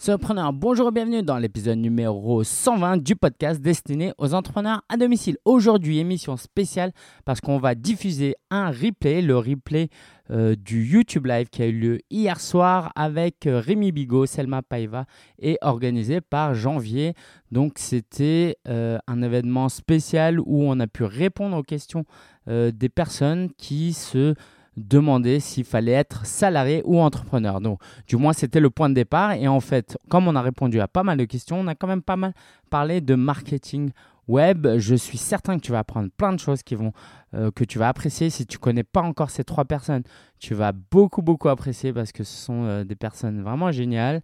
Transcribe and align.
Surpreneur, 0.00 0.52
bonjour 0.52 0.90
et 0.90 0.92
bienvenue 0.92 1.24
dans 1.24 1.38
l'épisode 1.38 1.78
numéro 1.78 2.44
120 2.44 2.98
du 2.98 3.16
podcast 3.16 3.60
destiné 3.60 4.12
aux 4.16 4.32
entrepreneurs 4.32 4.84
à 4.88 4.96
domicile. 4.96 5.38
Aujourd'hui, 5.44 5.98
émission 5.98 6.36
spéciale 6.36 6.92
parce 7.24 7.40
qu'on 7.40 7.58
va 7.58 7.74
diffuser 7.74 8.36
un 8.48 8.70
replay, 8.70 9.22
le 9.22 9.36
replay 9.36 9.88
euh, 10.30 10.54
du 10.54 10.84
YouTube 10.84 11.26
Live 11.26 11.48
qui 11.50 11.62
a 11.62 11.66
eu 11.66 11.72
lieu 11.72 12.00
hier 12.10 12.40
soir 12.40 12.92
avec 12.94 13.48
euh, 13.48 13.58
Rémi 13.58 13.90
Bigot, 13.90 14.26
Selma 14.26 14.62
Paiva 14.62 15.04
et 15.40 15.58
organisé 15.62 16.20
par 16.20 16.54
Janvier. 16.54 17.14
Donc 17.50 17.72
c'était 17.78 18.56
euh, 18.68 18.98
un 19.08 19.20
événement 19.20 19.68
spécial 19.68 20.38
où 20.38 20.62
on 20.62 20.78
a 20.78 20.86
pu 20.86 21.02
répondre 21.02 21.56
aux 21.56 21.64
questions 21.64 22.04
des 22.46 22.88
personnes 22.88 23.50
qui 23.58 23.92
se 23.92 24.34
demander 24.78 25.40
s'il 25.40 25.64
fallait 25.64 25.92
être 25.92 26.24
salarié 26.26 26.82
ou 26.84 26.98
entrepreneur. 27.00 27.60
Donc, 27.60 27.80
du 28.06 28.16
moins, 28.16 28.32
c'était 28.32 28.60
le 28.60 28.70
point 28.70 28.88
de 28.88 28.94
départ. 28.94 29.32
Et 29.32 29.48
en 29.48 29.60
fait, 29.60 29.98
comme 30.08 30.28
on 30.28 30.36
a 30.36 30.42
répondu 30.42 30.80
à 30.80 30.88
pas 30.88 31.02
mal 31.02 31.18
de 31.18 31.24
questions, 31.24 31.60
on 31.60 31.66
a 31.66 31.74
quand 31.74 31.86
même 31.86 32.02
pas 32.02 32.16
mal 32.16 32.32
parlé 32.70 33.00
de 33.00 33.14
marketing 33.14 33.90
web. 34.28 34.66
Je 34.76 34.94
suis 34.94 35.18
certain 35.18 35.56
que 35.56 35.62
tu 35.62 35.72
vas 35.72 35.80
apprendre 35.80 36.10
plein 36.16 36.32
de 36.32 36.38
choses 36.38 36.62
qui 36.62 36.74
vont, 36.74 36.92
euh, 37.34 37.50
que 37.50 37.64
tu 37.64 37.78
vas 37.78 37.88
apprécier. 37.88 38.30
Si 38.30 38.46
tu 38.46 38.58
connais 38.58 38.84
pas 38.84 39.00
encore 39.00 39.30
ces 39.30 39.42
trois 39.42 39.64
personnes, 39.64 40.02
tu 40.38 40.54
vas 40.54 40.72
beaucoup, 40.72 41.22
beaucoup 41.22 41.48
apprécier 41.48 41.92
parce 41.92 42.12
que 42.12 42.22
ce 42.22 42.36
sont 42.36 42.64
euh, 42.64 42.84
des 42.84 42.94
personnes 42.94 43.42
vraiment 43.42 43.72
géniales. 43.72 44.22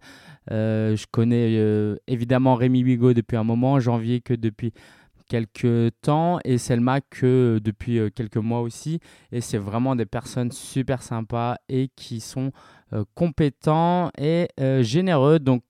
Euh, 0.51 0.95
je 0.95 1.05
connais 1.09 1.59
évidemment 2.07 2.55
Rémi 2.55 2.83
Bigot 2.83 3.13
depuis 3.13 3.35
un 3.35 3.43
moment, 3.43 3.79
Janvier 3.79 4.21
que 4.21 4.33
depuis 4.33 4.71
quelques 5.27 5.91
temps 6.01 6.39
et 6.43 6.57
Selma 6.57 7.01
que 7.01 7.59
depuis 7.63 7.99
euh, 7.99 8.09
quelques 8.09 8.37
mois 8.37 8.61
aussi. 8.61 8.99
Et 9.31 9.41
c'est 9.41 9.57
vraiment 9.57 9.95
des 9.95 10.05
personnes 10.05 10.51
super 10.51 11.01
sympas 11.01 11.57
et 11.69 11.89
qui 11.95 12.19
sont 12.19 12.51
euh, 12.93 13.03
compétents 13.15 14.11
et 14.17 14.47
euh, 14.59 14.83
généreux. 14.83 15.39
Donc 15.39 15.63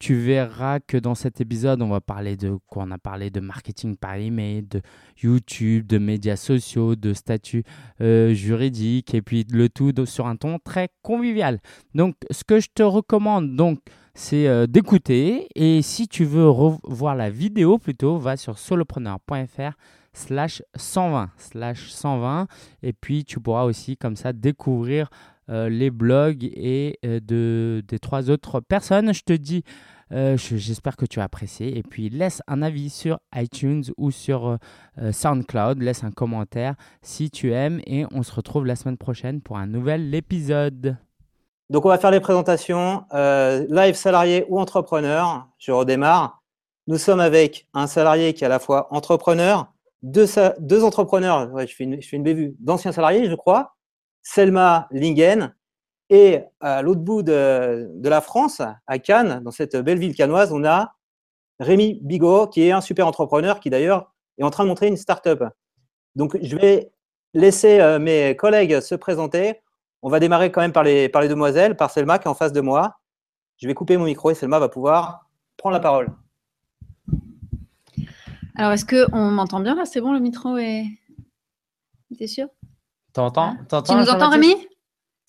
tu 0.00 0.16
verras 0.16 0.80
que 0.80 0.96
dans 0.98 1.14
cet 1.14 1.40
épisode, 1.40 1.80
on 1.80 1.88
va 1.88 2.00
parler 2.00 2.36
de 2.36 2.58
quoi? 2.66 2.84
On 2.86 2.90
a 2.90 2.98
parlé 2.98 3.30
de 3.30 3.40
marketing 3.40 3.96
par 3.96 4.16
email, 4.16 4.62
de 4.62 4.82
YouTube, 5.22 5.86
de 5.86 5.98
médias 5.98 6.36
sociaux, 6.36 6.94
de 6.94 7.14
statut 7.14 7.64
juridique 8.00 9.14
et 9.14 9.22
puis 9.22 9.46
le 9.50 9.68
tout 9.68 9.92
sur 10.04 10.26
un 10.26 10.36
ton 10.36 10.58
très 10.58 10.88
convivial. 11.02 11.60
Donc, 11.94 12.16
ce 12.30 12.44
que 12.44 12.60
je 12.60 12.68
te 12.74 12.82
recommande, 12.82 13.56
donc, 13.56 13.78
c'est 14.14 14.46
euh, 14.46 14.66
d'écouter. 14.66 15.48
Et 15.54 15.82
si 15.82 16.08
tu 16.08 16.24
veux 16.24 16.48
revoir 16.48 17.14
la 17.14 17.30
vidéo 17.30 17.78
plutôt, 17.78 18.16
va 18.16 18.36
sur 18.36 18.58
solopreneur.fr 18.58 19.72
slash 20.12 20.62
120 20.76 21.30
slash 21.36 21.90
120 21.90 22.46
et 22.84 22.92
puis 22.92 23.24
tu 23.24 23.40
pourras 23.40 23.64
aussi 23.64 23.96
comme 23.96 24.14
ça 24.14 24.32
découvrir 24.32 25.10
euh, 25.50 25.68
les 25.68 25.90
blogs 25.90 26.44
et 26.44 27.00
euh, 27.04 27.18
de, 27.18 27.82
des 27.88 27.98
trois 27.98 28.30
autres 28.30 28.60
personnes. 28.60 29.12
Je 29.12 29.22
te 29.22 29.32
dis, 29.32 29.64
j'espère 30.10 30.96
que 30.96 31.06
tu 31.06 31.18
as 31.18 31.24
apprécié 31.24 31.76
et 31.76 31.82
puis 31.82 32.08
laisse 32.08 32.40
un 32.46 32.62
avis 32.62 32.90
sur 32.90 33.18
iTunes 33.34 33.82
ou 33.96 34.12
sur 34.12 34.58
SoundCloud, 35.10 35.82
laisse 35.82 36.04
un 36.04 36.12
commentaire 36.12 36.76
si 37.02 37.30
tu 37.30 37.52
aimes 37.52 37.80
et 37.84 38.06
on 38.12 38.22
se 38.22 38.32
retrouve 38.32 38.64
la 38.64 38.76
semaine 38.76 38.98
prochaine 38.98 39.40
pour 39.40 39.58
un 39.58 39.66
nouvel 39.66 40.14
épisode. 40.14 40.96
Donc, 41.70 41.86
on 41.86 41.88
va 41.88 41.98
faire 41.98 42.10
les 42.10 42.20
présentations. 42.20 43.04
Euh, 43.12 43.66
live 43.68 43.94
salarié 43.94 44.44
ou 44.48 44.58
entrepreneur. 44.58 45.48
Je 45.58 45.72
redémarre. 45.72 46.42
Nous 46.86 46.98
sommes 46.98 47.20
avec 47.20 47.66
un 47.72 47.86
salarié 47.86 48.34
qui 48.34 48.44
est 48.44 48.46
à 48.46 48.50
la 48.50 48.58
fois 48.58 48.88
entrepreneur, 48.90 49.72
deux, 50.02 50.84
entrepreneurs, 50.84 51.58
je, 51.66 51.74
fais 51.74 51.84
une, 51.84 52.02
je 52.02 52.14
une 52.14 52.22
bévue, 52.22 52.54
d'anciens 52.60 52.92
salariés, 52.92 53.28
je 53.28 53.34
crois, 53.34 53.74
Selma 54.22 54.86
Lingen, 54.90 55.54
et 56.10 56.40
à 56.60 56.82
l'autre 56.82 57.00
bout 57.00 57.22
de, 57.22 57.88
de, 57.94 58.08
la 58.10 58.20
France, 58.20 58.60
à 58.86 58.98
Cannes, 58.98 59.40
dans 59.42 59.50
cette 59.50 59.76
belle 59.76 59.98
ville 59.98 60.14
canoise, 60.14 60.52
on 60.52 60.64
a 60.64 60.94
Rémi 61.58 62.00
Bigot, 62.02 62.48
qui 62.48 62.62
est 62.62 62.72
un 62.72 62.82
super 62.82 63.06
entrepreneur, 63.06 63.60
qui 63.60 63.70
d'ailleurs 63.70 64.12
est 64.38 64.44
en 64.44 64.50
train 64.50 64.64
de 64.64 64.68
montrer 64.68 64.88
une 64.88 64.98
start-up. 64.98 65.42
Donc, 66.16 66.36
je 66.42 66.56
vais 66.56 66.92
laisser 67.32 67.80
euh, 67.80 67.98
mes 67.98 68.36
collègues 68.36 68.80
se 68.80 68.94
présenter. 68.94 69.62
On 70.06 70.10
va 70.10 70.20
démarrer 70.20 70.52
quand 70.52 70.60
même 70.60 70.72
par 70.72 70.82
les, 70.82 71.08
par 71.08 71.22
les 71.22 71.28
demoiselles, 71.28 71.76
par 71.76 71.90
Selma 71.90 72.18
qui 72.18 72.26
est 72.26 72.30
en 72.30 72.34
face 72.34 72.52
de 72.52 72.60
moi. 72.60 73.00
Je 73.56 73.66
vais 73.66 73.72
couper 73.72 73.96
mon 73.96 74.04
micro 74.04 74.30
et 74.30 74.34
Selma 74.34 74.58
va 74.58 74.68
pouvoir 74.68 75.30
prendre 75.56 75.72
la 75.72 75.80
parole. 75.80 76.12
Alors, 78.54 78.72
est-ce 78.72 78.84
qu'on 78.84 79.30
m'entend 79.30 79.60
bien 79.60 79.74
là? 79.74 79.86
C'est 79.86 80.02
bon, 80.02 80.12
le 80.12 80.20
micro 80.20 80.58
est. 80.58 80.84
T'es 82.18 82.26
sûr? 82.26 82.48
T'entends? 83.14 83.56
Hein? 83.70 83.82
Tu 83.82 83.94
nous 83.94 84.10
entends, 84.10 84.28
Rémi? 84.28 84.54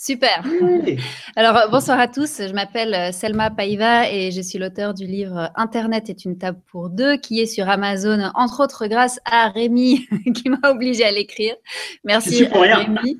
Super. 0.05 0.43
Alors, 1.35 1.57
euh, 1.57 1.67
bonsoir 1.67 1.99
à 1.99 2.07
tous. 2.07 2.37
Je 2.37 2.53
m'appelle 2.53 2.93
euh, 2.93 3.11
Selma 3.11 3.49
Paiva 3.49 4.11
et 4.11 4.29
je 4.29 4.39
suis 4.39 4.59
l'auteur 4.59 4.93
du 4.93 5.07
livre 5.07 5.49
Internet 5.55 6.11
est 6.11 6.25
une 6.25 6.37
table 6.37 6.59
pour 6.67 6.91
deux 6.91 7.17
qui 7.17 7.39
est 7.39 7.47
sur 7.47 7.67
Amazon, 7.67 8.29
entre 8.35 8.63
autres 8.63 8.85
grâce 8.85 9.19
à 9.25 9.49
Rémi 9.49 10.05
qui 10.35 10.49
m'a 10.51 10.69
obligé 10.69 11.03
à 11.05 11.11
l'écrire. 11.11 11.55
Merci 12.03 12.45
Rémi. 12.45 13.19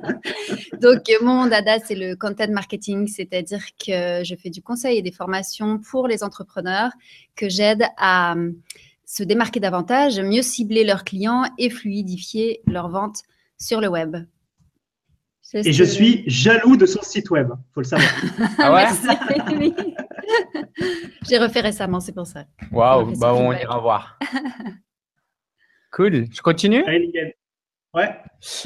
Donc, 0.80 1.02
mon 1.20 1.44
dada, 1.44 1.78
c'est 1.80 1.96
le 1.96 2.16
content 2.16 2.50
marketing, 2.50 3.06
c'est-à-dire 3.06 3.62
que 3.78 4.24
je 4.24 4.34
fais 4.42 4.48
du 4.48 4.62
conseil 4.62 4.96
et 4.96 5.02
des 5.02 5.12
formations 5.12 5.78
pour 5.80 6.08
les 6.08 6.24
entrepreneurs 6.24 6.92
que 7.36 7.50
j'aide 7.50 7.84
à 7.98 8.36
euh, 8.36 8.52
se 9.04 9.22
démarquer 9.22 9.60
davantage, 9.60 10.18
mieux 10.18 10.40
cibler 10.40 10.82
leurs 10.82 11.04
clients 11.04 11.44
et 11.58 11.68
fluidifier 11.68 12.62
leurs 12.66 12.88
ventes 12.88 13.20
sur 13.58 13.82
le 13.82 13.88
web. 13.88 14.16
Et 15.52 15.72
je 15.72 15.84
suis 15.84 16.22
jaloux 16.26 16.76
de 16.76 16.86
son 16.86 17.02
site 17.02 17.30
web, 17.30 17.48
faut 17.74 17.80
le 17.80 17.86
savoir. 17.86 18.08
ah 18.58 18.72
ouais? 18.72 18.86
J'ai 21.28 21.38
refait 21.38 21.60
récemment, 21.60 21.98
c'est 21.98 22.14
pour 22.14 22.26
ça. 22.26 22.44
Waouh, 22.70 23.16
bah 23.18 23.34
on 23.34 23.52
ira 23.52 23.78
voir. 23.80 24.18
cool, 25.92 26.26
je 26.32 26.40
continue? 26.40 26.84
Allez, 26.84 27.10
Lingen. 27.12 27.32
Ouais, 27.92 28.16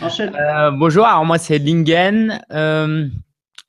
enchaîne. 0.02 0.36
Euh, 0.36 0.70
bonjour, 0.72 1.06
alors 1.06 1.24
moi 1.24 1.38
c'est 1.38 1.58
Lingen. 1.58 2.42
Euh, 2.50 3.08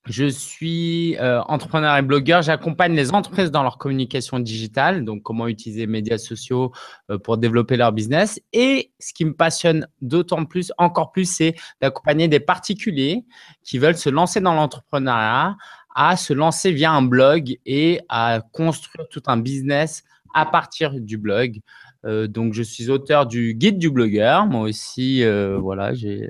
je 0.08 0.26
suis 0.26 1.18
euh, 1.18 1.42
entrepreneur 1.44 1.98
et 1.98 2.02
blogueur. 2.04 2.44
J'accompagne 2.44 2.96
les 2.96 3.14
entreprises 3.14 3.50
dans 3.50 3.64
leur 3.64 3.78
communication 3.78 4.40
digitale, 4.40 5.04
donc 5.04 5.24
comment 5.24 5.48
utiliser 5.48 5.82
les 5.82 5.88
médias 5.88 6.20
sociaux 6.20 6.72
euh, 7.10 7.18
pour 7.18 7.38
développer 7.38 7.76
leur 7.76 7.92
business. 7.92 8.40
Et 8.54 8.92
ce 9.00 9.14
qui 9.14 9.26
me 9.26 9.34
passionne 9.34 9.88
d'autant 10.02 10.46
plus, 10.46 10.72
encore 10.78 11.12
plus, 11.12 11.26
c'est 11.26 11.56
d'accompagner 11.82 12.28
des 12.28 12.40
particuliers 12.40 13.26
qui 13.64 13.80
veulent 13.80 13.98
se 13.98 14.10
lancer 14.10 14.42
dans 14.42 14.54
l'entrepreneuriat, 14.54 15.58
à 15.96 16.18
se 16.18 16.34
lancer 16.34 16.72
via 16.72 16.92
un 16.92 17.02
blog 17.02 17.58
et 17.66 18.02
à 18.08 18.42
construire 18.52 19.08
tout 19.10 19.24
un 19.26 19.38
business 19.38 20.04
à 20.36 20.46
partir 20.46 20.94
du 20.94 21.18
blog. 21.18 21.62
Euh, 22.06 22.28
donc, 22.28 22.54
je 22.54 22.62
suis 22.62 22.92
auteur 22.92 23.26
du 23.26 23.56
guide 23.56 23.80
du 23.80 23.90
blogueur. 23.90 24.46
Moi 24.46 24.62
aussi, 24.62 25.24
voilà, 25.58 25.96
j'ai 25.96 26.30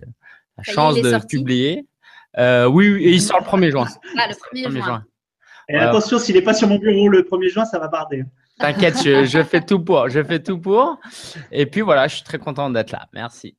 la 0.58 0.64
chance 0.64 0.96
de 0.96 1.28
publier. 1.28 1.86
Euh, 2.38 2.68
oui, 2.68 2.88
et 3.02 3.12
il 3.12 3.22
sort 3.22 3.40
le 3.40 3.46
1er 3.46 3.72
juin. 3.72 3.88
Ah, 4.18 4.28
le 4.28 4.34
1er, 4.34 4.72
juin. 4.72 5.06
Et 5.70 5.78
attention, 5.78 6.20
s'il 6.20 6.36
n'est 6.36 6.42
pas 6.42 6.54
sur 6.54 6.68
mon 6.68 6.78
bureau 6.78 7.08
le 7.10 7.24
1er 7.24 7.50
juin, 7.50 7.66
ça 7.66 7.80
va 7.80 7.88
barder. 7.88 8.24
T'inquiète, 8.60 8.98
je, 9.04 9.44
fais 9.44 9.62
tout 9.62 9.84
pour. 9.84 10.10
Je 10.10 10.24
fais 10.24 10.40
tout 10.40 10.60
pour. 10.60 11.00
Et 11.52 11.66
puis 11.66 11.82
voilà, 11.82 12.08
je 12.08 12.16
suis 12.16 12.24
très 12.24 12.38
content 12.38 12.70
d'être 12.70 12.92
là. 12.92 13.08
Merci. 13.14 13.58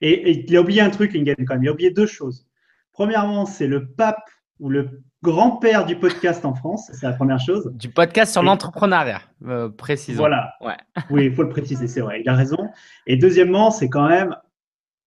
Et, 0.00 0.44
il 0.46 0.56
a 0.56 0.60
oublié 0.60 0.80
un 0.80 0.90
truc, 0.90 1.14
Lingen, 1.14 1.34
quand 1.46 1.54
même. 1.54 1.64
Il 1.64 1.68
a 1.68 1.72
oublié 1.72 1.90
deux 1.90 2.06
choses. 2.06 2.46
Premièrement, 2.92 3.46
c'est 3.46 3.66
le 3.66 3.88
pape 3.88 4.28
ou 4.58 4.68
le 4.68 5.02
grand-père 5.22 5.86
du 5.86 5.96
podcast 5.96 6.44
en 6.44 6.54
France. 6.54 6.90
C'est 6.92 7.06
la 7.06 7.12
première 7.12 7.40
chose. 7.40 7.70
Du 7.74 7.88
podcast 7.88 8.32
sur 8.32 8.42
l'entrepreneuriat, 8.42 9.22
euh, 9.46 9.68
précisément. 9.68 10.22
Voilà. 10.22 10.54
Ouais. 10.60 10.76
Oui, 11.10 11.26
il 11.26 11.34
faut 11.34 11.42
le 11.42 11.48
préciser, 11.48 11.88
c'est 11.88 12.00
vrai. 12.00 12.20
Il 12.20 12.28
a 12.28 12.34
raison. 12.34 12.70
Et 13.06 13.16
deuxièmement, 13.16 13.70
c'est 13.70 13.88
quand 13.88 14.08
même 14.08 14.36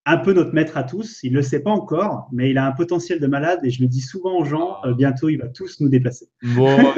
un 0.10 0.18
peu 0.18 0.34
notre 0.34 0.54
maître 0.54 0.76
à 0.78 0.84
tous. 0.84 1.20
Il 1.24 1.32
ne 1.32 1.38
le 1.38 1.44
sait 1.44 1.62
pas 1.62 1.70
encore, 1.70 2.28
mais 2.32 2.50
il 2.50 2.58
a 2.58 2.66
un 2.66 2.72
potentiel 2.72 3.20
de 3.20 3.28
malade 3.28 3.60
et 3.64 3.70
je 3.70 3.82
le 3.82 3.88
dis 3.88 4.02
souvent 4.02 4.38
aux 4.38 4.44
gens, 4.44 4.78
euh, 4.84 4.94
bientôt 4.94 5.30
il 5.30 5.38
va 5.38 5.48
tous 5.48 5.80
nous 5.82 5.90
déplacer. 5.90 6.30
Bon, 6.42 6.78
non, 6.82 6.94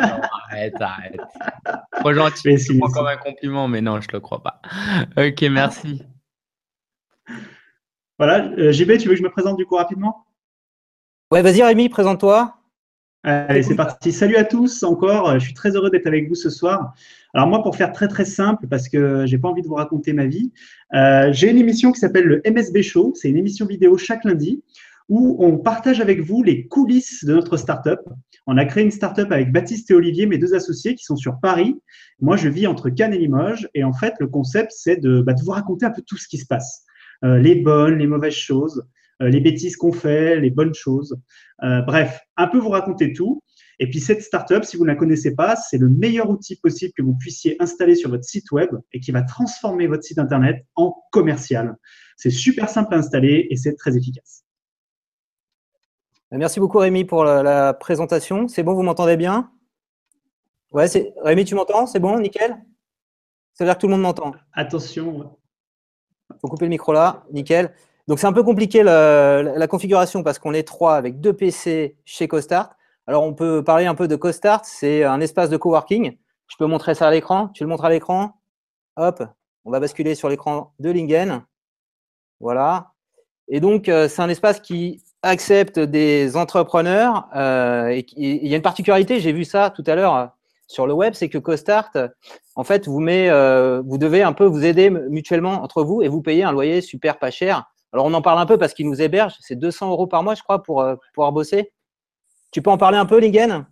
arrête, 0.50 0.74
arrête. 0.80 1.19
Trop 2.00 2.13
gentil, 2.13 2.57
c'est 2.57 2.80
comme 2.80 3.07
un 3.07 3.18
compliment, 3.18 3.68
mais 3.68 3.81
non, 3.81 4.00
je 4.00 4.07
ne 4.07 4.13
le 4.13 4.19
crois 4.21 4.41
pas. 4.41 4.62
Ok, 5.18 5.41
merci. 5.44 6.03
Voilà, 8.18 8.45
euh, 8.57 8.71
JB, 8.71 8.97
tu 8.97 9.07
veux 9.07 9.13
que 9.13 9.19
je 9.19 9.24
me 9.24 9.31
présente 9.31 9.57
du 9.57 9.65
coup 9.65 9.75
rapidement? 9.75 10.25
Ouais, 11.31 11.41
vas-y 11.41 11.63
Rémi, 11.63 11.89
présente-toi. 11.89 12.56
Allez, 13.24 13.62
c'est 13.63 13.75
parti. 13.75 14.12
Salut 14.12 14.36
à 14.36 14.44
tous 14.44 14.83
encore. 14.83 15.33
Je 15.36 15.45
suis 15.45 15.53
très 15.53 15.75
heureux 15.75 15.91
d'être 15.91 16.07
avec 16.07 16.27
vous 16.27 16.36
ce 16.36 16.50
soir. 16.50 16.94
Alors 17.33 17.48
moi, 17.48 17.63
pour 17.63 17.75
faire 17.75 17.92
très 17.92 18.07
très 18.07 18.25
simple, 18.25 18.68
parce 18.68 18.89
que 18.89 19.25
j'ai 19.25 19.38
pas 19.38 19.48
envie 19.48 19.62
de 19.62 19.68
vous 19.68 19.75
raconter 19.75 20.13
ma 20.13 20.25
vie, 20.25 20.51
euh, 20.94 21.31
j'ai 21.31 21.50
une 21.50 21.57
émission 21.57 21.92
qui 21.92 22.00
s'appelle 22.00 22.25
le 22.25 22.42
MSB 22.45 22.81
Show. 22.81 23.13
C'est 23.16 23.30
une 23.30 23.38
émission 23.38 23.66
vidéo 23.66 23.98
chaque 23.98 24.25
lundi 24.25 24.63
où 25.10 25.36
on 25.39 25.57
partage 25.57 26.00
avec 26.00 26.22
vous 26.22 26.42
les 26.42 26.68
coulisses 26.68 27.25
de 27.25 27.33
notre 27.33 27.57
startup. 27.57 28.00
On 28.48 28.57
a 28.57 28.66
créé 28.66 28.83
une 28.83 28.92
startup 28.92 29.31
avec 29.31 29.51
Baptiste 29.51 29.92
et 29.92 29.94
Olivier, 29.94 30.25
mes 30.25 30.38
deux 30.38 30.56
associés, 30.56 30.95
qui 30.95 31.04
sont 31.04 31.16
sur 31.16 31.39
Paris. 31.42 31.75
Moi, 32.22 32.38
je 32.38 32.50
vis 32.50 32.66
entre 32.66 32.89
Cannes 32.89 33.13
et 33.13 33.18
Limoges. 33.18 33.68
Et 33.74 33.84
en 33.84 33.94
fait, 33.94 34.13
le 34.19 34.27
concept, 34.27 34.72
c'est 34.74 34.98
de, 34.98 35.22
bah, 35.22 35.34
de 35.34 35.42
vous 35.44 35.51
raconter 35.51 35.86
un 35.86 35.92
peu 35.92 36.01
tout 36.01 36.18
ce 36.18 36.27
qui 36.27 36.38
se 36.38 36.45
passe. 36.45 36.86
Euh, 37.24 37.38
les 37.38 37.56
bonnes, 37.56 37.98
les 37.98 38.07
mauvaises 38.07 38.34
choses, 38.34 38.84
euh, 39.22 39.30
les 39.30 39.39
bêtises 39.39 39.75
qu'on 39.75 39.92
fait, 39.92 40.39
les 40.39 40.50
bonnes 40.50 40.74
choses. 40.74 41.16
Euh, 41.63 41.81
bref, 41.81 42.22
un 42.38 42.48
peu 42.48 42.57
vous 42.57 42.69
raconter 42.69 43.13
tout. 43.13 43.44
Et 43.79 43.89
puis 43.89 44.00
cette 44.00 44.21
startup, 44.21 44.63
si 44.63 44.77
vous 44.77 44.83
ne 44.83 44.89
la 44.89 44.95
connaissez 44.95 45.35
pas, 45.35 45.56
c'est 45.56 45.77
le 45.77 45.89
meilleur 45.89 46.29
outil 46.29 46.56
possible 46.56 46.94
que 46.95 47.01
vous 47.01 47.15
puissiez 47.15 47.56
installer 47.59 47.95
sur 47.95 48.09
votre 48.09 48.23
site 48.23 48.51
web 48.51 48.69
et 48.94 49.00
qui 49.00 49.12
va 49.12 49.23
transformer 49.23 49.88
votre 49.88 50.03
site 50.03 50.19
internet 50.19 50.65
en 50.75 50.95
commercial. 51.12 51.75
C'est 52.18 52.29
super 52.29 52.69
simple 52.69 52.94
à 52.94 52.97
installer 52.97 53.47
et 53.50 53.56
c'est 53.56 53.75
très 53.75 53.97
efficace. 53.97 54.44
Merci 56.31 56.59
beaucoup 56.59 56.77
Rémi 56.77 57.03
pour 57.03 57.25
la, 57.25 57.73
présentation. 57.73 58.47
C'est 58.47 58.63
bon, 58.63 58.73
vous 58.73 58.83
m'entendez 58.83 59.18
bien? 59.18 59.51
Ouais, 60.71 60.88
c'est 60.88 61.13
Rémi, 61.24 61.44
tu 61.44 61.56
m'entends? 61.56 61.88
C'est 61.88 62.00
bon, 62.00 62.19
nickel? 62.19 62.57
Ça 63.53 63.63
veut 63.63 63.69
dire 63.69 63.75
que 63.75 63.81
tout 63.81 63.88
le 63.88 63.91
monde 63.91 64.03
m'entend. 64.03 64.31
Attention. 64.53 65.38
Il 66.29 66.39
faut 66.39 66.47
couper 66.47 66.65
le 66.65 66.69
micro 66.69 66.94
là, 66.94 67.25
nickel. 67.33 67.74
Donc 68.07 68.19
c'est 68.19 68.27
un 68.27 68.33
peu 68.33 68.44
compliqué 68.44 68.83
la, 68.83 69.67
configuration 69.67 70.24
parce 70.24 70.39
qu'on 70.39 70.53
est 70.53 70.63
trois 70.63 70.95
avec 70.95 71.19
deux 71.19 71.33
PC 71.33 71.97
chez 72.06 72.27
CoStart. 72.27 72.75
Alors 73.12 73.24
on 73.24 73.34
peut 73.34 73.62
parler 73.62 73.88
un 73.88 73.94
peu 73.94 74.08
de 74.08 74.16
CoStart, 74.16 74.63
c'est 74.63 75.04
un 75.04 75.19
espace 75.19 75.50
de 75.50 75.58
coworking. 75.58 76.16
Je 76.48 76.56
peux 76.58 76.66
montrer 76.66 76.96
ça 76.96 77.10
à 77.10 77.12
l'écran. 77.12 77.50
Tu 77.50 77.62
le 77.62 77.68
montres 77.68 77.84
à 77.84 77.90
l'écran 77.90 78.40
Hop, 78.96 79.22
on 79.66 79.72
va 79.72 79.81
basculer 79.81 80.16
sur 80.16 80.30
l'écran 80.30 80.74
de 80.80 80.92
Lingen. 80.92 81.44
Voilà. 82.40 82.94
Et 83.50 83.60
donc, 83.60 83.90
euh, 83.90 84.08
c'est 84.08 84.22
un 84.22 84.30
espace 84.30 84.62
qui 84.62 85.04
accepte 85.24 85.78
des 85.78 86.38
entrepreneurs. 86.38 87.28
Euh, 87.36 88.02
il 88.16 88.48
y 88.48 88.54
a 88.54 88.56
une 88.56 88.62
particularité, 88.62 89.19
j'ai 89.19 89.34
vu 89.34 89.44
ça 89.44 89.72
tout 89.72 89.84
à 89.88 89.96
l'heure 89.96 90.16
euh, 90.16 90.28
sur 90.68 90.88
le 90.88 90.94
web, 90.94 91.13
c'est 91.13 91.28
que 91.28 91.38
CoStart, 91.38 91.92
en 92.56 92.63
fait, 92.63 92.88
vous, 92.88 93.02
met, 93.02 93.28
vous 93.81 93.98
devez 93.98 94.24
un 94.24 94.31
peu 94.31 94.46
vous 94.46 94.63
aider 94.63 94.90
mutuellement 94.90 95.62
entre 95.62 95.84
vous 95.84 96.02
et 96.02 96.08
vous 96.08 96.22
payez 96.22 96.46
un 96.46 96.54
loyer 96.54 96.80
super 96.80 97.19
pas 97.19 97.30
cher. 97.30 97.69
Alors, 97.92 98.06
on 98.06 98.13
en 98.13 98.22
parle 98.22 98.40
un 98.40 98.46
peu 98.46 98.58
parce 98.58 98.74
qu'il 98.74 98.88
nous 98.88 99.02
héberge. 99.02 99.34
C'est 99.42 99.58
200 99.58 99.90
euros 99.90 100.08
par 100.08 100.24
mois, 100.24 100.34
je 100.34 100.44
crois, 100.44 100.63
pour 100.63 100.81
pouvoir 101.13 101.34
bosser. 101.34 101.74
Tu 102.51 102.62
peux 102.62 102.69
en 102.69 102.77
parler 102.77 102.98
un 102.98 103.06
peu, 103.06 103.19
Lingen? 103.19 103.65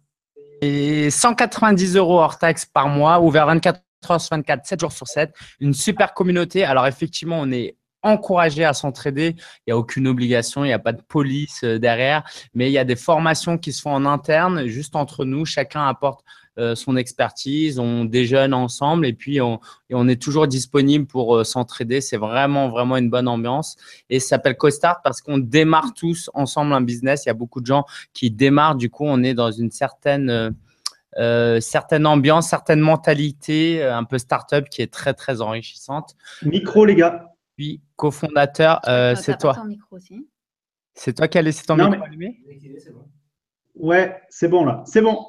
Et 0.61 1.09
190 1.09 1.95
euros 1.95 2.19
hors 2.19 2.37
taxe 2.37 2.65
par 2.65 2.87
mois, 2.87 3.19
ouvert 3.19 3.45
24 3.45 3.81
heures 4.09 4.21
sur 4.21 4.35
24, 4.35 4.65
7 4.65 4.79
jours 4.79 4.91
sur 4.91 5.07
7. 5.07 5.33
Une 5.59 5.73
super 5.73 6.13
communauté. 6.13 6.63
Alors, 6.63 6.87
effectivement, 6.87 7.39
on 7.39 7.51
est 7.51 7.75
encouragé 8.03 8.63
à 8.63 8.73
s'entraider. 8.73 9.35
Il 9.37 9.69
n'y 9.69 9.73
a 9.73 9.77
aucune 9.77 10.07
obligation, 10.07 10.63
il 10.63 10.67
n'y 10.67 10.73
a 10.73 10.79
pas 10.79 10.93
de 10.93 11.01
police 11.01 11.63
euh, 11.63 11.79
derrière, 11.79 12.23
mais 12.53 12.69
il 12.69 12.73
y 12.73 12.77
a 12.77 12.85
des 12.85 12.95
formations 12.95 13.57
qui 13.57 13.73
se 13.73 13.81
font 13.81 13.91
en 13.91 14.05
interne, 14.05 14.67
juste 14.67 14.95
entre 14.95 15.25
nous. 15.25 15.45
Chacun 15.45 15.85
apporte 15.87 16.23
euh, 16.57 16.75
son 16.75 16.97
expertise, 16.97 17.79
on 17.79 18.05
déjeune 18.05 18.53
ensemble 18.53 19.05
et 19.05 19.13
puis 19.13 19.39
on, 19.41 19.59
est 19.89 20.21
toujours 20.21 20.47
disponible 20.47 21.05
pour 21.05 21.37
euh, 21.37 21.43
s'entraider. 21.43 22.01
C'est 22.01 22.17
vraiment, 22.17 22.69
vraiment 22.69 22.97
une 22.97 23.09
bonne 23.09 23.27
ambiance. 23.27 23.75
Et 24.09 24.19
ça 24.19 24.29
s'appelle 24.29 24.55
CoStart 24.55 25.01
parce 25.03 25.21
qu'on 25.21 25.37
démarre 25.37 25.93
tous 25.93 26.29
ensemble 26.33 26.73
un 26.73 26.81
business. 26.81 27.25
Il 27.25 27.29
y 27.29 27.31
a 27.31 27.35
beaucoup 27.35 27.61
de 27.61 27.65
gens 27.65 27.85
qui 28.13 28.31
démarrent. 28.31 28.75
Du 28.75 28.89
coup, 28.89 29.05
on 29.05 29.23
est 29.23 29.33
dans 29.33 29.51
une 29.51 29.71
certaine... 29.71 30.55
certaine 31.59 32.05
ambiance, 32.05 32.47
certaine 32.47 32.79
mentalité, 32.79 33.83
un 33.83 34.05
peu 34.05 34.17
start-up 34.19 34.69
qui 34.69 34.81
est 34.81 34.93
très 34.93 35.13
très 35.13 35.41
enrichissante. 35.41 36.15
Micro 36.43 36.85
les 36.85 36.95
gars 36.95 37.33
cofondateur, 37.95 38.81
euh, 38.87 39.15
c'est 39.15 39.37
toi. 39.37 39.55
C'est 40.93 41.13
toi 41.13 41.27
qui 41.27 41.37
as 41.37 41.41
laissé 41.41 41.65
ton 41.65 41.75
micro 41.75 42.03
allumé 42.03 42.39
Ouais, 43.75 44.21
c'est 44.29 44.47
bon 44.47 44.65
là, 44.65 44.83
c'est 44.85 45.01
bon. 45.01 45.25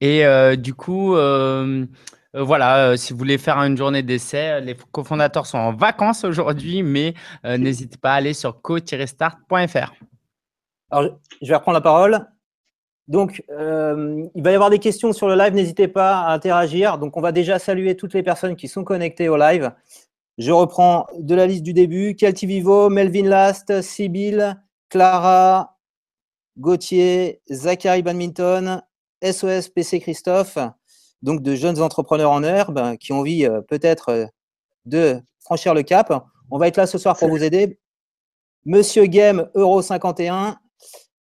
Et 0.00 0.26
euh, 0.26 0.56
du 0.56 0.74
coup, 0.74 1.14
euh, 1.14 1.86
voilà, 2.34 2.96
si 2.96 3.12
vous 3.12 3.18
voulez 3.18 3.38
faire 3.38 3.58
une 3.58 3.76
journée 3.76 4.02
d'essai, 4.02 4.60
les 4.60 4.76
cofondateurs 4.92 5.46
sont 5.46 5.58
en 5.58 5.72
vacances 5.72 6.24
aujourd'hui, 6.24 6.82
mais 6.82 7.14
n'hésitez 7.44 7.96
pas 7.96 8.12
à 8.12 8.16
aller 8.16 8.34
sur 8.34 8.60
co-start.fr. 8.60 9.92
Alors, 10.90 11.18
je 11.42 11.48
vais 11.48 11.54
reprendre 11.56 11.76
la 11.76 11.80
parole. 11.80 12.26
Donc, 13.08 13.44
il 13.48 14.42
va 14.42 14.50
y 14.50 14.54
avoir 14.54 14.70
des 14.70 14.80
questions 14.80 15.12
sur 15.12 15.28
le 15.28 15.36
live, 15.36 15.54
n'hésitez 15.54 15.88
pas 15.88 16.20
à 16.22 16.32
interagir. 16.32 16.98
Donc, 16.98 17.16
on 17.16 17.20
va 17.20 17.30
déjà 17.32 17.58
saluer 17.58 17.96
toutes 17.96 18.14
les 18.14 18.24
personnes 18.24 18.56
qui 18.56 18.66
sont 18.68 18.84
connectées 18.84 19.28
au 19.28 19.36
live. 19.36 19.72
Je 20.38 20.52
reprends 20.52 21.06
de 21.18 21.34
la 21.34 21.46
liste 21.46 21.62
du 21.62 21.72
début. 21.72 22.14
Kelty 22.14 22.46
Vivo, 22.46 22.90
Melvin 22.90 23.24
Last, 23.24 23.80
Sibyl, 23.80 24.62
Clara, 24.90 25.78
Gauthier, 26.58 27.40
Zachary 27.50 28.02
Badminton, 28.02 28.82
SOS 29.22 29.70
PC 29.70 30.00
Christophe, 30.00 30.58
donc 31.22 31.42
de 31.42 31.54
jeunes 31.54 31.80
entrepreneurs 31.80 32.32
en 32.32 32.42
herbe 32.42 32.96
qui 32.98 33.12
ont 33.12 33.20
envie 33.20 33.46
euh, 33.46 33.62
peut-être 33.62 34.10
euh, 34.10 34.26
de 34.84 35.20
franchir 35.40 35.72
le 35.72 35.82
cap. 35.82 36.12
On 36.50 36.58
va 36.58 36.68
être 36.68 36.76
là 36.76 36.86
ce 36.86 36.98
soir 36.98 37.16
pour 37.16 37.28
vous 37.28 37.42
aider. 37.42 37.78
Monsieur 38.66 39.06
Game, 39.06 39.48
Euro 39.54 39.80
51. 39.80 40.58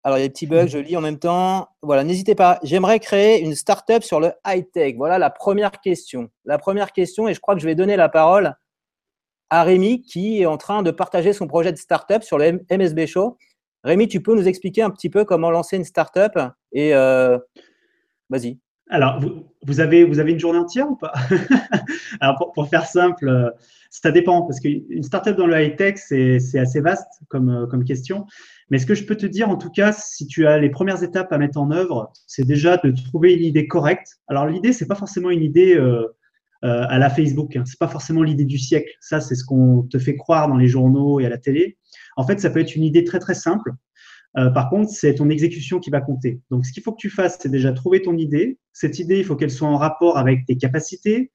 Alors, 0.06 0.18
il 0.18 0.22
y 0.22 0.24
a 0.24 0.28
des 0.28 0.34
petits 0.34 0.48
bugs, 0.48 0.68
je 0.68 0.78
lis 0.78 0.96
en 0.96 1.02
même 1.02 1.20
temps. 1.20 1.68
Voilà, 1.82 2.04
n'hésitez 2.04 2.36
pas. 2.36 2.60
J'aimerais 2.64 3.00
créer 3.00 3.42
une 3.42 3.56
startup 3.56 4.04
sur 4.04 4.20
le 4.20 4.34
high-tech. 4.46 4.96
Voilà 4.96 5.18
la 5.18 5.30
première 5.30 5.72
question. 5.82 6.30
La 6.46 6.58
première 6.58 6.92
question, 6.92 7.28
et 7.28 7.34
je 7.34 7.40
crois 7.40 7.56
que 7.56 7.62
je 7.62 7.66
vais 7.66 7.76
donner 7.76 7.96
la 7.96 8.10
parole 8.10 8.56
à 9.54 9.62
Rémi 9.62 10.02
qui 10.02 10.42
est 10.42 10.48
en 10.48 10.58
train 10.58 10.82
de 10.82 10.90
partager 10.90 11.32
son 11.32 11.46
projet 11.46 11.72
de 11.72 11.78
startup 11.78 12.24
sur 12.24 12.40
le 12.40 12.66
MSB 12.72 13.06
Show. 13.06 13.38
Rémi, 13.84 14.08
tu 14.08 14.20
peux 14.20 14.34
nous 14.34 14.48
expliquer 14.48 14.82
un 14.82 14.90
petit 14.90 15.12
peu 15.12 15.26
comment 15.26 15.52
lancer 15.52 15.78
une 15.78 15.84
startup 15.84 16.40
et 16.72 16.96
euh, 16.96 17.38
vas-y. 18.32 18.58
Alors, 18.90 19.20
vous, 19.62 19.80
avez, 19.80 20.06
vous 20.06 20.20
avez 20.20 20.32
une 20.32 20.40
journée 20.40 20.58
entière 20.58 20.90
ou 20.90 20.96
pas? 20.96 21.14
Alors, 22.20 22.52
pour, 22.56 22.68
faire 22.68 22.88
simple, 22.88 23.30
euh, 23.30 23.52
ça 23.92 24.10
dépend 24.10 24.42
parce 24.42 24.60
qu'une 24.60 25.04
startup 25.04 25.38
dans 25.38 25.46
le 25.46 25.56
high-tech, 25.56 25.98
c'est 25.98 26.60
assez 26.60 26.82
vaste 26.82 27.22
comme, 27.28 27.50
euh, 27.50 27.68
comme 27.68 27.84
question. 27.84 28.26
Mais 28.72 28.80
ce 28.80 28.88
que 28.88 28.96
je 28.96 29.06
peux 29.06 29.16
te 29.16 29.28
dire, 29.28 29.50
en 29.50 29.58
tout 29.58 29.70
cas, 29.70 29.94
si 29.94 30.26
tu 30.26 30.48
as 30.48 30.58
les 30.58 30.72
premières 30.72 31.04
étapes 31.04 31.32
à 31.32 31.38
mettre 31.38 31.60
en 31.60 31.70
œuvre, 31.70 32.12
c'est 32.26 32.46
déjà 32.46 32.78
de 32.78 32.90
trouver 32.90 33.34
une 33.36 33.44
idée 33.44 33.68
correcte. 33.68 34.18
Alors, 34.28 34.48
l'idée, 34.48 34.74
c'est 34.74 34.88
pas 34.88 34.96
forcément 34.96 35.30
une 35.30 35.44
idée 35.44 35.80
à 36.64 36.98
la 36.98 37.10
Facebook. 37.10 37.56
Hein. 37.56 37.64
C'est 37.66 37.80
pas 37.80 37.88
forcément 37.88 38.24
l'idée 38.24 38.46
du 38.46 38.58
siècle. 38.58 38.90
Ça, 39.02 39.20
c'est 39.20 39.36
ce 39.36 39.44
qu'on 39.44 39.84
te 39.84 40.00
fait 40.00 40.16
croire 40.16 40.48
dans 40.48 40.58
les 40.58 40.68
journaux 40.68 41.20
et 41.20 41.26
à 41.26 41.30
la 41.30 41.38
télé. 41.38 41.78
En 42.16 42.26
fait, 42.26 42.40
ça 42.40 42.50
peut 42.50 42.60
être 42.60 42.76
une 42.76 42.84
idée 42.84 43.04
très 43.04 43.20
très 43.20 43.34
simple. 43.34 43.74
Euh, 44.38 44.50
par 44.50 44.70
contre, 44.70 44.90
c'est 44.90 45.16
ton 45.16 45.30
exécution 45.30 45.80
qui 45.80 45.90
va 45.90 46.02
compter. 46.02 46.42
Donc, 46.50 46.66
ce 46.66 46.72
qu'il 46.72 46.82
faut 46.82 46.92
que 46.92 47.00
tu 47.00 47.10
fasses, 47.10 47.38
c'est 47.40 47.50
déjà 47.50 47.72
trouver 47.72 48.02
ton 48.02 48.18
idée. 48.18 48.58
Cette 48.72 49.00
idée, 49.00 49.20
il 49.20 49.26
faut 49.26 49.36
qu'elle 49.36 49.52
soit 49.52 49.68
en 49.68 49.78
rapport 49.78 50.18
avec 50.18 50.46
tes 50.46 50.58
capacités, 50.58 51.32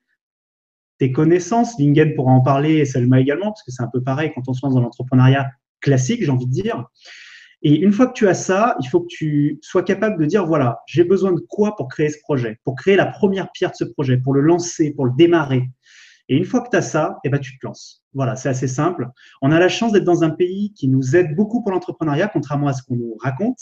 tes 0.99 1.13
connaissances. 1.13 1.79
Lingen 1.79 2.15
pourra 2.15 2.33
en 2.33 2.41
parler 2.41 2.79
et 2.79 2.85
Selma 2.85 3.21
également, 3.21 3.47
parce 3.47 3.63
que 3.63 3.71
c'est 3.71 3.83
un 3.83 3.91
peu 3.93 4.03
pareil 4.03 4.33
quand 4.35 4.43
on 4.49 4.53
se 4.53 4.65
lance 4.65 4.75
dans 4.75 4.81
l'entrepreneuriat 4.81 5.49
classique, 5.81 6.25
j'ai 6.25 6.31
envie 6.31 6.47
de 6.47 6.53
dire. 6.53 6.87
Et 7.63 7.75
une 7.75 7.93
fois 7.93 8.07
que 8.07 8.13
tu 8.13 8.29
as 8.29 8.35
ça, 8.35 8.77
il 8.81 8.89
faut 8.89 9.01
que 9.01 9.09
tu 9.09 9.59
sois 9.63 9.83
capable 9.83 10.21
de 10.21 10.27
dire, 10.27 10.47
voilà, 10.47 10.81
j'ai 10.87 11.05
besoin 11.05 11.33
de 11.33 11.41
quoi 11.41 11.75
pour 11.77 11.89
créer 11.89 12.09
ce 12.09 12.19
projet, 12.21 12.59
pour 12.65 12.77
créer 12.77 12.95
la 12.97 13.07
première 13.07 13.51
pierre 13.51 13.71
de 13.71 13.77
ce 13.77 13.85
projet, 13.85 14.17
pour 14.17 14.33
le 14.33 14.41
lancer, 14.41 14.93
pour 14.93 15.07
le 15.07 15.13
démarrer. 15.17 15.65
Et 16.29 16.37
une 16.37 16.45
fois 16.45 16.61
que 16.61 16.69
tu 16.71 16.77
as 16.77 16.83
ça, 16.83 17.19
eh 17.25 17.31
ben, 17.31 17.39
tu 17.41 17.59
te 17.59 17.67
lances. 17.67 18.05
Voilà, 18.15 18.37
c'est 18.37 18.49
assez 18.49 18.69
simple. 18.69 19.09
On 19.43 19.51
a 19.51 19.59
la 19.59 19.69
chance 19.69 19.93
d'être 19.93 20.05
dans 20.05 20.23
un 20.23 20.31
pays 20.31 20.73
qui 20.75 20.89
nous 20.89 21.17
aide 21.17 21.35
beaucoup 21.35 21.63
pour 21.63 21.73
l'entrepreneuriat, 21.73 22.29
contrairement 22.29 22.69
à 22.69 22.75
ce 22.75 22.83
qu'on 22.83 22.97
nous 22.97 23.17
raconte. 23.21 23.59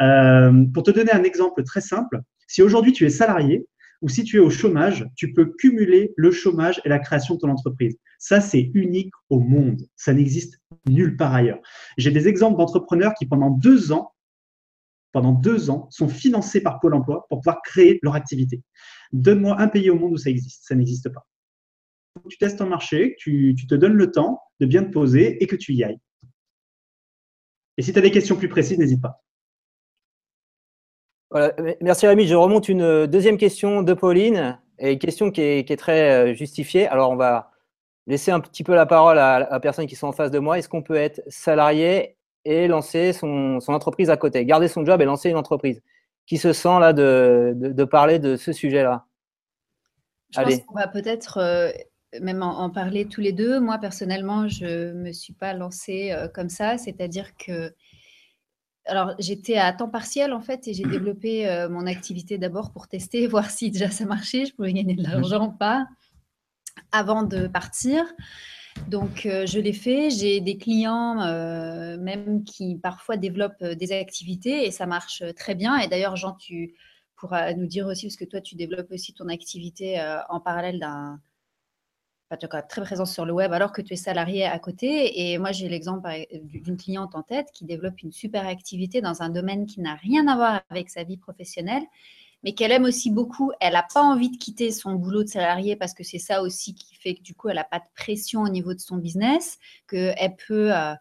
Euh, 0.00 0.64
pour 0.72 0.84
te 0.84 0.90
donner 0.90 1.12
un 1.12 1.24
exemple 1.24 1.64
très 1.64 1.80
simple, 1.80 2.20
si 2.46 2.62
aujourd'hui 2.62 2.92
tu 2.92 3.04
es 3.04 3.10
salarié, 3.10 3.66
ou 4.00 4.08
si 4.08 4.22
tu 4.22 4.36
es 4.36 4.40
au 4.40 4.50
chômage, 4.50 5.06
tu 5.16 5.32
peux 5.32 5.52
cumuler 5.58 6.12
le 6.16 6.30
chômage 6.30 6.80
et 6.84 6.88
la 6.88 6.98
création 7.00 7.34
de 7.34 7.40
ton 7.40 7.50
entreprise. 7.50 7.98
Ça, 8.18 8.40
c'est 8.40 8.70
unique 8.74 9.12
au 9.28 9.40
monde. 9.40 9.82
Ça 9.96 10.12
n'existe 10.12 10.60
nulle 10.88 11.16
part 11.16 11.34
ailleurs. 11.34 11.60
J'ai 11.96 12.10
des 12.10 12.28
exemples 12.28 12.58
d'entrepreneurs 12.58 13.14
qui, 13.14 13.26
pendant 13.26 13.50
deux 13.50 13.92
ans, 13.92 14.12
pendant 15.12 15.32
deux 15.32 15.70
ans, 15.70 15.88
sont 15.90 16.08
financés 16.08 16.60
par 16.60 16.80
Pôle 16.80 16.94
emploi 16.94 17.26
pour 17.28 17.40
pouvoir 17.40 17.62
créer 17.62 17.98
leur 18.02 18.14
activité. 18.14 18.62
Donne-moi 19.12 19.60
un 19.60 19.68
pays 19.68 19.90
au 19.90 19.98
monde 19.98 20.12
où 20.12 20.18
ça 20.18 20.30
existe. 20.30 20.64
Ça 20.66 20.74
n'existe 20.74 21.08
pas. 21.08 21.26
Tu 22.28 22.36
testes 22.36 22.58
ton 22.58 22.66
marché, 22.66 23.14
tu, 23.18 23.54
tu 23.56 23.66
te 23.66 23.74
donnes 23.74 23.94
le 23.94 24.10
temps 24.10 24.40
de 24.60 24.66
bien 24.66 24.82
te 24.82 24.90
poser 24.90 25.42
et 25.42 25.46
que 25.46 25.56
tu 25.56 25.72
y 25.72 25.84
ailles. 25.84 26.00
Et 27.76 27.82
si 27.82 27.92
tu 27.92 27.98
as 27.98 28.02
des 28.02 28.10
questions 28.10 28.36
plus 28.36 28.48
précises, 28.48 28.78
n'hésite 28.78 29.00
pas. 29.00 29.22
Merci 31.80 32.06
Rémi. 32.06 32.26
Je 32.26 32.34
remonte 32.34 32.68
une 32.68 32.82
euh, 32.82 33.06
deuxième 33.06 33.36
question 33.36 33.82
de 33.82 33.92
Pauline, 33.92 34.58
et 34.78 34.92
une 34.92 34.98
question 34.98 35.30
qui 35.30 35.40
est, 35.42 35.78
très 35.78 36.10
euh, 36.10 36.34
justifiée. 36.34 36.86
Alors, 36.86 37.10
on 37.10 37.16
va 37.16 37.50
laisser 38.08 38.32
un 38.32 38.40
petit 38.40 38.64
peu 38.64 38.74
la 38.74 38.86
parole 38.86 39.18
à, 39.18 39.38
la 39.38 39.60
personnes 39.60 39.86
qui 39.86 39.94
sont 39.94 40.08
en 40.08 40.12
face 40.12 40.32
de 40.32 40.40
moi. 40.40 40.58
Est-ce 40.58 40.68
qu'on 40.68 40.82
peut 40.82 40.96
être 40.96 41.22
salarié 41.28 42.16
et 42.44 42.66
lancer 42.66 43.12
son, 43.12 43.60
entreprise 43.68 44.10
à 44.10 44.16
côté, 44.16 44.44
garder 44.44 44.66
son 44.68 44.84
job 44.84 45.00
et 45.00 45.04
lancer 45.04 45.30
une 45.30 45.36
entreprise. 45.36 45.82
Qui 46.26 46.38
se 46.38 46.52
sent 46.52 46.80
là 46.80 46.92
de, 46.92 47.84
parler 47.84 48.18
de 48.18 48.36
ce 48.36 48.52
sujet-là? 48.52 49.04
Je 50.30 50.40
pense 50.40 50.60
qu'on 50.66 50.74
va 50.74 50.88
peut-être 50.88 51.38
euh, 51.38 51.70
même 52.20 52.42
en, 52.42 52.68
parler 52.70 53.06
tous 53.06 53.20
les 53.20 53.32
deux. 53.32 53.60
Moi, 53.60 53.78
personnellement, 53.78 54.48
je 54.48 54.92
ne 54.92 55.04
me 55.04 55.12
suis 55.12 55.32
pas 55.32 55.54
lancée 55.54 56.14
comme 56.34 56.48
ça, 56.48 56.76
c'est-à-dire 56.76 57.36
que 57.36 57.72
alors, 58.88 59.14
j'étais 59.18 59.56
à 59.56 59.72
temps 59.72 59.88
partiel 59.88 60.32
en 60.32 60.40
fait 60.40 60.66
et 60.66 60.72
j'ai 60.72 60.84
développé 60.84 61.48
euh, 61.48 61.68
mon 61.68 61.86
activité 61.86 62.38
d'abord 62.38 62.72
pour 62.72 62.88
tester, 62.88 63.26
voir 63.28 63.50
si 63.50 63.70
déjà 63.70 63.90
ça 63.90 64.06
marchait, 64.06 64.46
je 64.46 64.54
pouvais 64.54 64.72
gagner 64.72 64.94
de 64.94 65.02
l'argent 65.02 65.48
ou 65.48 65.52
pas 65.52 65.86
avant 66.92 67.22
de 67.22 67.46
partir. 67.46 68.04
Donc, 68.86 69.26
euh, 69.26 69.44
je 69.46 69.58
l'ai 69.58 69.72
fait. 69.72 70.10
J'ai 70.10 70.40
des 70.40 70.56
clients 70.56 71.20
euh, 71.22 71.98
même 71.98 72.44
qui 72.44 72.76
parfois 72.76 73.16
développent 73.16 73.62
euh, 73.62 73.74
des 73.74 73.92
activités 73.92 74.66
et 74.66 74.70
ça 74.70 74.86
marche 74.86 75.22
très 75.36 75.54
bien. 75.54 75.76
Et 75.78 75.88
d'ailleurs, 75.88 76.16
Jean, 76.16 76.32
tu 76.32 76.74
pourras 77.16 77.52
nous 77.54 77.66
dire 77.66 77.86
aussi, 77.86 78.06
parce 78.06 78.16
que 78.16 78.24
toi, 78.24 78.40
tu 78.40 78.54
développes 78.54 78.90
aussi 78.92 79.12
ton 79.12 79.28
activité 79.28 80.00
en 80.28 80.38
parallèle 80.38 80.78
d'un. 80.78 81.20
Enfin, 82.30 82.38
tu 82.38 82.46
es 82.46 82.62
très 82.62 82.82
présent 82.82 83.06
sur 83.06 83.24
le 83.24 83.32
web 83.32 83.52
alors 83.52 83.72
que 83.72 83.82
tu 83.82 83.94
es 83.94 83.96
salarié 83.96 84.44
à 84.44 84.58
côté. 84.60 85.32
Et 85.32 85.38
moi, 85.38 85.50
j'ai 85.50 85.68
l'exemple 85.68 86.08
d'une 86.44 86.76
cliente 86.76 87.16
en 87.16 87.24
tête 87.24 87.48
qui 87.52 87.64
développe 87.64 88.00
une 88.02 88.12
super 88.12 88.46
activité 88.46 89.00
dans 89.00 89.20
un 89.22 89.30
domaine 89.30 89.66
qui 89.66 89.80
n'a 89.80 89.96
rien 89.96 90.28
à 90.28 90.36
voir 90.36 90.62
avec 90.70 90.90
sa 90.90 91.02
vie 91.02 91.16
professionnelle 91.16 91.82
mais 92.42 92.54
qu'elle 92.54 92.72
aime 92.72 92.84
aussi 92.84 93.10
beaucoup. 93.10 93.52
Elle 93.60 93.72
n'a 93.74 93.86
pas 93.92 94.02
envie 94.02 94.30
de 94.30 94.36
quitter 94.36 94.70
son 94.70 94.94
boulot 94.94 95.24
de 95.24 95.28
salarié 95.28 95.76
parce 95.76 95.94
que 95.94 96.04
c'est 96.04 96.18
ça 96.18 96.42
aussi 96.42 96.74
qui 96.74 96.94
fait 96.96 97.14
que 97.14 97.22
du 97.22 97.34
coup, 97.34 97.48
elle 97.48 97.56
n'a 97.56 97.64
pas 97.64 97.78
de 97.78 97.84
pression 97.96 98.42
au 98.42 98.48
niveau 98.48 98.74
de 98.74 98.80
son 98.80 98.96
business, 98.96 99.58
qu'elle 99.88 100.36
peut 100.46 100.74
euh, 100.74 100.94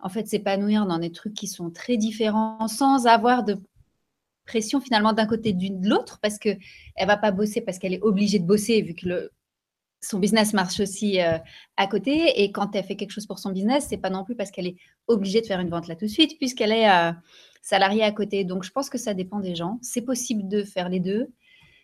en 0.00 0.08
fait 0.08 0.26
s'épanouir 0.26 0.86
dans 0.86 0.98
des 0.98 1.12
trucs 1.12 1.34
qui 1.34 1.48
sont 1.48 1.70
très 1.70 1.96
différents 1.96 2.68
sans 2.68 3.06
avoir 3.06 3.44
de 3.44 3.56
pression 4.46 4.80
finalement 4.80 5.12
d'un 5.12 5.26
côté 5.26 5.52
d'une 5.52 5.80
de 5.80 5.88
l'autre 5.88 6.18
parce 6.22 6.38
qu'elle 6.38 6.58
ne 7.00 7.06
va 7.06 7.16
pas 7.16 7.30
bosser 7.30 7.60
parce 7.60 7.78
qu'elle 7.78 7.94
est 7.94 8.02
obligée 8.02 8.38
de 8.38 8.46
bosser 8.46 8.80
vu 8.82 8.94
que 8.94 9.30
son 10.00 10.18
business 10.18 10.52
marche 10.52 10.80
aussi 10.80 11.20
euh, 11.20 11.38
à 11.76 11.86
côté. 11.86 12.42
Et 12.42 12.52
quand 12.52 12.74
elle 12.74 12.84
fait 12.84 12.96
quelque 12.96 13.10
chose 13.10 13.26
pour 13.26 13.38
son 13.38 13.50
business, 13.50 13.86
c'est 13.88 13.98
pas 13.98 14.10
non 14.10 14.24
plus 14.24 14.36
parce 14.36 14.50
qu'elle 14.50 14.66
est 14.66 14.76
obligée 15.06 15.40
de 15.40 15.46
faire 15.46 15.60
une 15.60 15.70
vente 15.70 15.88
là 15.88 15.96
tout 15.96 16.06
de 16.06 16.10
suite, 16.10 16.38
puisqu'elle 16.38 16.72
est 16.72 16.90
euh, 16.90 17.12
salariée 17.62 18.02
à 18.02 18.12
côté. 18.12 18.44
Donc, 18.44 18.64
je 18.64 18.70
pense 18.70 18.90
que 18.90 18.98
ça 18.98 19.14
dépend 19.14 19.40
des 19.40 19.54
gens. 19.54 19.78
C'est 19.82 20.02
possible 20.02 20.48
de 20.48 20.64
faire 20.64 20.88
les 20.88 21.00
deux. 21.00 21.32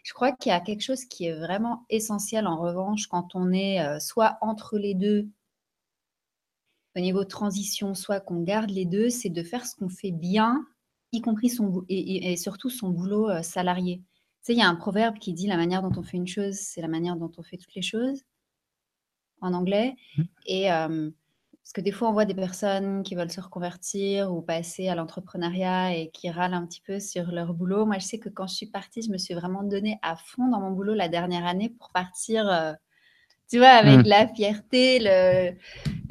Je 0.02 0.12
crois 0.12 0.33
qu'il 0.33 0.50
y 0.50 0.52
a 0.52 0.61
quelque 0.61 0.83
chose 0.83 1.04
qui 1.04 1.26
est 1.26 1.33
vraiment 1.33 1.85
essentiel 1.88 2.47
en 2.47 2.61
revanche 2.61 3.07
quand 3.07 3.35
on 3.35 3.52
est 3.52 3.81
euh, 3.81 3.99
soit 3.99 4.38
entre 4.43 4.78
les 4.78 4.95
deux 4.95 5.28
au 6.97 7.00
niveau 7.00 7.25
de 7.25 7.28
transition, 7.28 7.95
soit 7.95 8.21
qu'on 8.21 8.43
garde 8.43 8.71
les 8.71 8.85
deux, 8.85 9.11
c'est 9.11 9.31
de 9.31 9.43
faire 9.43 9.66
ce 9.66 9.75
qu'on 9.75 9.88
fait 9.88 10.12
bien, 10.12 10.64
y 11.11 11.21
compris 11.21 11.49
son 11.49 11.85
et 11.88 12.37
surtout 12.37 12.71
son 12.71 12.90
boulot 12.90 13.43
salarié 13.43 14.04
sais, 14.45 14.52
il 14.52 14.59
y 14.59 14.62
a 14.62 14.69
un 14.69 14.76
proverbe 14.76 15.19
qui 15.19 15.33
dit 15.33 15.47
la 15.47 15.57
manière 15.57 15.83
dont 15.83 15.99
on 15.99 16.02
fait 16.02 16.19
une 16.19 16.26
chose, 16.26 16.54
c'est 16.54 16.83
la 16.83 16.88
manière 16.88 17.16
dont 17.16 17.33
on 17.38 17.43
fait 17.43 17.57
toutes 17.57 17.75
les 17.75 17.83
choses, 17.83 18.23
en 19.40 19.54
anglais. 19.54 19.97
Mmh. 20.16 20.23
Et 20.47 20.71
parce 21.64 21.73
que 21.73 21.80
des 21.80 21.92
fois, 21.92 22.11
on 22.11 22.12
voit 22.12 22.26
des 22.26 22.35
personnes 22.35 23.02
qui 23.02 23.14
veulent 23.14 23.30
se 23.33 23.40
reconvertir 23.40 24.30
ou 24.30 24.42
passer 24.42 24.88
à 24.88 24.94
l'entrepreneuriat 24.94 25.97
et 25.97 26.11
qui 26.11 26.30
râlent 26.30 26.52
un 26.52 26.66
petit 26.66 26.83
peu 26.83 27.00
sur 27.00 27.33
leur 27.33 27.54
boulot. 27.54 27.87
Moi, 27.87 27.97
je 27.99 28.04
sais 28.04 28.18
que 28.18 28.28
quand 28.28 28.47
je 28.47 28.54
suis 28.54 28.66
partie, 28.66 29.00
je 29.00 29.11
me 29.11 29.16
suis 29.16 29.33
vraiment 29.33 29.62
donnée 29.62 29.99
à 30.02 30.14
fond 30.14 30.47
dans 30.49 30.61
mon 30.61 30.73
boulot 30.73 30.92
la 30.92 31.09
dernière 31.09 31.47
année 31.47 31.71
pour 31.71 31.90
partir, 31.90 32.76
tu 33.50 33.56
vois, 33.56 33.68
avec 33.68 34.00
mmh. 34.00 34.09
la 34.09 34.28
fierté, 34.28 34.99
le, 35.00 35.56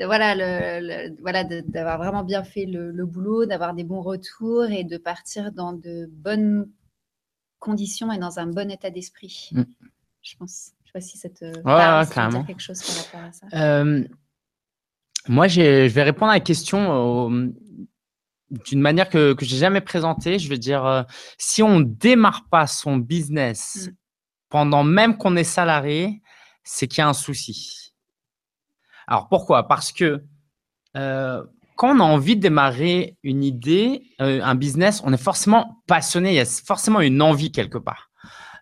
voilà, 0.04 0.34
le, 0.36 1.16
voilà, 1.22 1.44
d'avoir 1.44 2.00
vraiment 2.00 2.24
bien 2.24 2.44
fait 2.44 2.66
le, 2.66 2.92
le 2.92 3.06
boulot, 3.06 3.46
d'avoir 3.46 3.76
des 3.76 3.84
bons 3.84 4.02
retours 4.02 4.66
et 4.66 4.84
de 4.84 4.98
partir 4.98 5.52
dans 5.52 5.74
de 5.74 6.10
bonnes 6.12 6.68
conditions 7.64 8.12
et 8.12 8.18
dans 8.18 8.40
un 8.40 8.48
bon 8.48 8.70
état 8.70 8.90
d'esprit. 8.90 9.50
Mm. 9.52 9.64
Je 10.22 10.36
pense. 10.38 10.72
Je 10.84 10.90
sais 10.90 10.94
pas 10.94 11.02
si 11.02 11.18
ça 11.18 11.30
te 11.30 11.46
ouais, 11.46 12.46
quelque 12.46 12.62
chose 12.62 12.82
par 12.82 13.22
rapport 13.22 13.30
à 13.30 13.32
ça. 13.32 13.48
Euh, 13.54 14.04
moi, 15.28 15.48
je 15.48 15.88
vais 15.88 16.04
répondre 16.04 16.32
à 16.32 16.36
la 16.36 16.40
question 16.40 17.54
d'une 18.66 18.82
manière 18.82 19.10
que, 19.10 19.34
que 19.34 19.46
j'ai 19.46 19.58
jamais 19.58 19.82
présentée. 19.82 20.40
Je 20.40 20.50
veux 20.50 20.58
dire, 20.58 20.86
euh, 20.86 21.04
si 21.38 21.64
on 21.64 21.80
démarre 21.80 22.48
pas 22.50 22.68
son 22.68 22.98
business 22.98 23.88
mm. 23.88 23.96
pendant 24.50 24.84
même 24.84 25.18
qu'on 25.18 25.36
est 25.36 25.44
salarié, 25.44 26.22
c'est 26.64 26.88
qu'il 26.88 27.00
y 27.00 27.02
a 27.02 27.10
un 27.10 27.14
souci. 27.14 27.94
Alors 29.08 29.28
pourquoi? 29.28 29.68
Parce 29.68 29.92
que 29.92 30.24
euh, 30.96 31.44
quand 31.76 31.96
on 31.96 32.00
a 32.00 32.04
envie 32.04 32.36
de 32.36 32.42
démarrer 32.42 33.18
une 33.24 33.44
idée, 33.44 34.04
euh, 34.22 34.42
un 34.44 34.56
business, 34.56 35.02
on 35.04 35.12
est 35.12 35.22
forcément 35.22 35.84
passionné, 35.88 36.32
il 36.32 36.36
y 36.36 36.40
a 36.40 36.46
forcément 36.46 37.02
une 37.02 37.22
envie 37.22 37.52
quelque 37.52 37.80
part. 37.80 38.12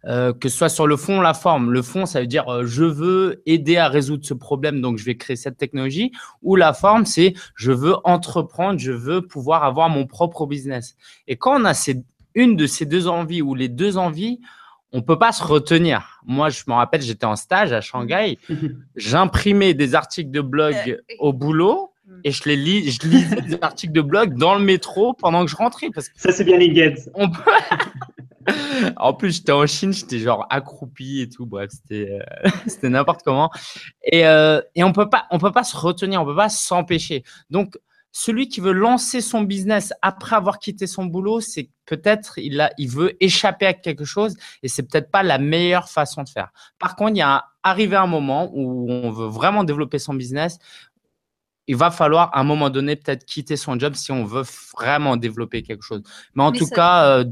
Euh, 0.05 0.33
que 0.33 0.49
ce 0.49 0.57
soit 0.57 0.69
sur 0.69 0.87
le 0.87 0.97
fond 0.97 1.19
ou 1.19 1.21
la 1.21 1.35
forme. 1.35 1.71
Le 1.71 1.83
fond, 1.83 2.07
ça 2.07 2.21
veut 2.21 2.27
dire 2.27 2.49
euh, 2.49 2.65
je 2.65 2.83
veux 2.83 3.43
aider 3.45 3.77
à 3.77 3.87
résoudre 3.87 4.25
ce 4.25 4.33
problème, 4.33 4.81
donc 4.81 4.97
je 4.97 5.05
vais 5.05 5.15
créer 5.15 5.35
cette 5.35 5.57
technologie. 5.57 6.11
Ou 6.41 6.55
la 6.55 6.73
forme, 6.73 7.05
c'est 7.05 7.35
je 7.55 7.71
veux 7.71 7.95
entreprendre, 8.03 8.79
je 8.79 8.91
veux 8.91 9.21
pouvoir 9.21 9.63
avoir 9.63 9.89
mon 9.89 10.07
propre 10.07 10.47
business. 10.47 10.95
Et 11.27 11.35
quand 11.35 11.61
on 11.61 11.65
a 11.65 11.73
une 12.33 12.55
de 12.55 12.65
ces 12.65 12.85
deux 12.85 13.07
envies 13.07 13.43
ou 13.43 13.53
les 13.53 13.69
deux 13.69 13.97
envies, 13.97 14.39
on 14.91 15.03
peut 15.03 15.19
pas 15.19 15.31
se 15.31 15.43
retenir. 15.43 16.21
Moi, 16.25 16.49
je 16.49 16.63
me 16.67 16.73
rappelle, 16.73 17.01
j'étais 17.01 17.25
en 17.25 17.35
stage 17.35 17.71
à 17.71 17.79
Shanghai, 17.79 18.39
j'imprimais 18.95 19.75
des 19.75 19.93
articles 19.93 20.31
de 20.31 20.41
blog 20.41 20.99
au 21.19 21.31
boulot 21.31 21.91
Mm. 22.11 22.19
et 22.23 22.31
je 22.31 22.43
les 22.45 22.55
lis, 22.55 22.91
je 22.91 23.07
lisais 23.07 23.41
des 23.41 23.57
articles 23.61 23.93
de 23.93 24.01
blog 24.01 24.35
dans 24.35 24.55
le 24.55 24.63
métro 24.63 25.13
pendant 25.13 25.45
que 25.45 25.51
je 25.51 25.55
rentrais. 25.55 25.89
Parce 25.93 26.09
que 26.09 26.19
ça, 26.19 26.31
c'est 26.31 26.43
bien 26.43 26.57
LinkedIn. 26.57 26.95
On 27.13 27.29
en 28.97 29.13
plus, 29.13 29.37
j'étais 29.37 29.51
en 29.51 29.65
Chine, 29.65 29.93
j'étais 29.93 30.19
genre 30.19 30.47
accroupi 30.49 31.21
et 31.21 31.29
tout. 31.29 31.45
Bref, 31.45 31.71
c'était 31.71 32.19
euh, 32.83 32.89
n'importe 32.89 33.21
comment. 33.23 33.49
Et, 34.03 34.25
euh, 34.25 34.61
et 34.75 34.83
on 34.83 34.93
peut 34.93 35.09
pas, 35.09 35.27
on 35.31 35.37
peut 35.37 35.51
pas 35.51 35.63
se 35.63 35.77
retenir, 35.77 36.21
on 36.21 36.25
peut 36.25 36.35
pas 36.35 36.49
s'empêcher. 36.49 37.23
Donc, 37.49 37.77
celui 38.11 38.49
qui 38.49 38.59
veut 38.59 38.73
lancer 38.73 39.21
son 39.21 39.41
business 39.41 39.93
après 40.01 40.35
avoir 40.35 40.59
quitté 40.59 40.85
son 40.85 41.05
boulot, 41.05 41.39
c'est 41.39 41.69
peut-être 41.85 42.37
il 42.37 42.59
a, 42.59 42.71
il 42.77 42.89
veut 42.89 43.15
échapper 43.23 43.65
à 43.65 43.73
quelque 43.73 44.03
chose 44.03 44.35
et 44.63 44.67
c'est 44.67 44.83
peut-être 44.83 45.09
pas 45.11 45.23
la 45.23 45.37
meilleure 45.37 45.89
façon 45.89 46.23
de 46.23 46.29
faire. 46.29 46.51
Par 46.77 46.95
contre, 46.95 47.11
il 47.11 47.19
y 47.19 47.21
a 47.21 47.45
arrivé 47.63 47.95
un 47.95 48.07
moment 48.07 48.51
où 48.53 48.91
on 48.91 49.11
veut 49.11 49.27
vraiment 49.27 49.63
développer 49.63 49.97
son 49.97 50.13
business, 50.13 50.59
il 51.67 51.75
va 51.77 51.89
falloir 51.89 52.35
à 52.35 52.41
un 52.41 52.43
moment 52.43 52.69
donné 52.69 52.97
peut-être 52.97 53.25
quitter 53.25 53.55
son 53.55 53.79
job 53.79 53.93
si 53.93 54.11
on 54.11 54.25
veut 54.25 54.43
vraiment 54.77 55.15
développer 55.15 55.63
quelque 55.63 55.83
chose. 55.83 56.03
Mais 56.35 56.43
en 56.43 56.51
tout 56.51 56.67
cas, 56.67 57.05
euh, 57.05 57.25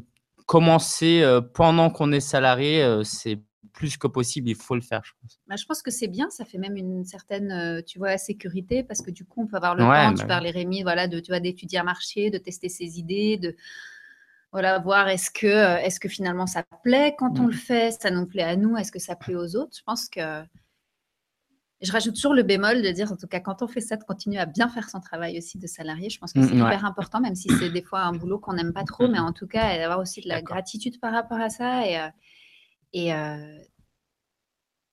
commencer 0.50 1.22
euh, 1.22 1.41
pendant 1.41 1.91
qu'on 1.91 2.12
est 2.12 2.20
salarié, 2.20 2.82
euh, 2.82 3.03
c'est 3.03 3.39
plus 3.72 3.98
que 3.98 4.08
possible, 4.08 4.50
il 4.50 4.56
faut 4.56 4.74
le 4.74 4.82
faire, 4.82 5.01
je 5.06 5.12
pense. 5.22 5.39
Bah, 5.48 5.56
je 5.56 5.63
pense 5.65 5.84
que 5.84 5.91
c'est 5.91 6.08
bien, 6.08 6.32
ça 6.32 6.44
fait 6.44 6.58
même 6.58 6.75
une 6.75 7.06
certaine, 7.06 7.84
tu 7.86 8.00
vois, 8.00 8.18
sécurité 8.18 8.84
parce 8.84 9.03
que 9.03 9.12
du 9.12 9.25
coup, 9.25 9.44
on 9.44 9.48
peut 9.48 9.58
avoir 9.58 9.75
le 9.75 9.84
temps, 9.84 10.13
tu 10.15 10.24
bah 10.24 10.27
parlais 10.27 10.50
Rémi, 10.50 10.82
voilà, 10.82 11.08
de, 11.08 11.20
tu 11.20 11.32
vois, 11.32 11.39
d'étudier 11.39 11.77
un 11.77 11.84
marché, 11.84 12.32
de 12.32 12.39
tester 12.39 12.68
ses 12.68 12.98
idées, 12.98 13.38
de 13.38 13.56
voilà, 14.51 14.79
voir 14.79 15.08
est-ce 15.08 15.29
que, 15.29 15.77
est-ce 15.86 16.00
que 16.00 16.10
finalement 16.10 16.48
ça 16.48 16.63
plaît 16.84 17.13
quand 17.20 17.39
on 17.39 17.46
le 17.46 17.53
fait, 17.53 17.91
ça 17.91 18.10
nous 18.10 18.25
plaît 18.25 18.41
à 18.41 18.56
nous, 18.56 18.75
est-ce 18.75 18.91
que 18.91 18.98
ça 18.98 19.15
plaît 19.15 19.36
aux 19.36 19.56
autres. 19.56 19.77
Je 19.77 19.84
pense 19.86 20.10
que 20.10 20.41
je 21.81 21.91
rajoute 21.91 22.15
toujours 22.15 22.33
le 22.33 22.43
bémol 22.43 22.81
de 22.81 22.89
dire, 22.91 23.12
en 23.12 23.15
tout 23.15 23.27
cas, 23.27 23.39
quand 23.39 23.62
on 23.62 23.67
fait 23.67 23.79
ça, 23.79 23.95
de 23.95 24.03
continuer 24.03 24.38
à 24.38 24.45
bien 24.45 24.67
faire 24.67 24.89
son 24.89 25.00
travail 25.00 25.38
aussi 25.38 25.57
de 25.57 25.67
salarié. 25.67 26.09
Je 26.09 26.19
pense 26.19 26.33
que 26.33 26.39
mm, 26.39 26.48
c'est 26.50 26.55
hyper 26.55 26.86
important, 26.86 27.21
même 27.21 27.36
si 27.36 27.50
c'est 27.57 27.69
des 27.69 27.81
fois 27.81 28.01
un 28.01 28.12
boulot 28.12 28.38
qu'on 28.38 28.53
n'aime 28.53 28.74
pas 28.74 28.83
trop, 28.83 29.07
mais 29.07 29.19
en 29.19 29.31
tout 29.31 29.48
cas, 29.48 29.77
d'avoir 29.77 30.00
aussi 30.00 30.21
de 30.21 30.27
la 30.27 30.41
gratitude 30.41 31.00
par 31.00 31.13
rapport 31.13 31.39
à 31.39 31.50
ça 31.50 31.88
et, 31.88 31.98
euh, 31.98 32.07
et, 32.91 33.13
euh, 33.13 33.57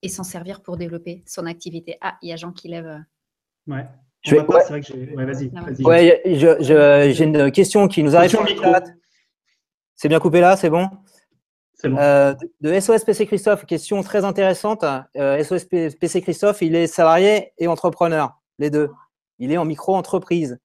et 0.02 0.08
s'en 0.08 0.22
servir 0.22 0.62
pour 0.62 0.76
développer 0.76 1.24
son 1.26 1.46
activité. 1.46 1.98
Ah, 2.00 2.18
il 2.22 2.28
y 2.28 2.32
a 2.32 2.36
Jean 2.36 2.52
qui 2.52 2.68
lève. 2.68 2.86
Euh, 2.86 3.72
ouais. 3.72 3.86
Je 4.22 4.36
vais... 4.36 4.40
c'est 4.40 4.68
vrai 4.68 4.80
que 4.80 4.86
j'ai. 4.86 5.14
Ouais, 5.14 5.24
vas-y. 5.24 5.50
Ouais, 5.84 7.12
j'ai 7.12 7.24
une 7.24 7.50
question 7.50 7.88
qui 7.88 8.02
nous 8.02 8.14
arrive 8.16 8.30
sur 8.30 8.42
le 8.44 8.48
chat. 8.54 8.84
C'est 9.94 10.08
bien 10.08 10.20
coupé 10.20 10.40
là, 10.40 10.56
c'est 10.56 10.70
bon? 10.70 10.88
Euh, 11.98 12.34
de 12.60 12.80
SOS 12.80 13.04
PC 13.04 13.26
Christophe, 13.26 13.66
question 13.66 14.02
très 14.02 14.24
intéressante. 14.24 14.84
Euh, 15.16 15.42
SOS 15.42 15.64
PC 15.64 16.22
Christophe, 16.22 16.62
il 16.62 16.74
est 16.74 16.86
salarié 16.86 17.52
et 17.58 17.66
entrepreneur, 17.68 18.40
les 18.58 18.70
deux. 18.70 18.90
Il 19.38 19.52
est 19.52 19.58
en 19.58 19.64
micro-entreprise. 19.64 20.58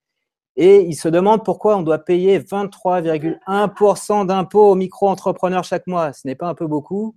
Et 0.58 0.82
il 0.82 0.96
se 0.96 1.08
demande 1.08 1.46
pourquoi 1.46 1.78
on 1.78 1.82
doit 1.82 2.00
payer 2.00 2.40
23,1% 2.40 4.25
d'impôts 4.25 4.72
aux 4.72 4.75
micro-entrepreneurs 4.75 5.63
chaque 5.63 5.88
mois. 5.88 6.13
Ce 6.13 6.28
n'est 6.28 6.36
pas 6.36 6.48
un 6.48 6.56
peu 6.56 6.68
beaucoup 6.68 7.16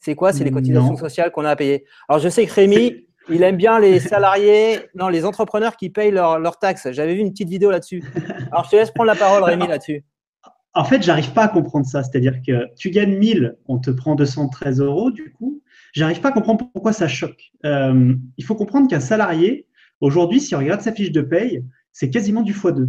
C'est 0.00 0.14
quoi? 0.14 0.32
C'est 0.32 0.44
les 0.44 0.50
cotisations 0.50 0.96
sociales 0.96 1.32
qu'on 1.32 1.44
a 1.44 1.50
à 1.50 1.56
payer. 1.56 1.84
Alors, 2.08 2.20
je 2.20 2.28
sais 2.28 2.46
que 2.46 2.52
Rémi, 2.52 3.06
il 3.28 3.42
aime 3.42 3.56
bien 3.56 3.80
les 3.80 3.98
salariés, 4.14 4.80
non, 4.94 5.08
les 5.08 5.24
entrepreneurs 5.24 5.76
qui 5.76 5.90
payent 5.90 6.12
leurs 6.12 6.58
taxes. 6.58 6.92
J'avais 6.92 7.14
vu 7.14 7.20
une 7.20 7.32
petite 7.32 7.48
vidéo 7.48 7.70
là-dessus. 7.70 8.04
Alors, 8.52 8.64
je 8.64 8.70
te 8.70 8.76
laisse 8.76 8.92
prendre 8.92 9.08
la 9.08 9.16
parole, 9.16 9.42
Rémi, 9.42 9.66
là-dessus. 9.66 10.04
En 10.74 10.84
fait, 10.84 11.02
j'arrive 11.02 11.32
pas 11.32 11.44
à 11.44 11.48
comprendre 11.48 11.86
ça. 11.86 12.02
C'est-à-dire 12.02 12.40
que 12.46 12.72
tu 12.76 12.90
gagnes 12.90 13.18
1000, 13.18 13.56
on 13.66 13.78
te 13.78 13.90
prend 13.90 14.14
213 14.14 14.80
euros, 14.80 15.10
du 15.10 15.32
coup. 15.32 15.62
J'arrive 15.92 16.20
pas 16.20 16.28
à 16.28 16.32
comprendre 16.32 16.70
pourquoi 16.72 16.92
ça 16.92 17.08
choque. 17.08 17.50
Euh, 17.64 18.14
il 18.36 18.44
faut 18.44 18.54
comprendre 18.54 18.88
qu'un 18.88 19.00
salarié, 19.00 19.66
aujourd'hui, 20.00 20.40
si 20.40 20.54
on 20.54 20.58
regarde 20.58 20.80
sa 20.80 20.92
fiche 20.92 21.10
de 21.10 21.22
paye, 21.22 21.64
c'est 21.92 22.10
quasiment 22.10 22.42
du 22.42 22.52
x2. 22.52 22.88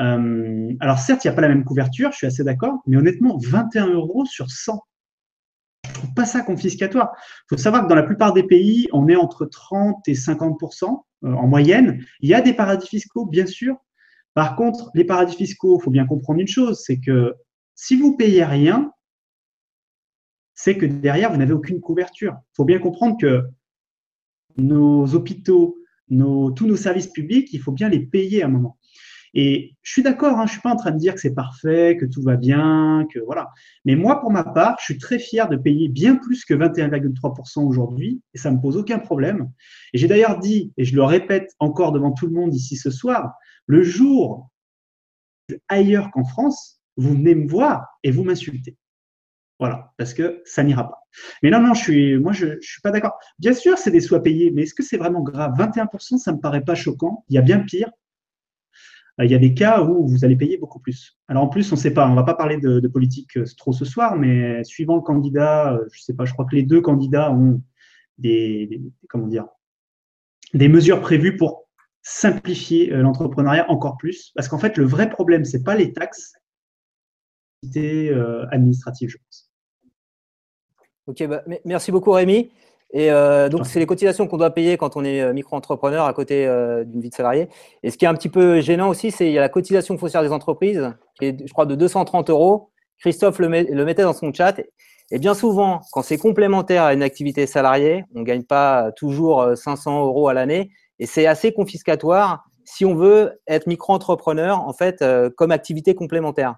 Euh, 0.00 0.72
alors 0.80 0.98
certes, 0.98 1.24
il 1.24 1.28
n'y 1.28 1.32
a 1.32 1.34
pas 1.34 1.42
la 1.42 1.48
même 1.48 1.64
couverture, 1.64 2.10
je 2.12 2.18
suis 2.18 2.26
assez 2.26 2.44
d'accord, 2.44 2.78
mais 2.86 2.96
honnêtement, 2.96 3.36
21 3.38 3.88
euros 3.88 4.24
sur 4.24 4.50
100. 4.50 4.80
Je 5.86 5.92
trouve 5.92 6.14
pas 6.14 6.24
ça 6.24 6.40
confiscatoire. 6.40 7.10
Il 7.16 7.56
faut 7.56 7.56
savoir 7.56 7.82
que 7.82 7.88
dans 7.88 7.94
la 7.94 8.02
plupart 8.02 8.32
des 8.32 8.44
pays, 8.44 8.88
on 8.92 9.08
est 9.08 9.16
entre 9.16 9.44
30 9.44 10.08
et 10.08 10.14
50% 10.14 11.04
euh, 11.24 11.32
en 11.32 11.46
moyenne. 11.46 12.02
Il 12.20 12.30
y 12.30 12.34
a 12.34 12.40
des 12.40 12.54
paradis 12.54 12.86
fiscaux, 12.86 13.26
bien 13.26 13.46
sûr, 13.46 13.76
par 14.40 14.56
contre, 14.56 14.90
les 14.94 15.04
paradis 15.04 15.36
fiscaux, 15.36 15.78
il 15.78 15.84
faut 15.84 15.90
bien 15.90 16.06
comprendre 16.06 16.40
une 16.40 16.48
chose, 16.48 16.82
c'est 16.82 16.98
que 16.98 17.34
si 17.74 17.94
vous 17.94 18.16
payez 18.16 18.42
rien, 18.42 18.90
c'est 20.54 20.78
que 20.78 20.86
derrière, 20.86 21.30
vous 21.30 21.36
n'avez 21.36 21.52
aucune 21.52 21.78
couverture. 21.78 22.32
Il 22.38 22.56
faut 22.56 22.64
bien 22.64 22.78
comprendre 22.78 23.18
que 23.20 23.42
nos 24.56 25.14
hôpitaux, 25.14 25.76
tous 26.08 26.66
nos 26.66 26.76
services 26.76 27.08
publics, 27.08 27.52
il 27.52 27.60
faut 27.60 27.72
bien 27.72 27.90
les 27.90 28.00
payer 28.00 28.42
à 28.42 28.46
un 28.46 28.48
moment. 28.48 28.78
Et 29.34 29.76
je 29.82 29.92
suis 29.92 30.02
d'accord, 30.02 30.38
hein, 30.38 30.46
je 30.46 30.52
suis 30.52 30.62
pas 30.62 30.72
en 30.72 30.76
train 30.76 30.92
de 30.92 30.98
dire 30.98 31.12
que 31.12 31.20
c'est 31.20 31.34
parfait, 31.34 31.98
que 32.00 32.06
tout 32.06 32.22
va 32.22 32.36
bien, 32.36 33.06
que 33.12 33.18
voilà. 33.18 33.50
Mais 33.84 33.94
moi, 33.94 34.22
pour 34.22 34.30
ma 34.30 34.42
part, 34.42 34.76
je 34.78 34.84
suis 34.86 34.98
très 34.98 35.18
fier 35.18 35.50
de 35.50 35.56
payer 35.58 35.90
bien 35.90 36.16
plus 36.16 36.46
que 36.46 36.54
21,3% 36.54 37.62
aujourd'hui, 37.62 38.22
et 38.32 38.38
ça 38.38 38.50
me 38.50 38.58
pose 38.58 38.78
aucun 38.78 39.00
problème. 39.00 39.50
Et 39.92 39.98
j'ai 39.98 40.08
d'ailleurs 40.08 40.38
dit, 40.38 40.72
et 40.78 40.86
je 40.86 40.96
le 40.96 41.04
répète 41.04 41.54
encore 41.58 41.92
devant 41.92 42.12
tout 42.12 42.26
le 42.26 42.32
monde 42.32 42.54
ici 42.54 42.76
ce 42.76 42.90
soir, 42.90 43.34
le 43.70 43.82
jour 43.84 44.50
ailleurs 45.68 46.10
qu'en 46.10 46.24
France, 46.24 46.80
vous 46.96 47.14
venez 47.14 47.36
me 47.36 47.48
voir 47.48 47.86
et 48.02 48.10
vous 48.10 48.24
m'insultez. 48.24 48.76
Voilà, 49.60 49.92
parce 49.96 50.12
que 50.12 50.42
ça 50.44 50.64
n'ira 50.64 50.88
pas. 50.88 51.06
Mais 51.42 51.50
non, 51.50 51.60
non, 51.60 51.74
je 51.74 51.82
suis, 51.82 52.18
moi, 52.18 52.32
je, 52.32 52.58
je 52.60 52.68
suis 52.68 52.80
pas 52.80 52.90
d'accord. 52.90 53.12
Bien 53.38 53.52
sûr, 53.52 53.78
c'est 53.78 53.92
des 53.92 54.00
soins 54.00 54.18
payés, 54.18 54.50
mais 54.50 54.62
est-ce 54.62 54.74
que 54.74 54.82
c'est 54.82 54.96
vraiment 54.96 55.22
grave? 55.22 55.52
21%, 55.56 56.18
ça 56.18 56.32
me 56.32 56.40
paraît 56.40 56.64
pas 56.64 56.74
choquant. 56.74 57.24
Il 57.28 57.36
y 57.36 57.38
a 57.38 57.42
bien 57.42 57.60
pire. 57.60 57.90
Euh, 59.20 59.24
il 59.24 59.30
y 59.30 59.34
a 59.36 59.38
des 59.38 59.54
cas 59.54 59.82
où 59.82 60.04
vous 60.04 60.24
allez 60.24 60.36
payer 60.36 60.58
beaucoup 60.58 60.80
plus. 60.80 61.16
Alors 61.28 61.44
en 61.44 61.48
plus, 61.48 61.70
on 61.70 61.76
ne 61.76 61.80
sait 61.80 61.94
pas, 61.94 62.06
on 62.08 62.10
ne 62.10 62.16
va 62.16 62.24
pas 62.24 62.34
parler 62.34 62.56
de, 62.56 62.88
politique 62.88 63.36
euh, 63.36 63.44
trop 63.56 63.72
ce 63.72 63.84
soir, 63.84 64.16
mais 64.16 64.64
suivant 64.64 64.96
le 64.96 65.02
candidat, 65.02 65.74
euh, 65.74 65.84
je 65.92 66.00
ne 66.00 66.02
sais 66.02 66.14
pas, 66.14 66.24
je 66.24 66.32
crois 66.32 66.46
que 66.46 66.56
les 66.56 66.64
deux 66.64 66.80
candidats 66.80 67.30
ont 67.30 67.62
des, 68.18 68.82
comment 69.08 69.28
dire, 69.28 69.46
des 70.54 70.68
mesures 70.68 71.00
prévues 71.00 71.36
pour 71.36 71.69
simplifier 72.02 72.86
l'entrepreneuriat 72.88 73.70
encore 73.70 73.96
plus. 73.98 74.32
Parce 74.34 74.48
qu'en 74.48 74.58
fait, 74.58 74.76
le 74.76 74.84
vrai 74.84 75.10
problème, 75.10 75.44
ce 75.44 75.56
n'est 75.56 75.62
pas 75.62 75.74
les 75.74 75.92
taxes, 75.92 76.32
c'est 77.62 78.10
administrative, 78.50 79.10
je 79.10 79.18
pense. 79.18 79.50
Ok, 81.06 81.26
bah, 81.26 81.42
merci 81.64 81.90
beaucoup 81.90 82.12
Rémi. 82.12 82.50
Et 82.92 83.10
euh, 83.10 83.48
donc, 83.48 83.66
c'est 83.66 83.78
les 83.78 83.86
cotisations 83.86 84.26
qu'on 84.26 84.36
doit 84.36 84.50
payer 84.50 84.76
quand 84.76 84.96
on 84.96 85.04
est 85.04 85.20
euh, 85.20 85.32
micro-entrepreneur 85.32 86.06
à 86.06 86.12
côté 86.12 86.46
euh, 86.46 86.84
d'une 86.84 87.00
vie 87.00 87.10
de 87.10 87.14
salarié. 87.14 87.48
Et 87.82 87.90
ce 87.90 87.96
qui 87.96 88.04
est 88.04 88.08
un 88.08 88.14
petit 88.14 88.28
peu 88.28 88.60
gênant 88.60 88.88
aussi, 88.88 89.10
c'est 89.10 89.24
qu'il 89.24 89.32
y 89.32 89.38
a 89.38 89.40
la 89.40 89.48
cotisation 89.48 89.96
foncière 89.96 90.22
des 90.22 90.32
entreprises, 90.32 90.92
qui 91.18 91.26
est, 91.26 91.46
je 91.46 91.52
crois, 91.52 91.66
de 91.66 91.74
230 91.76 92.30
euros. 92.30 92.70
Christophe 92.98 93.38
le, 93.38 93.48
le 93.48 93.84
mettait 93.84 94.02
dans 94.02 94.12
son 94.12 94.32
chat. 94.32 94.60
Et 95.12 95.18
bien 95.18 95.34
souvent, 95.34 95.80
quand 95.92 96.02
c'est 96.02 96.18
complémentaire 96.18 96.84
à 96.84 96.94
une 96.94 97.02
activité 97.02 97.46
salariée, 97.46 98.04
on 98.14 98.20
ne 98.20 98.24
gagne 98.24 98.44
pas 98.44 98.92
toujours 98.92 99.56
500 99.56 100.04
euros 100.04 100.28
à 100.28 100.34
l'année. 100.34 100.70
Et 101.00 101.06
c'est 101.06 101.26
assez 101.26 101.52
confiscatoire 101.52 102.44
si 102.64 102.84
on 102.84 102.94
veut 102.94 103.40
être 103.48 103.66
micro-entrepreneur, 103.66 104.60
en 104.60 104.72
fait, 104.72 105.04
comme 105.36 105.50
activité 105.50 105.96
complémentaire. 105.96 106.54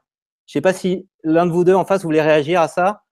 Je 0.46 0.58
ne 0.58 0.60
sais 0.60 0.60
pas 0.60 0.74
si 0.74 1.08
l'un 1.24 1.46
de 1.46 1.50
vous 1.50 1.64
deux 1.64 1.74
en 1.74 1.86
face 1.86 2.02
voulait 2.02 2.20
réagir 2.20 2.60
à 2.60 2.68
ça. 2.68 3.02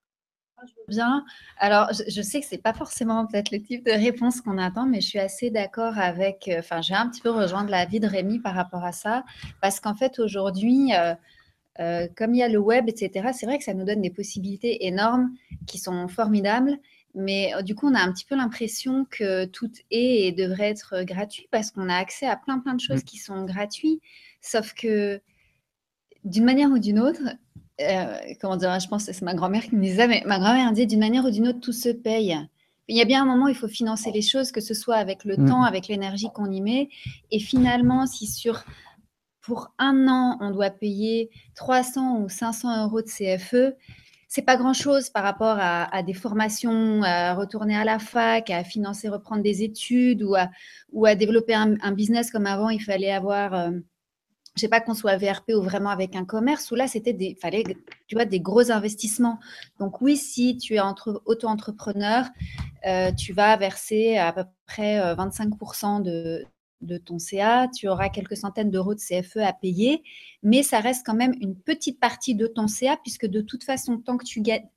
Bien. 0.87 1.25
Alors, 1.57 1.89
je, 1.91 2.21
sais 2.21 2.39
que 2.39 2.45
c'est 2.45 2.61
pas 2.61 2.73
forcément 2.73 3.25
peut-être 3.25 3.51
le 3.51 3.61
type 3.61 3.85
de 3.85 3.91
réponse 3.91 4.41
qu'on 4.41 4.57
attend, 4.57 4.85
mais 4.85 5.01
je 5.01 5.07
suis 5.07 5.19
assez 5.19 5.49
d'accord 5.49 5.97
avec. 5.97 6.47
Euh, 6.47 6.59
enfin, 6.59 6.81
j'ai 6.81 6.93
un 6.93 7.09
petit 7.09 7.21
peu 7.21 7.31
rejoindre 7.31 7.69
l'avis 7.69 7.99
de 7.99 8.07
Rémi 8.07 8.39
par 8.39 8.53
rapport 8.53 8.83
à 8.83 8.91
ça, 8.91 9.23
parce 9.61 9.79
qu'en 9.79 9.95
fait, 9.95 10.19
aujourd'hui, 10.19 10.93
euh, 10.93 11.15
euh, 11.79 12.07
comme 12.15 12.35
il 12.35 12.39
y 12.39 12.43
a 12.43 12.49
le 12.49 12.59
web, 12.59 12.89
etc., 12.89 13.29
c'est 13.33 13.45
vrai 13.45 13.57
que 13.57 13.63
ça 13.63 13.73
nous 13.73 13.85
donne 13.85 14.01
des 14.01 14.11
possibilités 14.11 14.85
énormes 14.85 15.31
qui 15.65 15.77
sont 15.77 16.07
formidables. 16.07 16.77
Mais 17.13 17.51
du 17.63 17.75
coup, 17.75 17.87
on 17.87 17.93
a 17.93 17.99
un 17.99 18.11
petit 18.11 18.25
peu 18.25 18.35
l'impression 18.35 19.05
que 19.09 19.45
tout 19.45 19.71
est 19.91 20.27
et 20.27 20.31
devrait 20.31 20.69
être 20.69 21.03
gratuit 21.03 21.47
parce 21.51 21.71
qu'on 21.71 21.89
a 21.89 21.95
accès 21.95 22.25
à 22.25 22.37
plein, 22.37 22.59
plein 22.59 22.73
de 22.73 22.79
choses 22.79 23.01
mmh. 23.01 23.05
qui 23.05 23.17
sont 23.17 23.45
gratuites. 23.45 24.01
Sauf 24.41 24.73
que 24.73 25.21
d'une 26.23 26.45
manière 26.45 26.69
ou 26.69 26.79
d'une 26.79 26.99
autre, 26.99 27.21
euh, 27.81 28.17
comment 28.39 28.57
dire, 28.57 28.79
je 28.79 28.87
pense 28.87 29.05
que 29.05 29.13
c'est 29.13 29.25
ma 29.25 29.33
grand-mère 29.33 29.63
qui 29.63 29.75
me 29.75 29.81
disait, 29.81 30.07
mais 30.07 30.23
ma 30.25 30.39
grand-mère 30.39 30.71
dit 30.71 30.87
d'une 30.87 30.99
manière 30.99 31.25
ou 31.25 31.31
d'une 31.31 31.47
autre, 31.47 31.59
tout 31.59 31.73
se 31.73 31.89
paye. 31.89 32.37
Il 32.87 32.97
y 32.97 33.01
a 33.01 33.05
bien 33.05 33.21
un 33.23 33.25
moment 33.25 33.45
où 33.45 33.49
il 33.49 33.55
faut 33.55 33.67
financer 33.67 34.11
les 34.11 34.21
choses, 34.21 34.51
que 34.51 34.61
ce 34.61 34.73
soit 34.73 34.97
avec 34.97 35.23
le 35.23 35.37
mm. 35.37 35.47
temps, 35.47 35.63
avec 35.63 35.87
l'énergie 35.87 36.27
qu'on 36.33 36.51
y 36.51 36.61
met. 36.61 36.89
Et 37.31 37.39
finalement, 37.39 38.05
si 38.05 38.27
sur 38.27 38.63
pour 39.41 39.73
un 39.79 40.07
an, 40.07 40.37
on 40.39 40.51
doit 40.51 40.69
payer 40.69 41.29
300 41.55 42.19
ou 42.19 42.29
500 42.29 42.85
euros 42.85 43.01
de 43.01 43.07
CFE, 43.07 43.75
c'est 44.33 44.43
pas 44.43 44.55
grand-chose 44.55 45.09
par 45.09 45.23
rapport 45.23 45.57
à, 45.59 46.03
des 46.03 46.13
formations, 46.13 47.03
à 47.03 47.33
retourner 47.33 47.75
à 47.75 47.83
la 47.83 47.99
fac, 47.99 48.49
à 48.49 48.63
financer, 48.63 49.09
reprendre 49.09 49.43
des 49.43 49.61
études 49.61 50.23
ou 50.23 51.05
à, 51.05 51.15
développer 51.15 51.53
un, 51.53 51.91
business 51.91 52.31
comme 52.31 52.45
avant, 52.45 52.69
il 52.69 52.81
fallait 52.81 53.11
avoir 53.11 53.53
euh, 53.53 53.71
je 54.55 54.61
sais 54.61 54.69
pas 54.69 54.79
qu'on 54.79 54.93
soit 54.93 55.17
VRP 55.17 55.49
ou 55.49 55.61
vraiment 55.61 55.89
avec 55.89 56.15
un 56.15 56.23
commerce, 56.23 56.71
où 56.71 56.75
là, 56.75 56.87
c'était 56.87 57.11
des, 57.11 57.37
fallait, 57.41 57.65
tu 58.07 58.15
vois, 58.15 58.23
des 58.23 58.39
gros 58.39 58.71
investissements. 58.71 59.37
Donc 59.79 59.99
oui, 59.99 60.15
si 60.15 60.55
tu 60.55 60.75
es 60.75 60.81
auto-entrepreneur, 61.25 62.25
euh, 62.87 63.11
tu 63.11 63.33
vas 63.33 63.57
verser 63.57 64.17
à 64.17 64.31
peu 64.31 64.45
près 64.65 64.97
25% 65.13 66.07
euh, 66.07 66.41
de, 66.81 66.97
ton 66.97 67.19
CA, 67.19 67.67
tu 67.67 67.87
auras 67.87 68.09
quelques 68.09 68.37
centaines 68.37 68.71
d'euros 68.71 68.95
de 68.95 68.99
CFE 68.99 69.37
à 69.37 69.53
payer, 69.53 70.03
mais 70.43 70.63
ça 70.63 70.79
reste 70.79 71.05
quand 71.05 71.15
même 71.15 71.33
une 71.41 71.55
petite 71.55 71.99
partie 71.99 72.35
de 72.35 72.47
ton 72.47 72.67
CA, 72.67 72.97
puisque 73.01 73.25
de 73.25 73.41
toute 73.41 73.63
façon, 73.63 73.97
tant 73.97 74.17
que 74.17 74.25
tu 74.25 74.41
gagnes, 74.41 74.67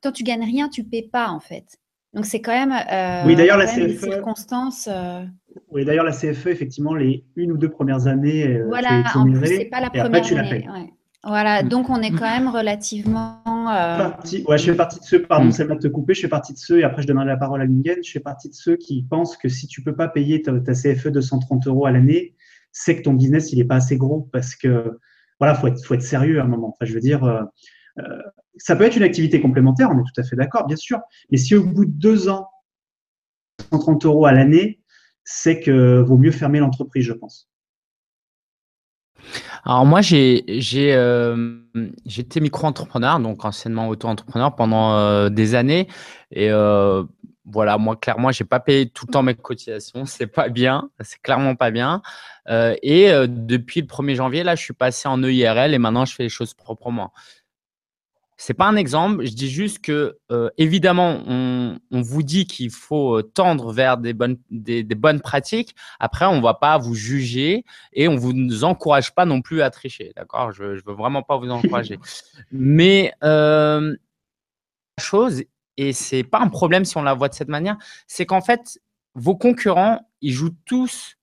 tant 0.00 0.12
tu 0.12 0.22
gagnes 0.22 0.44
rien, 0.44 0.68
tu 0.68 0.84
paies 0.84 1.08
pas 1.10 1.28
en 1.28 1.40
fait. 1.40 1.78
Donc 2.14 2.26
c'est 2.26 2.40
quand 2.40 2.52
même, 2.52 2.72
euh, 2.72 3.26
oui, 3.26 3.34
d'ailleurs, 3.34 3.58
la 3.58 3.66
CFE, 3.66 3.98
circonstances. 3.98 4.88
Euh, 4.90 5.24
oui, 5.70 5.84
d'ailleurs, 5.84 6.04
la 6.04 6.12
CFE, 6.12 6.46
effectivement, 6.46 6.94
les 6.94 7.24
une 7.34 7.50
ou 7.50 7.56
deux 7.56 7.70
premières 7.70 8.06
années, 8.06 8.46
euh, 8.46 8.66
voilà, 8.68 9.02
en 9.16 9.24
plus, 9.24 9.46
c'est 9.46 9.64
pas 9.64 9.80
la 9.80 9.90
première 9.90 10.38
année. 10.38 10.92
Voilà, 11.26 11.62
mm. 11.62 11.68
donc 11.68 11.90
on 11.90 12.00
est 12.00 12.10
quand 12.10 12.30
même 12.30 12.48
relativement. 12.48 13.42
Euh... 13.46 14.10
ouais, 14.46 14.58
je 14.58 14.64
fais 14.64 14.74
partie 14.74 15.00
de 15.00 15.04
ceux, 15.04 15.22
pardon, 15.22 15.50
c'est 15.50 15.64
mm. 15.64 15.74
de 15.74 15.80
te 15.80 15.88
couper, 15.88 16.14
je 16.14 16.20
fais 16.22 16.28
partie 16.28 16.52
de 16.52 16.58
ceux, 16.58 16.80
et 16.80 16.84
après 16.84 17.02
je 17.02 17.06
donnerai 17.06 17.26
la 17.26 17.36
parole 17.36 17.60
à 17.60 17.64
Lingen, 17.64 18.02
je 18.02 18.10
fais 18.10 18.20
partie 18.20 18.48
de 18.48 18.54
ceux 18.54 18.76
qui 18.76 19.02
pensent 19.02 19.36
que 19.36 19.48
si 19.48 19.66
tu 19.66 19.82
peux 19.82 19.94
pas 19.94 20.08
payer 20.08 20.42
ta, 20.42 20.52
CFE 20.52 21.08
de 21.08 21.20
130 21.20 21.66
euros 21.66 21.86
à 21.86 21.90
l'année, 21.90 22.34
c'est 22.72 22.96
que 22.96 23.02
ton 23.02 23.14
business, 23.14 23.52
il 23.52 23.58
n'est 23.58 23.64
pas 23.64 23.76
assez 23.76 23.96
gros 23.96 24.28
parce 24.32 24.54
que, 24.54 24.98
voilà, 25.38 25.54
faut 25.54 25.68
être, 25.68 25.84
faut 25.84 25.94
être 25.94 26.02
sérieux 26.02 26.40
à 26.40 26.44
un 26.44 26.48
moment. 26.48 26.68
Enfin, 26.68 26.84
je 26.84 26.94
veux 26.94 27.00
dire, 27.00 27.24
euh, 27.24 27.42
ça 28.56 28.76
peut 28.76 28.84
être 28.84 28.96
une 28.96 29.02
activité 29.02 29.40
complémentaire, 29.40 29.90
on 29.90 29.98
est 29.98 30.02
tout 30.02 30.20
à 30.20 30.24
fait 30.24 30.36
d'accord, 30.36 30.66
bien 30.66 30.76
sûr. 30.76 31.00
Mais 31.30 31.38
si 31.38 31.54
au 31.54 31.64
bout 31.64 31.84
de 31.84 31.92
deux 31.92 32.28
ans, 32.28 32.48
130 33.72 34.04
euros 34.04 34.26
à 34.26 34.32
l'année, 34.32 34.80
c'est 35.24 35.60
que 35.60 36.00
vaut 36.00 36.18
mieux 36.18 36.32
fermer 36.32 36.58
l'entreprise, 36.58 37.04
je 37.04 37.12
pense. 37.12 37.48
Alors 39.64 39.86
moi, 39.86 40.02
j'ai 40.02 40.44
euh, 40.94 41.58
été 42.04 42.40
micro-entrepreneur, 42.40 43.18
donc 43.18 43.44
anciennement 43.44 43.88
auto-entrepreneur 43.88 44.54
pendant 44.54 44.94
euh, 44.96 45.30
des 45.30 45.54
années. 45.54 45.88
Et 46.30 46.50
euh, 46.50 47.02
voilà, 47.46 47.78
moi, 47.78 47.96
clairement, 47.96 48.30
j'ai 48.30 48.44
pas 48.44 48.60
payé 48.60 48.90
tout 48.90 49.06
le 49.08 49.12
temps 49.12 49.22
mes 49.22 49.34
cotisations. 49.34 50.04
C'est 50.04 50.26
pas 50.26 50.50
bien, 50.50 50.90
c'est 51.00 51.20
clairement 51.22 51.54
pas 51.54 51.70
bien. 51.70 52.02
et 52.48 53.10
depuis 53.26 53.80
le 53.80 53.86
1er 53.86 54.14
janvier, 54.16 54.42
là, 54.42 54.54
je 54.54 54.62
suis 54.62 54.74
passé 54.74 55.08
en 55.08 55.22
EIRL 55.22 55.72
et 55.72 55.78
maintenant, 55.78 56.04
je 56.04 56.14
fais 56.14 56.24
les 56.24 56.28
choses 56.28 56.52
proprement 56.52 57.12
n'est 58.48 58.54
pas 58.54 58.66
un 58.66 58.76
exemple. 58.76 59.24
Je 59.24 59.32
dis 59.32 59.48
juste 59.48 59.80
que, 59.80 60.18
euh, 60.30 60.50
évidemment, 60.58 61.22
on, 61.26 61.78
vous 61.90 62.22
dit 62.22 62.46
qu'il 62.46 62.70
faut 62.70 63.18
euh, 63.18 63.22
tendre 63.22 63.72
vers 63.72 63.96
des 63.96 64.12
bonnes, 64.12 64.36
des, 64.50 64.82
bonnes 64.84 65.20
pratiques. 65.20 65.74
Après, 66.00 66.26
on 66.26 66.36
ne 66.36 66.42
va 66.42 66.54
pas 66.54 66.78
vous 66.78 66.94
juger 66.94 67.64
et 67.92 68.08
on 68.08 68.14
ne 68.14 68.18
vous 68.18 68.64
encourage 68.64 69.14
pas 69.14 69.24
non 69.24 69.40
plus 69.40 69.62
à 69.62 69.70
tricher. 69.70 70.12
D'accord? 70.16 70.52
Je 70.52 70.64
ne 70.64 70.80
veux 70.86 70.94
vraiment 70.94 71.22
pas 71.22 71.36
vous 71.36 71.50
encourager. 71.50 71.98
Mais 72.52 73.12
euh, 73.22 73.96
la 74.98 75.04
chose, 75.04 75.42
et 75.76 75.92
ce 75.92 76.16
n'est 76.16 76.24
pas 76.24 76.40
un 76.40 76.48
problème 76.48 76.84
si 76.84 76.96
on 76.96 77.02
la 77.02 77.14
voit 77.14 77.28
de 77.28 77.34
cette 77.34 77.48
manière, 77.48 77.76
c'est 78.06 78.26
qu'en 78.26 78.40
fait, 78.40 78.78
vos 79.14 79.36
concurrents, 79.36 80.00
ils 80.20 80.32
jouent 80.32 80.56
tous 80.66 81.16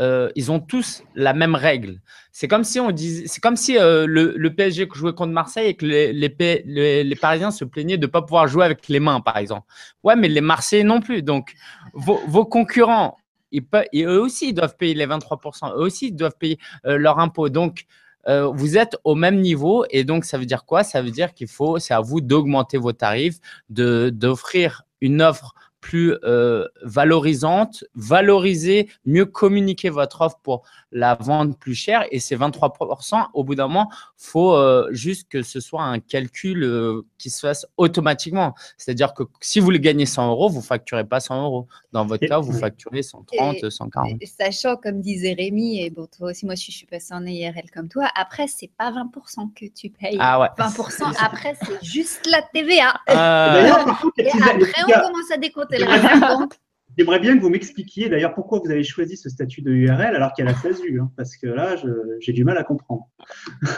euh, 0.00 0.30
ils 0.34 0.50
ont 0.50 0.60
tous 0.60 1.02
la 1.14 1.34
même 1.34 1.54
règle. 1.54 2.00
C'est 2.32 2.48
comme 2.48 2.64
si 2.64 2.80
on 2.80 2.90
disait, 2.90 3.26
c'est 3.26 3.40
comme 3.40 3.56
si 3.56 3.78
euh, 3.78 4.06
le, 4.06 4.48
PSG 4.54 4.88
jouait 4.92 5.12
contre 5.12 5.32
Marseille 5.32 5.68
et 5.68 5.74
que 5.74 5.86
les, 5.86 6.12
les, 6.12 7.16
Parisiens 7.16 7.50
se 7.50 7.64
plaignaient 7.64 7.96
de 7.96 8.06
ne 8.06 8.10
pas 8.10 8.22
pouvoir 8.22 8.48
jouer 8.48 8.64
avec 8.64 8.88
les 8.88 9.00
mains, 9.00 9.20
par 9.20 9.36
exemple. 9.36 9.66
Ouais, 10.02 10.16
mais 10.16 10.28
les 10.28 10.40
Marseillais 10.40 10.82
non 10.82 11.00
plus. 11.00 11.22
Donc, 11.22 11.54
vos, 11.92 12.44
concurrents, 12.44 13.16
ils 13.52 13.64
eux 13.94 14.20
aussi, 14.20 14.52
doivent 14.52 14.76
payer 14.76 14.94
les 14.94 15.06
23%. 15.06 15.74
Eux 15.74 15.82
aussi, 15.82 16.08
ils 16.08 16.16
doivent 16.16 16.36
payer 16.38 16.58
euh, 16.86 16.96
leur 16.96 17.18
impôt. 17.18 17.48
Donc, 17.48 17.84
vous 18.26 18.78
êtes 18.78 18.96
au 19.04 19.14
même 19.14 19.42
niveau 19.42 19.84
et 19.90 20.02
donc 20.02 20.24
ça 20.24 20.38
veut 20.38 20.46
dire 20.46 20.64
quoi? 20.64 20.82
Ça 20.82 21.02
veut 21.02 21.10
dire 21.10 21.34
qu'il 21.34 21.46
faut, 21.46 21.78
c'est 21.78 21.92
à 21.92 22.00
vous 22.00 22.22
d'augmenter 22.22 22.78
vos 22.78 22.94
tarifs, 22.94 23.36
d'offrir 23.68 24.84
une 25.02 25.20
offre 25.20 25.54
plus 25.84 26.16
euh, 26.24 26.66
valorisante, 26.80 27.84
valoriser, 27.94 28.88
mieux 29.04 29.26
communiquer 29.26 29.90
votre 29.90 30.22
offre 30.22 30.38
pour 30.42 30.62
la 30.92 31.14
vendre 31.14 31.54
plus 31.54 31.74
cher. 31.74 32.06
Et 32.10 32.20
ces 32.20 32.38
23%, 32.38 33.26
au 33.34 33.44
bout 33.44 33.54
d'un 33.54 33.68
moment, 33.68 33.90
faut 34.16 34.54
euh, 34.54 34.88
juste 34.92 35.28
que 35.28 35.42
ce 35.42 35.60
soit 35.60 35.82
un 35.82 35.98
calcul 35.98 36.64
euh, 36.64 37.02
qui 37.18 37.28
se 37.28 37.40
fasse 37.40 37.66
automatiquement. 37.76 38.54
C'est-à-dire 38.78 39.12
que 39.12 39.24
si 39.42 39.60
vous 39.60 39.70
le 39.70 39.76
gagnez 39.76 40.06
100 40.06 40.30
euros, 40.30 40.48
vous 40.48 40.62
facturez 40.62 41.04
pas 41.04 41.20
100 41.20 41.44
euros. 41.44 41.68
Dans 41.92 42.06
votre 42.06 42.26
cas, 42.26 42.38
vous 42.38 42.54
facturez 42.58 43.02
130, 43.02 43.68
140. 43.68 44.22
sachant, 44.24 44.76
comme 44.76 45.02
disait 45.02 45.34
Rémi, 45.34 45.82
et 45.82 45.90
bon, 45.90 46.06
toi 46.06 46.30
aussi, 46.30 46.46
moi, 46.46 46.54
je 46.54 46.70
suis 46.70 46.86
passé 46.86 47.12
en 47.12 47.26
IRL 47.26 47.70
comme 47.70 47.88
toi, 47.88 48.08
après, 48.16 48.46
c'est 48.46 48.70
pas 48.78 48.90
20% 48.90 49.52
que 49.54 49.66
tu 49.66 49.90
payes. 49.90 50.16
Ah 50.18 50.40
ouais. 50.40 50.48
20% 50.56 51.14
après, 51.20 51.54
c'est 51.62 51.84
juste 51.84 52.26
la 52.30 52.40
TVA. 52.40 52.94
et 53.06 54.30
après, 54.30 54.82
on 54.88 55.08
commence 55.08 55.30
à 55.30 55.36
décompter 55.36 55.73
J'aimerais 56.96 57.18
bien 57.18 57.36
que 57.36 57.42
vous 57.42 57.48
m'expliquiez 57.48 58.08
d'ailleurs 58.08 58.34
pourquoi 58.34 58.60
vous 58.64 58.70
avez 58.70 58.84
choisi 58.84 59.16
ce 59.16 59.28
statut 59.28 59.62
de 59.62 59.72
URL 59.72 60.14
alors 60.14 60.32
qu'il 60.32 60.44
y 60.44 60.48
a 60.48 60.52
la 60.52 60.56
SASU, 60.56 61.00
hein, 61.00 61.10
parce 61.16 61.36
que 61.36 61.48
là, 61.48 61.74
j'ai 62.20 62.32
du 62.32 62.44
mal 62.44 62.56
à 62.56 62.62
comprendre. 62.62 63.08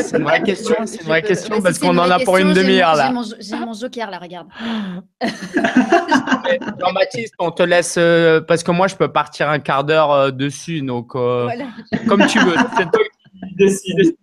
c'est 0.00 0.16
une 0.16 0.24
vraie 0.24 0.42
question, 0.42 0.74
c'est 0.84 1.02
une 1.02 1.06
vraie 1.06 1.22
question 1.22 1.62
parce 1.62 1.78
qu'on 1.78 1.96
en 1.96 2.10
a 2.10 2.18
pour 2.18 2.38
une 2.38 2.52
demi-heure 2.52 2.96
là. 2.96 3.12
J'ai 3.38 3.56
mon, 3.56 3.72
joker 3.72 4.10
là, 4.10 4.18
regarde. 4.18 4.48
Jean-Baptiste, 6.80 7.34
on 7.38 7.52
te 7.52 7.62
laisse 7.62 7.96
euh, 7.98 8.40
parce 8.40 8.64
que 8.64 8.72
moi 8.72 8.88
je 8.88 8.96
peux 8.96 9.12
partir 9.12 9.48
un 9.48 9.60
quart 9.60 9.84
d'heure 9.84 10.10
euh, 10.10 10.30
dessus, 10.32 10.82
donc 10.82 11.14
euh, 11.14 11.48
comme 12.08 12.26
tu 12.26 12.40
veux. 12.40 12.56
C'est 12.76 12.90
toi 12.90 13.02
qui 13.48 13.54
décides. 13.54 14.16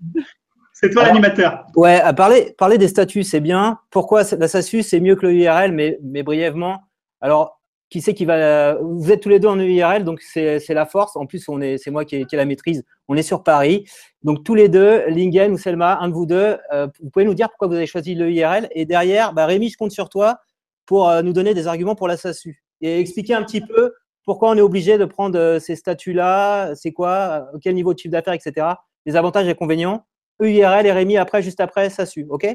C'est 0.82 0.90
toi 0.90 1.04
l'animateur. 1.04 1.66
Ouais, 1.76 2.00
à 2.00 2.14
parler, 2.14 2.56
parler 2.58 2.78
des 2.78 2.88
statuts, 2.88 3.24
c'est 3.24 3.40
bien. 3.40 3.80
Pourquoi 3.92 4.24
la 4.38 4.48
SASU, 4.48 4.82
c'est 4.82 5.00
mieux 5.00 5.16
que 5.16 5.28
le 5.28 5.34
URL, 5.34 5.72
mais, 5.72 6.00
mais 6.02 6.24
brièvement. 6.24 6.82
Alors, 7.22 7.62
qui 7.92 8.02
sait 8.02 8.14
qui 8.14 8.26
va. 8.26 8.76
Vous 8.76 9.12
êtes 9.12 9.22
tous 9.22 9.30
les 9.30 9.40
deux 9.40 9.50
en 9.50 9.60
URL, 9.60 10.04
donc 10.04 10.22
c'est 10.22 10.66
la 10.70 10.86
force. 10.86 11.16
En 11.16 11.28
plus, 11.28 11.48
on 11.50 11.62
est, 11.62 11.78
c'est 11.78 11.92
moi 11.92 12.06
qui 12.06 12.16
ai, 12.16 12.26
la 12.32 12.46
maîtrise. 12.46 12.84
On 13.10 13.16
est 13.16 13.22
sur 13.22 13.44
Paris. 13.44 13.86
Donc, 14.24 14.44
tous 14.44 14.56
les 14.56 14.70
deux, 14.70 15.04
Lingen 15.08 15.52
ou 15.52 15.58
Selma, 15.58 16.00
un 16.00 16.08
de 16.08 16.14
vous 16.14 16.26
deux, 16.26 16.58
euh, 16.74 16.88
vous 17.02 17.10
pouvez 17.10 17.26
nous 17.26 17.34
dire 17.34 17.50
pourquoi 17.50 17.68
vous 17.68 17.76
avez 17.76 17.86
choisi 17.86 18.16
le 18.16 18.32
URL. 18.32 18.70
Et 18.72 18.86
derrière, 18.86 19.34
bah, 19.34 19.46
Rémi, 19.46 19.70
je 19.70 19.78
compte 19.78 19.92
sur 19.92 20.10
toi 20.10 20.40
pour 20.86 21.10
euh, 21.10 21.22
nous 21.22 21.34
donner 21.34 21.54
des 21.54 21.68
arguments 21.68 21.96
pour 21.96 22.08
la 22.08 22.18
SASU 22.18 22.64
et 22.80 23.00
expliquer 23.00 23.34
un 23.36 23.44
petit 23.44 23.62
peu 23.62 23.94
pourquoi 24.24 24.50
on 24.50 24.56
est 24.56 24.62
obligé 24.62 24.98
de 24.98 25.06
prendre 25.06 25.38
euh, 25.38 25.60
ces 25.60 25.76
statuts-là, 25.76 26.74
c'est 26.76 26.94
quoi, 26.94 27.50
quel 27.62 27.76
niveau 27.76 27.94
de 27.94 28.00
chiffre 28.00 28.14
d'affaires, 28.14 28.34
etc. 28.34 28.68
Les 29.06 29.18
avantages 29.18 29.48
et 29.48 29.52
inconvénients. 29.52 30.06
URL 30.40 30.86
et 30.86 30.92
Rémi 30.92 31.18
après, 31.18 31.42
juste 31.42 31.60
après, 31.60 31.90
SASU. 31.90 32.26
OK? 32.30 32.48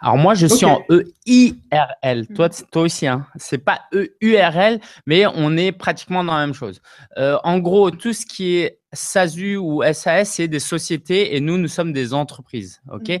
Alors 0.00 0.16
moi, 0.16 0.34
je 0.34 0.46
suis 0.46 0.66
en 0.66 0.82
EIRL. 1.26 2.26
Toi, 2.34 2.48
mmh. 2.48 2.64
toi 2.70 2.82
aussi, 2.82 3.06
hein. 3.06 3.26
c'est 3.36 3.58
pas 3.58 3.82
EURL, 3.92 4.80
mais 5.06 5.26
on 5.26 5.56
est 5.56 5.72
pratiquement 5.72 6.24
dans 6.24 6.34
la 6.34 6.46
même 6.46 6.54
chose. 6.54 6.80
Euh, 7.16 7.38
en 7.44 7.58
gros, 7.58 7.90
tout 7.90 8.12
ce 8.12 8.26
qui 8.26 8.56
est 8.56 8.80
SASU 8.92 9.56
ou 9.56 9.82
SAS, 9.92 10.30
c'est 10.30 10.48
des 10.48 10.60
sociétés 10.60 11.36
et 11.36 11.40
nous, 11.40 11.58
nous 11.58 11.68
sommes 11.68 11.92
des 11.92 12.14
entreprises. 12.14 12.80
Ok? 12.90 13.08
Mmh. 13.08 13.18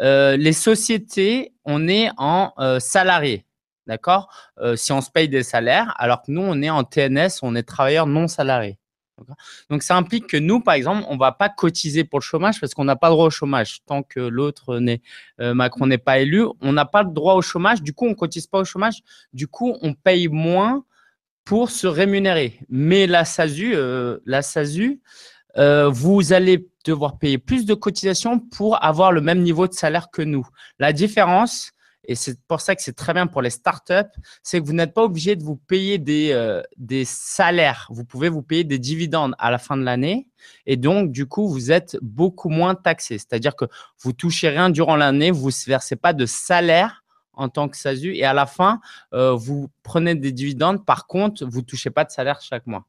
Euh, 0.00 0.36
les 0.36 0.52
sociétés, 0.52 1.52
on 1.64 1.88
est 1.88 2.10
en 2.16 2.52
euh, 2.58 2.78
salarié. 2.80 3.44
D'accord? 3.86 4.28
Si 4.76 4.92
on 4.92 5.00
se 5.00 5.10
paye 5.10 5.30
des 5.30 5.42
salaires, 5.42 5.94
alors 5.96 6.20
que 6.20 6.30
nous, 6.30 6.42
on 6.42 6.60
est 6.60 6.68
en 6.68 6.84
TNS, 6.84 7.38
on 7.40 7.54
est 7.54 7.62
travailleur 7.62 8.06
non 8.06 8.28
salarié. 8.28 8.77
Donc, 9.70 9.82
ça 9.82 9.96
implique 9.96 10.26
que 10.26 10.36
nous, 10.36 10.60
par 10.60 10.74
exemple, 10.74 11.04
on 11.08 11.14
ne 11.14 11.18
va 11.18 11.32
pas 11.32 11.48
cotiser 11.48 12.04
pour 12.04 12.18
le 12.18 12.24
chômage 12.24 12.60
parce 12.60 12.74
qu'on 12.74 12.84
n'a 12.84 12.96
pas 12.96 13.10
droit 13.10 13.26
au 13.26 13.30
chômage. 13.30 13.80
Tant 13.86 14.02
que 14.02 14.20
l'autre 14.20 14.78
n'est, 14.78 15.02
euh, 15.40 15.54
Macron 15.54 15.86
n'est 15.86 15.98
pas 15.98 16.18
élu, 16.18 16.44
on 16.60 16.72
n'a 16.72 16.84
pas 16.84 17.02
le 17.02 17.10
droit 17.10 17.34
au 17.34 17.42
chômage. 17.42 17.82
Du 17.82 17.92
coup, 17.92 18.06
on 18.06 18.10
ne 18.10 18.14
cotise 18.14 18.46
pas 18.46 18.60
au 18.60 18.64
chômage. 18.64 19.02
Du 19.32 19.48
coup, 19.48 19.76
on 19.82 19.94
paye 19.94 20.28
moins 20.28 20.84
pour 21.44 21.70
se 21.70 21.86
rémunérer. 21.86 22.58
Mais 22.68 23.06
la 23.06 23.24
SASU, 23.24 23.74
euh, 23.74 24.18
la 24.26 24.42
SASU 24.42 25.00
euh, 25.56 25.88
vous 25.88 26.32
allez 26.32 26.68
devoir 26.84 27.18
payer 27.18 27.38
plus 27.38 27.66
de 27.66 27.74
cotisations 27.74 28.38
pour 28.38 28.82
avoir 28.84 29.12
le 29.12 29.20
même 29.20 29.42
niveau 29.42 29.66
de 29.66 29.72
salaire 29.72 30.10
que 30.10 30.22
nous. 30.22 30.46
La 30.78 30.92
différence, 30.92 31.72
et 32.08 32.14
c'est 32.14 32.40
pour 32.48 32.62
ça 32.62 32.74
que 32.74 32.82
c'est 32.82 32.96
très 32.96 33.12
bien 33.12 33.26
pour 33.26 33.42
les 33.42 33.50
startups, 33.50 33.92
c'est 34.42 34.60
que 34.60 34.66
vous 34.66 34.72
n'êtes 34.72 34.94
pas 34.94 35.04
obligé 35.04 35.36
de 35.36 35.44
vous 35.44 35.56
payer 35.56 35.98
des, 35.98 36.30
euh, 36.32 36.62
des 36.78 37.04
salaires. 37.04 37.86
Vous 37.90 38.04
pouvez 38.04 38.30
vous 38.30 38.40
payer 38.42 38.64
des 38.64 38.78
dividendes 38.78 39.34
à 39.38 39.50
la 39.50 39.58
fin 39.58 39.76
de 39.76 39.82
l'année. 39.82 40.26
Et 40.64 40.78
donc, 40.78 41.12
du 41.12 41.26
coup, 41.26 41.46
vous 41.48 41.70
êtes 41.70 41.98
beaucoup 42.00 42.48
moins 42.48 42.74
taxé. 42.74 43.18
C'est-à-dire 43.18 43.54
que 43.54 43.66
vous 44.00 44.14
touchez 44.14 44.48
rien 44.48 44.70
durant 44.70 44.96
l'année, 44.96 45.30
vous 45.30 45.50
ne 45.50 45.66
versez 45.66 45.96
pas 45.96 46.14
de 46.14 46.24
salaire 46.24 47.04
en 47.34 47.50
tant 47.50 47.68
que 47.68 47.76
SASU. 47.76 48.14
Et 48.16 48.24
à 48.24 48.32
la 48.32 48.46
fin, 48.46 48.80
euh, 49.12 49.32
vous 49.34 49.70
prenez 49.82 50.14
des 50.14 50.32
dividendes. 50.32 50.86
Par 50.86 51.06
contre, 51.06 51.44
vous 51.44 51.60
ne 51.60 51.66
touchez 51.66 51.90
pas 51.90 52.04
de 52.04 52.10
salaire 52.10 52.40
chaque 52.40 52.66
mois. 52.66 52.86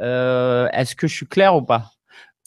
Euh, 0.00 0.68
est-ce 0.74 0.94
que 0.94 1.06
je 1.06 1.14
suis 1.14 1.26
clair 1.26 1.56
ou 1.56 1.62
pas? 1.62 1.92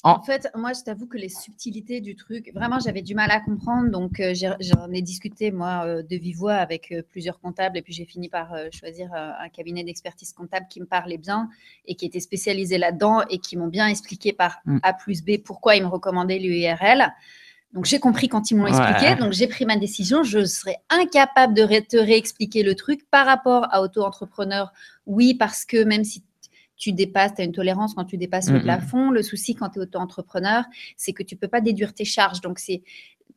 En 0.04 0.22
fait, 0.22 0.50
moi, 0.56 0.74
je 0.74 0.82
t'avoue 0.82 1.06
que 1.06 1.18
les 1.18 1.30
subtilités 1.30 2.02
du 2.02 2.16
truc, 2.16 2.52
vraiment, 2.56 2.80
j'avais 2.80 3.04
du 3.04 3.14
mal 3.14 3.30
à 3.30 3.40
comprendre. 3.40 3.92
Donc, 3.92 4.20
euh, 4.20 4.34
j'en 4.34 4.92
ai, 4.92 5.02
discuté, 5.02 5.52
moi, 5.52 5.84
euh, 5.86 6.04
de 6.04 6.16
vive 6.16 6.38
voix 6.38 6.56
avec 6.56 6.92
euh, 6.92 7.04
plusieurs 7.08 7.40
comptables. 7.40 7.78
Et 7.78 7.82
puis, 7.82 7.94
j'ai 7.94 8.06
fini 8.06 8.28
par 8.28 8.56
choisir 8.72 9.14
un 9.14 9.50
cabinet 9.50 9.84
d'expertise 9.84 10.34
comptable 10.34 10.66
qui 10.70 10.80
me 10.80 10.86
parlait 10.86 11.18
bien 11.18 11.50
et 11.86 11.96
qui 11.96 12.06
était 12.06 12.20
spécialisé 12.20 12.78
là-dedans 12.78 13.22
et 13.30 13.38
qui 13.38 13.58
m'ont 13.58 13.68
bien 13.68 13.88
expliqué 13.88 14.34
par 14.34 14.60
mm. 14.66 14.80
A 14.84 14.94
plus 14.94 15.24
B 15.24 15.38
pourquoi 15.44 15.76
ils 15.76 15.84
me 15.84 15.88
recommandaient 15.88 16.40
l'URL. 16.40 17.14
Donc, 17.74 17.86
j'ai 17.86 18.00
compris 18.00 18.28
quand 18.28 18.52
ils 18.52 18.56
m'ont 18.56 18.68
expliqué. 18.68 19.16
Donc, 19.16 19.34
j'ai 19.34 19.48
pris 19.48 19.66
ma 19.66 19.78
décision. 19.78 20.24
Je 20.24 20.46
serais 20.46 20.78
incapable 20.90 21.54
de 21.54 21.64
te 21.80 21.98
réexpliquer 21.98 22.64
le 22.64 22.76
truc 22.76 23.08
par 23.10 23.26
rapport 23.26 23.68
à 23.72 23.82
auto-entrepreneur. 23.82 24.74
Oui, 25.06 25.36
parce 25.36 25.64
que 25.64 25.84
même 25.84 26.04
si 26.04 26.24
tu 26.82 26.94
dépasses, 26.94 27.36
tu 27.36 27.41
as 27.44 27.46
une 27.46 27.52
tolérance 27.52 27.94
quand 27.94 28.06
tu 28.06 28.17
dépasses 28.17 28.50
le 28.50 28.60
plafond. 28.60 29.12
Le 29.12 29.22
souci 29.22 29.54
quand 29.54 29.70
tu 29.70 29.80
es 29.80 29.84
auto-entrepreneur, 29.84 30.63
c'est 30.98 31.13
que 31.13 31.22
tu 31.22 31.36
ne 31.36 31.39
peux 31.39 31.48
pas 31.48 31.62
déduire 31.62 31.94
tes 31.94 32.06
charges. 32.06 32.41
Donc, 32.41 32.58
c'est 32.58 32.82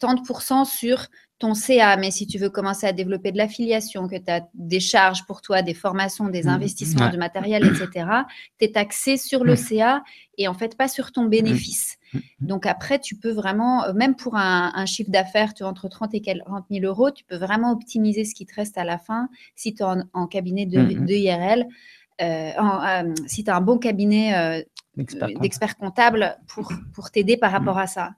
30% 0.00 0.64
sur 0.64 1.08
ton 1.38 1.52
CA. 1.52 1.98
Mais 1.98 2.10
si 2.10 2.26
tu 2.26 2.38
veux 2.38 2.48
commencer 2.48 2.86
à 2.86 2.92
développer 2.92 3.32
de 3.32 3.36
l'affiliation, 3.36 4.08
que 4.08 4.16
tu 4.16 4.30
as 4.30 4.48
des 4.54 4.80
charges 4.80 5.26
pour 5.26 5.42
toi, 5.42 5.60
des 5.60 5.74
formations, 5.74 6.28
des 6.28 6.48
investissements, 6.48 7.10
du 7.10 7.18
matériel, 7.18 7.66
etc., 7.66 8.06
tu 8.58 8.64
es 8.64 8.72
taxé 8.72 9.18
sur 9.18 9.44
le 9.44 9.56
CA 9.56 10.02
et 10.38 10.48
en 10.48 10.54
fait 10.54 10.74
pas 10.74 10.88
sur 10.88 11.12
ton 11.12 11.26
bénéfice. 11.26 11.98
Donc 12.40 12.64
après, 12.64 12.98
tu 12.98 13.14
peux 13.14 13.32
vraiment, 13.32 13.84
euh, 13.84 13.92
même 13.92 14.16
pour 14.16 14.36
un, 14.36 14.86
chiffre 14.86 15.10
d'affaires, 15.10 15.52
tu 15.52 15.64
entre 15.64 15.88
30 15.88 16.14
et 16.14 16.22
40 16.22 16.64
000 16.70 16.86
euros, 16.86 17.10
tu 17.10 17.24
peux 17.24 17.36
vraiment 17.36 17.72
optimiser 17.72 18.24
ce 18.24 18.34
qui 18.34 18.46
te 18.46 18.54
reste 18.54 18.78
à 18.78 18.84
la 18.84 18.96
fin 18.96 19.28
si 19.54 19.74
tu 19.74 19.82
es 19.82 19.86
en, 20.14 20.26
cabinet 20.28 20.64
de, 20.64 20.80
de 20.80 21.12
IRL 21.12 21.66
euh, 22.20 22.50
euh, 22.58 23.14
si 23.26 23.44
tu 23.44 23.50
as 23.50 23.56
un 23.56 23.60
bon 23.60 23.78
cabinet 23.78 24.36
euh, 24.36 24.62
d'experts 25.40 25.76
comptables 25.76 26.36
pour, 26.46 26.72
pour 26.92 27.10
t'aider 27.10 27.36
par 27.36 27.50
rapport 27.50 27.78
à 27.78 27.86
ça. 27.86 28.10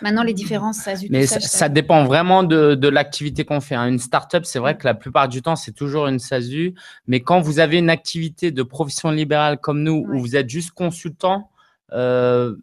Maintenant, 0.00 0.22
les 0.22 0.32
différences, 0.32 0.78
ça 0.78 0.92
Mais 1.10 1.26
ça, 1.26 1.68
dépend 1.68 2.04
vraiment 2.04 2.44
de, 2.44 2.74
de 2.74 2.88
l'activité 2.88 3.44
qu'on 3.44 3.60
fait. 3.60 3.74
Hein. 3.74 3.88
Une 3.88 3.98
startup, 3.98 4.46
c'est 4.46 4.58
vrai 4.58 4.78
que 4.78 4.86
la 4.86 4.94
plupart 4.94 5.28
du 5.28 5.42
temps, 5.42 5.54
c'est 5.54 5.72
toujours 5.72 6.06
une 6.06 6.18
SASU. 6.18 6.74
Mais 7.06 7.20
quand 7.20 7.42
vous 7.42 7.58
avez 7.58 7.76
une 7.76 7.90
activité 7.90 8.52
de 8.52 8.62
profession 8.62 9.10
libérale 9.10 9.58
comme 9.58 9.82
nous, 9.82 10.06
où 10.10 10.18
vous 10.18 10.34
êtes 10.34 10.48
juste 10.48 10.70
consultant, 10.70 11.50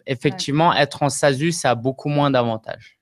effectivement, 0.07 0.73
être 0.73 1.03
en 1.03 1.09
SASU, 1.09 1.51
ça 1.51 1.71
a 1.71 1.75
beaucoup 1.75 2.09
moins 2.09 2.31
d'avantages. 2.31 2.97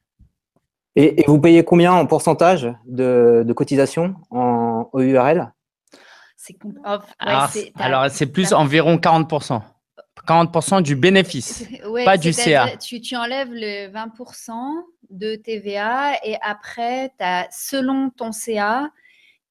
Et, 0.97 1.23
vous 1.27 1.39
payez 1.39 1.63
combien 1.63 1.93
en 1.93 2.05
pourcentage 2.05 2.67
de, 2.85 3.43
de 3.47 3.53
cotisation 3.53 4.15
en 4.29 4.89
URL 6.63 7.01
alors, 7.79 8.09
c'est 8.09 8.27
plus 8.27 8.53
environ 8.53 8.97
40%. 8.97 9.61
40% 10.27 10.81
du 10.81 10.95
bénéfice, 10.95 11.65
pas 12.05 12.17
du 12.17 12.33
CA. 12.33 12.75
Tu, 12.77 12.99
tu, 13.01 13.15
enlèves 13.15 13.51
le 13.51 13.89
20% 13.89 14.51
de 15.09 15.35
TVA 15.35 16.15
et 16.23 16.35
après, 16.41 17.11
as, 17.19 17.47
selon 17.51 18.09
ton 18.09 18.31
CA, 18.31 18.89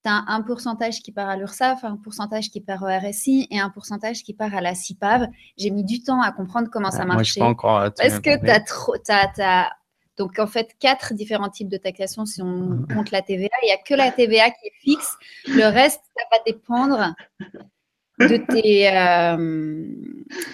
tu 0.04 0.11
as 0.11 0.24
un 0.28 0.42
pourcentage 0.42 1.00
qui 1.00 1.12
part 1.12 1.28
à 1.28 1.37
l'URSSAF, 1.37 1.85
un 1.85 1.96
pourcentage 1.96 2.50
qui 2.50 2.61
part 2.61 2.82
au 2.82 2.87
RSI 2.87 3.48
et 3.50 3.59
un 3.59 3.70
pourcentage 3.70 4.22
qui 4.22 4.35
part 4.35 4.54
à 4.54 4.61
la 4.61 4.74
CIPAV. 4.74 5.28
J'ai 5.56 5.70
mis 5.70 5.85
du 5.85 6.02
temps 6.02 6.20
à 6.20 6.30
comprendre 6.30 6.68
comment 6.70 6.90
ça 6.90 7.04
marchait. 7.04 7.14
Moi, 7.14 7.22
je 7.22 7.38
pas 7.40 7.46
encore. 7.46 7.90
Parce 7.96 8.20
que 8.20 8.38
tu 8.38 8.50
as, 8.50 8.61
trop, 8.61 8.94
as, 9.09 9.70
donc, 10.16 10.38
en 10.38 10.46
fait, 10.46 10.74
quatre 10.79 11.14
différents 11.14 11.50
types 11.50 11.68
de 11.68 11.76
taxation 11.76 12.24
si 12.24 12.40
on 12.42 12.87
compte 12.92 13.11
la 13.11 13.22
TVA. 13.22 13.48
Il 13.62 13.66
n'y 13.66 13.72
a 13.72 13.79
que 13.79 13.94
la 13.94 14.11
TVA 14.11 14.50
qui 14.50 14.66
est 14.66 14.72
fixe. 14.81 15.16
Le 15.46 15.64
reste, 15.64 16.00
ça 16.16 16.24
va 16.31 16.38
dépendre 16.46 17.14
de 18.18 18.37
tes, 18.37 18.88
euh, 18.96 19.87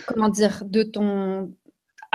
comment 0.06 0.28
dire, 0.28 0.64
de 0.64 0.82
ton, 0.82 1.54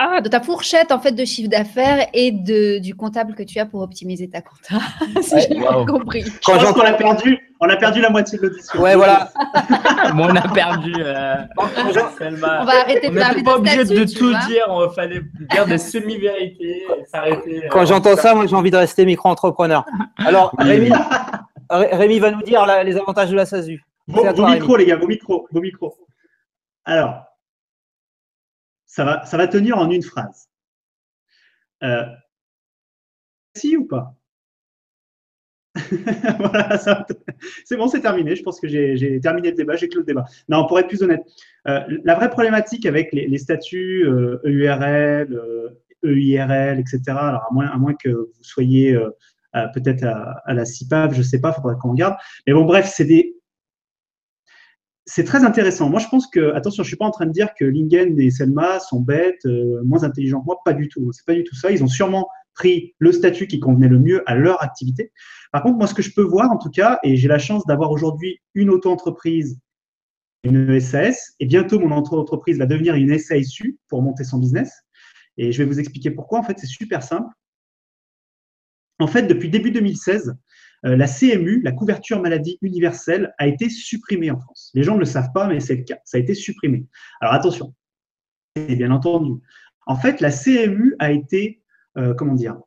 ah, 0.00 0.20
de 0.20 0.28
ta 0.28 0.40
fourchette 0.40 0.92
en 0.92 1.00
fait 1.00 1.10
de 1.10 1.24
chiffre 1.24 1.50
d'affaires 1.50 2.06
et 2.14 2.30
de, 2.30 2.78
du 2.78 2.94
comptable 2.94 3.34
que 3.34 3.42
tu 3.42 3.58
as 3.58 3.66
pour 3.66 3.80
optimiser 3.80 4.30
ta 4.30 4.40
compta. 4.40 4.78
si 5.22 5.40
j'ai 5.40 5.58
bien 5.58 5.84
compris. 5.84 6.24
Quand 6.44 6.60
j'entends 6.60 6.84
la 6.84 6.92
perdu, 6.92 7.36
on 7.58 7.68
a 7.68 7.74
perdu 7.74 8.00
la 8.00 8.08
moitié 8.08 8.38
de 8.38 8.44
l'audition. 8.44 8.80
Ouais, 8.80 8.94
voilà. 8.94 9.28
on 10.14 10.36
a 10.36 10.48
perdu. 10.54 10.92
Euh, 10.98 11.34
on 11.58 12.64
va 12.64 12.80
arrêter 12.80 13.10
de 13.10 13.18
parler 13.18 13.42
pas 13.42 13.56
obligé 13.56 13.84
de 13.84 14.04
tout 14.04 14.32
dire. 14.46 14.66
On 14.68 14.88
fallait 14.90 15.22
dire 15.50 15.66
des 15.66 15.78
semi-vérités. 15.78 16.86
S'arrêter. 17.06 17.64
Euh, 17.64 17.68
Quand 17.68 17.84
j'entends 17.84 18.14
ça, 18.14 18.36
moi 18.36 18.46
j'ai 18.46 18.54
envie 18.54 18.70
de 18.70 18.76
rester 18.76 19.04
micro-entrepreneur. 19.04 19.84
Alors, 20.18 20.54
Rémi, 20.58 20.92
Rémi 21.70 22.20
va 22.20 22.30
nous 22.30 22.42
dire 22.42 22.64
les 22.84 22.96
avantages 22.96 23.30
de 23.30 23.36
la 23.36 23.46
SASU. 23.46 23.82
Vos, 24.06 24.22
micros, 24.46 24.76
les 24.76 24.86
gars, 24.86 24.96
vos 24.96 25.08
micros, 25.08 25.48
vos 25.50 25.60
micros. 25.60 25.94
Alors, 26.84 27.27
ça 28.88 29.04
va, 29.04 29.24
ça 29.24 29.36
va 29.36 29.46
tenir 29.46 29.78
en 29.78 29.88
une 29.90 30.02
phrase. 30.02 30.48
Euh, 31.84 32.04
si 33.56 33.76
ou 33.76 33.86
pas? 33.86 34.14
Voilà, 36.38 36.76
c'est 37.64 37.76
bon, 37.76 37.86
c'est 37.86 38.00
terminé. 38.00 38.34
Je 38.34 38.42
pense 38.42 38.58
que 38.58 38.66
j'ai 38.66 39.20
terminé 39.20 39.50
le 39.50 39.56
débat, 39.56 39.76
j'ai 39.76 39.88
clos 39.88 40.00
le 40.00 40.06
débat. 40.06 40.24
Non, 40.48 40.66
pour 40.66 40.80
être 40.80 40.88
plus 40.88 41.02
honnête, 41.04 41.24
euh, 41.68 41.80
la 42.02 42.16
vraie 42.16 42.30
problématique 42.30 42.84
avec 42.86 43.12
les, 43.12 43.38
statuts 43.38 44.04
EURL, 44.44 45.40
EIRL, 46.02 46.80
etc., 46.80 47.02
alors 47.08 47.46
à 47.48 47.52
moins, 47.52 47.68
à 47.68 47.76
moins 47.76 47.94
que 47.94 48.08
vous 48.08 48.42
soyez 48.42 48.98
euh, 49.56 49.66
peut-être 49.74 50.04
à, 50.04 50.52
la 50.52 50.64
CIPAV, 50.64 51.14
je 51.14 51.18
ne 51.18 51.22
sais 51.22 51.40
pas, 51.40 51.54
il 51.56 51.60
faudrait 51.60 51.76
qu'on 51.80 51.90
regarde. 51.90 52.16
Mais 52.46 52.52
bon, 52.52 52.64
bref, 52.64 52.90
c'est 52.94 53.04
des, 53.04 53.37
c'est 55.10 55.24
très 55.24 55.42
intéressant. 55.42 55.88
Moi, 55.88 56.00
je 56.00 56.08
pense 56.08 56.26
que, 56.26 56.52
attention, 56.52 56.82
je 56.82 56.88
suis 56.88 56.96
pas 56.98 57.06
en 57.06 57.10
train 57.10 57.24
de 57.24 57.32
dire 57.32 57.48
que 57.58 57.64
Lingen 57.64 58.20
et 58.20 58.30
Selma 58.30 58.78
sont 58.78 59.00
bêtes, 59.00 59.46
euh, 59.46 59.82
moins 59.82 60.04
intelligents 60.04 60.40
que 60.40 60.44
moi, 60.44 60.58
pas 60.66 60.74
du 60.74 60.88
tout. 60.88 61.10
C'est 61.12 61.24
pas 61.24 61.32
du 61.32 61.44
tout 61.44 61.54
ça. 61.54 61.70
Ils 61.70 61.82
ont 61.82 61.88
sûrement 61.88 62.28
pris 62.54 62.94
le 62.98 63.10
statut 63.12 63.46
qui 63.46 63.58
convenait 63.58 63.88
le 63.88 63.98
mieux 63.98 64.22
à 64.30 64.34
leur 64.34 64.62
activité. 64.62 65.10
Par 65.50 65.62
contre, 65.62 65.78
moi, 65.78 65.86
ce 65.86 65.94
que 65.94 66.02
je 66.02 66.12
peux 66.12 66.22
voir, 66.22 66.52
en 66.52 66.58
tout 66.58 66.68
cas, 66.68 66.98
et 67.02 67.16
j'ai 67.16 67.26
la 67.26 67.38
chance 67.38 67.64
d'avoir 67.64 67.90
aujourd'hui 67.90 68.38
une 68.52 68.68
auto-entreprise, 68.68 69.58
une 70.44 70.78
SAS, 70.78 71.34
et 71.40 71.46
bientôt 71.46 71.80
mon 71.80 71.90
entreprise 71.90 72.58
va 72.58 72.66
devenir 72.66 72.94
une 72.94 73.18
SASU 73.18 73.78
pour 73.88 74.02
monter 74.02 74.24
son 74.24 74.38
business. 74.38 74.82
Et 75.38 75.52
je 75.52 75.58
vais 75.58 75.64
vous 75.64 75.80
expliquer 75.80 76.10
pourquoi. 76.10 76.38
En 76.38 76.42
fait, 76.42 76.58
c'est 76.58 76.66
super 76.66 77.02
simple. 77.02 77.32
En 78.98 79.06
fait, 79.06 79.22
depuis 79.22 79.48
début 79.48 79.70
2016, 79.70 80.28
euh, 80.28 80.34
la 80.82 81.06
CMU, 81.06 81.60
la 81.62 81.72
couverture 81.72 82.20
maladie 82.20 82.58
universelle, 82.62 83.34
a 83.38 83.46
été 83.46 83.68
supprimée 83.68 84.30
en 84.30 84.38
France. 84.38 84.70
Les 84.74 84.82
gens 84.82 84.94
ne 84.94 85.00
le 85.00 85.04
savent 85.04 85.32
pas, 85.34 85.48
mais 85.48 85.60
c'est 85.60 85.76
le 85.76 85.82
cas. 85.82 85.98
Ça 86.04 86.18
a 86.18 86.20
été 86.20 86.34
supprimé. 86.34 86.86
Alors 87.20 87.34
attention, 87.34 87.74
et 88.66 88.76
bien 88.76 88.90
entendu. 88.90 89.40
En 89.86 89.96
fait, 89.96 90.20
la 90.20 90.30
CMU 90.30 90.94
a 90.98 91.12
été, 91.12 91.62
euh, 91.96 92.14
comment 92.14 92.34
dire, 92.34 92.58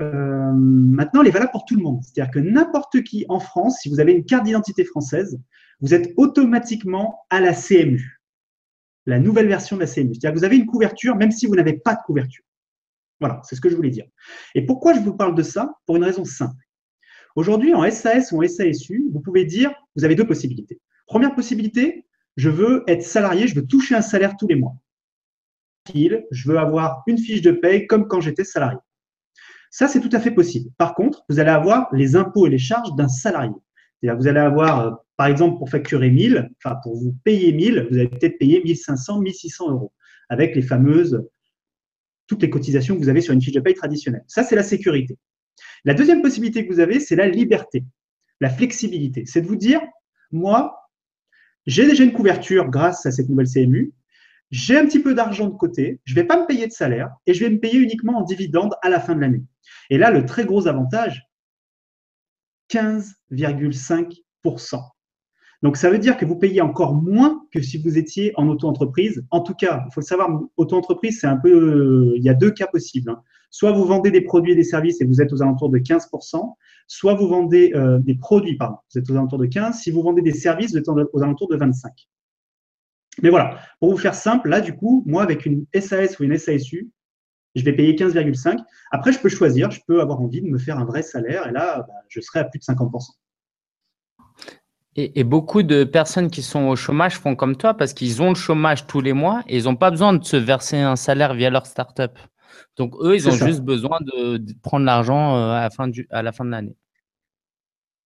euh, 0.00 0.52
maintenant, 0.52 1.22
elle 1.22 1.28
est 1.28 1.32
valable 1.32 1.52
pour 1.52 1.64
tout 1.64 1.76
le 1.76 1.82
monde. 1.82 2.00
C'est-à-dire 2.02 2.32
que 2.32 2.38
n'importe 2.38 3.02
qui 3.02 3.26
en 3.28 3.38
France, 3.38 3.78
si 3.80 3.90
vous 3.90 4.00
avez 4.00 4.12
une 4.12 4.24
carte 4.24 4.44
d'identité 4.44 4.84
française, 4.84 5.38
vous 5.80 5.94
êtes 5.94 6.12
automatiquement 6.16 7.20
à 7.30 7.40
la 7.40 7.52
CMU, 7.52 8.20
la 9.06 9.18
nouvelle 9.18 9.48
version 9.48 9.76
de 9.76 9.82
la 9.82 9.86
CMU. 9.86 10.14
C'est-à-dire 10.14 10.32
que 10.32 10.38
vous 10.38 10.44
avez 10.44 10.56
une 10.56 10.66
couverture 10.66 11.16
même 11.16 11.30
si 11.30 11.46
vous 11.46 11.54
n'avez 11.54 11.74
pas 11.74 11.94
de 11.94 12.00
couverture. 12.04 12.44
Voilà, 13.20 13.40
c'est 13.44 13.54
ce 13.54 13.60
que 13.60 13.68
je 13.68 13.76
voulais 13.76 13.90
dire. 13.90 14.06
Et 14.54 14.64
pourquoi 14.64 14.94
je 14.94 15.00
vous 15.00 15.14
parle 15.14 15.34
de 15.34 15.42
ça? 15.42 15.74
Pour 15.84 15.96
une 15.96 16.04
raison 16.04 16.24
simple. 16.24 16.64
Aujourd'hui, 17.36 17.74
en 17.74 17.88
SAS 17.90 18.32
ou 18.32 18.42
en 18.42 18.48
SASU, 18.48 19.08
vous 19.12 19.20
pouvez 19.20 19.44
dire, 19.44 19.72
vous 19.96 20.04
avez 20.04 20.14
deux 20.14 20.26
possibilités. 20.26 20.80
Première 21.06 21.34
possibilité, 21.34 22.06
je 22.36 22.50
veux 22.50 22.84
être 22.86 23.02
salarié, 23.02 23.46
je 23.46 23.54
veux 23.54 23.66
toucher 23.66 23.94
un 23.94 24.02
salaire 24.02 24.36
tous 24.38 24.46
les 24.46 24.56
mois. 24.56 24.74
Je 25.94 26.48
veux 26.48 26.58
avoir 26.58 27.02
une 27.06 27.18
fiche 27.18 27.42
de 27.42 27.52
paye 27.52 27.86
comme 27.86 28.06
quand 28.06 28.20
j'étais 28.20 28.44
salarié. 28.44 28.78
Ça, 29.70 29.86
c'est 29.88 30.00
tout 30.00 30.10
à 30.12 30.20
fait 30.20 30.30
possible. 30.32 30.70
Par 30.78 30.94
contre, 30.94 31.24
vous 31.28 31.38
allez 31.38 31.50
avoir 31.50 31.88
les 31.94 32.16
impôts 32.16 32.46
et 32.46 32.50
les 32.50 32.58
charges 32.58 32.94
d'un 32.96 33.08
salarié. 33.08 33.52
Vous 34.02 34.26
allez 34.26 34.40
avoir, 34.40 34.80
euh, 34.80 34.90
par 35.16 35.26
exemple, 35.26 35.58
pour 35.58 35.68
facturer 35.68 36.10
1000, 36.10 36.50
enfin 36.56 36.76
pour 36.82 36.96
vous 36.96 37.14
payer 37.24 37.52
1000, 37.52 37.88
vous 37.90 37.98
allez 37.98 38.08
peut-être 38.08 38.38
payer 38.38 38.62
1500, 38.62 39.20
1600 39.20 39.70
euros 39.70 39.92
avec 40.28 40.54
les 40.54 40.62
fameuses, 40.62 41.22
toutes 42.26 42.42
les 42.42 42.50
cotisations 42.50 42.94
que 42.94 43.00
vous 43.00 43.08
avez 43.08 43.20
sur 43.20 43.34
une 43.34 43.42
fiche 43.42 43.52
de 43.52 43.60
paye 43.60 43.74
traditionnelle. 43.74 44.24
Ça, 44.26 44.42
c'est 44.42 44.56
la 44.56 44.62
sécurité. 44.62 45.18
La 45.84 45.94
deuxième 45.94 46.22
possibilité 46.22 46.66
que 46.66 46.72
vous 46.72 46.80
avez, 46.80 47.00
c'est 47.00 47.16
la 47.16 47.28
liberté, 47.28 47.84
la 48.40 48.50
flexibilité. 48.50 49.24
C'est 49.26 49.42
de 49.42 49.46
vous 49.46 49.56
dire, 49.56 49.80
moi, 50.30 50.90
j'ai 51.66 51.86
déjà 51.86 52.04
une 52.04 52.12
couverture 52.12 52.68
grâce 52.68 53.06
à 53.06 53.10
cette 53.10 53.28
nouvelle 53.28 53.48
CMU, 53.48 53.92
j'ai 54.50 54.76
un 54.76 54.86
petit 54.86 55.00
peu 55.00 55.14
d'argent 55.14 55.46
de 55.46 55.56
côté, 55.56 56.00
je 56.04 56.14
ne 56.14 56.20
vais 56.20 56.26
pas 56.26 56.40
me 56.40 56.46
payer 56.46 56.66
de 56.66 56.72
salaire 56.72 57.10
et 57.26 57.34
je 57.34 57.44
vais 57.44 57.50
me 57.50 57.60
payer 57.60 57.78
uniquement 57.78 58.18
en 58.18 58.22
dividende 58.22 58.74
à 58.82 58.88
la 58.88 58.98
fin 58.98 59.14
de 59.14 59.20
l'année. 59.20 59.44
Et 59.90 59.98
là, 59.98 60.10
le 60.10 60.26
très 60.26 60.44
gros 60.44 60.66
avantage, 60.66 61.22
15,5%. 62.70 64.80
Donc, 65.62 65.76
ça 65.76 65.90
veut 65.90 65.98
dire 65.98 66.16
que 66.16 66.24
vous 66.24 66.36
payez 66.36 66.62
encore 66.62 66.94
moins 66.94 67.44
que 67.52 67.60
si 67.60 67.76
vous 67.78 67.98
étiez 67.98 68.32
en 68.36 68.48
auto-entreprise. 68.48 69.26
En 69.30 69.40
tout 69.40 69.54
cas, 69.54 69.84
il 69.86 69.92
faut 69.92 70.00
le 70.00 70.06
savoir, 70.06 70.30
auto-entreprise, 70.56 71.20
c'est 71.20 71.26
un 71.26 71.36
peu, 71.36 72.14
il 72.16 72.22
y 72.22 72.30
a 72.30 72.34
deux 72.34 72.50
cas 72.50 72.66
possibles. 72.66 73.10
Hein. 73.10 73.22
Soit 73.50 73.72
vous 73.72 73.84
vendez 73.84 74.10
des 74.10 74.20
produits 74.20 74.52
et 74.52 74.56
des 74.56 74.64
services 74.64 75.00
et 75.00 75.04
vous 75.04 75.20
êtes 75.20 75.32
aux 75.32 75.42
alentours 75.42 75.70
de 75.70 75.78
15%, 75.78 76.54
soit 76.86 77.14
vous 77.14 77.28
vendez 77.28 77.72
euh, 77.74 77.98
des 77.98 78.14
produits, 78.14 78.56
pardon, 78.56 78.76
vous 78.92 78.98
êtes 79.00 79.10
aux 79.10 79.14
alentours 79.14 79.38
de 79.38 79.46
15. 79.46 79.78
Si 79.78 79.90
vous 79.90 80.02
vendez 80.02 80.22
des 80.22 80.32
services, 80.32 80.72
vous 80.72 80.78
êtes 80.78 80.88
aux 80.88 81.22
alentours 81.22 81.48
de 81.48 81.56
25. 81.56 81.92
Mais 83.22 83.30
voilà, 83.30 83.58
pour 83.80 83.90
vous 83.90 83.98
faire 83.98 84.14
simple, 84.14 84.48
là, 84.48 84.60
du 84.60 84.74
coup, 84.74 85.02
moi, 85.06 85.22
avec 85.22 85.46
une 85.46 85.66
SAS 85.74 86.18
ou 86.18 86.24
une 86.24 86.38
SASU, 86.38 86.90
je 87.54 87.64
vais 87.64 87.72
payer 87.72 87.94
15,5. 87.94 88.58
Après, 88.92 89.12
je 89.12 89.18
peux 89.18 89.28
choisir, 89.28 89.70
je 89.70 89.80
peux 89.86 90.00
avoir 90.00 90.20
envie 90.20 90.40
de 90.40 90.46
me 90.46 90.58
faire 90.58 90.78
un 90.78 90.84
vrai 90.84 91.02
salaire 91.02 91.48
et 91.48 91.52
là, 91.52 91.84
bah, 91.86 91.94
je 92.08 92.20
serai 92.20 92.40
à 92.40 92.44
plus 92.44 92.58
de 92.58 92.64
50%. 92.64 93.10
Et, 94.96 95.24
beaucoup 95.24 95.62
de 95.62 95.84
personnes 95.84 96.30
qui 96.30 96.42
sont 96.42 96.66
au 96.66 96.76
chômage 96.76 97.16
font 97.16 97.36
comme 97.36 97.56
toi 97.56 97.74
parce 97.74 97.94
qu'ils 97.94 98.22
ont 98.22 98.30
le 98.30 98.34
chômage 98.34 98.86
tous 98.86 99.00
les 99.00 99.12
mois 99.12 99.42
et 99.46 99.56
ils 99.56 99.64
n'ont 99.64 99.76
pas 99.76 99.90
besoin 99.90 100.12
de 100.12 100.22
se 100.24 100.36
verser 100.36 100.78
un 100.78 100.96
salaire 100.96 101.32
via 101.34 101.48
leur 101.48 101.66
startup. 101.66 102.18
Donc, 102.76 102.94
eux, 103.00 103.14
ils 103.14 103.28
ont 103.28 103.32
juste 103.32 103.62
besoin 103.62 103.98
de, 104.00 104.40
prendre 104.62 104.86
l'argent 104.86 105.36
euh, 105.36 105.52
à, 105.52 105.62
la 105.62 105.70
fin 105.70 105.90
à 106.10 106.22
la 106.22 106.32
fin 106.32 106.44
de 106.44 106.50
l'année. 106.50 106.76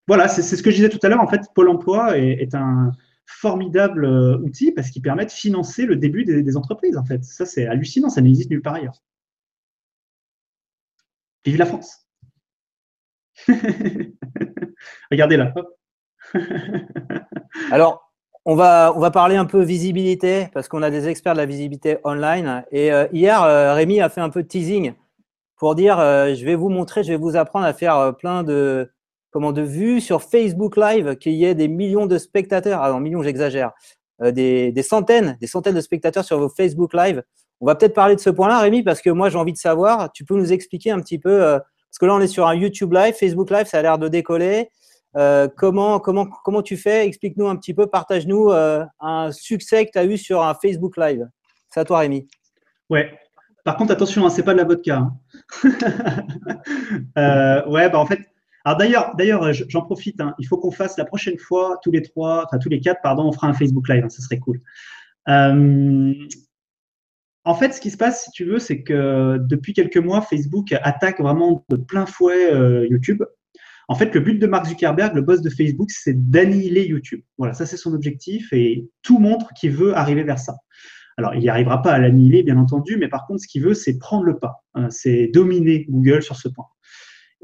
Voilà, 0.06 0.28
c'est 0.28 0.42
ce 0.42 0.62
que 0.62 0.70
je 0.70 0.76
disais 0.76 0.88
tout 0.88 0.98
à 1.02 1.08
l'heure. 1.08 1.20
En 1.20 1.26
fait, 1.26 1.40
Pôle 1.54 1.68
emploi 1.68 2.18
est, 2.18 2.54
un 2.54 2.92
formidable 3.26 4.04
euh, 4.04 4.36
outil 4.38 4.70
parce 4.70 4.90
qu'il 4.90 5.00
permet 5.00 5.24
de 5.24 5.30
financer 5.30 5.86
le 5.86 5.96
début 5.96 6.24
des, 6.24 6.42
des 6.42 6.56
entreprises. 6.56 6.96
En 6.96 7.04
fait, 7.04 7.24
ça, 7.24 7.46
c'est 7.46 7.66
hallucinant. 7.66 8.10
Ça 8.10 8.20
n'existe 8.20 8.50
nulle 8.50 8.60
part 8.62 8.74
ailleurs. 8.74 9.00
Vive 11.44 11.58
la 11.58 11.66
France 11.66 12.06
Regardez 15.10 15.36
là. 15.36 15.54
Alors, 17.70 18.13
on 18.44 18.54
va, 18.54 18.92
on 18.94 19.00
va 19.00 19.10
parler 19.10 19.36
un 19.36 19.46
peu 19.46 19.62
visibilité 19.62 20.48
parce 20.52 20.68
qu'on 20.68 20.82
a 20.82 20.90
des 20.90 21.08
experts 21.08 21.32
de 21.32 21.38
la 21.38 21.46
visibilité 21.46 21.98
online. 22.04 22.64
Et 22.72 22.92
euh, 22.92 23.06
hier, 23.12 23.42
euh, 23.42 23.74
Rémi 23.74 24.00
a 24.00 24.08
fait 24.08 24.20
un 24.20 24.28
peu 24.28 24.42
de 24.42 24.48
teasing 24.48 24.92
pour 25.56 25.74
dire 25.74 25.98
euh, 25.98 26.34
je 26.34 26.44
vais 26.44 26.54
vous 26.54 26.68
montrer, 26.68 27.02
je 27.04 27.12
vais 27.12 27.18
vous 27.18 27.36
apprendre 27.36 27.64
à 27.64 27.72
faire 27.72 28.14
plein 28.18 28.42
de, 28.42 28.90
comment, 29.30 29.52
de 29.52 29.62
vues 29.62 30.00
sur 30.00 30.22
Facebook 30.22 30.76
Live, 30.76 31.16
qu'il 31.16 31.32
y 31.32 31.44
ait 31.44 31.54
des 31.54 31.68
millions 31.68 32.06
de 32.06 32.18
spectateurs. 32.18 32.82
Alors, 32.82 33.00
millions, 33.00 33.22
j'exagère. 33.22 33.72
Des, 34.22 34.70
des, 34.70 34.82
centaines, 34.84 35.36
des 35.40 35.48
centaines 35.48 35.74
de 35.74 35.80
spectateurs 35.80 36.24
sur 36.24 36.38
vos 36.38 36.48
Facebook 36.48 36.94
Live. 36.94 37.22
On 37.60 37.66
va 37.66 37.74
peut-être 37.74 37.94
parler 37.94 38.14
de 38.14 38.20
ce 38.20 38.30
point-là, 38.30 38.60
Rémi, 38.60 38.84
parce 38.84 39.00
que 39.00 39.10
moi, 39.10 39.28
j'ai 39.28 39.38
envie 39.38 39.52
de 39.52 39.58
savoir. 39.58 40.12
Tu 40.12 40.24
peux 40.24 40.36
nous 40.36 40.52
expliquer 40.52 40.92
un 40.92 41.00
petit 41.00 41.18
peu, 41.18 41.40
parce 41.40 41.98
que 41.98 42.06
là, 42.06 42.14
on 42.14 42.20
est 42.20 42.28
sur 42.28 42.46
un 42.46 42.54
YouTube 42.54 42.92
Live, 42.92 43.14
Facebook 43.14 43.50
Live, 43.50 43.66
ça 43.66 43.78
a 43.78 43.82
l'air 43.82 43.98
de 43.98 44.06
décoller. 44.06 44.70
Euh, 45.16 45.48
comment, 45.56 46.00
comment, 46.00 46.26
comment 46.26 46.62
tu 46.62 46.76
fais? 46.76 47.06
Explique-nous 47.06 47.46
un 47.46 47.56
petit 47.56 47.74
peu, 47.74 47.86
partage-nous 47.86 48.50
euh, 48.50 48.84
un 49.00 49.30
succès 49.32 49.86
que 49.86 49.92
tu 49.92 49.98
as 49.98 50.04
eu 50.04 50.16
sur 50.16 50.42
un 50.42 50.54
Facebook 50.54 50.96
Live. 50.96 51.28
C'est 51.70 51.80
à 51.80 51.84
toi, 51.84 52.00
Rémi. 52.00 52.26
Ouais. 52.90 53.18
Par 53.64 53.76
contre, 53.76 53.92
attention, 53.92 54.26
hein, 54.26 54.30
c'est 54.30 54.42
pas 54.42 54.52
de 54.52 54.58
la 54.58 54.64
vodka. 54.64 54.96
Hein. 54.96 55.16
Euh, 57.18 57.66
ouais, 57.68 57.90
bah 57.90 57.98
en 57.98 58.06
fait. 58.06 58.20
Alors 58.64 58.78
d'ailleurs, 58.78 59.52
j'en 59.52 59.82
profite. 59.82 60.20
Hein. 60.20 60.34
il 60.38 60.46
faut 60.46 60.56
qu'on 60.56 60.70
fasse 60.70 60.96
la 60.96 61.04
prochaine 61.04 61.38
fois 61.38 61.78
tous 61.82 61.90
les 61.90 62.02
trois, 62.02 62.44
enfin 62.46 62.58
tous 62.58 62.68
les 62.68 62.80
quatre, 62.80 63.00
pardon, 63.02 63.24
on 63.24 63.32
fera 63.32 63.46
un 63.46 63.52
Facebook 63.52 63.88
Live. 63.88 64.06
ça 64.08 64.22
serait 64.22 64.38
cool. 64.38 64.60
en 65.26 66.14
fait, 67.54 67.72
ce 67.72 67.80
qui 67.80 67.90
se 67.90 67.96
passe, 67.96 68.24
si 68.24 68.30
tu 68.32 68.44
veux, 68.44 68.58
c'est 68.58 68.82
que 68.82 69.38
depuis 69.38 69.74
quelques 69.74 69.98
mois, 69.98 70.22
Facebook 70.22 70.72
attaque 70.72 71.20
vraiment 71.20 71.64
de 71.68 71.76
plein 71.76 72.06
fouet 72.06 72.50
YouTube. 72.88 73.22
En 73.88 73.94
fait, 73.94 74.14
le 74.14 74.20
but 74.20 74.38
de 74.38 74.46
Mark 74.46 74.66
Zuckerberg, 74.66 75.14
le 75.14 75.22
boss 75.22 75.42
de 75.42 75.50
Facebook, 75.50 75.90
c'est 75.90 76.30
d'annihiler 76.30 76.86
YouTube. 76.86 77.20
Voilà, 77.38 77.52
ça 77.54 77.66
c'est 77.66 77.76
son 77.76 77.92
objectif 77.92 78.52
et 78.52 78.88
tout 79.02 79.18
montre 79.18 79.52
qu'il 79.54 79.72
veut 79.72 79.96
arriver 79.96 80.22
vers 80.22 80.38
ça. 80.38 80.54
Alors, 81.16 81.34
il 81.34 81.40
n'y 81.40 81.48
arrivera 81.48 81.80
pas 81.82 81.92
à 81.92 81.98
l'annihiler, 81.98 82.42
bien 82.42 82.58
entendu, 82.58 82.96
mais 82.96 83.08
par 83.08 83.26
contre, 83.26 83.42
ce 83.42 83.46
qu'il 83.46 83.62
veut, 83.62 83.74
c'est 83.74 83.98
prendre 83.98 84.24
le 84.24 84.38
pas, 84.38 84.64
hein, 84.74 84.88
c'est 84.90 85.28
dominer 85.28 85.84
Google 85.88 86.22
sur 86.22 86.36
ce 86.36 86.48
point. 86.48 86.66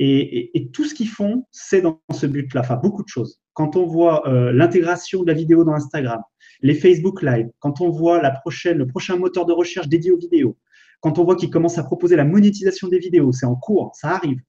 Et, 0.02 0.70
tout 0.72 0.84
ce 0.84 0.94
qu'ils 0.94 1.08
font, 1.08 1.44
c'est 1.50 1.82
dans 1.82 2.00
ce 2.10 2.26
but-là, 2.26 2.62
enfin 2.62 2.76
beaucoup 2.76 3.02
de 3.02 3.08
choses. 3.08 3.38
Quand 3.52 3.76
on 3.76 3.84
voit 3.84 4.26
euh, 4.26 4.50
l'intégration 4.50 5.22
de 5.22 5.26
la 5.26 5.34
vidéo 5.34 5.62
dans 5.62 5.74
Instagram, 5.74 6.22
les 6.62 6.74
Facebook 6.74 7.20
Live, 7.22 7.48
quand 7.58 7.82
on 7.82 7.90
voit 7.90 8.22
le 8.22 8.86
prochain 8.86 9.16
moteur 9.16 9.44
de 9.44 9.52
recherche 9.52 9.88
dédié 9.88 10.10
aux 10.10 10.16
vidéos, 10.16 10.56
quand 11.00 11.18
on 11.18 11.24
voit 11.24 11.36
qu'ils 11.36 11.50
commencent 11.50 11.76
à 11.76 11.84
proposer 11.84 12.16
la 12.16 12.24
monétisation 12.24 12.88
des 12.88 12.98
vidéos, 12.98 13.32
c'est 13.32 13.44
en 13.44 13.56
cours, 13.56 13.92
ça 13.94 14.12
arrive. 14.12 14.40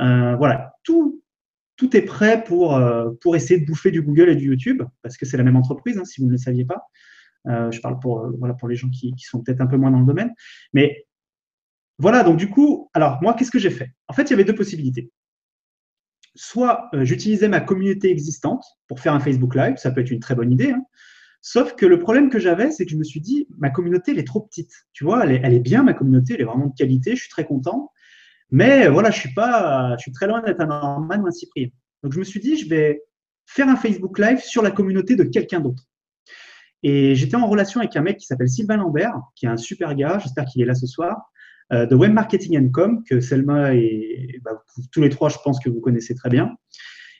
Euh, 0.00 0.36
voilà, 0.36 0.74
tout, 0.84 1.21
tout 1.76 1.96
est 1.96 2.02
prêt 2.02 2.44
pour, 2.44 2.76
euh, 2.76 3.10
pour 3.20 3.36
essayer 3.36 3.60
de 3.60 3.66
bouffer 3.66 3.90
du 3.90 4.02
Google 4.02 4.28
et 4.28 4.36
du 4.36 4.46
YouTube, 4.46 4.82
parce 5.02 5.16
que 5.16 5.26
c'est 5.26 5.36
la 5.36 5.42
même 5.42 5.56
entreprise, 5.56 5.98
hein, 5.98 6.04
si 6.04 6.20
vous 6.20 6.26
ne 6.26 6.32
le 6.32 6.38
saviez 6.38 6.64
pas. 6.64 6.82
Euh, 7.48 7.70
je 7.70 7.80
parle 7.80 7.98
pour, 7.98 8.20
euh, 8.20 8.68
les 8.68 8.76
gens 8.76 8.88
qui, 8.88 9.14
sont 9.18 9.42
peut-être 9.42 9.60
un 9.60 9.66
peu 9.66 9.76
moins 9.76 9.90
dans 9.90 10.00
le 10.00 10.06
domaine. 10.06 10.32
Mais 10.72 11.06
voilà, 11.98 12.22
donc 12.22 12.36
du 12.36 12.48
coup, 12.48 12.90
alors 12.94 13.20
moi, 13.22 13.34
qu'est-ce 13.34 13.50
que 13.50 13.58
j'ai 13.58 13.70
fait? 13.70 13.92
En 14.08 14.12
fait, 14.12 14.24
il 14.24 14.30
y 14.30 14.34
avait 14.34 14.44
deux 14.44 14.54
possibilités. 14.54 15.10
Soit 16.34 16.88
j'utilisais 17.02 17.48
ma 17.48 17.60
communauté 17.60 18.10
existante 18.10 18.64
pour 18.88 19.00
faire 19.00 19.12
un 19.12 19.20
Facebook 19.20 19.54
Live, 19.54 19.76
ça 19.76 19.90
peut 19.90 20.00
être 20.00 20.10
une 20.10 20.20
très 20.20 20.34
bonne 20.34 20.50
idée. 20.50 20.70
Hein. 20.70 20.84
Sauf 21.42 21.74
que 21.74 21.84
le 21.84 21.98
problème 21.98 22.30
que 22.30 22.38
j'avais, 22.38 22.70
c'est 22.70 22.84
que 22.84 22.92
je 22.92 22.96
me 22.96 23.04
suis 23.04 23.20
dit, 23.20 23.48
ma 23.58 23.68
communauté, 23.68 24.12
elle 24.12 24.18
est 24.18 24.26
trop 24.26 24.40
petite. 24.40 24.72
Tu 24.92 25.04
vois, 25.04 25.24
elle 25.24 25.32
est, 25.32 25.40
elle 25.42 25.52
est 25.52 25.60
bien, 25.60 25.82
ma 25.82 25.92
communauté, 25.92 26.34
elle 26.34 26.40
est 26.40 26.44
vraiment 26.44 26.68
de 26.68 26.74
qualité, 26.74 27.16
je 27.16 27.22
suis 27.22 27.30
très 27.30 27.44
content. 27.44 27.91
Mais 28.52 28.86
voilà, 28.88 29.10
je 29.10 29.18
suis 29.18 29.32
pas, 29.32 29.96
je 29.96 30.02
suis 30.02 30.12
très 30.12 30.26
loin 30.26 30.42
d'être 30.42 30.60
un 30.60 30.66
Norman 30.66 31.16
ou 31.16 31.26
un 31.26 31.30
Cyprien. 31.30 31.68
Donc 32.02 32.12
je 32.12 32.18
me 32.18 32.24
suis 32.24 32.38
dit, 32.38 32.56
je 32.56 32.68
vais 32.68 33.02
faire 33.46 33.68
un 33.68 33.76
Facebook 33.76 34.18
Live 34.18 34.40
sur 34.40 34.62
la 34.62 34.70
communauté 34.70 35.16
de 35.16 35.24
quelqu'un 35.24 35.60
d'autre. 35.60 35.84
Et 36.82 37.14
j'étais 37.14 37.36
en 37.36 37.46
relation 37.46 37.80
avec 37.80 37.96
un 37.96 38.02
mec 38.02 38.18
qui 38.18 38.26
s'appelle 38.26 38.48
Sylvain 38.48 38.76
Lambert, 38.76 39.18
qui 39.36 39.46
est 39.46 39.48
un 39.48 39.56
super 39.56 39.94
gars, 39.94 40.18
j'espère 40.18 40.44
qu'il 40.44 40.60
est 40.62 40.66
là 40.66 40.74
ce 40.74 40.86
soir, 40.86 41.32
euh, 41.72 41.86
de 41.86 41.94
Web 41.94 42.12
Marketing 42.12 42.70
Com, 42.70 43.02
que 43.04 43.20
Selma 43.20 43.74
et 43.74 44.38
bah, 44.42 44.62
tous 44.92 45.00
les 45.00 45.08
trois, 45.08 45.30
je 45.30 45.38
pense 45.42 45.58
que 45.58 45.70
vous 45.70 45.80
connaissez 45.80 46.14
très 46.14 46.28
bien. 46.28 46.54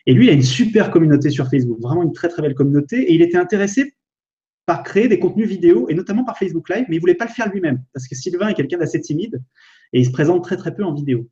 Et 0.04 0.12
lui, 0.14 0.26
il 0.26 0.30
a 0.30 0.32
une 0.32 0.42
super 0.42 0.90
communauté 0.90 1.30
sur 1.30 1.48
Facebook, 1.48 1.80
vraiment 1.80 2.02
une 2.02 2.12
très 2.12 2.28
très 2.28 2.42
belle 2.42 2.54
communauté. 2.54 3.10
Et 3.10 3.14
il 3.14 3.22
était 3.22 3.38
intéressé 3.38 3.94
par 4.66 4.82
créer 4.82 5.08
des 5.08 5.18
contenus 5.18 5.48
vidéo, 5.48 5.88
et 5.88 5.94
notamment 5.94 6.24
par 6.24 6.36
Facebook 6.38 6.68
Live, 6.68 6.84
mais 6.88 6.96
il 6.96 7.00
voulait 7.00 7.14
pas 7.14 7.24
le 7.24 7.30
faire 7.30 7.48
lui-même, 7.48 7.82
parce 7.92 8.06
que 8.06 8.14
Sylvain 8.14 8.48
est 8.48 8.54
quelqu'un 8.54 8.78
d'assez 8.78 9.00
timide, 9.00 9.42
et 9.92 10.00
il 10.00 10.06
se 10.06 10.10
présente 10.10 10.42
très 10.44 10.56
très 10.56 10.74
peu 10.74 10.84
en 10.84 10.94
vidéo. 10.94 11.28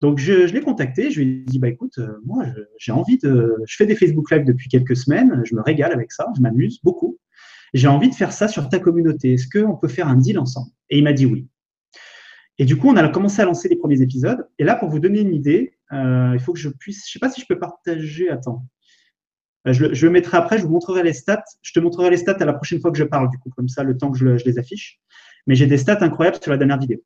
Donc 0.00 0.18
je, 0.18 0.52
l'ai 0.52 0.60
contacté, 0.60 1.10
je 1.10 1.20
lui 1.20 1.42
ai 1.42 1.44
dit, 1.44 1.58
bah 1.58 1.68
écoute, 1.68 1.98
euh, 1.98 2.18
moi 2.24 2.44
j'ai 2.78 2.92
envie 2.92 3.18
de... 3.18 3.56
Je 3.66 3.76
fais 3.76 3.86
des 3.86 3.94
Facebook 3.94 4.30
Live 4.30 4.44
depuis 4.44 4.68
quelques 4.68 4.96
semaines, 4.96 5.42
je 5.44 5.54
me 5.54 5.62
régale 5.62 5.92
avec 5.92 6.10
ça, 6.10 6.26
je 6.36 6.42
m'amuse 6.42 6.80
beaucoup. 6.82 7.18
J'ai 7.72 7.88
envie 7.88 8.10
de 8.10 8.14
faire 8.14 8.32
ça 8.32 8.48
sur 8.48 8.68
ta 8.68 8.78
communauté, 8.78 9.34
est-ce 9.34 9.46
qu'on 9.48 9.76
peut 9.76 9.88
faire 9.88 10.08
un 10.08 10.16
deal 10.16 10.38
ensemble? 10.38 10.70
Et 10.90 10.98
il 10.98 11.04
m'a 11.04 11.12
dit 11.12 11.26
oui. 11.26 11.46
Et 12.58 12.64
du 12.64 12.76
coup, 12.76 12.88
on 12.88 12.96
a 12.96 13.08
commencé 13.08 13.40
à 13.40 13.44
lancer 13.44 13.68
les 13.68 13.76
premiers 13.76 14.02
épisodes. 14.02 14.46
Et 14.58 14.64
là, 14.64 14.76
pour 14.76 14.88
vous 14.90 14.98
donner 14.98 15.20
une 15.20 15.34
idée, 15.34 15.78
euh, 15.92 16.32
il 16.34 16.40
faut 16.40 16.52
que 16.52 16.58
je 16.58 16.68
puisse, 16.68 17.06
je 17.06 17.10
ne 17.10 17.12
sais 17.14 17.18
pas 17.18 17.30
si 17.30 17.40
je 17.40 17.46
peux 17.46 17.58
partager, 17.58 18.28
attends. 18.28 18.66
Euh, 19.66 19.72
je, 19.72 19.94
je, 19.94 20.06
le 20.06 20.12
mettrai 20.12 20.36
après, 20.36 20.58
je 20.58 20.64
vous 20.64 20.70
montrerai 20.70 21.02
les 21.02 21.12
stats. 21.12 21.44
Je 21.62 21.72
te 21.72 21.80
montrerai 21.80 22.10
les 22.10 22.16
stats 22.16 22.36
à 22.38 22.44
la 22.44 22.52
prochaine 22.52 22.80
fois 22.80 22.90
que 22.90 22.98
je 22.98 23.04
parle, 23.04 23.30
du 23.30 23.38
coup, 23.38 23.50
comme 23.50 23.68
ça, 23.68 23.82
le 23.84 23.96
temps 23.96 24.10
que 24.10 24.18
je, 24.18 24.44
les 24.44 24.58
affiche. 24.58 25.00
Mais 25.46 25.54
j'ai 25.54 25.66
des 25.66 25.78
stats 25.78 26.02
incroyables 26.02 26.38
sur 26.40 26.50
la 26.50 26.58
dernière 26.58 26.78
vidéo. 26.78 27.02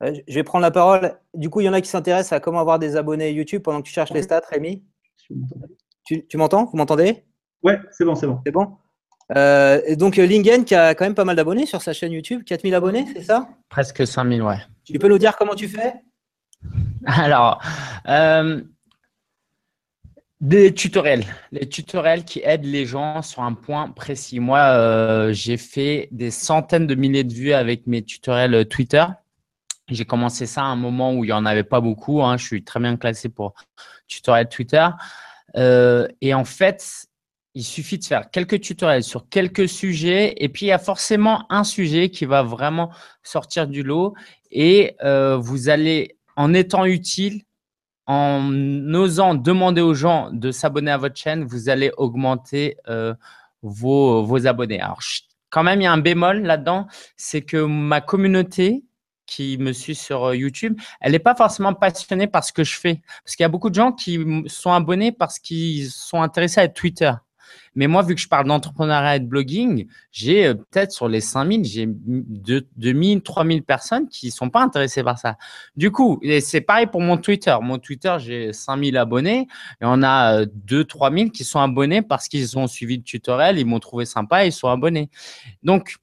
Je 0.00 0.34
vais 0.34 0.42
prendre 0.42 0.62
la 0.62 0.70
parole. 0.70 1.18
Du 1.34 1.50
coup, 1.50 1.60
il 1.60 1.64
y 1.64 1.68
en 1.68 1.72
a 1.72 1.80
qui 1.80 1.88
s'intéressent 1.88 2.32
à 2.32 2.40
comment 2.40 2.60
avoir 2.60 2.78
des 2.78 2.96
abonnés 2.96 3.32
YouTube 3.32 3.62
pendant 3.62 3.80
que 3.80 3.86
tu 3.86 3.92
cherches 3.92 4.12
les 4.12 4.22
stats, 4.22 4.42
Rémi. 4.50 4.84
Tu, 6.04 6.26
tu 6.26 6.36
m'entends? 6.36 6.66
Vous 6.66 6.76
m'entendez? 6.76 7.24
Ouais, 7.62 7.78
c'est 7.90 8.04
bon, 8.04 8.14
c'est 8.14 8.26
bon. 8.26 8.40
C'est 8.46 8.52
bon 8.52 8.76
euh, 9.36 9.80
et 9.86 9.96
donc, 9.96 10.16
Lingen 10.16 10.64
qui 10.64 10.74
a 10.74 10.94
quand 10.94 11.04
même 11.04 11.14
pas 11.14 11.24
mal 11.24 11.36
d'abonnés 11.36 11.66
sur 11.66 11.82
sa 11.82 11.92
chaîne 11.92 12.12
YouTube, 12.12 12.44
4000 12.44 12.74
abonnés, 12.74 13.06
c'est 13.14 13.24
ça? 13.24 13.48
Presque 13.68 14.06
5000, 14.06 14.42
ouais. 14.42 14.56
Tu 14.84 14.98
peux 14.98 15.08
nous 15.08 15.18
dire 15.18 15.36
comment 15.36 15.54
tu 15.54 15.68
fais? 15.68 15.94
Alors, 17.06 17.62
euh, 18.08 18.62
des 20.40 20.72
tutoriels, 20.72 21.24
les 21.52 21.68
tutoriels 21.68 22.24
qui 22.24 22.40
aident 22.42 22.64
les 22.64 22.86
gens 22.86 23.22
sur 23.22 23.42
un 23.42 23.52
point 23.52 23.90
précis. 23.90 24.40
Moi, 24.40 24.60
euh, 24.60 25.32
j'ai 25.32 25.56
fait 25.56 26.08
des 26.10 26.30
centaines 26.30 26.86
de 26.86 26.94
milliers 26.94 27.24
de 27.24 27.34
vues 27.34 27.52
avec 27.52 27.86
mes 27.86 28.02
tutoriels 28.02 28.66
Twitter. 28.66 29.04
J'ai 29.88 30.04
commencé 30.04 30.46
ça 30.46 30.62
à 30.62 30.66
un 30.66 30.76
moment 30.76 31.14
où 31.14 31.24
il 31.24 31.28
n'y 31.28 31.32
en 31.32 31.46
avait 31.46 31.64
pas 31.64 31.80
beaucoup. 31.80 32.22
Hein. 32.22 32.36
Je 32.36 32.44
suis 32.44 32.64
très 32.64 32.80
bien 32.80 32.96
classé 32.96 33.28
pour 33.28 33.54
tutoriel 34.06 34.48
Twitter. 34.48 34.88
et 35.56 36.34
en 36.34 36.44
fait, 36.44 37.08
il 37.54 37.64
suffit 37.64 37.98
de 37.98 38.04
faire 38.04 38.30
quelques 38.30 38.60
tutoriels 38.60 39.02
sur 39.02 39.28
quelques 39.28 39.68
sujets 39.68 40.34
et 40.36 40.48
puis 40.48 40.66
il 40.66 40.68
y 40.68 40.72
a 40.72 40.78
forcément 40.78 41.44
un 41.50 41.64
sujet 41.64 42.08
qui 42.08 42.24
va 42.24 42.42
vraiment 42.44 42.90
sortir 43.24 43.66
du 43.66 43.82
lot 43.82 44.14
et 44.50 44.96
euh, 45.02 45.36
vous 45.36 45.68
allez, 45.68 46.16
en 46.36 46.54
étant 46.54 46.84
utile, 46.84 47.42
en 48.06 48.52
osant 48.94 49.34
demander 49.34 49.80
aux 49.80 49.94
gens 49.94 50.30
de 50.30 50.50
s'abonner 50.50 50.90
à 50.90 50.98
votre 50.98 51.16
chaîne, 51.16 51.44
vous 51.44 51.68
allez 51.68 51.90
augmenter 51.96 52.76
euh, 52.88 53.14
vos, 53.62 54.22
vos, 54.22 54.46
abonnés. 54.46 54.80
Alors, 54.80 55.00
quand 55.50 55.62
même, 55.62 55.80
il 55.80 55.84
y 55.84 55.86
a 55.88 55.92
un 55.92 55.98
bémol 55.98 56.42
là-dedans, 56.42 56.86
c'est 57.16 57.42
que 57.42 57.64
ma 57.64 58.00
communauté 58.00 58.84
qui 59.28 59.58
me 59.58 59.72
suit 59.72 59.94
sur 59.94 60.24
euh, 60.24 60.36
YouTube, 60.36 60.76
elle 61.00 61.12
n'est 61.12 61.18
pas 61.20 61.36
forcément 61.36 61.74
passionnée 61.74 62.26
par 62.26 62.42
ce 62.42 62.52
que 62.52 62.64
je 62.64 62.74
fais. 62.74 63.00
Parce 63.24 63.36
qu'il 63.36 63.44
y 63.44 63.46
a 63.46 63.48
beaucoup 63.48 63.70
de 63.70 63.74
gens 63.74 63.92
qui 63.92 64.18
sont 64.46 64.72
abonnés 64.72 65.12
parce 65.12 65.38
qu'ils 65.38 65.90
sont 65.90 66.22
intéressés 66.22 66.60
à 66.60 66.68
Twitter. 66.68 67.12
Mais 67.74 67.86
moi, 67.86 68.02
vu 68.02 68.14
que 68.14 68.20
je 68.20 68.28
parle 68.28 68.46
d'entrepreneuriat 68.46 69.16
et 69.16 69.20
de 69.20 69.26
blogging, 69.26 69.86
j'ai 70.10 70.46
euh, 70.46 70.54
peut-être 70.54 70.92
sur 70.92 71.08
les 71.08 71.20
5000, 71.20 71.64
j'ai 71.64 71.86
2000, 71.86 73.22
3000 73.22 73.62
personnes 73.62 74.08
qui 74.08 74.26
ne 74.26 74.32
sont 74.32 74.50
pas 74.50 74.62
intéressées 74.62 75.02
par 75.02 75.18
ça. 75.18 75.36
Du 75.76 75.90
coup, 75.90 76.20
c'est 76.40 76.60
pareil 76.60 76.86
pour 76.86 77.00
mon 77.00 77.16
Twitter. 77.18 77.56
Mon 77.62 77.78
Twitter, 77.78 78.16
j'ai 78.18 78.52
5000 78.52 78.96
abonnés 78.96 79.46
et 79.80 79.84
on 79.84 80.02
a 80.02 80.44
2 80.46 80.80
euh, 80.80 80.84
3000 80.84 81.30
qui 81.30 81.44
sont 81.44 81.60
abonnés 81.60 82.02
parce 82.02 82.28
qu'ils 82.28 82.58
ont 82.58 82.66
suivi 82.66 82.96
le 82.96 83.02
tutoriel, 83.02 83.58
ils 83.58 83.66
m'ont 83.66 83.80
trouvé 83.80 84.04
sympa 84.04 84.44
ils 84.44 84.52
sont 84.52 84.68
abonnés. 84.68 85.10
Donc, 85.62 85.96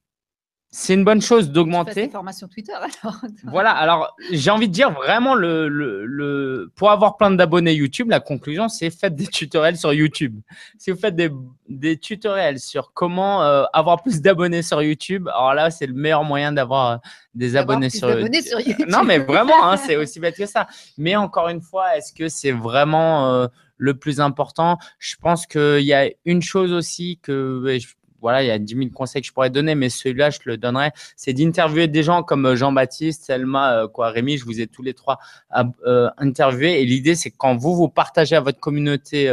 c'est 0.78 0.92
une 0.92 1.04
bonne 1.04 1.22
chose 1.22 1.50
d'augmenter. 1.50 2.10
formation 2.10 2.48
Twitter 2.48 2.74
alors. 2.74 3.16
voilà, 3.44 3.70
alors 3.70 4.14
j'ai 4.30 4.50
envie 4.50 4.68
de 4.68 4.74
dire 4.74 4.90
vraiment 4.90 5.34
le, 5.34 5.68
le, 5.68 6.70
pour 6.76 6.90
avoir 6.90 7.16
plein 7.16 7.30
d'abonnés 7.30 7.72
YouTube, 7.72 8.10
la 8.10 8.20
conclusion 8.20 8.68
c'est 8.68 8.90
faites 8.90 9.14
des 9.14 9.26
tutoriels 9.26 9.78
sur 9.78 9.94
YouTube. 9.94 10.38
Si 10.76 10.90
vous 10.90 10.98
faites 10.98 11.16
des, 11.16 11.30
des 11.70 11.96
tutoriels 11.96 12.58
sur 12.58 12.92
comment 12.92 13.42
euh, 13.42 13.64
avoir 13.72 14.02
plus 14.02 14.20
d'abonnés 14.20 14.60
sur 14.60 14.82
YouTube, 14.82 15.28
alors 15.28 15.54
là 15.54 15.70
c'est 15.70 15.86
le 15.86 15.94
meilleur 15.94 16.24
moyen 16.24 16.52
d'avoir 16.52 16.90
euh, 16.90 16.96
des 17.34 17.56
abonnés 17.56 17.88
sur, 17.88 18.10
sur, 18.10 18.60
YouTube. 18.60 18.86
Non 18.90 19.02
mais 19.02 19.16
vraiment, 19.16 19.70
hein, 19.70 19.78
c'est 19.78 19.96
aussi 19.96 20.20
bête 20.20 20.36
que 20.36 20.44
ça. 20.44 20.66
Mais 20.98 21.16
encore 21.16 21.48
une 21.48 21.62
fois, 21.62 21.96
est-ce 21.96 22.12
que 22.12 22.28
c'est 22.28 22.52
vraiment 22.52 23.32
euh, 23.32 23.46
le 23.78 23.98
plus 23.98 24.20
important? 24.20 24.76
Je 24.98 25.16
pense 25.16 25.46
qu'il 25.46 25.86
y 25.86 25.94
a 25.94 26.10
une 26.26 26.42
chose 26.42 26.74
aussi 26.74 27.18
que 27.22 27.78
voilà, 28.20 28.42
il 28.42 28.46
y 28.46 28.50
a 28.50 28.58
10 28.58 28.74
000 28.74 28.90
conseils 28.90 29.22
que 29.22 29.28
je 29.28 29.32
pourrais 29.32 29.50
donner, 29.50 29.74
mais 29.74 29.88
celui-là, 29.88 30.30
je 30.30 30.38
le 30.44 30.56
donnerai. 30.56 30.90
C'est 31.16 31.32
d'interviewer 31.32 31.88
des 31.88 32.02
gens 32.02 32.22
comme 32.22 32.46
euh, 32.46 32.56
Jean-Baptiste, 32.56 33.24
Selma, 33.24 33.72
euh, 33.72 33.88
quoi, 33.88 34.10
Rémi, 34.10 34.38
je 34.38 34.44
vous 34.44 34.60
ai 34.60 34.66
tous 34.66 34.82
les 34.82 34.94
trois 34.94 35.18
euh, 35.86 36.08
interviewés. 36.18 36.80
Et 36.80 36.84
l'idée, 36.84 37.14
c'est 37.14 37.30
quand 37.30 37.56
vous, 37.56 37.74
vous 37.74 37.88
partagez 37.88 38.36
à 38.36 38.40
votre 38.40 38.60
communauté 38.60 39.32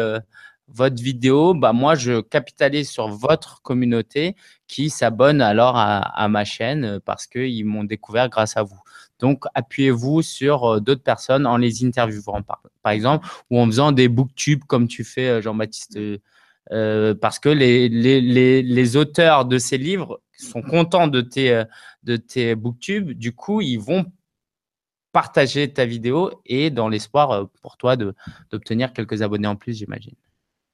votre 0.70 1.04
vidéo, 1.04 1.54
bah, 1.54 1.74
moi, 1.74 1.94
je 1.94 2.22
capitalise 2.22 2.90
sur 2.90 3.10
votre 3.10 3.62
communauté 3.62 4.36
qui 4.66 4.90
s'abonne 4.90 5.42
alors 5.42 5.76
à, 5.76 6.28
ma 6.30 6.46
chaîne 6.46 7.00
parce 7.06 7.28
qu'ils 7.28 7.66
m'ont 7.66 7.84
découvert 7.84 8.30
grâce 8.30 8.56
à 8.58 8.64
vous. 8.64 8.80
Donc, 9.20 9.44
appuyez-vous 9.54 10.22
sur 10.22 10.82
d'autres 10.82 11.04
personnes 11.04 11.46
en 11.46 11.58
les 11.58 11.86
interviewant, 11.86 12.42
par, 12.42 12.64
par, 12.82 12.94
exemple, 12.94 13.28
ou 13.52 13.60
en 13.60 13.66
faisant 13.66 13.92
des 13.92 14.08
booktubes 14.08 14.64
comme 14.64 14.88
tu 14.88 15.04
fais, 15.04 15.42
Jean-Baptiste 15.42 16.00
euh, 16.72 17.14
parce 17.14 17.40
que 17.40 17.50
les, 17.50 17.90
les, 17.90 18.62
les, 18.62 18.98
auteurs 18.98 19.46
de 19.46 19.58
ces 19.58 19.78
livres 19.78 20.22
sont 20.38 20.62
contents 20.62 21.08
de 21.08 21.20
tes, 21.20 21.52
euh, 21.52 21.66
de 22.04 22.16
tes 22.16 22.56
booktubes. 22.56 23.12
Du 23.12 23.34
coup, 23.34 23.60
ils 23.60 23.78
vont 23.78 24.06
partager 25.12 25.72
ta 25.72 25.86
vidéo 25.86 26.32
et 26.46 26.70
dans 26.70 26.88
l'espoir 26.88 27.32
euh, 27.32 27.44
pour 27.62 27.76
toi 27.76 27.98
d'obtenir 27.98 28.94
quelques 28.94 29.22
abonnés 29.22 29.48
en 29.48 29.58
plus, 29.58 29.78
j'imagine. 29.78 30.16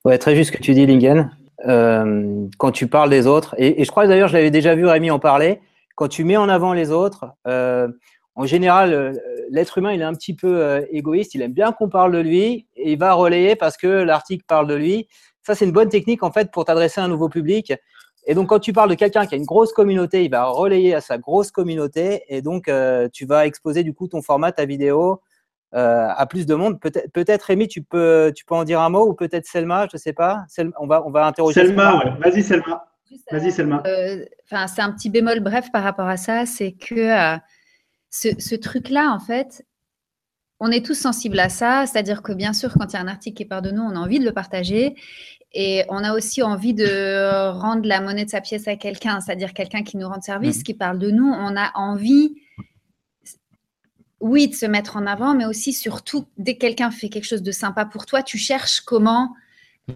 Ouais, 0.05 0.17
très 0.19 0.35
juste 0.35 0.51
ce 0.51 0.57
que 0.57 0.61
tu 0.61 0.73
dis, 0.73 0.85
Lingen. 0.85 1.31
quand 1.65 2.71
tu 2.71 2.87
parles 2.87 3.09
des 3.09 3.25
autres, 3.25 3.55
et, 3.57 3.83
je 3.83 3.89
crois 3.89 4.07
d'ailleurs, 4.07 4.29
je 4.29 4.33
l'avais 4.33 4.51
déjà 4.51 4.75
vu 4.75 4.85
Rémi 4.85 5.09
en 5.09 5.19
parler, 5.19 5.59
quand 5.95 6.07
tu 6.07 6.23
mets 6.23 6.37
en 6.37 6.47
avant 6.47 6.71
les 6.71 6.91
autres, 6.91 7.25
en 7.45 8.45
général, 8.45 9.19
l'être 9.49 9.77
humain, 9.79 9.91
il 9.91 9.99
est 9.99 10.05
un 10.05 10.13
petit 10.13 10.33
peu 10.33 10.87
égoïste, 10.89 11.35
il 11.35 11.41
aime 11.41 11.51
bien 11.51 11.73
qu'on 11.73 11.89
parle 11.89 12.13
de 12.13 12.19
lui, 12.19 12.67
et 12.77 12.93
il 12.93 12.97
va 12.97 13.11
relayer 13.11 13.57
parce 13.57 13.75
que 13.75 13.87
l'article 13.87 14.45
parle 14.47 14.67
de 14.67 14.75
lui. 14.75 15.09
Ça, 15.49 15.55
c'est 15.55 15.65
une 15.65 15.71
bonne 15.71 15.89
technique 15.89 16.21
en 16.21 16.31
fait 16.31 16.51
pour 16.51 16.63
t'adresser 16.63 17.01
à 17.01 17.05
un 17.05 17.07
nouveau 17.07 17.27
public. 17.27 17.73
Et 18.27 18.35
donc, 18.35 18.49
quand 18.49 18.59
tu 18.59 18.71
parles 18.71 18.91
de 18.91 18.93
quelqu'un 18.93 19.25
qui 19.25 19.33
a 19.33 19.37
une 19.39 19.45
grosse 19.45 19.73
communauté, 19.73 20.23
il 20.23 20.29
va 20.29 20.45
relayer 20.45 20.93
à 20.93 21.01
sa 21.01 21.17
grosse 21.17 21.49
communauté 21.49 22.23
et 22.27 22.43
donc 22.43 22.67
euh, 22.67 23.09
tu 23.11 23.25
vas 23.25 23.47
exposer 23.47 23.81
du 23.81 23.95
coup 23.95 24.07
ton 24.07 24.21
format, 24.21 24.51
ta 24.51 24.65
vidéo 24.65 25.23
euh, 25.73 26.07
à 26.07 26.27
plus 26.27 26.45
de 26.45 26.53
monde. 26.53 26.79
Peut-être, 26.79 27.11
peut-être 27.13 27.41
Rémi, 27.41 27.67
tu 27.67 27.81
peux, 27.81 28.31
tu 28.35 28.45
peux 28.45 28.53
en 28.53 28.63
dire 28.63 28.79
un 28.79 28.89
mot 28.89 29.07
ou 29.07 29.15
peut-être 29.15 29.47
Selma, 29.47 29.87
je 29.89 29.97
ne 29.97 29.99
sais 29.99 30.13
pas. 30.13 30.45
on 30.79 30.85
va, 30.85 31.03
on 31.03 31.09
va 31.09 31.25
interroger. 31.25 31.65
Selma, 31.65 32.15
vas-y 32.19 32.43
Selma. 32.43 32.85
Vas-y 33.31 33.51
Selma. 33.51 33.81
Euh, 33.87 34.23
enfin, 34.43 34.67
c'est 34.67 34.83
un 34.83 34.91
petit 34.91 35.09
bémol 35.09 35.39
bref 35.39 35.71
par 35.71 35.81
rapport 35.81 36.07
à 36.07 36.17
ça, 36.17 36.45
c'est 36.45 36.73
que 36.73 37.09
ce, 38.11 38.27
ce 38.37 38.53
truc-là, 38.53 39.11
en 39.11 39.19
fait, 39.19 39.65
on 40.59 40.71
est 40.71 40.85
tous 40.85 40.93
sensibles 40.93 41.39
à 41.39 41.49
ça, 41.49 41.85
c'est-à-dire 41.85 42.21
que 42.21 42.33
bien 42.33 42.53
sûr, 42.53 42.73
quand 42.73 42.91
il 42.91 42.93
y 42.93 42.97
a 42.97 43.01
un 43.01 43.07
article 43.07 43.37
qui 43.37 43.45
part 43.45 43.61
de 43.61 43.71
nous, 43.71 43.81
on 43.81 43.95
a 43.95 43.99
envie 43.99 44.19
de 44.19 44.25
le 44.25 44.33
partager. 44.33 44.95
Et 45.53 45.83
on 45.89 46.03
a 46.03 46.13
aussi 46.13 46.43
envie 46.43 46.73
de 46.73 47.49
rendre 47.51 47.87
la 47.87 48.01
monnaie 48.01 48.25
de 48.25 48.29
sa 48.29 48.41
pièce 48.41 48.67
à 48.67 48.75
quelqu'un, 48.75 49.19
c'est-à-dire 49.19 49.53
quelqu'un 49.53 49.83
qui 49.83 49.97
nous 49.97 50.07
rend 50.07 50.21
service, 50.21 50.59
mmh. 50.59 50.63
qui 50.63 50.73
parle 50.75 50.99
de 50.99 51.09
nous. 51.09 51.27
On 51.27 51.57
a 51.57 51.71
envie, 51.75 52.35
oui, 54.19 54.47
de 54.47 54.53
se 54.53 54.67
mettre 54.67 54.95
en 54.95 55.07
avant, 55.07 55.33
mais 55.33 55.45
aussi, 55.45 55.73
surtout, 55.73 56.27
dès 56.37 56.53
que 56.55 56.59
quelqu'un 56.59 56.91
fait 56.91 57.09
quelque 57.09 57.25
chose 57.25 57.41
de 57.41 57.51
sympa 57.51 57.85
pour 57.85 58.05
toi, 58.05 58.21
tu 58.21 58.37
cherches 58.37 58.81
comment 58.81 59.33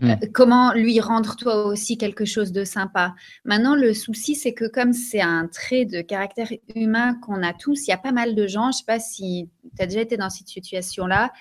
Mmh. 0.01 0.09
Euh, 0.09 0.15
comment 0.33 0.73
lui 0.73 0.99
rendre 0.99 1.35
toi 1.35 1.65
aussi 1.65 1.97
quelque 1.97 2.25
chose 2.25 2.51
de 2.51 2.63
sympa? 2.63 3.15
Maintenant, 3.45 3.75
le 3.75 3.93
souci, 3.93 4.35
c'est 4.35 4.53
que 4.53 4.65
comme 4.65 4.93
c'est 4.93 5.21
un 5.21 5.47
trait 5.47 5.85
de 5.85 6.01
caractère 6.01 6.49
humain 6.75 7.15
qu'on 7.21 7.43
a 7.43 7.53
tous, 7.53 7.87
il 7.87 7.89
y 7.89 7.93
a 7.93 7.97
pas 7.97 8.11
mal 8.11 8.35
de 8.35 8.47
gens, 8.47 8.63
je 8.63 8.67
ne 8.67 8.71
sais 8.73 8.85
pas 8.85 8.99
si 8.99 9.49
tu 9.75 9.83
as 9.83 9.87
déjà 9.87 10.01
été 10.01 10.17
dans 10.17 10.29
cette 10.29 10.47
situation-là, 10.47 11.31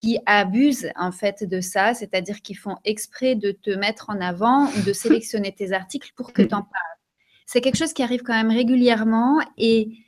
qui 0.00 0.18
abusent 0.26 0.90
en 0.96 1.12
fait 1.12 1.44
de 1.44 1.60
ça, 1.60 1.94
c'est-à-dire 1.94 2.42
qu'ils 2.42 2.58
font 2.58 2.76
exprès 2.84 3.34
de 3.34 3.52
te 3.52 3.70
mettre 3.70 4.10
en 4.10 4.20
avant 4.20 4.66
ou 4.72 4.82
de 4.82 4.92
sélectionner 4.92 5.52
tes 5.52 5.72
articles 5.72 6.12
pour 6.16 6.32
que 6.32 6.42
mmh. 6.42 6.48
tu 6.48 6.54
en 6.54 6.62
parles. 6.62 6.98
C'est 7.46 7.60
quelque 7.60 7.78
chose 7.78 7.92
qui 7.92 8.02
arrive 8.02 8.22
quand 8.22 8.34
même 8.34 8.50
régulièrement 8.50 9.40
et 9.56 10.04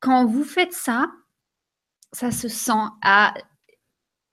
quand 0.00 0.26
vous 0.26 0.44
faites 0.44 0.72
ça, 0.72 1.06
ça 2.12 2.30
se 2.30 2.48
sent 2.48 2.72
à 3.00 3.34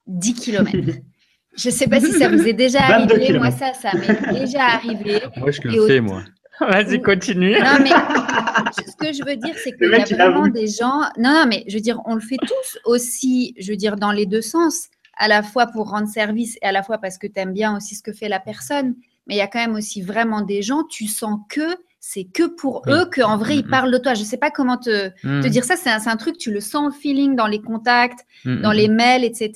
10 0.07 0.34
km. 0.34 0.99
Je 1.56 1.70
ne 1.70 1.74
sais 1.74 1.88
pas 1.88 2.00
si 2.00 2.12
ça 2.12 2.30
vous 2.30 2.47
est 2.47 2.54
déjà 2.54 2.80
arrivé. 2.84 3.38
Moi, 3.38 3.52
ça, 3.52 3.74
ça 3.74 3.91
m'est 3.93 4.39
déjà 4.39 4.64
arrivé. 4.64 5.22
Moi, 5.38 5.52
je 5.52 5.62
le 5.64 5.88
fais, 5.88 6.02
moi. 6.02 6.24
Vas-y, 6.60 7.02
continue. 7.02 7.54
Non, 7.54 7.78
mais 7.82 7.89
ce 8.86 8.95
que 8.95 9.14
je 9.14 9.24
veux 9.26 9.38
dire, 9.38 9.56
c'est 9.64 9.72
qu'il 9.78 9.89
y 9.89 9.95
a 9.95 10.04
vraiment 10.04 10.47
des 10.47 10.68
gens. 10.68 11.02
Non, 11.18 11.34
non, 11.34 11.45
mais 11.47 11.64
je 11.68 11.76
veux 11.76 11.82
dire, 11.82 12.02
on 12.06 12.16
le 12.16 12.22
fait 12.22 12.38
tous 12.38 12.80
aussi, 12.86 13.56
je 13.58 13.72
veux 13.72 13.78
dire, 13.78 13.95
dans 13.95 14.12
les 14.12 14.26
deux 14.26 14.41
sens, 14.41 14.89
à 15.18 15.28
la 15.28 15.41
fois 15.41 15.68
pour 15.68 15.89
rendre 15.89 16.08
service 16.08 16.58
et 16.62 16.66
à 16.66 16.72
la 16.72 16.84
fois 16.84 16.97
parce 16.97 17.18
que 17.18 17.28
tu 17.28 17.39
aimes 17.39 17.54
bien 17.54 17.76
aussi 17.76 17.95
ce 17.95 18.04
que 18.04 18.14
fait 18.14 18.30
la 18.30 18.39
personne. 18.39 18.95
Mais 19.28 19.36
il 19.36 19.38
y 19.38 19.41
a 19.41 19.47
quand 19.47 19.60
même 19.60 19.76
aussi 19.76 20.02
vraiment 20.02 20.41
des 20.41 20.62
gens, 20.62 20.84
tu 20.84 21.08
sens 21.08 21.39
que 21.50 21.76
c'est 22.00 22.24
que 22.24 22.47
pour 22.47 22.84
eux 22.88 23.10
qu'en 23.14 23.38
vrai, 23.38 23.58
ils 23.58 23.68
parlent 23.68 23.91
de 23.91 23.97
toi. 23.97 24.14
Je 24.14 24.22
ne 24.22 24.26
sais 24.26 24.38
pas 24.38 24.52
comment 24.52 24.78
te, 24.78 25.10
te 25.10 25.47
dire 25.47 25.64
ça. 25.64 25.76
C'est 25.76 25.89
un, 25.89 26.16
truc, 26.18 26.38
tu 26.38 26.52
le 26.52 26.62
sens 26.62 26.93
le 26.93 27.00
feeling 27.00 27.36
dans 27.36 27.47
les 27.47 27.62
contacts, 27.62 28.26
dans 28.45 28.72
les 28.72 28.88
mails, 28.88 29.24
etc. 29.24 29.52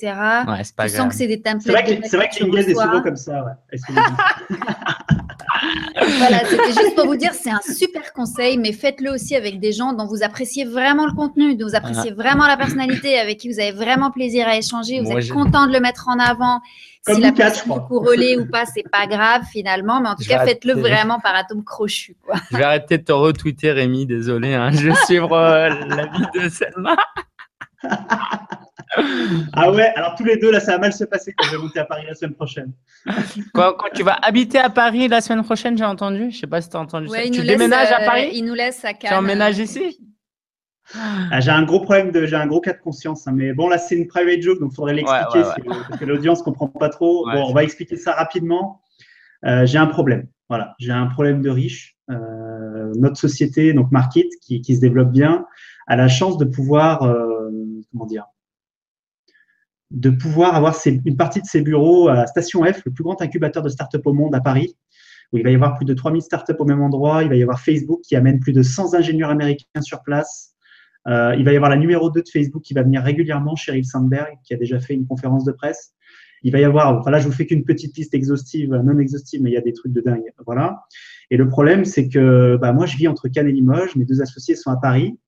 Ouais, 0.46 0.62
pas 0.76 0.88
tu 0.88 0.96
sens 0.96 1.08
que 1.08 1.14
c'est 1.14 1.26
des 1.26 1.40
templates. 1.40 1.64
C'est 2.04 2.16
vrai 2.16 2.28
que, 2.28 2.56
est 2.56 2.74
souvent 2.74 3.02
comme 3.02 3.16
ça. 3.16 3.58
voilà, 6.18 6.40
c'était 6.44 6.72
juste 6.80 6.94
pour 6.94 7.06
vous 7.06 7.16
dire, 7.16 7.32
c'est 7.34 7.50
un 7.50 7.60
super 7.60 8.12
conseil, 8.12 8.58
mais 8.58 8.72
faites-le 8.72 9.10
aussi 9.10 9.36
avec 9.36 9.60
des 9.60 9.72
gens 9.72 9.92
dont 9.92 10.06
vous 10.06 10.22
appréciez 10.22 10.64
vraiment 10.64 11.06
le 11.06 11.12
contenu, 11.12 11.56
dont 11.56 11.66
vous 11.66 11.74
appréciez 11.74 12.12
vraiment 12.12 12.46
la 12.46 12.56
personnalité, 12.56 13.18
avec 13.18 13.38
qui 13.38 13.52
vous 13.52 13.60
avez 13.60 13.72
vraiment 13.72 14.10
plaisir 14.10 14.46
à 14.48 14.56
échanger, 14.56 15.00
vous 15.00 15.12
êtes 15.12 15.30
content 15.30 15.66
de 15.66 15.72
le 15.72 15.80
mettre 15.80 16.08
en 16.08 16.18
avant. 16.18 16.60
si 17.08 17.20
la 17.20 17.32
personne 17.32 17.72
vous 17.88 18.00
relaie 18.00 18.36
ou 18.36 18.46
pas, 18.46 18.64
c'est 18.66 18.88
pas 18.90 19.06
grave 19.06 19.42
finalement, 19.50 20.00
mais 20.00 20.08
en 20.08 20.14
tout 20.14 20.24
cas, 20.24 20.44
faites-le 20.44 20.74
vraiment 20.74 21.20
par 21.20 21.34
atome 21.34 21.64
crochu. 21.64 22.16
Quoi. 22.24 22.36
Je 22.50 22.56
vais 22.56 22.64
arrêter 22.64 22.98
de 22.98 23.04
te 23.04 23.12
retweeter, 23.12 23.72
Rémi, 23.72 24.06
désolé, 24.06 24.54
hein. 24.54 24.70
je 24.72 24.88
vais 24.88 24.94
suivre 25.06 25.32
euh, 25.32 25.68
la 25.68 26.06
vie 26.06 26.26
de 26.34 26.48
Selma. 26.48 26.96
ah 29.52 29.70
ouais, 29.70 29.92
alors 29.96 30.14
tous 30.14 30.24
les 30.24 30.36
deux, 30.36 30.50
là, 30.50 30.60
ça 30.60 30.72
va 30.72 30.78
mal 30.78 30.92
se 30.92 31.04
passer 31.04 31.32
quand 31.36 31.46
je 31.46 31.52
vais 31.52 31.62
monter 31.62 31.80
à 31.80 31.84
Paris 31.84 32.04
la 32.06 32.14
semaine 32.14 32.34
prochaine. 32.34 32.72
Quand, 33.54 33.74
tu 33.94 34.02
vas 34.02 34.14
habiter 34.22 34.58
à 34.58 34.70
Paris 34.70 35.08
la 35.08 35.20
semaine 35.20 35.44
prochaine, 35.44 35.76
j'ai 35.76 35.84
entendu. 35.84 36.30
Je 36.30 36.38
sais 36.38 36.46
pas 36.46 36.60
si 36.60 36.70
tu 36.70 36.76
as 36.76 36.80
entendu 36.80 37.08
ça. 37.08 37.22
Tu 37.22 37.42
déménages 37.42 37.92
à 37.92 38.02
euh, 38.02 38.06
Paris 38.06 38.30
Il 38.32 38.44
nous 38.44 38.54
laisse 38.54 38.84
à 38.84 38.94
Cannes. 38.94 39.10
Tu 39.10 39.16
emménages 39.16 39.58
ici 39.58 39.98
ah, 41.30 41.40
j'ai 41.40 41.50
un 41.50 41.62
gros 41.62 41.80
problème 41.80 42.12
de, 42.12 42.26
j'ai 42.26 42.36
un 42.36 42.46
gros 42.46 42.60
cas 42.60 42.74
de 42.74 42.78
conscience, 42.78 43.26
hein, 43.26 43.32
mais 43.34 43.54
bon 43.54 43.70
là 43.70 43.78
c'est 43.78 43.96
une 43.96 44.06
private 44.06 44.42
joke 44.42 44.60
donc 44.60 44.72
il 44.72 44.76
faudrait 44.76 44.92
l'expliquer 44.92 45.40
parce 45.64 45.98
que 45.98 46.04
l'audience 46.04 46.42
comprend 46.42 46.68
pas 46.68 46.90
trop. 46.90 47.24
bon, 47.24 47.46
on 47.48 47.54
va 47.54 47.64
expliquer 47.64 47.96
ça 47.96 48.12
rapidement. 48.12 48.82
Euh, 49.46 49.64
j'ai 49.64 49.78
un 49.78 49.86
problème, 49.86 50.26
voilà, 50.50 50.74
j'ai 50.78 50.92
un 50.92 51.06
problème 51.06 51.40
de 51.40 51.48
riche. 51.48 51.96
Euh, 52.10 52.92
notre 52.96 53.16
société, 53.16 53.72
donc 53.72 53.90
Market, 53.92 54.26
qui, 54.42 54.60
qui, 54.60 54.76
se 54.76 54.80
développe 54.82 55.10
bien, 55.10 55.46
a 55.86 55.96
la 55.96 56.08
chance 56.08 56.36
de 56.36 56.44
pouvoir, 56.44 56.98
comment 57.90 58.04
dire, 58.04 58.26
de 59.94 60.10
pouvoir 60.10 60.56
avoir 60.56 60.76
une 60.86 61.16
partie 61.16 61.40
de 61.40 61.46
ses 61.46 61.62
bureaux 61.62 62.08
à 62.08 62.26
Station 62.26 62.64
F, 62.64 62.82
le 62.84 62.92
plus 62.92 63.04
grand 63.04 63.20
incubateur 63.22 63.62
de 63.62 63.68
start-up 63.68 64.06
au 64.06 64.12
monde 64.12 64.34
à 64.34 64.40
Paris, 64.40 64.76
où 65.32 65.38
il 65.38 65.44
va 65.44 65.50
y 65.50 65.54
avoir 65.54 65.76
plus 65.76 65.86
de 65.86 65.94
3000 65.94 66.20
start-up 66.20 66.60
au 66.60 66.64
même 66.64 66.82
endroit. 66.82 67.22
Il 67.22 67.28
va 67.28 67.36
y 67.36 67.42
avoir 67.42 67.60
Facebook 67.60 68.00
qui 68.02 68.16
amène 68.16 68.40
plus 68.40 68.52
de 68.52 68.62
100 68.62 68.94
ingénieurs 68.94 69.30
américains 69.30 69.80
sur 69.80 70.02
place. 70.02 70.54
Euh, 71.06 71.36
il 71.38 71.44
va 71.44 71.52
y 71.52 71.56
avoir 71.56 71.70
la 71.70 71.76
numéro 71.76 72.10
2 72.10 72.22
de 72.22 72.28
Facebook 72.28 72.62
qui 72.62 72.74
va 72.74 72.82
venir 72.82 73.02
régulièrement, 73.02 73.54
Sheryl 73.54 73.84
Sandberg, 73.84 74.36
qui 74.44 74.52
a 74.52 74.56
déjà 74.56 74.80
fait 74.80 74.94
une 74.94 75.06
conférence 75.06 75.44
de 75.44 75.52
presse. 75.52 75.92
Il 76.42 76.52
va 76.52 76.58
y 76.58 76.64
avoir, 76.64 77.00
voilà, 77.02 77.20
je 77.20 77.26
vous 77.26 77.32
fais 77.32 77.46
qu'une 77.46 77.64
petite 77.64 77.96
liste 77.96 78.14
exhaustive, 78.14 78.70
non 78.70 78.98
exhaustive, 78.98 79.42
mais 79.42 79.50
il 79.50 79.54
y 79.54 79.58
a 79.58 79.62
des 79.62 79.72
trucs 79.72 79.92
de 79.92 80.00
dingue. 80.00 80.30
Voilà. 80.44 80.82
Et 81.30 81.36
le 81.36 81.48
problème, 81.48 81.84
c'est 81.84 82.08
que 82.08 82.58
bah, 82.60 82.72
moi, 82.72 82.84
je 82.84 82.96
vis 82.96 83.08
entre 83.08 83.28
Cannes 83.28 83.48
et 83.48 83.52
Limoges. 83.52 83.96
Mes 83.96 84.04
deux 84.04 84.20
associés 84.20 84.56
sont 84.56 84.70
à 84.70 84.76
Paris. 84.76 85.18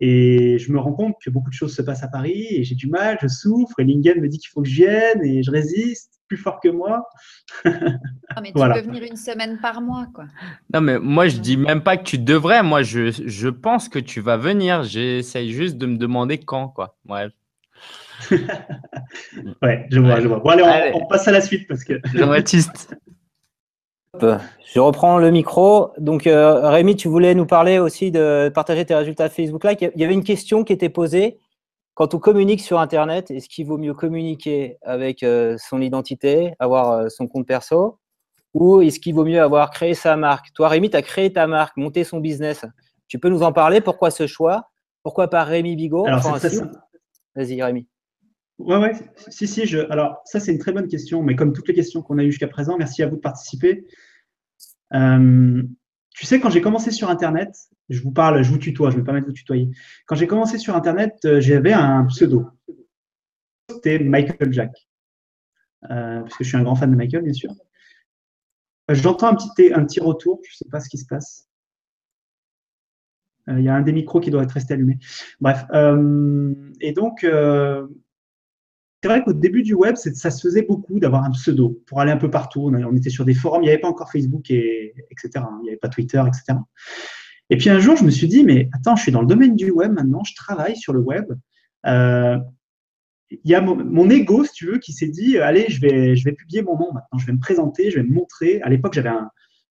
Et 0.00 0.58
je 0.58 0.72
me 0.72 0.78
rends 0.78 0.92
compte 0.92 1.14
que 1.24 1.30
beaucoup 1.30 1.48
de 1.48 1.54
choses 1.54 1.74
se 1.74 1.82
passent 1.82 2.02
à 2.02 2.08
Paris 2.08 2.46
et 2.50 2.64
j'ai 2.64 2.74
du 2.74 2.86
mal, 2.86 3.16
je 3.22 3.28
souffre. 3.28 3.78
Et 3.80 3.84
Lingen 3.84 4.20
me 4.20 4.28
dit 4.28 4.38
qu'il 4.38 4.50
faut 4.50 4.62
que 4.62 4.68
je 4.68 4.74
vienne 4.74 5.24
et 5.24 5.42
je 5.42 5.50
résiste, 5.50 6.20
plus 6.28 6.36
fort 6.36 6.60
que 6.60 6.68
moi. 6.68 7.08
Ah, 8.38 8.42
mais 8.42 8.48
tu 8.48 8.60
peux 8.60 8.80
venir 8.80 9.02
une 9.04 9.16
semaine 9.16 9.58
par 9.62 9.80
mois, 9.80 10.08
quoi. 10.12 10.26
Non, 10.74 10.82
mais 10.82 10.98
moi, 10.98 11.26
je 11.26 11.38
dis 11.38 11.56
même 11.56 11.82
pas 11.82 11.96
que 11.96 12.02
tu 12.02 12.18
devrais. 12.18 12.62
Moi, 12.62 12.82
je, 12.82 13.10
je 13.10 13.48
pense 13.48 13.88
que 13.88 13.98
tu 13.98 14.20
vas 14.20 14.36
venir. 14.36 14.82
J'essaye 14.82 15.52
juste 15.52 15.78
de 15.78 15.86
me 15.86 15.96
demander 15.96 16.36
quand, 16.36 16.68
quoi. 16.68 16.98
Ouais. 17.08 17.28
ouais, 19.62 19.86
je 19.90 20.00
vois, 20.00 20.20
je 20.20 20.28
vois. 20.28 20.40
Bon, 20.40 20.50
allez, 20.50 20.92
on, 20.92 21.04
on, 21.04 21.06
passe 21.06 21.26
à 21.28 21.32
la 21.32 21.40
suite 21.40 21.66
parce 21.66 21.82
que. 21.82 21.94
Jean-Baptiste. 22.12 22.94
Je 24.20 24.80
reprends 24.80 25.18
le 25.18 25.30
micro. 25.30 25.90
Donc, 25.98 26.26
euh, 26.26 26.68
Rémi, 26.68 26.96
tu 26.96 27.08
voulais 27.08 27.34
nous 27.34 27.46
parler 27.46 27.78
aussi 27.78 28.10
de 28.10 28.50
partager 28.54 28.84
tes 28.84 28.94
résultats 28.94 29.28
Facebook 29.28 29.64
Live. 29.64 29.76
Il 29.94 30.00
y 30.00 30.04
avait 30.04 30.14
une 30.14 30.24
question 30.24 30.64
qui 30.64 30.72
était 30.72 30.88
posée. 30.88 31.38
Quand 31.94 32.12
on 32.12 32.18
communique 32.18 32.60
sur 32.60 32.78
Internet, 32.78 33.30
est-ce 33.30 33.48
qu'il 33.48 33.66
vaut 33.66 33.78
mieux 33.78 33.94
communiquer 33.94 34.76
avec 34.82 35.22
euh, 35.22 35.56
son 35.58 35.80
identité, 35.80 36.52
avoir 36.58 36.90
euh, 36.90 37.08
son 37.08 37.26
compte 37.26 37.46
perso, 37.46 37.98
ou 38.52 38.82
est-ce 38.82 39.00
qu'il 39.00 39.14
vaut 39.14 39.24
mieux 39.24 39.40
avoir 39.40 39.70
créé 39.70 39.94
sa 39.94 40.16
marque? 40.16 40.52
Toi, 40.52 40.68
Rémi, 40.68 40.90
tu 40.90 40.96
as 40.96 41.02
créé 41.02 41.32
ta 41.32 41.46
marque, 41.46 41.76
monté 41.76 42.04
son 42.04 42.20
business. 42.20 42.66
Tu 43.08 43.18
peux 43.18 43.28
nous 43.28 43.42
en 43.42 43.52
parler? 43.52 43.80
Pourquoi 43.80 44.10
ce 44.10 44.26
choix? 44.26 44.68
Pourquoi 45.02 45.28
pas 45.28 45.44
Rémi 45.44 45.76
Bigot 45.76 46.06
Vas-y, 47.34 47.62
Rémi. 47.62 47.86
Ouais, 48.58 48.78
ouais, 48.78 48.92
si, 49.28 49.46
si. 49.46 49.66
Je... 49.66 49.78
Alors, 49.90 50.22
ça, 50.24 50.40
c'est 50.40 50.52
une 50.52 50.58
très 50.58 50.72
bonne 50.72 50.88
question, 50.88 51.22
mais 51.22 51.36
comme 51.36 51.52
toutes 51.52 51.68
les 51.68 51.74
questions 51.74 52.02
qu'on 52.02 52.18
a 52.18 52.24
eues 52.24 52.30
jusqu'à 52.30 52.48
présent, 52.48 52.76
merci 52.78 53.02
à 53.02 53.06
vous 53.06 53.16
de 53.16 53.20
participer. 53.20 53.84
Euh, 54.94 55.62
tu 56.10 56.26
sais, 56.26 56.40
quand 56.40 56.50
j'ai 56.50 56.60
commencé 56.60 56.90
sur 56.90 57.10
Internet, 57.10 57.54
je 57.88 58.00
vous 58.02 58.12
parle, 58.12 58.42
je 58.42 58.50
vous 58.50 58.58
tutoie, 58.58 58.90
je 58.90 59.00
pas 59.00 59.12
mettre 59.12 59.26
de 59.26 59.30
vous 59.30 59.36
tutoyer. 59.36 59.68
Quand 60.06 60.16
j'ai 60.16 60.26
commencé 60.26 60.58
sur 60.58 60.74
Internet, 60.74 61.16
euh, 61.24 61.40
j'avais 61.40 61.72
un 61.72 62.04
pseudo. 62.06 62.46
C'était 63.70 63.98
Michael 63.98 64.52
Jack. 64.52 64.88
Euh, 65.90 66.20
parce 66.20 66.36
que 66.36 66.44
je 66.44 66.48
suis 66.48 66.56
un 66.56 66.62
grand 66.62 66.74
fan 66.74 66.90
de 66.90 66.96
Michael, 66.96 67.22
bien 67.22 67.32
sûr. 67.32 67.52
J'entends 68.88 69.28
un 69.28 69.34
petit, 69.34 69.72
un 69.72 69.84
petit 69.84 70.00
retour, 70.00 70.40
je 70.44 70.52
ne 70.52 70.56
sais 70.56 70.70
pas 70.70 70.80
ce 70.80 70.88
qui 70.88 70.98
se 70.98 71.06
passe. 71.06 71.48
Il 73.48 73.60
y 73.60 73.68
a 73.68 73.74
un 73.74 73.82
des 73.82 73.92
micros 73.92 74.18
qui 74.18 74.30
doit 74.30 74.42
être 74.42 74.52
resté 74.52 74.74
allumé. 74.74 74.98
Bref. 75.40 75.66
et 76.80 76.92
donc, 76.92 77.24
c'est 79.06 79.12
vrai 79.12 79.22
qu'au 79.22 79.34
début 79.34 79.62
du 79.62 79.74
web, 79.74 79.94
ça 79.94 80.30
se 80.32 80.40
faisait 80.40 80.62
beaucoup 80.62 80.98
d'avoir 80.98 81.22
un 81.22 81.30
pseudo 81.30 81.80
pour 81.86 82.00
aller 82.00 82.10
un 82.10 82.16
peu 82.16 82.28
partout. 82.28 82.72
On, 82.74 82.96
était 82.96 83.08
sur 83.08 83.24
des 83.24 83.34
forums, 83.34 83.62
il 83.62 83.66
n'y 83.66 83.70
avait 83.70 83.78
pas 83.78 83.86
encore 83.86 84.10
Facebook, 84.10 84.50
et, 84.50 84.94
etc. 85.12 85.30
Hein. 85.36 85.60
Il 85.60 85.62
n'y 85.62 85.68
avait 85.68 85.78
pas 85.78 85.88
Twitter, 85.88 86.20
etc. 86.26 86.58
Et 87.48 87.56
puis 87.56 87.70
un 87.70 87.78
jour, 87.78 87.94
je 87.96 88.02
me 88.02 88.10
suis 88.10 88.26
dit, 88.26 88.42
mais 88.42 88.68
attends, 88.72 88.96
je 88.96 89.02
suis 89.02 89.12
dans 89.12 89.20
le 89.20 89.28
domaine 89.28 89.54
du 89.54 89.70
web 89.70 89.92
maintenant, 89.92 90.24
je 90.24 90.34
travaille 90.34 90.76
sur 90.76 90.92
le 90.92 90.98
web. 90.98 91.24
Euh, 91.86 92.36
il 93.30 93.48
y 93.48 93.54
a 93.54 93.60
mon, 93.60 94.10
ego, 94.10 94.44
si 94.44 94.50
tu 94.54 94.66
veux, 94.66 94.78
qui 94.78 94.92
s'est 94.92 95.06
dit, 95.06 95.38
allez, 95.38 95.66
je 95.68 95.80
vais, 95.80 96.32
publier 96.32 96.62
mon 96.62 96.76
nom 96.76 96.92
maintenant, 96.92 97.16
je 97.16 97.26
vais 97.26 97.32
me 97.32 97.38
présenter, 97.38 97.92
je 97.92 98.00
vais 98.00 98.04
me 98.04 98.12
montrer. 98.12 98.60
À 98.62 98.70
l'époque, 98.70 98.94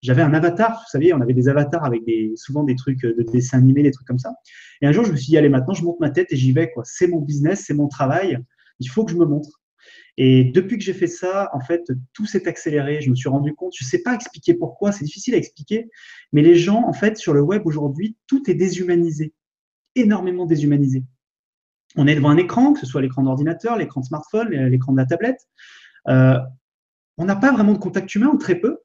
j'avais 0.02 0.22
un, 0.22 0.34
avatar, 0.34 0.72
vous 0.72 0.90
savez, 0.90 1.14
on 1.14 1.20
avait 1.20 1.34
des 1.34 1.50
avatars 1.50 1.84
avec 1.84 2.04
souvent 2.38 2.64
des 2.64 2.76
trucs 2.76 3.02
de 3.02 3.22
dessin 3.34 3.58
animé, 3.58 3.84
des 3.84 3.92
trucs 3.92 4.08
comme 4.08 4.18
ça. 4.18 4.34
Et 4.82 4.88
un 4.88 4.94
jour, 4.94 5.04
je 5.04 5.12
me 5.12 5.18
suis 5.18 5.32
dit, 5.32 5.38
allez, 5.38 5.50
maintenant, 5.50 5.74
je 5.74 5.84
monte 5.84 6.00
ma 6.00 6.10
tête 6.10 6.28
et 6.32 6.38
j'y 6.38 6.54
vais. 6.54 6.72
C'est 6.86 7.08
mon 7.08 7.20
business, 7.20 7.66
c'est 7.68 7.74
mon 7.74 7.90
travail 7.90 8.40
il 8.80 8.88
faut 8.88 9.06
que 9.06 9.12
je 9.12 9.18
me 9.18 9.26
montre. 9.26 9.62
Et 10.18 10.46
depuis 10.46 10.78
que 10.78 10.84
j'ai 10.84 10.94
fait 10.94 11.08
ça, 11.08 11.50
en 11.54 11.60
fait, 11.60 11.92
tout 12.14 12.26
s'est 12.26 12.48
accéléré. 12.48 13.02
Je 13.02 13.10
me 13.10 13.16
suis 13.16 13.30
rendu 13.30 13.54
compte, 13.54 13.74
je 13.78 13.84
ne 13.84 13.90
sais 13.90 14.02
pas 14.02 14.14
expliquer 14.14 14.54
pourquoi, 14.54 14.92
c'est 14.92 15.04
difficile 15.04 15.36
à 15.36 15.38
expliquer, 15.38 15.90
mais 16.32 16.42
les 16.42 16.56
gens, 16.56 16.84
en 16.88 16.94
fait, 16.94 17.18
sur 17.18 17.34
le 17.34 17.42
web 17.42 17.64
aujourd'hui, 17.66 18.16
tout 18.28 18.50
est 18.50 18.54
déshumanisé, 18.54 19.34
énormément 19.96 20.46
déshumanisé. 20.46 21.04
On 21.98 22.08
est 22.08 22.16
devant 22.16 22.30
un 22.30 22.38
écran, 22.38 22.74
que 22.74 22.80
ce 22.80 22.86
soit 22.86 23.02
l'écran 23.02 23.24
d'ordinateur, 23.24 23.78
l'écran 23.78 24.02
de 24.02 24.06
smartphone, 24.06 24.50
l'écran 24.50 24.92
de 24.94 24.98
la 24.98 25.06
tablette. 25.06 25.48
Euh, 26.08 26.40
on 27.18 27.26
n'a 27.26 27.36
pas 27.36 27.52
vraiment 27.52 27.74
de 27.74 27.78
contact 27.78 28.14
humain, 28.16 28.28
ou 28.34 28.38
très 28.38 28.56
peu. 28.56 28.80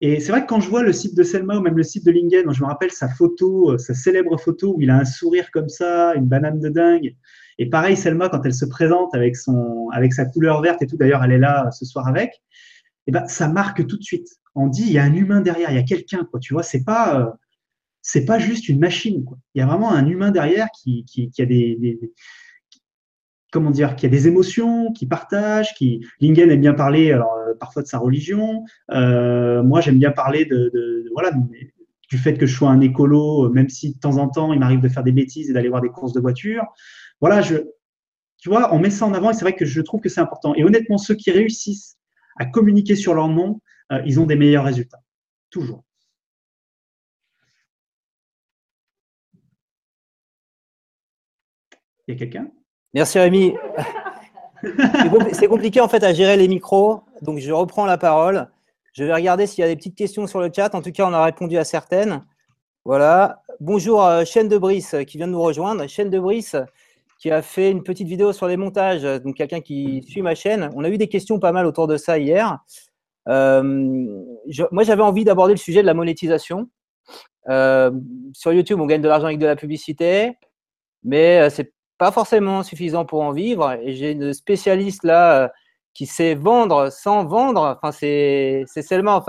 Et 0.00 0.18
c'est 0.18 0.32
vrai 0.32 0.42
que 0.42 0.46
quand 0.46 0.60
je 0.60 0.70
vois 0.70 0.82
le 0.82 0.92
site 0.92 1.14
de 1.14 1.22
Selma 1.22 1.58
ou 1.58 1.60
même 1.60 1.76
le 1.76 1.82
site 1.82 2.06
de 2.06 2.10
Lingen, 2.10 2.50
je 2.52 2.62
me 2.62 2.66
rappelle 2.66 2.90
sa 2.90 3.08
photo, 3.08 3.76
sa 3.76 3.92
célèbre 3.92 4.38
photo 4.40 4.74
où 4.74 4.80
il 4.80 4.88
a 4.88 4.96
un 4.96 5.04
sourire 5.04 5.50
comme 5.50 5.68
ça, 5.68 6.14
une 6.14 6.26
banane 6.26 6.58
de 6.58 6.70
dingue, 6.70 7.14
et 7.60 7.66
pareil, 7.66 7.94
Selma, 7.94 8.30
quand 8.30 8.40
elle 8.46 8.54
se 8.54 8.64
présente 8.64 9.14
avec, 9.14 9.36
son, 9.36 9.90
avec 9.92 10.14
sa 10.14 10.24
couleur 10.24 10.62
verte 10.62 10.80
et 10.80 10.86
tout, 10.86 10.96
d'ailleurs, 10.96 11.22
elle 11.22 11.32
est 11.32 11.38
là 11.38 11.70
ce 11.70 11.84
soir 11.84 12.08
avec, 12.08 12.42
eh 13.06 13.12
ben, 13.12 13.28
ça 13.28 13.48
marque 13.48 13.86
tout 13.86 13.98
de 13.98 14.02
suite. 14.02 14.28
On 14.54 14.66
dit, 14.66 14.84
il 14.84 14.92
y 14.92 14.98
a 14.98 15.04
un 15.04 15.12
humain 15.12 15.42
derrière, 15.42 15.70
il 15.70 15.76
y 15.76 15.78
a 15.78 15.82
quelqu'un, 15.82 16.26
quoi. 16.30 16.40
Tu 16.40 16.54
vois, 16.54 16.62
c'est 16.62 16.84
pas, 16.84 17.20
euh, 17.20 17.30
c'est 18.00 18.24
pas 18.24 18.38
juste 18.38 18.70
une 18.70 18.78
machine, 18.78 19.26
quoi. 19.26 19.36
Il 19.54 19.58
y 19.58 19.62
a 19.62 19.66
vraiment 19.66 19.92
un 19.92 20.06
humain 20.06 20.30
derrière 20.30 20.68
qui, 20.70 21.04
qui, 21.04 21.30
a 21.38 21.44
des, 21.44 22.00
comment 23.52 23.70
dire, 23.70 23.94
qui 23.94 24.06
a 24.06 24.08
des 24.08 24.26
émotions, 24.26 24.90
qui 24.92 25.04
partage, 25.04 25.74
qui. 25.74 26.00
Lingen 26.22 26.50
aime 26.50 26.62
bien 26.62 26.72
parler, 26.72 27.12
alors 27.12 27.34
euh, 27.46 27.52
parfois 27.60 27.82
de 27.82 27.88
sa 27.88 27.98
religion. 27.98 28.64
Euh, 28.90 29.62
moi, 29.62 29.82
j'aime 29.82 29.98
bien 29.98 30.12
parler 30.12 30.46
de 30.46 31.04
voilà, 31.12 31.32
du 32.08 32.16
fait 32.16 32.38
que 32.38 32.46
je 32.46 32.56
sois 32.56 32.70
un 32.70 32.80
écolo, 32.80 33.50
même 33.50 33.68
si 33.68 33.92
de 33.92 33.98
temps 33.98 34.16
en 34.16 34.28
temps, 34.30 34.54
il 34.54 34.60
m'arrive 34.60 34.80
de 34.80 34.88
faire 34.88 35.04
des 35.04 35.12
bêtises 35.12 35.50
et 35.50 35.52
d'aller 35.52 35.68
voir 35.68 35.82
des 35.82 35.90
courses 35.90 36.14
de 36.14 36.20
voitures 36.20 36.64
voilà, 37.20 37.42
je, 37.42 37.56
tu 38.38 38.48
vois, 38.48 38.74
on 38.74 38.78
met 38.78 38.90
ça 38.90 39.06
en 39.06 39.12
avant 39.12 39.30
et 39.30 39.34
c'est 39.34 39.42
vrai 39.42 39.54
que 39.54 39.66
je 39.66 39.80
trouve 39.82 40.00
que 40.00 40.08
c'est 40.08 40.20
important. 40.20 40.54
Et 40.54 40.64
honnêtement, 40.64 40.98
ceux 40.98 41.14
qui 41.14 41.30
réussissent 41.30 41.98
à 42.38 42.46
communiquer 42.46 42.96
sur 42.96 43.14
leur 43.14 43.28
nom, 43.28 43.60
euh, 43.92 44.00
ils 44.06 44.18
ont 44.18 44.26
des 44.26 44.36
meilleurs 44.36 44.64
résultats. 44.64 45.02
Toujours. 45.50 45.84
Il 52.06 52.14
y 52.14 52.16
a 52.16 52.18
quelqu'un? 52.18 52.50
Merci 52.94 53.18
Rémi. 53.18 53.54
c'est 55.32 55.46
compliqué 55.46 55.80
en 55.80 55.88
fait 55.88 56.02
à 56.02 56.12
gérer 56.12 56.36
les 56.36 56.48
micros, 56.48 57.02
donc 57.22 57.38
je 57.38 57.52
reprends 57.52 57.86
la 57.86 57.98
parole. 57.98 58.48
Je 58.92 59.04
vais 59.04 59.14
regarder 59.14 59.46
s'il 59.46 59.62
y 59.62 59.64
a 59.64 59.68
des 59.68 59.76
petites 59.76 59.96
questions 59.96 60.26
sur 60.26 60.40
le 60.40 60.50
chat. 60.54 60.74
En 60.74 60.82
tout 60.82 60.90
cas, 60.90 61.06
on 61.06 61.12
a 61.12 61.22
répondu 61.22 61.56
à 61.58 61.64
certaines. 61.64 62.24
Voilà. 62.84 63.42
Bonjour 63.60 64.02
Chaîne 64.24 64.48
de 64.48 64.58
Brice 64.58 64.96
qui 65.06 65.18
vient 65.18 65.28
de 65.28 65.32
nous 65.32 65.42
rejoindre. 65.42 65.86
Chaîne 65.86 66.10
de 66.10 66.18
Brice 66.18 66.56
qui 67.20 67.30
a 67.30 67.42
fait 67.42 67.70
une 67.70 67.82
petite 67.82 68.08
vidéo 68.08 68.32
sur 68.32 68.48
les 68.48 68.56
montages. 68.56 69.02
Donc, 69.02 69.36
quelqu'un 69.36 69.60
qui 69.60 70.02
suit 70.08 70.22
ma 70.22 70.34
chaîne. 70.34 70.70
On 70.74 70.82
a 70.84 70.88
eu 70.88 70.98
des 70.98 71.08
questions 71.08 71.38
pas 71.38 71.52
mal 71.52 71.66
autour 71.66 71.86
de 71.86 71.96
ça 71.96 72.18
hier. 72.18 72.58
moi, 73.26 74.82
j'avais 74.82 75.02
envie 75.02 75.24
d'aborder 75.24 75.52
le 75.52 75.58
sujet 75.58 75.82
de 75.82 75.86
la 75.86 75.94
monétisation. 75.94 76.68
sur 77.46 78.52
YouTube, 78.52 78.80
on 78.80 78.86
gagne 78.86 79.02
de 79.02 79.08
l'argent 79.08 79.26
avec 79.26 79.38
de 79.38 79.46
la 79.46 79.54
publicité, 79.54 80.32
mais 81.04 81.48
c'est 81.50 81.72
pas 81.98 82.10
forcément 82.10 82.62
suffisant 82.62 83.04
pour 83.04 83.20
en 83.20 83.32
vivre. 83.32 83.76
Et 83.82 83.94
j'ai 83.94 84.12
une 84.12 84.32
spécialiste 84.32 85.04
là 85.04 85.52
qui 85.92 86.06
sait 86.06 86.34
vendre 86.34 86.90
sans 86.90 87.26
vendre. 87.26 87.78
Enfin, 87.82 87.92
c'est 87.92 88.64
seulement 88.66 89.22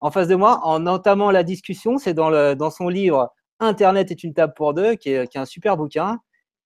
en, 0.00 0.10
face 0.10 0.28
de 0.28 0.34
moi, 0.34 0.60
en 0.64 0.86
entamant 0.86 1.30
la 1.30 1.42
discussion, 1.42 1.96
c'est 1.96 2.14
dans, 2.14 2.54
dans 2.54 2.70
son 2.70 2.88
livre 2.88 3.32
Internet 3.60 4.10
est 4.10 4.24
une 4.24 4.32
table 4.34 4.54
pour 4.56 4.74
deux, 4.74 4.94
qui 4.94 5.10
est, 5.10 5.28
qui 5.28 5.36
est 5.36 5.40
un 5.40 5.44
super 5.44 5.76
bouquin, 5.76 6.18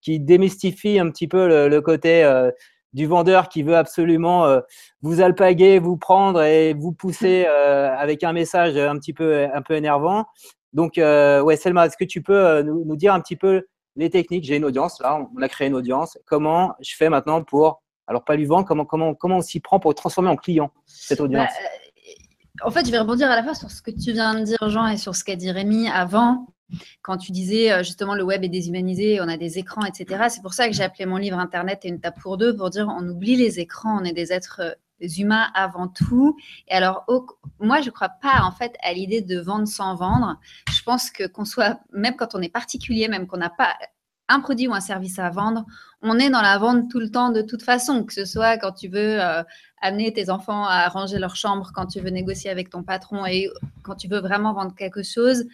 qui 0.04 0.20
démystifie 0.20 0.98
un 0.98 1.10
petit 1.10 1.26
peu 1.26 1.68
le, 1.68 1.80
côté 1.80 2.22
euh, 2.22 2.50
du 2.92 3.06
vendeur 3.06 3.48
qui 3.48 3.62
veut 3.62 3.76
absolument 3.76 4.44
euh, 4.44 4.60
vous 5.02 5.20
alpaguer, 5.20 5.78
vous 5.78 5.96
prendre 5.96 6.42
et 6.42 6.74
vous 6.74 6.92
pousser 6.92 7.46
euh, 7.48 7.92
avec 7.96 8.22
un 8.22 8.32
message 8.32 8.76
un 8.76 8.96
petit 8.98 9.12
peu, 9.12 9.48
un 9.52 9.62
peu 9.62 9.74
énervant. 9.74 10.26
Donc, 10.72 10.94
ouais, 10.96 11.56
Selma, 11.56 11.86
est-ce 11.86 11.96
que 11.96 12.04
tu 12.04 12.20
peux 12.22 12.62
nous, 12.62 12.84
nous, 12.84 12.96
dire 12.96 13.14
un 13.14 13.20
petit 13.20 13.36
peu 13.36 13.66
les 13.96 14.10
techniques? 14.10 14.44
J'ai 14.44 14.56
une 14.56 14.64
audience, 14.64 15.00
là, 15.00 15.18
on 15.36 15.40
a 15.40 15.48
créé 15.48 15.68
une 15.68 15.74
audience. 15.74 16.18
Comment 16.26 16.74
je 16.80 16.94
fais 16.96 17.08
maintenant 17.08 17.42
pour 17.42 17.80
alors, 18.06 18.22
pas 18.24 18.36
lui 18.36 18.44
vendre, 18.44 18.66
comment, 18.66 18.84
comment, 18.84 19.14
comment 19.14 19.38
on 19.38 19.40
s'y 19.40 19.60
prend 19.60 19.80
pour 19.80 19.94
transformer 19.94 20.28
en 20.28 20.36
client 20.36 20.70
cette 20.84 21.18
bah, 21.18 21.24
audience? 21.24 21.52
En 22.62 22.70
fait, 22.70 22.86
je 22.86 22.90
vais 22.90 22.98
rebondir 22.98 23.30
à 23.30 23.36
la 23.36 23.42
fois 23.42 23.54
sur 23.54 23.70
ce 23.70 23.82
que 23.82 23.90
tu 23.90 24.12
viens 24.12 24.34
de 24.34 24.44
dire, 24.44 24.58
Jean, 24.68 24.86
et 24.86 24.96
sur 24.96 25.16
ce 25.16 25.24
qu'a 25.24 25.36
dit 25.36 25.50
Rémi 25.50 25.88
avant, 25.88 26.46
quand 27.02 27.18
tu 27.18 27.32
disais 27.32 27.72
euh, 27.72 27.82
justement 27.82 28.14
le 28.14 28.24
web 28.24 28.44
est 28.44 28.48
déshumanisé, 28.48 29.20
on 29.20 29.28
a 29.28 29.36
des 29.36 29.58
écrans, 29.58 29.84
etc. 29.84 30.24
C'est 30.28 30.42
pour 30.42 30.54
ça 30.54 30.68
que 30.68 30.74
j'ai 30.74 30.82
appelé 30.82 31.06
mon 31.06 31.16
livre 31.16 31.38
Internet 31.38 31.84
et 31.84 31.88
une 31.88 32.00
table 32.00 32.16
pour 32.20 32.36
deux, 32.36 32.56
pour 32.56 32.70
dire 32.70 32.88
on 32.88 33.08
oublie 33.08 33.36
les 33.36 33.60
écrans, 33.60 34.00
on 34.00 34.04
est 34.04 34.12
des 34.12 34.32
êtres 34.32 34.60
euh, 34.60 34.72
humains 35.18 35.50
avant 35.54 35.88
tout. 35.88 36.36
Et 36.68 36.72
alors, 36.72 37.04
moi, 37.58 37.80
je 37.80 37.86
ne 37.86 37.90
crois 37.90 38.08
pas 38.08 38.42
en 38.42 38.52
fait 38.52 38.74
à 38.82 38.92
l'idée 38.92 39.20
de 39.20 39.38
vendre 39.38 39.66
sans 39.66 39.94
vendre. 39.94 40.38
Je 40.70 40.82
pense 40.82 41.10
que 41.10 41.26
qu'on 41.26 41.44
soit, 41.44 41.80
même 41.92 42.16
quand 42.16 42.34
on 42.34 42.42
est 42.42 42.48
particulier, 42.48 43.08
même 43.08 43.26
qu'on 43.26 43.38
n'a 43.38 43.50
pas 43.50 43.74
un 44.28 44.40
produit 44.40 44.68
ou 44.68 44.74
un 44.74 44.80
service 44.80 45.18
à 45.18 45.28
vendre, 45.30 45.66
on 46.00 46.18
est 46.18 46.30
dans 46.30 46.40
la 46.40 46.56
vente 46.58 46.90
tout 46.90 47.00
le 47.00 47.10
temps 47.10 47.30
de 47.30 47.42
toute 47.42 47.62
façon, 47.62 48.04
que 48.04 48.12
ce 48.12 48.24
soit 48.24 48.56
quand 48.56 48.72
tu 48.72 48.88
veux 48.88 49.20
euh, 49.20 49.42
amener 49.82 50.12
tes 50.12 50.30
enfants 50.30 50.64
à 50.64 50.88
ranger 50.88 51.18
leur 51.18 51.36
chambre, 51.36 51.72
quand 51.74 51.86
tu 51.86 52.00
veux 52.00 52.10
négocier 52.10 52.50
avec 52.50 52.70
ton 52.70 52.82
patron 52.82 53.26
et 53.26 53.50
quand 53.82 53.96
tu 53.96 54.08
veux 54.08 54.20
vraiment 54.20 54.54
vendre 54.54 54.74
quelque 54.74 55.02
chose. 55.02 55.44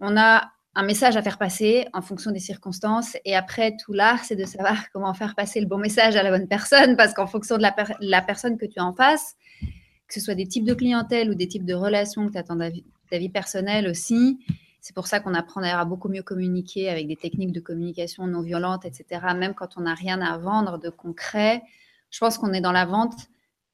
On 0.00 0.16
a 0.16 0.50
un 0.74 0.82
message 0.84 1.16
à 1.16 1.22
faire 1.22 1.38
passer 1.38 1.86
en 1.92 2.02
fonction 2.02 2.30
des 2.30 2.38
circonstances. 2.38 3.16
Et 3.24 3.34
après, 3.34 3.76
tout 3.76 3.92
l'art, 3.92 4.24
c'est 4.24 4.36
de 4.36 4.44
savoir 4.44 4.76
comment 4.92 5.12
faire 5.12 5.34
passer 5.34 5.60
le 5.60 5.66
bon 5.66 5.78
message 5.78 6.14
à 6.16 6.22
la 6.22 6.30
bonne 6.30 6.46
personne, 6.46 6.96
parce 6.96 7.14
qu'en 7.14 7.26
fonction 7.26 7.56
de 7.56 7.62
la, 7.62 8.22
personne 8.22 8.56
que 8.58 8.66
tu 8.66 8.78
as 8.78 8.84
en 8.84 8.94
face, 8.94 9.34
que 10.06 10.14
ce 10.14 10.20
soit 10.20 10.34
des 10.34 10.46
types 10.46 10.64
de 10.64 10.74
clientèle 10.74 11.30
ou 11.30 11.34
des 11.34 11.48
types 11.48 11.64
de 11.64 11.74
relations 11.74 12.26
que 12.26 12.32
tu 12.32 12.38
as 12.38 12.42
dans 12.42 12.58
ta 13.10 13.18
vie 13.18 13.28
personnelle 13.28 13.88
aussi, 13.88 14.38
c'est 14.80 14.94
pour 14.94 15.08
ça 15.08 15.20
qu'on 15.20 15.34
apprend 15.34 15.62
à 15.62 15.84
beaucoup 15.84 16.08
mieux 16.08 16.22
communiquer 16.22 16.88
avec 16.88 17.08
des 17.08 17.16
techniques 17.16 17.52
de 17.52 17.60
communication 17.60 18.26
non 18.26 18.42
violentes, 18.42 18.84
etc. 18.84 19.20
Même 19.36 19.54
quand 19.54 19.76
on 19.76 19.82
n'a 19.82 19.94
rien 19.94 20.20
à 20.20 20.38
vendre 20.38 20.78
de 20.78 20.88
concret, 20.88 21.62
je 22.10 22.20
pense 22.20 22.38
qu'on 22.38 22.52
est 22.52 22.60
dans 22.60 22.72
la 22.72 22.86
vente 22.86 23.14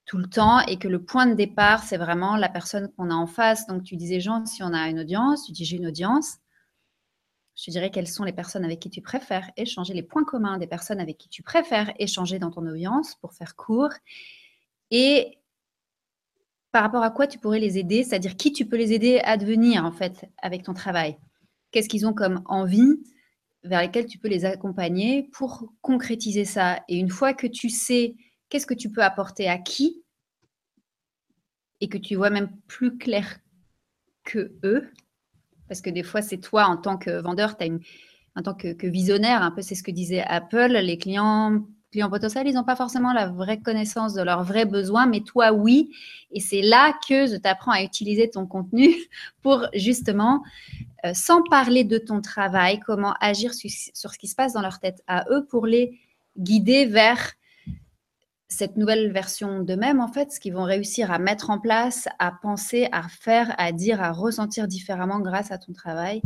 tout 0.06 0.18
le 0.18 0.26
temps 0.26 0.60
et 0.66 0.78
que 0.78 0.88
le 0.88 1.02
point 1.02 1.26
de 1.26 1.34
départ, 1.34 1.82
c'est 1.82 1.96
vraiment 1.96 2.36
la 2.36 2.48
personne 2.48 2.90
qu'on 2.92 3.10
a 3.10 3.14
en 3.14 3.26
face. 3.26 3.66
Donc, 3.66 3.84
tu 3.84 3.96
disais, 3.96 4.20
Jean, 4.20 4.44
si 4.44 4.62
on 4.62 4.72
a 4.72 4.88
une 4.88 5.00
audience, 5.00 5.46
tu 5.46 5.52
dis, 5.52 5.64
j'ai 5.64 5.76
une 5.76 5.86
audience. 5.86 6.38
Je 7.56 7.64
te 7.64 7.70
dirais 7.70 7.90
quelles 7.90 8.08
sont 8.08 8.24
les 8.24 8.32
personnes 8.32 8.64
avec 8.64 8.80
qui 8.80 8.90
tu 8.90 9.00
préfères 9.00 9.50
échanger, 9.56 9.94
les 9.94 10.02
points 10.02 10.24
communs 10.24 10.58
des 10.58 10.66
personnes 10.66 11.00
avec 11.00 11.18
qui 11.18 11.28
tu 11.28 11.42
préfères 11.42 11.92
échanger 11.98 12.38
dans 12.38 12.50
ton 12.50 12.66
audience 12.66 13.14
pour 13.16 13.32
faire 13.32 13.54
court. 13.54 13.92
Et 14.90 15.38
par 16.72 16.82
rapport 16.82 17.04
à 17.04 17.10
quoi 17.10 17.28
tu 17.28 17.38
pourrais 17.38 17.60
les 17.60 17.78
aider, 17.78 18.02
c'est-à-dire 18.02 18.36
qui 18.36 18.52
tu 18.52 18.66
peux 18.66 18.76
les 18.76 18.92
aider 18.92 19.20
à 19.22 19.36
devenir 19.36 19.84
en 19.84 19.92
fait 19.92 20.28
avec 20.42 20.64
ton 20.64 20.74
travail? 20.74 21.16
Qu'est-ce 21.70 21.88
qu'ils 21.88 22.06
ont 22.06 22.12
comme 22.12 22.42
envie 22.46 23.00
vers 23.62 23.80
lesquelles 23.80 24.06
tu 24.06 24.18
peux 24.18 24.28
les 24.28 24.44
accompagner 24.44 25.30
pour 25.32 25.72
concrétiser 25.80 26.44
ça? 26.44 26.80
Et 26.88 26.98
une 26.98 27.10
fois 27.10 27.32
que 27.32 27.46
tu 27.46 27.68
sais 27.70 28.16
qu'est-ce 28.54 28.66
que 28.66 28.74
tu 28.74 28.88
peux 28.88 29.02
apporter 29.02 29.48
à 29.48 29.58
qui, 29.58 30.04
et 31.80 31.88
que 31.88 31.98
tu 31.98 32.14
vois 32.14 32.30
même 32.30 32.52
plus 32.68 32.96
clair 32.96 33.40
que 34.22 34.52
eux, 34.62 34.88
parce 35.66 35.80
que 35.80 35.90
des 35.90 36.04
fois 36.04 36.22
c'est 36.22 36.38
toi 36.38 36.66
en 36.66 36.76
tant 36.76 36.96
que 36.96 37.20
vendeur, 37.20 37.56
en 38.36 38.42
tant 38.42 38.54
que, 38.54 38.72
que 38.72 38.86
visionnaire, 38.86 39.42
un 39.42 39.50
peu 39.50 39.60
c'est 39.60 39.74
ce 39.74 39.82
que 39.82 39.90
disait 39.90 40.22
Apple, 40.22 40.70
les 40.70 40.98
clients 40.98 41.64
clients 41.90 42.10
potentiels, 42.10 42.46
ils 42.46 42.54
n'ont 42.54 42.62
pas 42.62 42.76
forcément 42.76 43.12
la 43.12 43.26
vraie 43.26 43.58
connaissance 43.58 44.14
de 44.14 44.22
leurs 44.22 44.44
vrais 44.44 44.66
besoins, 44.66 45.06
mais 45.06 45.20
toi, 45.20 45.52
oui. 45.52 45.90
Et 46.30 46.38
c'est 46.38 46.62
là 46.62 46.92
que 47.08 47.26
je 47.26 47.34
t'apprends 47.36 47.72
à 47.72 47.82
utiliser 47.82 48.30
ton 48.30 48.46
contenu 48.46 48.94
pour 49.42 49.66
justement, 49.74 50.44
euh, 51.04 51.12
sans 51.12 51.42
parler 51.42 51.82
de 51.82 51.98
ton 51.98 52.20
travail, 52.20 52.78
comment 52.78 53.14
agir 53.20 53.52
sur, 53.52 53.68
ce 53.70 54.18
qui 54.18 54.28
se 54.28 54.36
passe 54.36 54.52
dans 54.52 54.62
leur 54.62 54.78
tête 54.78 55.02
à 55.08 55.24
eux 55.30 55.44
pour 55.44 55.66
les 55.66 55.98
guider 56.36 56.84
vers 56.86 57.34
cette 58.48 58.76
nouvelle 58.76 59.10
version 59.12 59.60
d'eux-mêmes, 59.60 60.00
en 60.00 60.08
fait, 60.08 60.32
ce 60.32 60.40
qu'ils 60.40 60.54
vont 60.54 60.64
réussir 60.64 61.10
à 61.10 61.18
mettre 61.18 61.50
en 61.50 61.58
place, 61.58 62.08
à 62.18 62.30
penser, 62.30 62.88
à 62.92 63.08
faire, 63.08 63.54
à 63.58 63.72
dire, 63.72 64.02
à 64.02 64.12
ressentir 64.12 64.68
différemment 64.68 65.20
grâce 65.20 65.50
à 65.50 65.58
ton 65.58 65.72
travail 65.72 66.22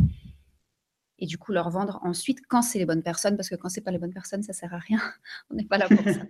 et 1.19 1.25
du 1.25 1.37
coup 1.37 1.51
leur 1.51 1.69
vendre 1.69 1.99
ensuite 2.03 2.39
quand 2.47 2.61
c'est 2.61 2.79
les 2.79 2.85
bonnes 2.85 3.03
personnes, 3.03 3.35
parce 3.35 3.49
que 3.49 3.55
quand 3.55 3.69
c'est 3.69 3.81
pas 3.81 3.91
les 3.91 3.97
bonnes 3.97 4.13
personnes, 4.13 4.43
ça 4.43 4.53
sert 4.53 4.73
à 4.73 4.79
rien. 4.79 4.99
On 5.49 5.55
n'est 5.55 5.65
pas 5.65 5.77
là 5.77 5.87
pour 5.87 6.03
ça. 6.03 6.21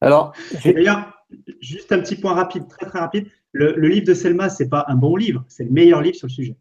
Alors, 0.00 0.34
d'ailleurs, 0.64 1.26
juste 1.60 1.92
un 1.92 2.00
petit 2.00 2.16
point 2.16 2.34
rapide, 2.34 2.66
très 2.68 2.86
très 2.86 2.98
rapide. 2.98 3.28
Le, 3.52 3.88
livre 3.88 4.06
de 4.06 4.14
Selma, 4.14 4.48
c'est 4.48 4.68
pas 4.68 4.84
un 4.88 4.96
bon 4.96 5.14
livre, 5.14 5.44
c'est 5.46 5.64
le 5.64 5.70
meilleur 5.70 6.00
livre 6.00 6.16
sur 6.16 6.26
le 6.26 6.32
sujet. 6.32 6.56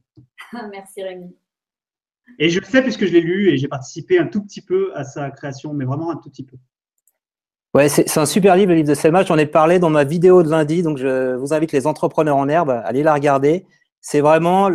Merci 0.72 1.03
Rémi. 1.03 1.36
Et 2.38 2.49
je 2.49 2.59
le 2.59 2.66
sais 2.66 2.82
puisque 2.82 3.05
je 3.05 3.12
l'ai 3.12 3.22
lu 3.22 3.49
et 3.49 3.57
j'ai 3.57 3.68
participé 3.68 4.20
un 4.20 4.28
tout 4.28 4.43
petit 4.43 4.62
peu 4.62 4.95
à 4.95 5.03
sa 5.03 5.32
création, 5.32 5.74
mais 5.74 5.86
vraiment 5.86 6.12
un 6.12 6.18
tout 6.18 6.30
petit 6.30 6.45
peu. 6.45 6.57
Ouais, 7.74 7.88
c'est 7.88 8.17
un 8.17 8.26
super 8.26 8.57
livre, 8.57 8.72
le 8.72 8.76
livre 8.76 8.89
de 8.89 8.93
Selma. 8.93 9.24
J'en 9.24 9.38
ai 9.38 9.45
parlé 9.45 9.80
dans 9.80 9.89
ma 9.89 10.03
vidéo 10.03 10.43
de 10.43 10.49
lundi, 10.49 10.84
donc 10.84 10.97
je 10.97 11.36
vous 11.36 11.53
invite 11.53 11.72
les 11.72 11.88
entrepreneurs 11.88 12.36
en 12.36 12.49
herbe 12.49 12.69
à 12.69 12.80
aller 12.80 13.01
la 13.01 13.13
regarder. 13.13 13.65
C'est 14.01 14.19
vraiment 14.19 14.67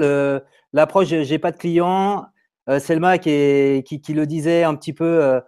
l'approche, 0.72 1.08
j'ai 1.08 1.38
pas 1.38 1.52
de 1.52 1.58
clients, 1.58 2.24
euh, 2.70 2.78
Selma 2.78 3.18
qui, 3.18 3.84
qui, 3.84 4.14
le 4.14 4.26
disait 4.26 4.64
un 4.64 4.74
petit 4.74 4.94
peu, 4.94 5.04
euh, 5.04 5.40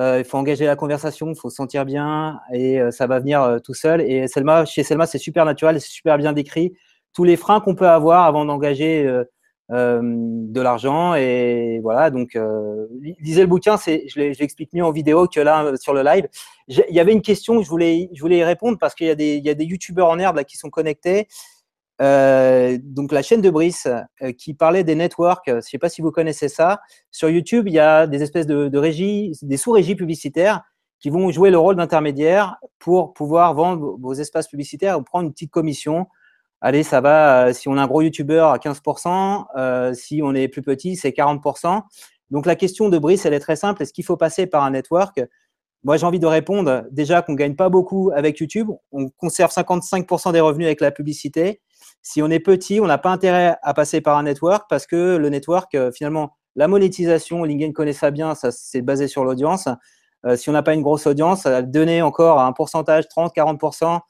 euh, 0.00 0.18
il 0.18 0.24
faut 0.24 0.36
engager 0.36 0.66
la 0.66 0.74
conversation, 0.74 1.28
il 1.30 1.36
faut 1.38 1.48
se 1.48 1.54
sentir 1.54 1.84
bien 1.84 2.40
et 2.52 2.80
ça 2.90 3.06
va 3.06 3.20
venir 3.20 3.58
tout 3.62 3.74
seul. 3.74 4.00
Et 4.00 4.26
Selma, 4.26 4.64
chez 4.64 4.82
Selma, 4.82 5.06
c'est 5.06 5.18
super 5.18 5.44
naturel, 5.44 5.80
c'est 5.80 5.90
super 5.92 6.18
bien 6.18 6.32
décrit. 6.32 6.72
Tous 7.14 7.22
les 7.22 7.36
freins 7.36 7.60
qu'on 7.60 7.76
peut 7.76 7.88
avoir 7.88 8.24
avant 8.24 8.44
d'engager 8.44 9.08
de 9.68 10.60
l'argent 10.60 11.14
et 11.14 11.80
voilà. 11.82 12.10
Donc, 12.10 12.38
lisez 13.20 13.40
le 13.40 13.46
bouquin, 13.46 13.76
je 13.76 14.38
l'explique 14.38 14.72
mieux 14.72 14.84
en 14.84 14.92
vidéo 14.92 15.26
que 15.26 15.40
là 15.40 15.72
sur 15.76 15.92
le 15.92 16.02
live. 16.02 16.28
Il 16.68 16.94
y 16.94 17.00
avait 17.00 17.12
une 17.12 17.22
question, 17.22 17.62
je 17.62 17.68
voulais, 17.68 18.08
je 18.12 18.20
voulais 18.20 18.38
y 18.38 18.44
répondre 18.44 18.78
parce 18.78 18.94
qu'il 18.94 19.06
y 19.06 19.10
a 19.10 19.14
des, 19.14 19.36
il 19.36 19.44
y 19.44 19.50
a 19.50 19.54
des 19.54 19.64
youtubeurs 19.64 20.08
en 20.08 20.18
herbe 20.18 20.42
qui 20.44 20.56
sont 20.56 20.70
connectés. 20.70 21.28
Euh, 22.02 22.76
donc 22.82 23.10
la 23.10 23.22
chaîne 23.22 23.40
de 23.40 23.48
Brice 23.48 23.88
euh, 24.22 24.32
qui 24.32 24.54
parlait 24.54 24.84
des 24.84 24.94
networks. 24.94 25.44
Je 25.46 25.54
ne 25.54 25.60
sais 25.60 25.78
pas 25.78 25.88
si 25.88 26.02
vous 26.02 26.10
connaissez 26.10 26.48
ça. 26.48 26.80
Sur 27.10 27.30
YouTube, 27.30 27.68
il 27.68 27.74
y 27.74 27.78
a 27.78 28.06
des 28.06 28.22
espèces 28.22 28.46
de, 28.46 28.68
de 28.68 28.78
régies, 28.78 29.32
des 29.42 29.56
sous-régies 29.56 29.94
publicitaires 29.94 30.62
qui 30.98 31.10
vont 31.10 31.30
jouer 31.30 31.50
le 31.50 31.58
rôle 31.58 31.76
d'intermédiaire 31.76 32.56
pour 32.78 33.12
pouvoir 33.12 33.54
vendre 33.54 33.96
vos 34.00 34.14
espaces 34.14 34.48
publicitaires 34.48 34.98
ou 34.98 35.02
prendre 35.02 35.26
une 35.26 35.32
petite 35.32 35.50
commission. 35.50 36.06
Allez, 36.60 36.82
ça 36.82 37.00
va, 37.00 37.48
euh, 37.48 37.52
si 37.52 37.68
on 37.68 37.76
a 37.76 37.82
un 37.82 37.86
gros 37.86 38.02
YouTuber 38.02 38.40
à 38.40 38.58
15%, 38.58 39.94
si 39.94 40.20
on 40.22 40.34
est 40.34 40.48
plus 40.48 40.62
petit, 40.62 40.96
c'est 40.96 41.10
40%. 41.10 41.82
Donc 42.30 42.46
la 42.46 42.56
question 42.56 42.88
de 42.88 42.98
Brice, 42.98 43.26
elle 43.26 43.34
est 43.34 43.40
très 43.40 43.56
simple. 43.56 43.82
Est-ce 43.82 43.92
qu'il 43.92 44.04
faut 44.04 44.16
passer 44.16 44.46
par 44.46 44.64
un 44.64 44.70
network? 44.70 45.20
Moi, 45.84 45.96
j'ai 45.96 46.06
envie 46.06 46.18
de 46.18 46.26
répondre 46.26 46.84
déjà 46.90 47.22
qu'on 47.22 47.32
ne 47.32 47.36
gagne 47.36 47.54
pas 47.54 47.68
beaucoup 47.68 48.10
avec 48.14 48.40
YouTube. 48.40 48.70
On 48.90 49.08
conserve 49.10 49.52
55% 49.52 50.32
des 50.32 50.40
revenus 50.40 50.66
avec 50.66 50.80
la 50.80 50.90
publicité. 50.90 51.60
Si 52.02 52.22
on 52.22 52.30
est 52.30 52.40
petit, 52.40 52.80
on 52.80 52.86
n'a 52.86 52.98
pas 52.98 53.10
intérêt 53.10 53.56
à 53.62 53.74
passer 53.74 54.00
par 54.00 54.16
un 54.18 54.24
network 54.24 54.66
parce 54.68 54.86
que 54.86 55.16
le 55.16 55.28
network, 55.28 55.74
euh, 55.76 55.92
finalement, 55.92 56.36
la 56.56 56.66
monétisation, 56.66 57.44
LinkedIn 57.44 57.72
connaît 57.72 57.92
ça 57.92 58.10
bien, 58.10 58.34
ça 58.34 58.50
c'est 58.50 58.82
basé 58.82 59.06
sur 59.06 59.24
l'audience. 59.24 59.68
Euh, 60.24 60.36
si 60.36 60.48
on 60.48 60.52
n'a 60.52 60.62
pas 60.62 60.74
une 60.74 60.82
grosse 60.82 61.06
audience, 61.06 61.46
donner 61.46 62.02
encore 62.02 62.40
un 62.40 62.52
pourcentage, 62.52 63.06
30, 63.08 63.32
40% 63.34 64.00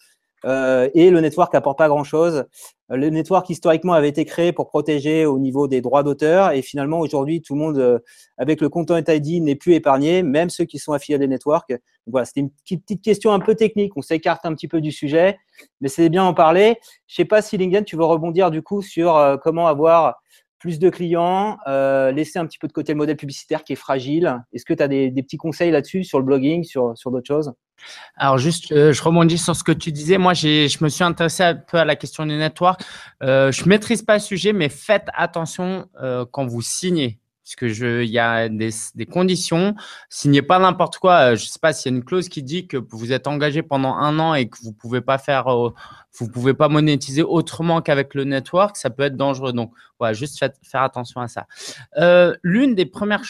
Euh, 0.45 0.89
et 0.95 1.11
le 1.11 1.21
network 1.21 1.55
apporte 1.55 1.79
pas 1.79 1.89
grand-chose. 1.89 2.45
Euh, 2.91 2.97
le 2.97 3.11
network, 3.11 3.49
historiquement, 3.51 3.95
avait 3.95 4.09
été 4.09 4.25
créé 4.25 4.53
pour 4.53 4.69
protéger 4.69 5.27
au 5.27 5.39
niveau 5.39 5.67
des 5.67 5.81
droits 5.81 6.03
d'auteur. 6.03 6.53
Et 6.53 6.63
finalement, 6.63 7.01
aujourd'hui, 7.01 7.43
tout 7.43 7.55
le 7.55 7.61
monde, 7.61 7.79
euh, 7.79 7.99
avec 8.39 8.61
le 8.61 8.69
Content 8.69 8.97
ID, 8.97 9.43
n'est 9.43 9.55
plus 9.55 9.75
épargné, 9.75 10.23
même 10.23 10.51
ceux 10.51 10.65
qui 10.65 10.79
sont 10.79 10.93
affiliés 10.93 11.19
des 11.19 11.29
networks. 11.29 11.73
voilà, 12.07 12.25
c'était 12.25 12.41
une 12.41 12.51
petite 12.51 13.03
question 13.03 13.33
un 13.33 13.41
peu 13.41 13.55
technique. 13.55 13.97
On 13.97 14.03
s'écarte 14.03 14.45
un 14.45 14.55
petit 14.55 14.69
peu 14.69 14.81
du 14.81 14.93
sujet, 14.93 15.39
mais 15.81 15.89
c'est 15.89 16.09
bien 16.09 16.25
en 16.25 16.35
parler. 16.35 16.77
Je 17.07 17.17
sais 17.17 17.25
pas 17.25 17.43
si 17.43 17.57
Lingen, 17.57 17.85
tu 17.85 17.97
veux 17.97 18.05
rebondir 18.05 18.51
du 18.51 18.63
coup 18.63 18.83
sur 18.83 19.39
comment 19.43 19.67
avoir 19.67 20.17
plus 20.59 20.79
de 20.79 20.91
clients, 20.91 21.59
laisser 21.67 22.39
un 22.39 22.47
petit 22.47 22.59
peu 22.59 22.69
de 22.69 22.73
côté 22.73 22.93
le 22.93 22.99
modèle 22.99 23.17
publicitaire 23.17 23.65
qui 23.65 23.73
est 23.73 23.77
fragile. 23.77 24.43
Est-ce 24.53 24.65
que 24.65 24.75
tu 24.75 24.83
as 24.83 24.89
des, 24.89 25.11
petits 25.11 25.37
conseils 25.37 25.71
là-dessus 25.71 26.05
sur 26.05 26.19
le 26.19 26.25
blogging, 26.25 26.65
sur, 26.65 26.97
sur 26.97 27.11
d'autres 27.11 27.27
choses? 27.27 27.53
Alors 28.17 28.39
juste, 28.39 28.73
euh, 28.73 28.93
je 28.93 29.03
rebondis 29.03 29.39
sur 29.39 29.55
ce 29.55 29.63
que 29.63 29.73
tu 29.73 29.93
disais. 29.93 30.19
Moi, 30.19 30.35
je 30.35 30.83
me 30.83 30.89
suis 30.89 31.05
intéressé 31.05 31.43
un 31.43 31.55
peu 31.55 31.79
à 31.79 31.85
la 31.85 31.97
question 31.97 32.25
du 32.27 32.35
network. 32.35 32.83
Euh, 33.23 33.53
je 33.53 33.69
maîtrise 33.69 34.03
pas 34.03 34.15
le 34.15 34.21
sujet, 34.21 34.53
mais 34.53 34.69
faites 34.69 35.07
attention 35.15 35.89
euh, 36.03 36.25
quand 36.31 36.47
vous 36.47 36.63
signez 36.63 37.19
que 37.55 37.69
je, 37.69 38.03
il 38.03 38.11
y 38.11 38.19
a 38.19 38.49
des, 38.49 38.71
des 38.97 39.07
conditions. 39.07 39.77
Signez 40.09 40.43
pas 40.43 40.59
n'importe 40.59 40.99
quoi. 40.99 41.33
Euh, 41.33 41.37
je 41.37 41.47
sais 41.47 41.61
pas 41.61 41.73
s'il 41.73 41.93
y 41.93 41.95
a 41.95 41.99
une 41.99 42.05
clause 42.05 42.29
qui 42.29 42.43
dit 42.43 42.67
que 42.67 42.77
vous 42.77 43.13
êtes 43.13 43.29
engagé 43.29 43.63
pendant 43.63 43.95
un 43.95 44.19
an 44.19 44.35
et 44.35 44.49
que 44.49 44.57
vous 44.63 44.73
pouvez 44.73 45.01
pas 45.01 45.19
faire, 45.19 45.47
euh, 45.47 45.73
pouvez 46.33 46.55
pas 46.55 46.69
monétiser 46.69 47.23
autrement 47.23 47.83
qu'avec 47.83 48.15
le 48.15 48.25
network. 48.25 48.77
Ça 48.77 48.91
peut 48.91 49.05
être 49.05 49.17
dangereux. 49.17 49.53
Donc, 49.53 49.73
voilà, 50.01 50.13
juste 50.13 50.39
faire 50.39 50.83
attention 50.83 51.21
à 51.21 51.29
ça. 51.29 51.47
Euh, 51.99 52.35
L'une 52.43 52.75
des 52.75 52.87
premières, 52.87 53.23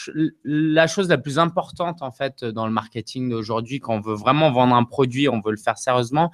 la 0.43 0.87
chose 0.87 1.09
la 1.09 1.19
plus 1.19 1.37
importante 1.37 2.01
en 2.01 2.11
fait 2.11 2.43
dans 2.43 2.65
le 2.65 2.73
marketing 2.73 3.29
d'aujourd'hui, 3.29 3.79
quand 3.79 3.93
on 3.93 4.01
veut 4.01 4.15
vraiment 4.15 4.51
vendre 4.51 4.75
un 4.75 4.83
produit, 4.83 5.29
on 5.29 5.41
veut 5.41 5.51
le 5.51 5.57
faire 5.57 5.77
sérieusement, 5.77 6.31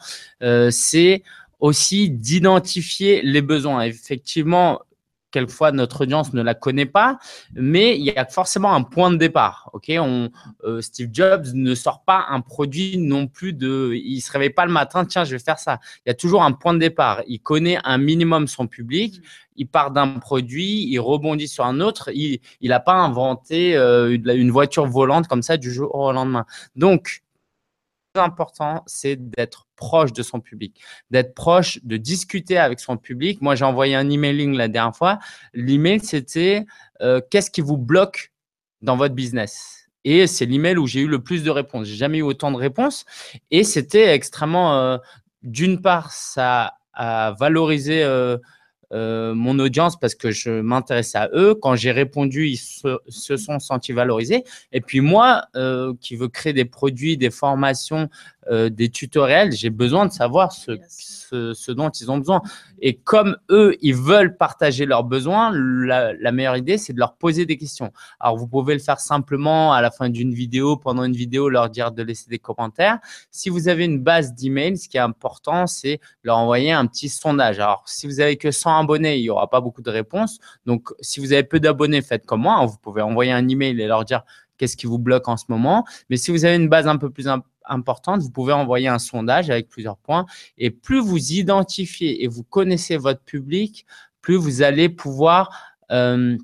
c'est 0.70 1.24
aussi 1.60 2.10
d'identifier 2.10 3.22
les 3.22 3.42
besoins. 3.42 3.84
Effectivement, 3.84 4.82
quelquefois 5.34 5.74
notre 5.74 6.04
audience 6.04 6.34
ne 6.34 6.42
la 6.42 6.54
connaît 6.54 6.86
pas, 6.86 7.18
mais 7.54 7.98
il 7.98 8.06
y 8.06 8.12
a 8.12 8.26
forcément 8.26 8.74
un 8.74 8.84
point 8.84 9.12
de 9.12 9.18
départ. 9.18 9.70
Ok, 9.74 9.92
on, 10.00 10.30
euh, 10.64 10.80
Steve 10.80 11.10
Jobs 11.12 11.48
ne 11.54 11.76
sort 11.76 12.04
pas 12.06 12.28
un 12.30 12.40
produit 12.40 12.98
non 12.98 13.28
plus 13.28 13.52
de, 13.52 13.92
il 13.96 14.22
se 14.22 14.32
réveille 14.32 14.52
pas 14.52 14.66
le 14.66 14.72
matin, 14.72 15.04
tiens, 15.04 15.26
je 15.26 15.32
vais 15.32 15.44
faire 15.44 15.60
ça. 15.60 15.80
Il 16.06 16.10
y 16.10 16.12
a 16.12 16.14
toujours 16.14 16.44
un 16.44 16.54
point 16.54 16.74
de 16.74 16.80
départ. 16.80 17.22
Il 17.28 17.40
connaît 17.40 17.80
un 17.84 17.98
minimum 17.98 18.48
son 18.48 18.68
public. 18.68 19.22
Il 19.56 19.68
part 19.68 19.92
d'un 19.92 20.20
produit, 20.20 20.88
il 20.90 21.00
rebondit 21.00 21.48
sur 21.48 21.66
un 21.66 21.80
autre. 21.80 22.10
Il 22.14 22.40
n'a 22.62 22.80
pas 22.80 22.94
inventé 22.96 23.76
euh, 23.76 24.18
une 24.18 24.52
voiture 24.52 24.86
volante 24.86 25.28
comme 25.28 25.42
ça 25.42 25.58
du 25.58 25.72
jour 25.72 25.94
au 25.94 26.12
lendemain. 26.12 26.46
Donc, 26.76 27.23
important, 28.22 28.84
c'est 28.86 29.16
d'être 29.16 29.68
proche 29.76 30.14
de 30.14 30.22
son 30.24 30.40
public, 30.40 30.80
d'être 31.10 31.34
proche, 31.34 31.80
de 31.84 31.98
discuter 31.98 32.58
avec 32.58 32.80
son 32.80 32.98
public. 32.98 33.42
Moi, 33.42 33.56
j'ai 33.56 33.66
envoyé 33.66 33.96
un 33.96 34.10
emailing 34.10 34.56
la 34.56 34.68
dernière 34.68 34.96
fois. 34.96 35.20
L'email, 35.54 36.00
c'était 36.00 36.66
euh, 37.02 37.22
qu'est-ce 37.30 37.50
qui 37.50 37.62
vous 37.62 37.78
bloque 37.78 38.32
dans 38.82 38.98
votre 38.98 39.16
business? 39.16 39.90
Et 40.06 40.28
c'est 40.28 40.46
l'email 40.46 40.78
où 40.78 40.86
j'ai 40.86 41.02
eu 41.02 41.08
le 41.08 41.24
plus 41.24 41.44
de 41.44 41.50
réponses. 41.50 41.88
J'ai 41.88 41.96
jamais 41.96 42.20
eu 42.20 42.24
autant 42.24 42.52
de 42.52 42.58
réponses. 42.58 43.06
Et 43.52 43.64
c'était 43.64 44.14
extrêmement, 44.14 44.78
euh, 44.78 44.98
d'une 45.42 45.82
part, 45.82 46.12
ça 46.12 46.74
a 46.94 47.32
valorisé 47.40 48.04
euh, 48.04 48.38
euh, 48.94 49.34
mon 49.34 49.58
audience 49.60 50.00
parce 50.00 50.16
que 50.16 50.32
je 50.32 50.62
m'intéresse 50.62 51.16
à 51.16 51.30
eux. 51.34 51.56
Quand 51.56 51.76
j'ai 51.76 51.92
répondu, 51.92 52.48
ils 52.48 52.58
se, 52.58 53.38
sont 53.38 53.60
sentis 53.60 53.92
valorisés. 53.92 54.44
Et 54.72 54.82
puis 54.82 55.02
moi, 55.02 55.46
euh, 55.56 55.94
qui 56.00 56.16
veux 56.16 56.28
créer 56.28 56.54
des 56.54 56.66
produits, 56.66 57.18
des 57.18 57.32
formations, 57.32 58.10
euh, 58.50 58.70
des 58.70 58.90
tutoriels, 58.90 59.52
j'ai 59.52 59.70
besoin 59.70 60.06
de 60.06 60.12
savoir 60.12 60.52
ce, 60.52 60.80
ce, 60.88 61.72
dont 61.72 61.90
ils 61.90 62.12
ont 62.12 62.18
besoin. 62.18 62.42
Et 62.80 62.96
comme 62.96 63.38
eux, 63.50 63.76
ils 63.82 63.96
veulent 63.96 64.38
partager 64.38 64.86
leurs 64.86 65.04
besoins, 65.04 65.52
la, 65.54 66.14
la 66.14 66.32
meilleure 66.32 66.58
idée, 66.58 66.78
c'est 66.78 66.94
de 66.94 67.00
leur 67.00 67.16
poser 67.16 67.46
des 67.46 67.58
questions. 67.58 67.92
Alors, 68.20 68.38
vous 68.38 68.48
pouvez 68.48 68.74
le 68.74 68.80
faire 68.80 69.00
simplement 69.00 69.74
à 69.74 69.82
la 69.82 69.92
fin 69.92 70.10
d'une 70.10 70.34
vidéo, 70.34 70.78
pendant 70.78 71.04
une 71.04 71.16
vidéo, 71.16 71.50
leur 71.50 71.70
dire 71.70 71.92
de 71.92 72.04
laisser 72.04 72.30
des 72.30 72.40
commentaires. 72.40 73.00
Si 73.32 73.50
vous 73.50 73.68
avez 73.68 73.86
une 73.86 74.00
base 74.00 74.34
d'emails, 74.34 74.78
ce 74.78 74.90
qui 74.90 74.98
est 74.98 75.02
important, 75.02 75.68
c'est 75.68 76.00
leur 76.24 76.38
envoyer 76.38 76.72
un 76.72 76.86
petit 76.86 77.10
sondage. 77.10 77.60
Alors, 77.60 77.84
si 77.86 78.08
vous 78.08 78.20
avez 78.20 78.38
que 78.38 78.52
100 78.52 78.80
abonnés, 78.80 79.18
il 79.18 79.22
n'y 79.22 79.30
aura 79.30 79.50
pas 79.50 79.62
beaucoup 79.62 79.82
de 79.82 79.90
réponses. 79.90 80.40
Donc, 80.66 80.90
si 81.00 81.20
vous 81.20 81.34
avez 81.34 81.44
peu 81.44 81.60
d'abonnés, 81.60 82.02
faites 82.02 82.26
comme 82.26 82.42
moi. 82.42 82.66
Vous 82.66 82.78
pouvez 82.78 83.02
envoyer 83.02 83.32
un 83.32 83.48
email 83.48 83.80
et 83.80 83.88
leur 83.88 84.06
dire 84.06 84.24
qu'est-ce 84.58 84.78
qui 84.78 84.86
vous 84.86 85.00
bloque 85.00 85.28
en 85.28 85.38
ce 85.38 85.46
moment. 85.50 85.86
Mais 86.10 86.18
si 86.18 86.32
vous 86.32 86.46
avez 86.46 86.56
une 86.56 86.70
base 86.70 86.88
un 86.88 86.98
peu 86.98 87.10
plus 87.10 87.28
importante, 87.28 87.53
importante, 87.66 88.22
vous 88.22 88.32
pouvez 88.32 88.54
envoyer 88.54 88.88
un 88.88 89.00
sondage 89.00 89.50
avec 89.50 89.70
plusieurs 89.70 89.98
points. 89.98 90.26
Et 90.58 90.70
plus 90.70 91.00
vous 91.00 91.34
identifiez 91.34 92.24
et 92.24 92.28
vous 92.28 92.44
connaissez 92.44 92.98
votre 92.98 93.22
public, 93.22 93.86
plus 94.22 94.36
vous 94.36 94.62
allez 94.64 94.90
pouvoir 94.90 95.76
euh, 95.92 96.38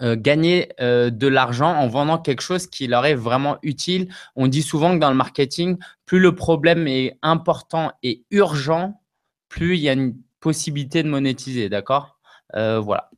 euh, 0.00 0.16
gagner 0.18 0.70
euh, 0.80 1.10
de 1.10 1.26
l'argent 1.28 1.68
en 1.68 1.86
vendant 1.86 2.18
quelque 2.18 2.40
chose 2.40 2.66
qui 2.66 2.86
leur 2.86 3.04
est 3.04 3.14
vraiment 3.14 3.58
utile. 3.62 4.08
On 4.34 4.48
dit 4.48 4.62
souvent 4.62 4.94
que 4.94 4.98
dans 4.98 5.10
le 5.10 5.16
marketing, 5.16 5.76
plus 6.06 6.18
le 6.18 6.34
problème 6.34 6.88
est 6.88 7.18
important 7.22 7.92
et 8.02 8.24
urgent, 8.30 9.00
plus 9.48 9.76
il 9.76 9.82
y 9.82 9.88
a 9.88 9.92
une 9.92 10.16
possibilité 10.40 11.02
de 11.02 11.08
monétiser. 11.08 11.68
D'accord? 11.68 12.18
Voilà. 12.54 13.10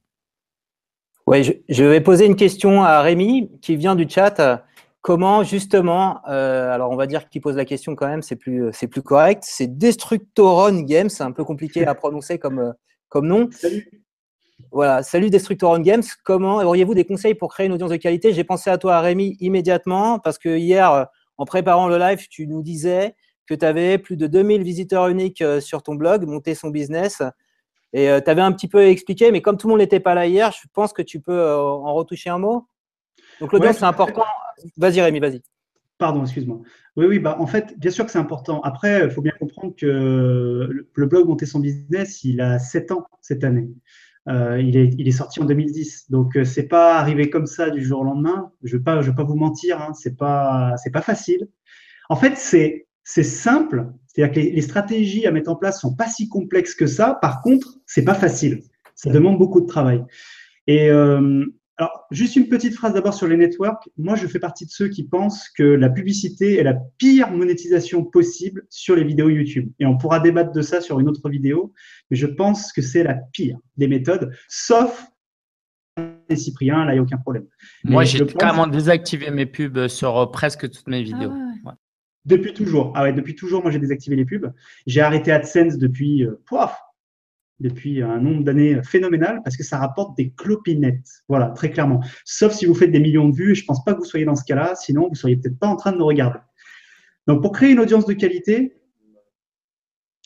Oui, 1.27 1.43
je, 1.43 1.53
je, 1.69 1.85
vais 1.85 2.01
poser 2.01 2.27
une 2.27 2.37
question 2.37 2.83
à 2.83 3.01
Rémi 3.01 3.51
qui 3.63 3.77
vient 3.77 3.95
du 3.95 4.07
chat. 4.09 4.65
Comment 5.05 5.43
justement, 5.43 6.23
euh, 6.31 6.73
alors 6.73 6.91
on 6.91 6.97
va 6.97 7.07
dire 7.07 7.29
qu'il 7.29 7.43
pose 7.43 7.57
la 7.57 7.67
question 7.67 7.95
quand 7.95 8.07
même, 8.07 8.23
c'est 8.23 8.37
plus, 8.37 8.71
c'est 8.73 8.87
plus 8.89 9.03
correct. 9.03 9.45
C'est 9.47 9.77
Destructoron 9.77 10.81
Games, 10.81 11.11
c'est 11.11 11.23
un 11.23 11.31
peu 11.31 11.45
compliqué 11.45 11.87
à 11.87 11.95
prononcer 11.95 12.39
comme, 12.39 12.59
euh, 12.59 12.73
comme 13.11 13.27
nom. 13.27 13.51
Salut. 13.51 13.87
Voilà, 14.73 15.03
salut 15.03 15.29
Destructoron 15.29 15.81
Games. 15.81 16.03
Comment 16.25 16.57
auriez-vous 16.57 16.95
des 16.95 17.05
conseils 17.05 17.35
pour 17.35 17.53
créer 17.53 17.67
une 17.67 17.73
audience 17.73 17.91
de 17.91 17.97
qualité? 17.97 18.33
J'ai 18.33 18.45
pensé 18.45 18.71
à 18.71 18.79
toi, 18.79 18.99
Rémi, 19.01 19.37
immédiatement, 19.41 20.21
parce 20.21 20.39
que 20.39 20.57
hier, 20.57 20.91
euh, 20.91 21.05
en 21.37 21.45
préparant 21.45 21.87
le 21.87 21.99
live, 21.99 22.27
tu 22.31 22.47
nous 22.47 22.63
disais 22.63 23.15
que 23.47 23.53
tu 23.53 23.67
avais 23.67 23.99
plus 23.99 24.17
de 24.17 24.27
2000 24.27 24.63
visiteurs 24.63 25.09
uniques 25.09 25.45
sur 25.61 25.83
ton 25.83 25.97
blog, 25.97 26.27
monter 26.27 26.55
son 26.55 26.71
business. 26.71 27.23
Et 27.93 28.07
tu 28.25 28.31
avais 28.31 28.41
un 28.41 28.53
petit 28.53 28.69
peu 28.69 28.87
expliqué, 28.87 29.31
mais 29.33 29.43
comme 29.43 29.59
tout 29.59 29.67
le 29.67 29.73
monde 29.73 29.81
n'était 29.81 30.01
pas 30.01 30.15
là 30.15 30.27
hier, 30.27 30.51
je 30.51 30.67
pense 30.73 30.95
que 30.95 31.03
tu 31.03 31.21
peux 31.21 31.55
en 31.55 31.93
retoucher 31.93 32.31
un 32.31 32.39
mot. 32.39 32.67
Donc 33.39 33.53
l'audience, 33.53 33.77
c'est 33.77 33.85
important. 33.85 34.25
Vas-y 34.77 35.01
Rémi, 35.01 35.21
vas-y. 35.21 35.43
Pardon, 35.99 36.23
excuse-moi. 36.23 36.61
Oui, 36.97 37.07
oui, 37.07 37.19
bah, 37.19 37.37
en 37.39 37.47
fait, 37.47 37.79
bien 37.79 37.91
sûr 37.91 38.05
que 38.05 38.11
c'est 38.11 38.19
important. 38.19 38.61
Après, 38.63 39.05
il 39.05 39.11
faut 39.11 39.23
bien 39.23 39.33
comprendre 39.39 39.75
que 39.77 40.87
le 40.95 41.07
blog 41.07 41.29
Monter 41.29 41.47
son 41.47 41.61
business, 41.61 42.25
il 42.25 42.41
a 42.41 42.59
7 42.59 42.93
ans 42.93 43.07
cette 43.21 43.45
année. 43.45 43.69
Euh, 44.29 44.61
il, 44.61 44.77
est, 44.77 44.95
il, 44.99 45.07
est, 45.07 45.13
sorti 45.13 45.41
en 45.41 45.45
2010. 45.45 46.11
Donc, 46.11 46.37
euh, 46.37 46.45
c'est 46.45 46.67
pas 46.67 46.99
arrivé 46.99 47.31
comme 47.31 47.47
ça 47.47 47.71
du 47.71 47.85
jour 47.85 48.01
au 48.01 48.05
lendemain. 48.05 48.53
Je 48.63 48.77
ne 48.77 48.79
vais, 48.79 48.85
pas, 49.15 49.23
vous 49.23 49.37
mentir, 49.37 49.81
hein, 49.81 49.93
c'est 49.93 50.17
pas, 50.17 50.75
pas 50.93 51.03
facile. 51.03 51.49
En 52.09 52.17
fait, 52.17 52.37
c'est 52.37 53.23
simple. 53.23 53.87
C'est-à-dire 54.07 54.35
que 54.35 54.41
les, 54.41 54.53
les, 54.53 54.63
stratégies 54.63 55.27
à 55.27 55.31
mettre 55.31 55.51
en 55.51 55.57
place 55.57 55.81
sont 55.81 55.95
pas 55.95 56.09
si 56.09 56.29
complexes 56.29 56.75
que 56.75 56.87
ça. 56.87 57.19
Par 57.21 57.43
contre, 57.43 57.79
c'est 57.87 58.05
pas 58.05 58.15
facile. 58.15 58.63
Ça 58.95 59.11
demande 59.11 59.39
beaucoup 59.39 59.61
de 59.61 59.67
travail. 59.67 60.03
Et 60.67 60.89
euh, 60.91 61.45
alors, 61.77 62.07
juste 62.13 62.37
une 62.37 62.49
petite 62.49 62.75
phrase 62.75 62.95
d'abord 62.95 63.15
sur 63.15 63.27
les 63.27 63.37
networks. 63.37 63.89
Moi, 63.97 64.15
je 64.15 64.29
fais 64.29 64.39
partie 64.39 64.65
de 64.65 64.71
ceux 64.71 64.89
qui 64.89 65.03
pensent 65.03 65.49
que 65.49 65.65
la 65.65 65.91
publicité 65.91 66.59
est 66.59 66.63
la 66.63 66.75
pire 66.99 67.33
monétisation 67.33 68.05
possible 68.05 68.65
sur 68.71 68.95
les 68.95 69.03
vidéos 69.03 69.29
YouTube. 69.29 69.73
Et 69.81 69.87
on 69.87 69.99
pourra 69.99 70.21
débattre 70.21 70.53
de 70.53 70.63
ça 70.63 70.81
sur 70.81 71.01
une 71.01 71.09
autre 71.09 71.29
vidéo, 71.29 71.73
mais 72.11 72.17
je 72.17 72.27
pense 72.27 72.73
que 72.73 72.81
c'est 72.81 73.03
la 73.03 73.15
pire 73.15 73.59
des 73.77 73.89
méthodes, 73.89 74.31
sauf 74.49 75.05
les 76.29 76.37
Cyprien, 76.37 76.85
là, 76.85 76.93
il 76.93 76.95
n'y 76.95 76.99
a 77.01 77.03
aucun 77.03 77.19
problème. 77.19 77.47
Moi, 77.85 78.05
j'ai 78.05 78.25
carrément 78.27 78.67
désactivé 78.67 79.31
mes 79.31 79.47
pubs 79.47 79.89
sur 79.89 80.17
euh, 80.17 80.27
presque 80.27 80.71
toutes 80.71 80.89
mes 80.89 81.03
vidéos. 81.03 81.33
Ah 81.67 81.75
depuis 82.25 82.55
toujours. 82.55 82.93
Ah 82.97 83.03
ouais, 83.03 83.13
depuis 83.13 83.35
toujours, 83.35 83.63
moi, 83.63 83.71
j'ai 83.71 83.79
désactivé 83.79 84.17
les 84.17 84.25
pubs. 84.25 84.51
J'ai 84.87 85.03
arrêté 85.03 85.31
AdSense 85.31 85.77
depuis, 85.77 86.25
euh, 86.25 86.41
depuis 87.61 88.03
un 88.03 88.19
nombre 88.19 88.43
d'années 88.43 88.83
phénoménal 88.83 89.41
parce 89.45 89.57
que 89.57 89.63
ça 89.63 89.79
rapporte 89.79 90.17
des 90.17 90.31
clopinettes. 90.31 91.23
Voilà, 91.29 91.51
très 91.51 91.71
clairement. 91.71 92.03
Sauf 92.25 92.53
si 92.53 92.67
vous 92.67 92.75
faites 92.75 92.91
des 92.91 93.01
millions 93.01 93.29
de 93.29 93.35
vues, 93.35 93.55
je 93.55 93.63
ne 93.63 93.67
pense 93.67 93.85
pas 93.85 93.95
que 93.95 93.99
vous 93.99 94.05
soyez 94.05 94.25
dans 94.25 94.37
ce 94.37 94.45
cas-là, 94.45 94.75
sinon 94.75 95.05
vous 95.05 95.11
ne 95.11 95.17
seriez 95.17 95.37
peut-être 95.37 95.59
pas 95.59 95.69
en 95.69 95.77
train 95.77 95.93
de 95.93 95.99
nous 95.99 96.07
regarder. 96.07 96.39
Donc, 97.27 97.43
pour 97.43 97.53
créer 97.53 97.71
une 97.71 97.81
audience 97.81 98.07
de 98.07 98.13
qualité, 98.13 98.75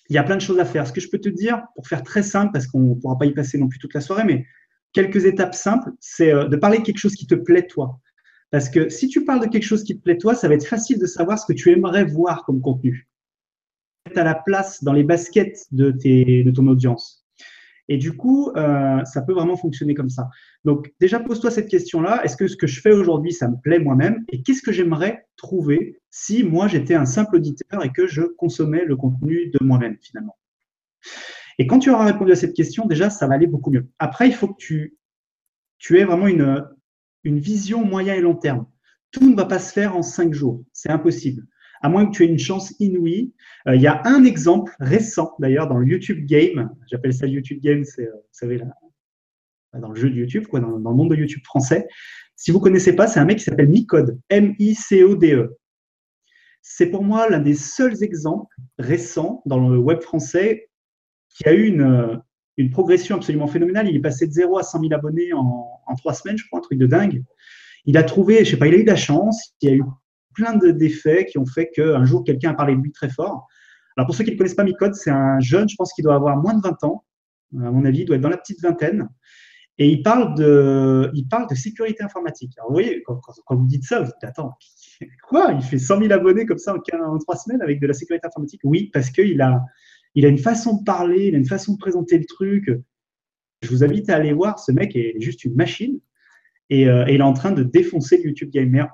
il 0.09 0.15
y 0.15 0.19
a 0.19 0.23
plein 0.23 0.37
de 0.37 0.41
choses 0.41 0.59
à 0.59 0.65
faire. 0.65 0.87
Ce 0.87 0.93
que 0.93 1.01
je 1.01 1.09
peux 1.09 1.19
te 1.19 1.29
dire, 1.29 1.63
pour 1.75 1.87
faire 1.87 2.03
très 2.03 2.23
simple, 2.23 2.51
parce 2.53 2.67
qu'on 2.67 2.81
ne 2.81 2.95
pourra 2.95 3.19
pas 3.19 3.27
y 3.27 3.33
passer 3.33 3.59
non 3.59 3.69
plus 3.69 3.79
toute 3.79 3.95
la 3.95 4.01
soirée, 4.01 4.25
mais 4.25 4.47
quelques 4.93 5.27
étapes 5.27 5.55
simples, 5.55 5.91
c'est 6.01 6.33
euh, 6.33 6.49
de 6.49 6.57
parler 6.57 6.79
de 6.79 6.83
quelque 6.83 6.99
chose 6.99 7.15
qui 7.15 7.27
te 7.27 7.35
plaît 7.35 7.67
toi. 7.67 8.01
Parce 8.51 8.71
que 8.71 8.89
si 8.89 9.09
tu 9.09 9.25
parles 9.25 9.41
de 9.41 9.51
quelque 9.51 9.65
chose 9.65 9.85
qui 9.85 9.97
te 9.97 10.03
plaît 10.03 10.17
toi, 10.17 10.35
ça 10.35 10.49
va 10.49 10.55
être 10.55 10.67
facile 10.67 10.99
de 10.99 11.07
savoir 11.07 11.39
ce 11.39 11.47
que 11.47 11.53
tu 11.53 11.71
aimerais 11.71 12.05
voir 12.05 12.45
comme 12.45 12.61
contenu. 12.61 13.07
À 14.17 14.25
la 14.25 14.35
place 14.35 14.83
dans 14.83 14.95
les 14.95 15.05
baskets 15.05 15.67
de, 15.71 15.91
tes, 15.91 16.43
de 16.43 16.51
ton 16.51 16.67
audience. 16.67 17.18
Et 17.89 17.97
du 17.97 18.17
coup, 18.17 18.51
euh, 18.57 19.03
ça 19.05 19.23
peut 19.23 19.33
vraiment 19.33 19.57
fonctionner 19.57 19.95
comme 19.95 20.11
ça. 20.11 20.29
Donc, 20.65 20.93
déjà, 21.01 21.21
pose-toi 21.21 21.51
cette 21.51 21.69
question-là. 21.69 22.23
Est-ce 22.23 22.37
que 22.37 22.47
ce 22.47 22.57
que 22.57 22.67
je 22.67 22.81
fais 22.81 22.93
aujourd'hui, 22.93 23.33
ça 23.33 23.49
me 23.49 23.57
plaît 23.57 23.79
moi-même? 23.79 24.25
Et 24.29 24.43
qu'est-ce 24.43 24.63
que 24.63 24.73
j'aimerais 24.73 25.27
trouver 25.37 25.99
si 26.11 26.45
moi, 26.45 26.69
j'étais 26.69 26.95
un 26.95 27.07
simple 27.07 27.37
auditeur 27.37 27.85
et 27.85 27.91
que 27.91 28.07
je 28.07 28.23
consommais 28.23 28.85
le 28.85 28.97
contenu 28.97 29.51
de 29.51 29.65
moi-même, 29.65 29.97
finalement? 30.01 30.37
Et 31.59 31.67
quand 31.67 31.79
tu 31.79 31.91
auras 31.91 32.05
répondu 32.05 32.33
à 32.33 32.37
cette 32.37 32.55
question, 32.55 32.87
déjà, 32.87 33.09
ça 33.11 33.27
va 33.27 33.35
aller 33.35 33.47
beaucoup 33.47 33.71
mieux. 33.71 33.89
Après, 33.99 34.29
il 34.29 34.35
faut 34.35 34.49
que 34.49 34.59
tu, 34.59 34.99
aies 35.91 36.05
vraiment 36.05 36.29
une, 36.29 36.65
une 37.25 37.39
vision 37.39 37.85
moyen 37.85 38.15
et 38.15 38.21
long 38.21 38.37
terme. 38.37 38.67
Tout 39.11 39.29
ne 39.31 39.35
va 39.35 39.47
pas 39.47 39.59
se 39.59 39.73
faire 39.73 39.97
en 39.97 40.03
cinq 40.03 40.35
jours. 40.35 40.63
C'est 40.73 40.91
impossible 40.91 41.47
à 41.81 41.89
moins 41.89 42.07
que 42.07 42.13
tu 42.13 42.25
aies 42.25 42.29
une 42.29 42.39
chance 42.39 42.75
inouïe. 42.79 43.33
Euh, 43.67 43.77
il 43.77 43.83
y 43.83 43.87
a 43.87 44.03
un 44.05 44.25
exemple 44.25 44.73
récent, 44.81 45.35
d'ailleurs, 45.39 45.69
dans 45.69 45.79
le 45.79 45.87
YouTube 45.87 46.27
Game. 46.27 46.71
J'appelle 46.91 47.13
ça 47.13 47.27
YouTube 47.27 47.61
Game, 47.61 47.85
c'est, 47.85 48.09
euh, 48.09 48.13
vous 48.13 48.23
savez, 48.33 48.61
dans 49.75 49.89
le 49.89 49.95
jeu 49.95 50.11
de 50.11 50.15
YouTube, 50.15 50.47
quoi, 50.47 50.61
dans, 50.61 50.71
le 50.71 50.79
monde 50.79 51.11
de 51.11 51.17
YouTube 51.17 51.45
français. 51.45 51.87
Si 52.37 52.51
vous 52.51 52.59
ne 52.59 52.63
connaissez 52.65 52.95
pas, 52.95 53.07
c'est 53.07 53.21
un 53.21 53.25
mec 53.25 53.39
qui 53.39 53.45
s'appelle 53.45 53.69
Micode, 53.69 54.19
M-I-C-O-D-E. 54.31 55.57
C'est 56.63 56.87
pour 56.87 57.03
moi 57.03 57.29
l'un 57.29 57.41
des 57.41 57.55
seuls 57.55 58.03
exemples 58.03 58.55
récents 58.79 59.43
dans 59.47 59.69
le 59.69 59.79
web 59.79 60.01
français 60.01 60.69
qui 61.31 61.49
a 61.49 61.53
eu 61.53 61.67
une, 61.67 61.83
euh, 61.83 62.17
progression 62.73 63.17
absolument 63.17 63.47
phénoménale. 63.47 63.89
Il 63.89 63.97
est 63.97 64.01
passé 64.01 64.27
de 64.27 64.33
0 64.33 64.59
à 64.59 64.63
100 64.65 64.81
000 64.81 64.95
abonnés 64.95 65.33
en, 65.33 65.67
en 65.87 65.95
trois 65.95 66.13
semaines, 66.13 66.37
je 66.37 66.45
crois, 66.47 66.59
un 66.59 66.63
truc 66.63 66.79
de 66.79 66.87
dingue. 66.87 67.23
Il 67.85 67.97
a 67.97 68.03
trouvé, 68.03 68.45
je 68.45 68.51
sais 68.51 68.57
pas, 68.57 68.67
il 68.67 68.75
a 68.75 68.79
eu 68.79 68.83
de 68.83 68.91
la 68.91 68.97
chance, 68.97 69.55
il 69.63 69.69
y 69.69 69.73
a 69.73 69.77
eu 69.77 69.83
plein 70.39 70.57
d'effets 70.57 71.27
qui 71.27 71.37
ont 71.37 71.47
fait 71.47 71.69
qu'un 71.69 72.05
jour, 72.05 72.23
quelqu'un 72.23 72.51
a 72.51 72.55
parlé 72.55 72.77
de 72.77 72.81
lui 72.81 72.93
très 72.93 73.09
fort. 73.09 73.49
Alors, 73.97 74.07
pour 74.07 74.15
ceux 74.15 74.23
qui 74.23 74.31
ne 74.31 74.37
connaissent 74.37 74.55
pas 74.55 74.63
Micode, 74.63 74.95
c'est 74.95 75.11
un 75.11 75.41
jeune, 75.41 75.69
je 75.69 75.75
pense 75.77 75.93
qu'il 75.93 76.05
doit 76.05 76.15
avoir 76.15 76.37
moins 76.37 76.55
de 76.55 76.63
20 76.63 76.85
ans, 76.85 77.05
à 77.55 77.71
mon 77.73 77.85
avis, 77.85 78.01
il 78.01 78.05
doit 78.05 78.17
être 78.17 78.23
dans 78.23 78.29
la 78.29 78.37
petite 78.37 78.63
vingtaine. 78.63 79.09
Et 79.79 79.89
il 79.89 80.03
parle 80.03 80.35
de, 80.37 81.11
il 81.15 81.27
parle 81.27 81.49
de 81.49 81.55
sécurité 81.57 82.05
informatique. 82.05 82.53
Alors, 82.59 82.71
vous 82.71 82.75
voyez, 82.75 83.03
quand, 83.05 83.21
vous 83.51 83.67
dites 83.67 83.85
ça, 83.85 84.01
vous 84.01 84.07
dites, 84.07 84.23
attends, 84.23 84.53
quoi? 85.29 85.53
Il 85.53 85.63
fait 85.63 85.79
100 85.79 86.01
000 86.01 86.13
abonnés 86.13 86.47
comme 86.47 86.59
ça 86.59 86.75
en, 86.75 87.19
trois 87.19 87.37
semaines 87.37 87.63
avec 87.63 87.81
de 87.81 87.87
la 87.89 87.95
sécurité 87.95 88.27
informatique? 88.27 88.61
Oui, 88.63 88.91
parce 88.93 89.11
qu'il 89.11 89.41
a, 89.41 89.61
il 90.15 90.25
a 90.25 90.29
une 90.29 90.39
façon 90.39 90.79
de 90.79 90.85
parler, 90.85 91.27
il 91.27 91.35
a 91.35 91.39
une 91.39 91.47
façon 91.47 91.73
de 91.73 91.79
présenter 91.79 92.19
le 92.19 92.25
truc. 92.25 92.71
Je 93.63 93.69
vous 93.71 93.83
invite 93.83 94.09
à 94.11 94.17
aller 94.17 94.33
voir, 94.33 94.61
ce 94.61 94.71
mec 94.71 94.95
est 94.95 95.21
juste 95.21 95.45
une 95.45 95.57
machine. 95.57 95.99
Et, 96.71 96.89
euh, 96.89 97.05
et 97.09 97.15
il 97.15 97.21
est 97.21 97.25
en 97.25 97.33
train 97.33 97.51
de 97.51 97.65
défoncer 97.65 98.19
le 98.19 98.27
YouTube 98.27 98.51
Gamer 98.51 98.89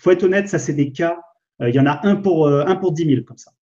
faut 0.00 0.10
être 0.10 0.24
honnête, 0.24 0.48
ça 0.48 0.58
c'est 0.58 0.72
des 0.72 0.92
cas, 0.92 1.20
euh, 1.60 1.68
il 1.68 1.74
y 1.74 1.80
en 1.80 1.86
a 1.86 2.06
un 2.06 2.16
pour, 2.16 2.46
euh, 2.46 2.64
un 2.66 2.76
pour 2.76 2.92
10 2.92 3.04
000 3.06 3.22
comme 3.24 3.38
ça. 3.38 3.52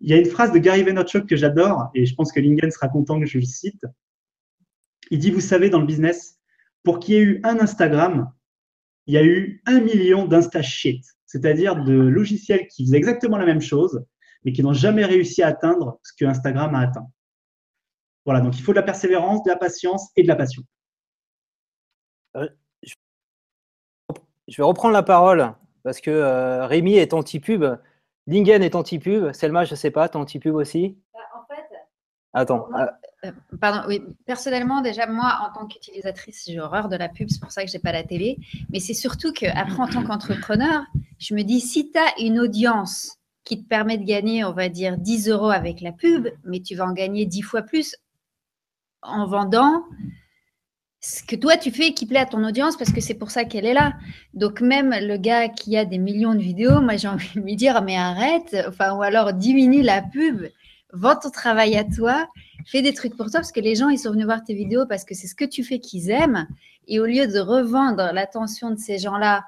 Il 0.00 0.10
y 0.10 0.14
a 0.14 0.18
une 0.18 0.26
phrase 0.26 0.52
de 0.52 0.58
Gary 0.58 0.82
Vaynerchuk 0.82 1.26
que 1.26 1.36
j'adore 1.36 1.90
et 1.94 2.06
je 2.06 2.14
pense 2.14 2.32
que 2.32 2.40
Lingen 2.40 2.70
sera 2.70 2.88
content 2.88 3.20
que 3.20 3.26
je 3.26 3.38
le 3.38 3.44
cite. 3.44 3.84
Il 5.10 5.18
dit, 5.18 5.30
vous 5.30 5.40
savez, 5.40 5.70
dans 5.70 5.80
le 5.80 5.86
business, 5.86 6.38
pour 6.82 6.98
qu'il 6.98 7.14
y 7.14 7.18
ait 7.18 7.22
eu 7.22 7.40
un 7.44 7.58
Instagram, 7.60 8.32
il 9.06 9.14
y 9.14 9.18
a 9.18 9.24
eu 9.24 9.62
un 9.66 9.80
million 9.80 10.26
d'Insta-shit, 10.26 11.04
c'est-à-dire 11.26 11.84
de 11.84 11.92
logiciels 11.92 12.66
qui 12.68 12.84
faisaient 12.84 12.96
exactement 12.96 13.36
la 13.36 13.46
même 13.46 13.60
chose, 13.60 14.04
mais 14.44 14.52
qui 14.52 14.62
n'ont 14.62 14.72
jamais 14.72 15.04
réussi 15.04 15.42
à 15.42 15.48
atteindre 15.48 16.00
ce 16.02 16.12
que 16.18 16.24
Instagram 16.24 16.74
a 16.74 16.80
atteint. 16.80 17.06
Voilà, 18.24 18.40
donc 18.40 18.58
il 18.58 18.62
faut 18.62 18.72
de 18.72 18.76
la 18.78 18.82
persévérance, 18.82 19.42
de 19.42 19.50
la 19.50 19.56
patience 19.56 20.10
et 20.16 20.22
de 20.22 20.28
la 20.28 20.36
passion. 20.36 20.62
Euh, 22.36 22.48
je 24.48 24.56
vais 24.56 24.62
reprendre 24.62 24.94
la 24.94 25.02
parole 25.02 25.54
parce 25.84 26.00
que 26.00 26.10
euh, 26.10 26.66
Rémi 26.66 26.94
est 26.94 27.12
anti-pub, 27.12 27.64
Lingen 28.26 28.62
est 28.62 28.74
anti-pub, 28.74 29.32
Selma, 29.32 29.64
je 29.64 29.72
ne 29.72 29.76
sais 29.76 29.90
pas, 29.90 30.08
tu 30.08 30.14
es 30.14 30.20
anti-pub 30.20 30.54
aussi? 30.54 30.96
Bah, 31.12 31.20
En 31.36 31.46
fait, 31.46 31.62
Attends. 32.32 32.68
Euh, 32.74 32.86
euh, 33.26 33.32
pardon, 33.60 33.86
oui. 33.86 34.02
Personnellement, 34.26 34.80
déjà, 34.80 35.06
moi, 35.06 35.38
en 35.42 35.52
tant 35.52 35.66
qu'utilisatrice, 35.66 36.44
j'ai 36.46 36.58
horreur 36.58 36.88
de 36.88 36.96
la 36.96 37.08
pub, 37.08 37.28
c'est 37.28 37.40
pour 37.40 37.52
ça 37.52 37.62
que 37.62 37.70
je 37.70 37.76
n'ai 37.76 37.80
pas 37.80 37.92
la 37.92 38.02
télé. 38.02 38.38
Mais 38.70 38.80
c'est 38.80 38.94
surtout 38.94 39.32
qu'après, 39.32 39.80
en 39.80 39.86
tant 39.86 40.02
qu'entrepreneur, 40.02 40.84
je 41.18 41.34
me 41.34 41.42
dis, 41.42 41.60
si 41.60 41.92
tu 41.92 41.98
as 41.98 42.18
une 42.18 42.40
audience 42.40 43.18
qui 43.44 43.62
te 43.62 43.68
permet 43.68 43.98
de 43.98 44.04
gagner, 44.04 44.42
on 44.42 44.52
va 44.52 44.70
dire, 44.70 44.96
10 44.96 45.28
euros 45.28 45.50
avec 45.50 45.82
la 45.82 45.92
pub, 45.92 46.28
mais 46.44 46.60
tu 46.60 46.74
vas 46.74 46.86
en 46.86 46.92
gagner 46.92 47.26
10 47.26 47.42
fois 47.42 47.62
plus 47.62 47.94
en 49.02 49.26
vendant 49.26 49.84
ce 51.04 51.22
que 51.22 51.36
toi 51.36 51.58
tu 51.58 51.70
fais 51.70 51.92
qui 51.92 52.06
plaît 52.06 52.20
à 52.20 52.24
ton 52.24 52.42
audience 52.44 52.78
parce 52.78 52.90
que 52.90 53.02
c'est 53.02 53.12
pour 53.12 53.30
ça 53.30 53.44
qu'elle 53.44 53.66
est 53.66 53.74
là. 53.74 53.92
Donc 54.32 54.62
même 54.62 54.94
le 54.98 55.18
gars 55.18 55.48
qui 55.50 55.76
a 55.76 55.84
des 55.84 55.98
millions 55.98 56.34
de 56.34 56.40
vidéos, 56.40 56.80
moi 56.80 56.96
j'ai 56.96 57.08
envie 57.08 57.28
de 57.34 57.40
lui 57.40 57.56
dire 57.56 57.82
mais 57.82 57.96
arrête, 57.96 58.56
enfin 58.66 58.96
ou 58.96 59.02
alors 59.02 59.34
diminue 59.34 59.82
la 59.82 60.00
pub, 60.00 60.46
vends 60.94 61.16
ton 61.16 61.28
travail 61.28 61.76
à 61.76 61.84
toi, 61.84 62.26
fais 62.64 62.80
des 62.80 62.94
trucs 62.94 63.18
pour 63.18 63.26
toi 63.26 63.40
parce 63.40 63.52
que 63.52 63.60
les 63.60 63.74
gens 63.74 63.90
ils 63.90 63.98
sont 63.98 64.12
venus 64.12 64.24
voir 64.24 64.42
tes 64.44 64.54
vidéos 64.54 64.86
parce 64.86 65.04
que 65.04 65.14
c'est 65.14 65.26
ce 65.26 65.34
que 65.34 65.44
tu 65.44 65.62
fais 65.62 65.78
qu'ils 65.78 66.08
aiment. 66.08 66.48
Et 66.88 67.00
au 67.00 67.04
lieu 67.04 67.26
de 67.26 67.38
revendre 67.38 68.10
l'attention 68.14 68.70
de 68.70 68.78
ces 68.78 68.98
gens-là 68.98 69.44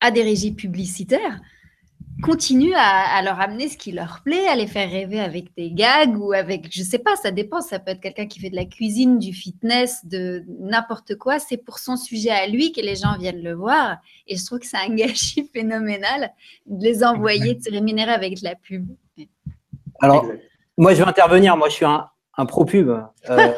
à 0.00 0.10
des 0.10 0.22
régies 0.22 0.52
publicitaires, 0.52 1.40
continue 2.22 2.72
à, 2.74 3.22
leur 3.22 3.40
amener 3.40 3.68
ce 3.68 3.76
qui 3.76 3.92
leur 3.92 4.20
plaît, 4.24 4.48
à 4.48 4.56
les 4.56 4.66
faire 4.66 4.90
rêver 4.90 5.20
avec 5.20 5.54
des 5.56 5.70
gags 5.70 6.16
ou 6.18 6.32
avec, 6.32 6.68
je 6.70 6.82
sais 6.82 6.98
pas, 6.98 7.14
ça 7.16 7.30
dépend. 7.30 7.60
Ça 7.60 7.78
peut 7.78 7.92
être 7.92 8.00
quelqu'un 8.00 8.26
qui 8.26 8.40
fait 8.40 8.50
de 8.50 8.56
la 8.56 8.64
cuisine, 8.64 9.18
du 9.18 9.32
fitness, 9.32 10.04
de 10.04 10.44
n'importe 10.60 11.16
quoi. 11.16 11.38
C'est 11.38 11.56
pour 11.56 11.78
son 11.78 11.96
sujet 11.96 12.30
à 12.30 12.46
lui 12.46 12.72
que 12.72 12.80
les 12.80 12.96
gens 12.96 13.16
viennent 13.18 13.42
le 13.42 13.54
voir. 13.54 13.98
Et 14.26 14.36
je 14.36 14.44
trouve 14.44 14.58
que 14.58 14.66
c'est 14.66 14.76
un 14.76 14.88
gâchis 14.94 15.48
phénoménal 15.52 16.32
de 16.66 16.84
les 16.84 17.04
envoyer, 17.04 17.54
de 17.54 17.62
se 17.62 17.70
rémunérer 17.70 18.12
avec 18.12 18.38
de 18.38 18.44
la 18.44 18.54
pub. 18.56 18.86
Alors, 20.00 20.26
moi, 20.76 20.94
je 20.94 21.02
vais 21.02 21.08
intervenir. 21.08 21.56
Moi, 21.56 21.68
je 21.68 21.74
suis 21.74 21.86
un, 21.86 22.46
pro-pub. 22.46 22.90
Euh, 23.30 23.52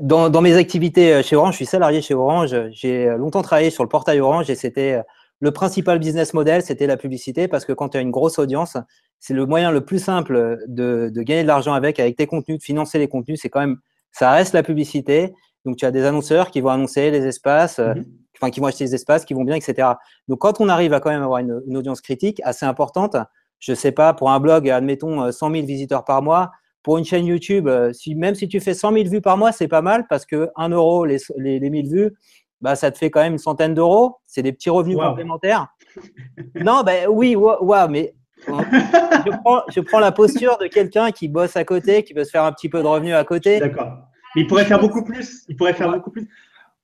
dans, 0.00 0.30
dans, 0.30 0.40
mes 0.40 0.54
activités 0.54 1.22
chez 1.22 1.34
Orange, 1.36 1.52
je 1.52 1.56
suis 1.56 1.66
salarié 1.66 2.00
chez 2.00 2.14
Orange. 2.14 2.54
J'ai 2.70 3.06
longtemps 3.16 3.42
travaillé 3.42 3.70
sur 3.70 3.82
le 3.82 3.88
portail 3.88 4.20
Orange 4.20 4.50
et 4.50 4.54
c'était 4.54 5.02
le 5.40 5.50
principal 5.52 5.98
business 5.98 6.34
model, 6.34 6.62
c'était 6.62 6.86
la 6.86 6.96
publicité 6.96 7.48
parce 7.48 7.64
que 7.64 7.72
quand 7.72 7.90
tu 7.90 7.98
as 7.98 8.00
une 8.00 8.10
grosse 8.10 8.38
audience, 8.38 8.76
c'est 9.20 9.34
le 9.34 9.46
moyen 9.46 9.70
le 9.70 9.84
plus 9.84 9.98
simple 9.98 10.58
de, 10.66 11.10
gagner 11.14 11.42
de 11.42 11.48
l'argent 11.48 11.74
avec, 11.74 12.00
avec 12.00 12.16
tes 12.16 12.26
contenus, 12.26 12.58
de 12.58 12.62
financer 12.62 12.98
les 12.98 13.08
contenus. 13.08 13.40
C'est 13.40 13.48
quand 13.48 13.60
même, 13.60 13.76
ça 14.12 14.32
reste 14.32 14.52
la 14.52 14.62
publicité. 14.62 15.32
Donc, 15.64 15.76
tu 15.76 15.84
as 15.84 15.90
des 15.90 16.04
annonceurs 16.04 16.50
qui 16.50 16.60
vont 16.60 16.70
annoncer 16.70 17.10
les 17.10 17.26
espaces, 17.26 17.78
euh, 17.78 17.94
mhm. 17.94 18.06
enfin, 18.36 18.50
qui 18.50 18.60
vont 18.60 18.66
acheter 18.66 18.84
les 18.84 18.94
espaces, 18.94 19.24
qui 19.24 19.34
vont 19.34 19.44
bien, 19.44 19.56
etc. 19.56 19.88
Donc, 20.28 20.40
quand 20.40 20.60
on 20.60 20.68
arrive 20.68 20.92
à 20.92 21.00
quand 21.00 21.10
même 21.10 21.22
avoir 21.22 21.38
une, 21.38 21.76
audience 21.76 22.00
critique 22.00 22.40
assez 22.44 22.66
importante, 22.66 23.16
je 23.58 23.74
sais 23.74 23.92
pas, 23.92 24.14
pour 24.14 24.30
un 24.30 24.40
blog, 24.40 24.68
admettons 24.68 25.30
100 25.30 25.50
euh, 25.50 25.54
000 25.54 25.66
visiteurs 25.66 26.04
par 26.04 26.22
mois, 26.22 26.52
pour 26.84 26.96
une 26.96 27.04
chaîne 27.04 27.26
YouTube, 27.26 27.68
euh, 27.68 27.92
si, 27.92 28.14
même 28.14 28.34
si 28.34 28.48
tu 28.48 28.60
fais 28.60 28.72
100 28.72 28.92
000 28.92 29.08
vues 29.08 29.20
par 29.20 29.36
mois, 29.36 29.52
c'est 29.52 29.68
pas 29.68 29.82
mal 29.82 30.06
parce 30.08 30.24
que 30.24 30.48
1 30.56 30.70
euro 30.70 31.04
les, 31.04 31.18
les, 31.36 31.58
les 31.58 31.70
1000 31.70 31.88
vues, 31.88 32.14
bah, 32.60 32.76
ça 32.76 32.90
te 32.90 32.98
fait 32.98 33.10
quand 33.10 33.20
même 33.20 33.34
une 33.34 33.38
centaine 33.38 33.74
d'euros. 33.74 34.16
C'est 34.26 34.42
des 34.42 34.52
petits 34.52 34.70
revenus 34.70 34.98
complémentaires. 34.98 35.68
non, 36.54 36.82
ben 36.82 37.08
oui, 37.08 37.36
ouais, 37.36 37.88
mais 37.88 38.14
je 38.46 39.80
prends, 39.80 40.00
la 40.00 40.12
posture 40.12 40.58
de 40.58 40.66
quelqu'un 40.66 41.10
qui 41.10 41.28
bosse 41.28 41.56
à 41.56 41.64
côté, 41.64 42.02
qui 42.02 42.12
veut 42.12 42.24
se 42.24 42.30
faire 42.30 42.44
un 42.44 42.52
petit 42.52 42.68
peu 42.68 42.82
de 42.82 42.86
revenus 42.86 43.14
à 43.14 43.24
côté. 43.24 43.60
D'accord. 43.60 43.98
Mais 44.34 44.42
il 44.42 44.46
pourrait 44.46 44.64
faire 44.64 44.80
beaucoup 44.80 45.02
plus. 45.02 45.44
Il 45.48 45.56
pourrait 45.56 45.74
faire 45.74 45.90
beaucoup 45.90 46.10
plus. 46.10 46.28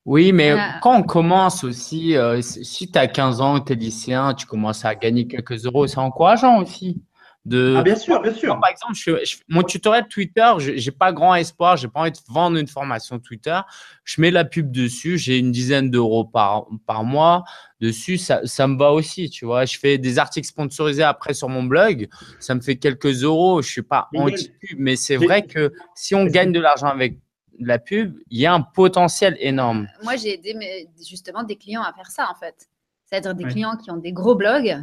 Oui, 0.07 0.33
mais 0.33 0.55
quand 0.83 0.99
on 0.99 1.03
commence 1.03 1.65
aussi, 1.65 2.15
euh, 2.17 2.43
si 2.43 2.91
tu 2.91 2.99
as 2.99 3.07
15 3.07 3.41
ans, 3.41 3.61
tu 3.61 3.73
es 3.73 3.77
lycéen, 3.77 4.35
tu 4.35 4.47
commences 4.47 4.85
à 4.85 4.95
gagner 4.95 5.27
quelques 5.27 5.65
euros, 5.65 5.87
c'est 5.87 5.99
encourageant 5.99 6.61
aussi. 6.61 7.03
De... 7.45 7.75
Ah, 7.77 7.83
bien 7.83 7.97
sûr, 7.97 8.23
bien 8.23 8.33
sûr. 8.33 8.59
Par 8.59 8.71
exemple, 8.71 9.23
mon 9.49 9.63
tutoriel 9.63 10.09
Twitter, 10.09 10.51
je 10.59 10.71
n'ai 10.73 10.91
pas 10.91 11.13
grand 11.13 11.35
espoir, 11.35 11.77
j'ai 11.77 11.89
pas 11.89 12.01
envie 12.01 12.11
de 12.11 12.19
vendre 12.29 12.57
une 12.57 12.67
formation 12.67 13.19
Twitter. 13.19 13.59
Je 14.05 14.21
mets 14.21 14.31
la 14.31 14.47
pub 14.47 14.71
dessus, 14.71 15.19
j'ai 15.19 15.39
une 15.39 15.53
dizaine 15.53 15.91
d'euros 15.91 16.25
par, 16.25 16.67
par 16.87 17.05
mois. 17.05 17.45
Dessus, 17.81 18.17
ça, 18.17 18.41
ça, 18.47 18.67
me 18.67 18.79
va 18.79 18.93
aussi, 18.93 19.29
tu 19.29 19.45
vois. 19.45 19.67
Je 19.67 19.79
fais 19.79 19.99
des 19.99 20.19
articles 20.19 20.49
sponsorisés 20.49 21.03
après 21.03 21.35
sur 21.35 21.51
mon 21.51 21.63
blog, 21.63 22.09
ça 22.41 22.55
me 22.55 22.63
fait 22.63 22.77
quelques 22.77 23.23
euros. 23.25 23.61
Je 23.61 23.69
suis 23.69 23.83
pas 23.83 24.09
anti-pub, 24.17 24.79
mais 24.79 24.97
c'est 24.97 25.17
vrai 25.17 25.43
que 25.43 25.71
si 25.95 26.15
on 26.15 26.25
gagne 26.25 26.53
de 26.53 26.61
l'argent 26.61 26.87
avec 26.87 27.19
la 27.61 27.79
pub, 27.79 28.17
il 28.31 28.41
y 28.41 28.47
a 28.47 28.55
un 28.55 28.63
potentiel 28.63 29.37
énorme. 29.39 29.87
Moi, 30.03 30.17
j'ai 30.17 30.35
aidé 30.35 30.89
justement 31.07 31.43
des 31.43 31.57
clients 31.57 31.83
à 31.83 31.93
faire 31.93 32.11
ça, 32.11 32.31
en 32.31 32.35
fait. 32.35 32.69
C'est-à-dire 33.05 33.35
des 33.35 33.45
clients 33.45 33.77
qui 33.77 33.91
ont 33.91 33.99
des 33.99 34.13
gros 34.13 34.35
blogs 34.35 34.83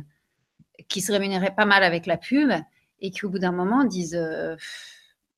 qui 0.88 1.02
se 1.02 1.12
rémunéraient 1.12 1.56
pas 1.56 1.66
mal 1.66 1.84
avec 1.84 2.06
la 2.06 2.18
pub 2.18 2.52
et 3.00 3.12
qui, 3.12 3.26
au 3.26 3.30
bout 3.30 3.40
d'un 3.40 3.52
moment, 3.52 3.84
disent 3.84 4.16
euh, 4.16 4.56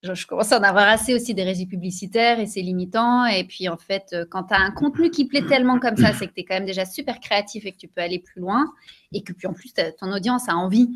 je, 0.04 0.28
commence 0.28 0.52
à 0.52 0.60
en 0.60 0.64
avoir 0.64 0.88
assez 0.88 1.16
aussi 1.16 1.34
des 1.34 1.44
régies 1.44 1.66
publicitaires 1.66 2.40
et 2.40 2.46
c'est 2.46 2.62
limitant. 2.62 3.26
Et 3.26 3.46
puis, 3.46 3.70
en 3.70 3.78
fait, 3.78 4.10
euh, 4.14 4.26
quand 4.30 4.44
tu 4.44 4.54
as 4.54 4.60
un 4.60 4.72
contenu 4.72 5.10
qui 5.10 5.26
plaît 5.26 5.46
tellement 5.46 5.80
comme 5.80 5.98
ça, 5.98 6.14
c'est 6.14 6.28
que 6.28 6.34
tu 6.34 6.42
es 6.42 6.44
quand 6.44 6.56
même 6.56 6.66
déjà 6.66 6.86
super 6.86 7.20
créatif 7.20 7.66
et 7.66 7.72
que 7.72 7.78
tu 7.78 7.88
peux 7.88 8.02
aller 8.02 8.20
plus 8.20 8.42
loin. 8.42 8.66
Et 9.14 9.24
que, 9.24 9.34
puis, 9.34 9.48
en 9.48 9.54
plus, 9.54 9.74
ton 10.00 10.12
audience 10.12 10.50
a 10.50 10.56
envie 10.56 10.90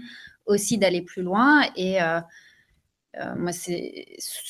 aussi 0.46 0.78
d'aller 0.78 1.02
plus 1.02 1.24
loin. 1.24 1.64
Et. 1.76 2.02
Euh, 2.02 3.36
moi, 3.36 3.52
c'est 3.52 4.06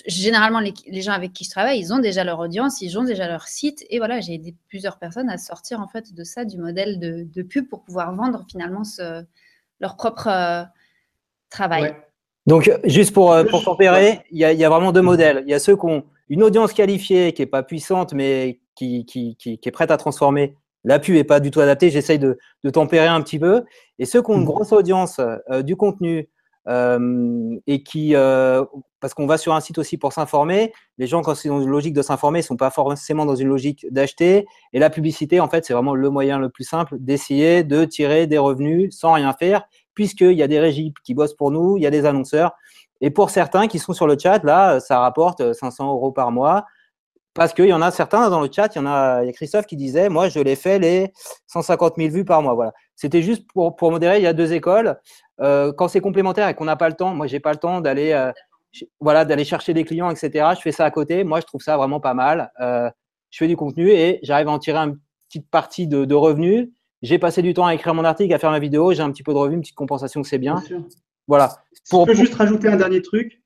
généralement 0.08 0.60
les, 0.60 1.02
gens 1.02 1.14
avec 1.14 1.32
qui 1.32 1.46
je 1.46 1.50
travaille, 1.50 1.80
ils 1.80 1.94
ont 1.94 2.00
déjà 2.00 2.26
leur 2.26 2.40
audience, 2.40 2.82
ils 2.82 2.98
ont 2.98 3.04
déjà 3.04 3.28
leur 3.28 3.48
site, 3.48 3.86
et 3.90 3.98
voilà, 3.98 4.20
j'ai 4.20 4.34
aidé 4.34 4.56
plusieurs 4.68 4.98
personnes 5.00 5.30
à 5.30 5.38
sortir 5.38 5.80
en 5.80 5.88
fait 5.88 6.14
de 6.14 6.24
ça, 6.26 6.44
du 6.44 6.58
modèle 6.58 7.00
de, 7.00 7.24
de 7.24 7.42
pub 7.44 7.70
pour 7.70 7.84
pouvoir 7.84 8.14
vendre 8.14 8.46
finalement 8.50 8.84
ce, 8.84 9.24
leur 9.80 9.96
propre 9.96 10.28
euh, 10.28 10.64
travail. 11.50 11.96
Donc, 12.46 12.72
juste 12.86 13.14
pour, 13.14 13.34
euh, 13.34 13.44
pour 13.44 13.64
tempérer, 13.64 14.22
il 14.32 14.40
y, 14.40 14.46
a, 14.46 14.54
il 14.54 14.60
y, 14.60 14.64
a, 14.64 14.70
vraiment 14.70 14.92
deux 14.92 15.02
modèles. 15.02 15.44
Il 15.46 15.52
y 15.52 15.54
a 15.54 15.60
ceux 15.60 15.76
qui 15.76 15.86
ont 15.86 16.06
une 16.30 16.44
audience 16.44 16.74
qualifiée, 16.74 17.34
qui 17.34 17.42
n'est 17.42 17.48
pas 17.48 17.64
puissante, 17.64 18.14
mais 18.14 18.62
qui, 18.76 19.06
qui, 19.06 19.36
qui, 19.36 19.58
qui, 19.58 19.70
est 19.70 19.72
prête 19.72 19.92
à 19.92 19.98
transformer. 19.98 20.56
La 20.84 21.00
pub 21.00 21.16
n'est 21.16 21.26
pas 21.26 21.42
du 21.42 21.52
tout 21.52 21.60
adaptée. 21.60 21.90
J'essaye 21.90 22.20
de, 22.20 22.38
de, 22.64 22.70
tempérer 22.70 23.08
un 23.08 23.22
petit 23.22 23.40
peu. 23.40 23.64
Et 24.00 24.06
ceux 24.06 24.22
qui 24.22 24.32
ont 24.32 24.36
une 24.36 24.44
mmh. 24.44 24.46
grosse 24.46 24.72
audience, 24.72 25.20
euh, 25.20 25.62
du 25.62 25.76
contenu, 25.76 26.20
euh, 26.20 26.24
et 26.68 27.84
qui, 27.84 28.16
euh, 28.16 28.66
parce 29.00 29.14
qu'on 29.14 29.26
va 29.26 29.38
sur 29.38 29.54
un 29.54 29.62
site 29.62 29.78
aussi 29.78 29.98
pour 29.98 30.12
s'informer, 30.12 30.74
les 30.98 31.08
gens, 31.08 31.22
quand 31.22 31.36
c'est 31.36 31.50
dans 31.50 31.62
une 31.62 31.70
logique 31.70 31.94
de 31.94 32.02
s'informer, 32.02 32.40
ils 32.40 32.44
ne 32.44 32.48
sont 32.48 32.58
pas 32.58 32.72
forcément 32.72 33.26
dans 33.26 33.36
une 33.36 33.48
logique 33.48 33.86
d'acheter. 33.90 34.46
Et 34.74 34.80
la 34.80 34.90
publicité, 34.90 35.40
en 35.40 35.48
fait, 35.48 35.66
c'est 35.66 35.74
vraiment 35.74 35.96
le 35.96 36.10
moyen 36.10 36.40
le 36.40 36.50
plus 36.50 36.66
simple 36.66 36.96
d'essayer 37.00 37.64
de 37.64 37.86
tirer 37.86 38.28
des 38.28 38.38
revenus 38.38 38.96
sans 38.96 39.14
rien 39.14 39.32
faire, 39.34 39.64
puisqu'il 39.94 40.34
y 40.34 40.44
a 40.44 40.48
des 40.48 40.60
régies 40.60 40.94
qui 41.04 41.14
bossent 41.14 41.36
pour 41.36 41.52
nous, 41.52 41.78
il 41.78 41.84
y 41.84 41.88
a 41.88 41.92
des 41.92 42.06
annonceurs. 42.06 42.54
Et 43.00 43.12
pour 43.12 43.30
certains 43.30 43.68
qui 43.68 43.80
sont 43.80 43.94
sur 43.94 44.08
le 44.08 44.18
chat, 44.18 44.44
là, 44.44 44.80
ça 44.80 45.00
rapporte 45.00 45.54
500 45.54 45.88
euros 45.90 46.12
par 46.12 46.32
mois. 46.32 46.66
Parce 47.38 47.54
qu'il 47.54 47.68
y 47.68 47.74
en 47.74 47.84
a 47.84 47.92
certains 47.92 48.32
dans 48.32 48.42
le 48.42 48.50
chat, 48.52 48.74
il 48.74 48.80
y 48.80 48.82
en 48.82 48.88
a, 48.88 49.22
il 49.22 49.28
y 49.28 49.30
a 49.30 49.32
Christophe 49.32 49.68
qui 49.68 49.76
disait, 49.76 50.10
moi, 50.10 50.28
je 50.28 50.40
l'ai 50.40 50.56
fait 50.56 50.80
les 50.80 51.14
150 51.46 51.94
000 51.96 52.10
vues 52.10 52.26
par 52.26 52.42
mois. 52.42 52.56
Voilà. 52.56 52.74
C'était 52.96 53.22
juste 53.22 53.46
pour, 53.54 53.76
pour 53.76 53.92
modérer, 53.92 54.18
il 54.18 54.24
y 54.24 54.28
a 54.28 54.34
deux 54.34 54.54
écoles. 54.54 55.00
Euh, 55.40 55.72
quand 55.72 55.88
c'est 55.88 56.00
complémentaire 56.00 56.50
et 56.50 56.56
qu'on 56.56 56.66
n'a 56.66 56.76
pas 56.76 56.90
le 56.90 56.96
temps, 56.96 57.14
moi, 57.14 57.28
j'ai 57.28 57.40
pas 57.40 57.52
le 57.52 57.60
temps 57.60 57.80
d'aller 57.80 58.12
euh, 58.12 58.32
voilà, 59.00 59.24
d'aller 59.24 59.46
chercher 59.46 59.76
des 59.76 59.84
clients, 59.84 60.10
etc. 60.10 60.48
Je 60.56 60.62
fais 60.62 60.72
ça 60.72 60.86
à 60.86 60.90
côté. 60.90 61.24
Moi, 61.24 61.40
je 61.40 61.46
trouve 61.46 61.62
ça 61.62 61.78
vraiment 61.78 62.00
pas 62.00 62.16
mal. 62.16 62.52
Euh, 62.60 62.90
je 63.30 63.38
fais 63.38 63.48
du 63.48 63.56
contenu 63.56 63.92
et 63.92 64.20
j'arrive 64.24 64.48
à 64.48 64.52
en 64.52 64.58
tirer 64.58 64.80
une 64.80 64.98
petite 65.30 65.48
partie 65.52 65.86
de, 65.86 66.06
de 66.06 66.16
revenus. 66.16 66.70
J'ai 67.04 67.20
passé 67.20 67.44
du 67.44 67.54
temps 67.54 67.68
à 67.68 67.76
écrire 67.76 67.94
mon 67.94 68.04
article, 68.04 68.34
à 68.34 68.40
faire 68.40 68.50
ma 68.50 68.58
vidéo. 68.58 68.94
J'ai 68.94 69.04
un 69.04 69.12
petit 69.12 69.22
peu 69.22 69.34
de 69.34 69.38
revenus, 69.38 69.58
une 69.58 69.62
petite 69.62 69.76
compensation, 69.76 70.24
c'est 70.24 70.40
bien. 70.40 70.56
bien 70.68 70.84
voilà. 71.28 71.58
Pour, 71.92 72.08
je 72.08 72.14
peux 72.14 72.18
juste 72.18 72.34
rajouter 72.34 72.68
un 72.68 72.78
dernier 72.78 73.04
truc. 73.04 73.44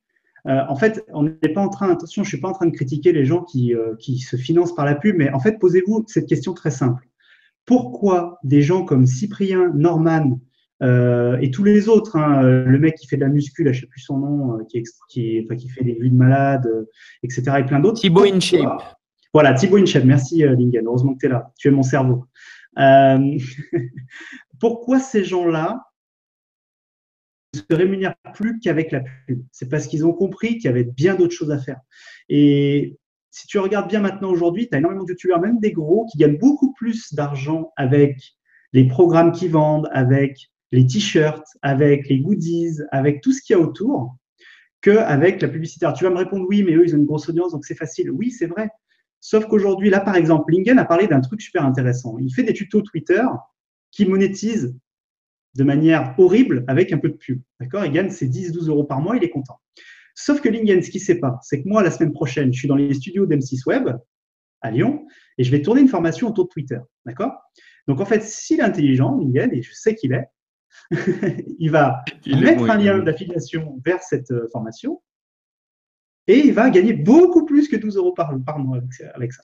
Euh, 0.48 0.62
en 0.68 0.76
fait, 0.76 1.04
on 1.14 1.24
n'est 1.24 1.54
pas 1.54 1.62
en 1.62 1.70
train, 1.70 1.92
attention, 1.92 2.24
je 2.24 2.30
suis 2.30 2.40
pas 2.40 2.50
en 2.50 2.54
train 2.54 2.66
de 2.66 2.76
critiquer 2.76 3.12
les 3.12 3.26
gens 3.26 3.44
qui, 3.44 3.76
euh, 3.76 3.96
qui 4.00 4.18
se 4.20 4.36
financent 4.36 4.74
par 4.74 4.86
la 4.86 4.96
pub, 4.96 5.16
mais 5.18 5.32
en 5.32 5.40
fait, 5.40 5.60
posez-vous 5.60 6.04
cette 6.08 6.28
question 6.28 6.54
très 6.54 6.72
simple. 6.72 7.08
Pourquoi 7.66 8.40
des 8.44 8.62
gens 8.62 8.84
comme 8.84 9.06
Cyprien, 9.06 9.72
Norman 9.76 10.40
euh, 10.82 11.38
et 11.42 11.52
tous 11.52 11.64
les 11.64 11.90
autres, 11.90 12.18
hein, 12.18 12.42
le 12.42 12.80
mec 12.80 12.96
qui 12.96 13.08
fait 13.08 13.16
de 13.16 13.22
la 13.22 13.30
muscu, 13.30 13.64
là, 13.64 13.72
je 13.72 13.82
sais 13.82 13.88
plus 13.88 14.02
son 14.02 14.18
nom, 14.18 14.58
euh, 14.58 14.64
qui, 14.68 14.84
qui, 15.10 15.42
enfin, 15.46 15.56
qui 15.56 15.70
fait 15.70 15.84
des 15.84 15.94
vues 15.94 16.10
de 16.10 16.16
malade, 16.16 16.66
euh, 16.66 16.90
etc. 17.24 17.58
et 17.60 17.64
plein 17.64 17.80
d'autres. 17.80 18.02
Thibaut 18.02 18.24
InShape. 18.24 18.98
Voilà, 19.34 19.54
Thibaut 19.54 19.78
InShape. 19.78 20.06
Merci, 20.06 20.40
Lingen. 20.40 20.86
Heureusement 20.86 21.14
que 21.14 21.20
tu 21.20 21.26
es 21.28 21.30
là. 21.30 21.52
Tu 21.58 21.68
es 21.68 21.72
mon 21.72 21.84
cerveau. 21.84 22.26
pourquoi 24.60 25.00
ces 25.00 25.24
gens-là 25.24 25.84
se 27.54 27.64
rémunèrent 27.70 28.16
plus 28.34 28.60
qu'avec 28.60 28.92
la 28.92 29.02
pub. 29.28 29.44
C'est 29.52 29.70
parce 29.70 29.88
qu'ils 29.88 30.06
ont 30.06 30.14
compris 30.14 30.58
qu'il 30.58 30.66
y 30.66 30.68
avait 30.68 30.84
bien 30.84 31.16
d'autres 31.16 31.34
choses 31.34 31.52
à 31.52 31.58
faire. 31.58 31.80
Et 32.30 32.98
si 33.30 33.48
tu 33.48 33.60
regardes 33.60 33.90
bien 33.90 34.00
maintenant 34.00 34.30
aujourd'hui, 34.30 34.68
tu 34.70 34.76
as 34.76 34.80
énormément 34.80 35.04
de 35.04 35.10
youtubeurs, 35.10 35.42
même 35.42 35.60
des 35.60 35.72
gros, 35.72 36.06
qui 36.12 36.18
gagnent 36.18 36.38
beaucoup 36.38 36.74
plus 36.74 37.14
d'argent 37.14 37.72
avec 37.76 38.18
les 38.74 38.88
programmes 38.88 39.32
qu'ils 39.32 39.52
vendent, 39.52 39.90
avec 39.92 40.52
les 40.72 40.86
t-shirts, 40.86 41.46
avec 41.62 42.08
les 42.08 42.20
goodies, 42.20 42.80
avec 42.92 43.22
tout 43.22 43.34
ce 43.34 43.42
qu'il 43.42 43.56
y 43.56 43.60
a 43.60 43.62
autour, 43.62 44.16
qu'avec 44.82 45.42
la 45.42 45.50
publicité. 45.50 45.88
Tu 45.96 46.04
vas 46.06 46.10
me 46.10 46.18
répondre 46.18 46.46
oui, 46.48 46.64
mais 46.64 46.74
eux, 46.74 46.86
ils 46.86 46.96
ont 46.96 47.00
une 47.00 47.06
grosse 47.06 47.28
audience, 47.30 47.52
donc 47.52 47.66
c'est 47.66 47.76
facile. 47.76 48.12
Oui, 48.12 48.32
c'est 48.32 48.48
vrai. 48.48 48.70
Sauf 49.20 49.46
qu'aujourd'hui, 49.46 49.90
là, 49.90 50.00
par 50.00 50.16
exemple, 50.16 50.52
Lingen 50.54 50.80
a 50.80 50.86
parlé 50.86 51.08
d'un 51.08 51.22
truc 51.22 51.42
super 51.42 51.66
intéressant. 51.66 52.18
Il 52.20 52.34
fait 52.34 52.44
des 52.44 52.54
tutos 52.54 52.82
Twitter 52.82 53.24
qui 53.92 54.06
monétisent 54.06 54.76
de 55.56 55.64
manière 55.64 56.16
horrible 56.18 56.64
avec 56.68 56.94
un 56.94 56.98
peu 56.98 57.10
de 57.10 57.16
pub. 57.16 57.42
D'accord? 57.60 57.86
Il 57.86 57.92
gagne 57.92 58.10
ses 58.10 58.28
10-12 58.28 58.70
euros 58.70 58.84
par 58.84 59.02
mois, 59.02 59.18
il 59.18 59.24
est 59.24 59.30
content. 59.30 59.60
Sauf 60.16 60.42
que 60.42 60.50
Lingen, 60.50 60.82
ce 60.82 60.90
qu'il 60.90 61.02
ne 61.02 61.06
sait 61.06 61.20
pas, 61.20 61.40
c'est 61.42 61.64
que 61.64 61.68
moi, 61.68 61.84
la 61.84 61.92
semaine 61.92 62.12
prochaine, 62.12 62.54
je 62.54 62.60
suis 62.60 62.68
dans 62.68 62.76
les 62.76 62.94
studios 62.94 63.26
d'M6 63.26 63.66
Web 63.66 63.90
à 64.62 64.72
Lyon 64.72 65.06
et 65.38 65.44
je 65.44 65.52
vais 65.52 65.62
tourner 65.62 65.82
une 65.82 65.88
formation 65.88 66.30
autour 66.30 66.46
de 66.46 66.50
Twitter. 66.50 66.80
D'accord? 67.06 67.34
Donc, 67.88 68.00
en 68.00 68.06
fait, 68.06 68.22
s'il 68.24 68.60
est 68.60 68.64
intelligent, 68.64 69.18
Lingen, 69.18 69.52
et 69.54 69.62
je 69.62 69.74
sais 69.74 69.96
qu'il 69.96 70.14
est, 70.14 70.26
il 71.60 71.72
va 71.72 72.04
mettre 72.28 72.70
un 72.70 72.78
lien 72.78 73.00
d'affiliation 73.00 73.82
vers 73.86 74.02
cette 74.02 74.32
euh, 74.32 74.48
formation 74.52 75.02
et 76.28 76.38
il 76.38 76.54
va 76.54 76.70
gagner 76.70 76.94
beaucoup 76.94 77.46
plus 77.46 77.68
que 77.68 77.76
12 77.76 77.98
euros 77.98 78.14
par, 78.14 78.32
mois 78.60 78.80
avec 79.16 79.34
ça. 79.34 79.44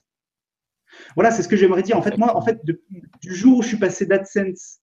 Voilà, 1.16 1.32
c'est 1.32 1.43
ce 1.43 1.47
que 1.47 1.58
j'aimerais 1.58 1.84
dire. 1.84 1.97
En 1.97 2.01
fait, 2.01 2.18
moi, 2.18 2.36
en 2.36 2.41
fait, 2.41 2.62
du 2.64 3.36
jour 3.36 3.58
où 3.58 3.62
je 3.62 3.70
suis 3.70 3.78
passé 3.78 4.05
d'AdSense 4.05 4.80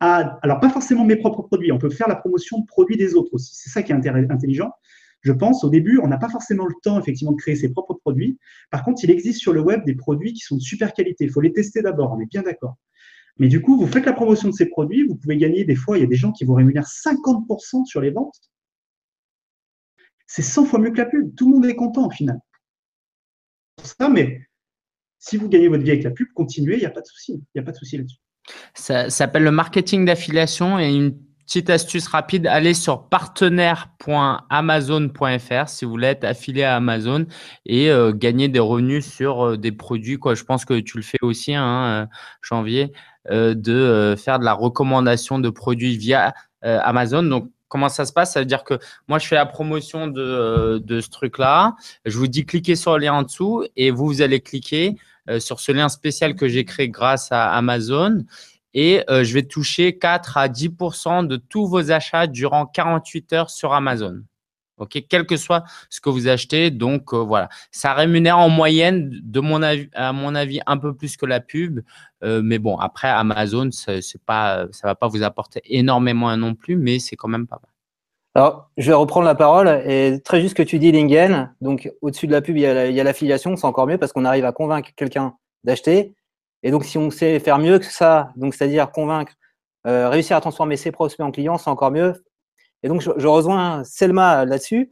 alors 0.00 0.60
pas 0.60 0.68
forcément 0.68 1.04
mes 1.04 1.16
propres 1.16 1.42
produits, 1.42 1.72
on 1.72 1.78
peut 1.78 1.90
faire 1.90 2.08
la 2.08 2.16
promotion 2.16 2.60
de 2.60 2.66
produits 2.66 2.96
des 2.96 3.14
autres 3.14 3.32
aussi. 3.34 3.54
C'est 3.54 3.70
ça 3.70 3.82
qui 3.82 3.92
est 3.92 3.94
intelligent. 3.94 4.72
Je 5.22 5.32
pense, 5.32 5.64
au 5.64 5.70
début, 5.70 5.98
on 5.98 6.06
n'a 6.06 6.18
pas 6.18 6.28
forcément 6.28 6.66
le 6.66 6.74
temps, 6.82 7.00
effectivement, 7.00 7.32
de 7.32 7.38
créer 7.38 7.56
ses 7.56 7.70
propres 7.70 7.94
produits. 7.94 8.38
Par 8.70 8.84
contre, 8.84 9.02
il 9.02 9.10
existe 9.10 9.40
sur 9.40 9.52
le 9.52 9.60
web 9.60 9.84
des 9.84 9.94
produits 9.94 10.32
qui 10.32 10.40
sont 10.40 10.56
de 10.56 10.60
super 10.60 10.92
qualité. 10.92 11.24
Il 11.24 11.30
faut 11.30 11.40
les 11.40 11.52
tester 11.52 11.82
d'abord, 11.82 12.12
on 12.12 12.20
est 12.20 12.26
bien 12.26 12.42
d'accord. 12.42 12.76
Mais 13.38 13.48
du 13.48 13.60
coup, 13.60 13.78
vous 13.78 13.86
faites 13.86 14.06
la 14.06 14.12
promotion 14.12 14.48
de 14.48 14.54
ces 14.54 14.66
produits, 14.66 15.06
vous 15.06 15.16
pouvez 15.16 15.36
gagner 15.36 15.64
des 15.64 15.74
fois, 15.74 15.98
il 15.98 16.02
y 16.02 16.04
a 16.04 16.06
des 16.06 16.16
gens 16.16 16.32
qui 16.32 16.44
vous 16.44 16.54
rémunèrent 16.54 16.86
50% 16.86 17.84
sur 17.86 18.00
les 18.00 18.10
ventes. 18.10 18.38
C'est 20.26 20.42
100 20.42 20.66
fois 20.66 20.78
mieux 20.78 20.90
que 20.90 20.98
la 20.98 21.06
pub. 21.06 21.34
Tout 21.34 21.48
le 21.48 21.56
monde 21.56 21.66
est 21.66 21.76
content 21.76 22.06
au 22.06 22.10
final. 22.10 22.38
Ça, 23.82 24.08
mais 24.08 24.42
si 25.18 25.36
vous 25.36 25.48
gagnez 25.48 25.68
votre 25.68 25.82
vie 25.82 25.90
avec 25.90 26.04
la 26.04 26.10
pub, 26.10 26.28
continuez, 26.34 26.74
il 26.74 26.80
n'y 26.80 26.86
a 26.86 26.90
pas 26.90 27.00
de 27.00 27.06
souci. 27.06 27.32
Il 27.32 27.46
n'y 27.56 27.60
a 27.60 27.64
pas 27.64 27.72
de 27.72 27.76
souci 27.76 27.96
là-dessus. 27.96 28.18
Ça 28.74 29.10
s'appelle 29.10 29.44
le 29.44 29.50
marketing 29.50 30.04
d'affiliation 30.04 30.78
et 30.78 30.94
une 30.94 31.16
petite 31.46 31.70
astuce 31.70 32.06
rapide, 32.08 32.46
allez 32.48 32.74
sur 32.74 33.08
partenaire.amazon.fr 33.08 35.68
si 35.68 35.84
vous 35.84 35.92
voulez 35.92 36.08
être 36.08 36.24
affilié 36.24 36.64
à 36.64 36.74
Amazon 36.76 37.26
et 37.64 37.88
euh, 37.88 38.12
gagner 38.12 38.48
des 38.48 38.58
revenus 38.58 39.06
sur 39.06 39.46
euh, 39.46 39.56
des 39.56 39.70
produits. 39.70 40.18
Quoi. 40.18 40.34
Je 40.34 40.42
pense 40.42 40.64
que 40.64 40.80
tu 40.80 40.96
le 40.96 41.04
fais 41.04 41.18
aussi, 41.22 41.54
hein, 41.54 41.84
euh, 41.86 42.04
janvier. 42.42 42.92
De 43.28 44.14
faire 44.16 44.38
de 44.38 44.44
la 44.44 44.52
recommandation 44.52 45.40
de 45.40 45.50
produits 45.50 45.96
via 45.96 46.32
Amazon. 46.62 47.24
Donc, 47.24 47.50
comment 47.66 47.88
ça 47.88 48.04
se 48.04 48.12
passe? 48.12 48.34
Ça 48.34 48.38
veut 48.38 48.46
dire 48.46 48.62
que 48.62 48.78
moi, 49.08 49.18
je 49.18 49.26
fais 49.26 49.34
la 49.34 49.46
promotion 49.46 50.06
de, 50.06 50.78
de 50.78 51.00
ce 51.00 51.10
truc-là. 51.10 51.74
Je 52.04 52.16
vous 52.18 52.28
dis 52.28 52.46
cliquez 52.46 52.76
sur 52.76 52.96
le 52.96 53.04
lien 53.04 53.14
en 53.14 53.24
dessous 53.24 53.64
et 53.74 53.90
vous, 53.90 54.06
vous 54.06 54.22
allez 54.22 54.38
cliquer 54.38 54.96
sur 55.38 55.60
ce 55.60 55.72
lien 55.72 55.88
spécial 55.88 56.34
que 56.36 56.48
j'ai 56.48 56.64
créé 56.64 56.88
grâce 56.88 57.32
à 57.32 57.52
Amazon. 57.52 58.24
Et 58.74 59.02
je 59.08 59.32
vais 59.32 59.42
toucher 59.42 59.98
4 59.98 60.36
à 60.36 60.48
10% 60.48 61.26
de 61.26 61.36
tous 61.36 61.66
vos 61.66 61.90
achats 61.90 62.26
durant 62.26 62.66
48 62.66 63.32
heures 63.32 63.50
sur 63.50 63.72
Amazon. 63.72 64.22
OK, 64.78 65.04
quel 65.08 65.24
que 65.26 65.36
soit 65.36 65.64
ce 65.88 66.00
que 66.00 66.10
vous 66.10 66.28
achetez. 66.28 66.70
Donc 66.70 67.14
euh, 67.14 67.18
voilà, 67.18 67.48
ça 67.70 67.94
rémunère 67.94 68.38
en 68.38 68.48
moyenne, 68.50 69.10
de 69.22 69.40
mon 69.40 69.62
avis, 69.62 69.88
à 69.94 70.12
mon 70.12 70.34
avis, 70.34 70.60
un 70.66 70.76
peu 70.76 70.94
plus 70.94 71.16
que 71.16 71.26
la 71.26 71.40
pub. 71.40 71.80
Euh, 72.22 72.42
mais 72.44 72.58
bon, 72.58 72.76
après 72.76 73.08
Amazon, 73.08 73.70
c'est 73.72 74.02
pas, 74.26 74.66
ça 74.72 74.88
va 74.88 74.94
pas 74.94 75.08
vous 75.08 75.22
apporter 75.22 75.60
énormément 75.64 76.36
non 76.36 76.54
plus, 76.54 76.76
mais 76.76 76.98
c'est 76.98 77.16
quand 77.16 77.28
même 77.28 77.46
pas 77.46 77.58
mal. 77.62 77.75
Alors, 78.36 78.68
je 78.76 78.90
vais 78.90 78.94
reprendre 78.94 79.24
la 79.24 79.34
parole 79.34 79.66
et 79.86 80.20
très 80.22 80.42
juste 80.42 80.50
ce 80.50 80.62
que 80.62 80.68
tu 80.68 80.78
dis, 80.78 80.92
Lingen. 80.92 81.54
Donc, 81.62 81.90
au-dessus 82.02 82.26
de 82.26 82.32
la 82.32 82.42
pub, 82.42 82.58
il 82.58 82.60
y 82.60 82.66
a 82.66 83.02
l'affiliation, 83.02 83.56
c'est 83.56 83.64
encore 83.64 83.86
mieux 83.86 83.96
parce 83.96 84.12
qu'on 84.12 84.26
arrive 84.26 84.44
à 84.44 84.52
convaincre 84.52 84.90
quelqu'un 84.94 85.32
d'acheter. 85.64 86.14
Et 86.62 86.70
donc, 86.70 86.84
si 86.84 86.98
on 86.98 87.10
sait 87.10 87.38
faire 87.38 87.58
mieux 87.58 87.78
que 87.78 87.86
ça, 87.86 88.32
donc 88.36 88.54
c'est-à-dire 88.54 88.90
convaincre, 88.90 89.32
euh, 89.86 90.10
réussir 90.10 90.36
à 90.36 90.42
transformer 90.42 90.76
ses 90.76 90.92
prospects 90.92 91.24
en 91.24 91.30
clients, 91.30 91.56
c'est 91.56 91.70
encore 91.70 91.90
mieux. 91.90 92.12
Et 92.82 92.88
donc, 92.88 93.00
je, 93.00 93.26
rejoins 93.26 93.82
Selma 93.84 94.44
là-dessus. 94.44 94.90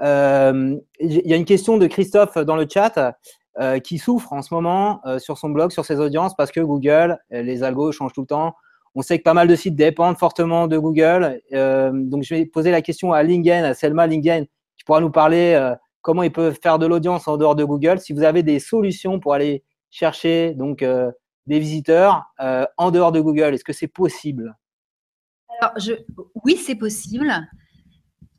Euh, 0.00 0.76
il 1.00 1.26
y 1.26 1.32
a 1.32 1.36
une 1.36 1.46
question 1.46 1.78
de 1.78 1.88
Christophe 1.88 2.38
dans 2.38 2.54
le 2.54 2.68
chat 2.72 3.16
euh, 3.58 3.80
qui 3.80 3.98
souffre 3.98 4.32
en 4.32 4.40
ce 4.40 4.54
moment 4.54 5.00
sur 5.18 5.36
son 5.36 5.48
blog, 5.48 5.72
sur 5.72 5.84
ses 5.84 5.98
audiences, 5.98 6.36
parce 6.36 6.52
que 6.52 6.60
Google, 6.60 7.18
les 7.30 7.64
algos 7.64 7.90
changent 7.90 8.12
tout 8.12 8.20
le 8.20 8.28
temps. 8.28 8.54
On 8.94 9.02
sait 9.02 9.18
que 9.18 9.24
pas 9.24 9.34
mal 9.34 9.48
de 9.48 9.56
sites 9.56 9.74
dépendent 9.74 10.18
fortement 10.18 10.66
de 10.68 10.78
Google. 10.78 11.40
donc, 11.50 12.22
je 12.22 12.34
vais 12.34 12.46
poser 12.46 12.70
la 12.70 12.82
question 12.82 13.12
à 13.12 13.22
Lingen, 13.22 13.64
à 13.64 13.74
Selma 13.74 14.06
Lingen, 14.06 14.46
qui 14.76 14.84
pourra 14.84 15.00
nous 15.00 15.10
parler 15.10 15.72
comment 16.02 16.22
ils 16.22 16.32
peuvent 16.32 16.58
faire 16.62 16.78
de 16.78 16.86
l'audience 16.86 17.26
en 17.26 17.36
dehors 17.36 17.56
de 17.56 17.64
Google. 17.64 17.98
Si 17.98 18.12
vous 18.12 18.22
avez 18.22 18.42
des 18.42 18.60
solutions 18.60 19.18
pour 19.18 19.34
aller 19.34 19.64
chercher 19.90 20.54
donc 20.54 20.84
des 21.46 21.58
visiteurs 21.58 22.24
en 22.76 22.90
dehors 22.90 23.10
de 23.10 23.20
Google, 23.20 23.54
est-ce 23.54 23.64
que 23.64 23.72
c'est 23.72 23.88
possible? 23.88 24.56
Alors, 25.60 25.78
je, 25.78 25.92
oui, 26.44 26.56
c'est 26.56 26.74
possible. 26.74 27.32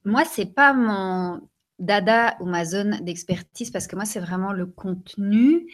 Moi, 0.03 0.24
c'est 0.26 0.53
pas 0.53 0.74
mon 0.74 1.41
dada 1.80 2.38
ou 2.39 2.45
ma 2.45 2.66
zone 2.66 2.99
d'expertise 3.01 3.72
parce 3.72 3.88
que 3.88 3.95
moi, 3.95 4.06
c'est 4.06 4.20
vraiment 4.20 4.53
le 4.53 4.66
contenu. 4.66 5.68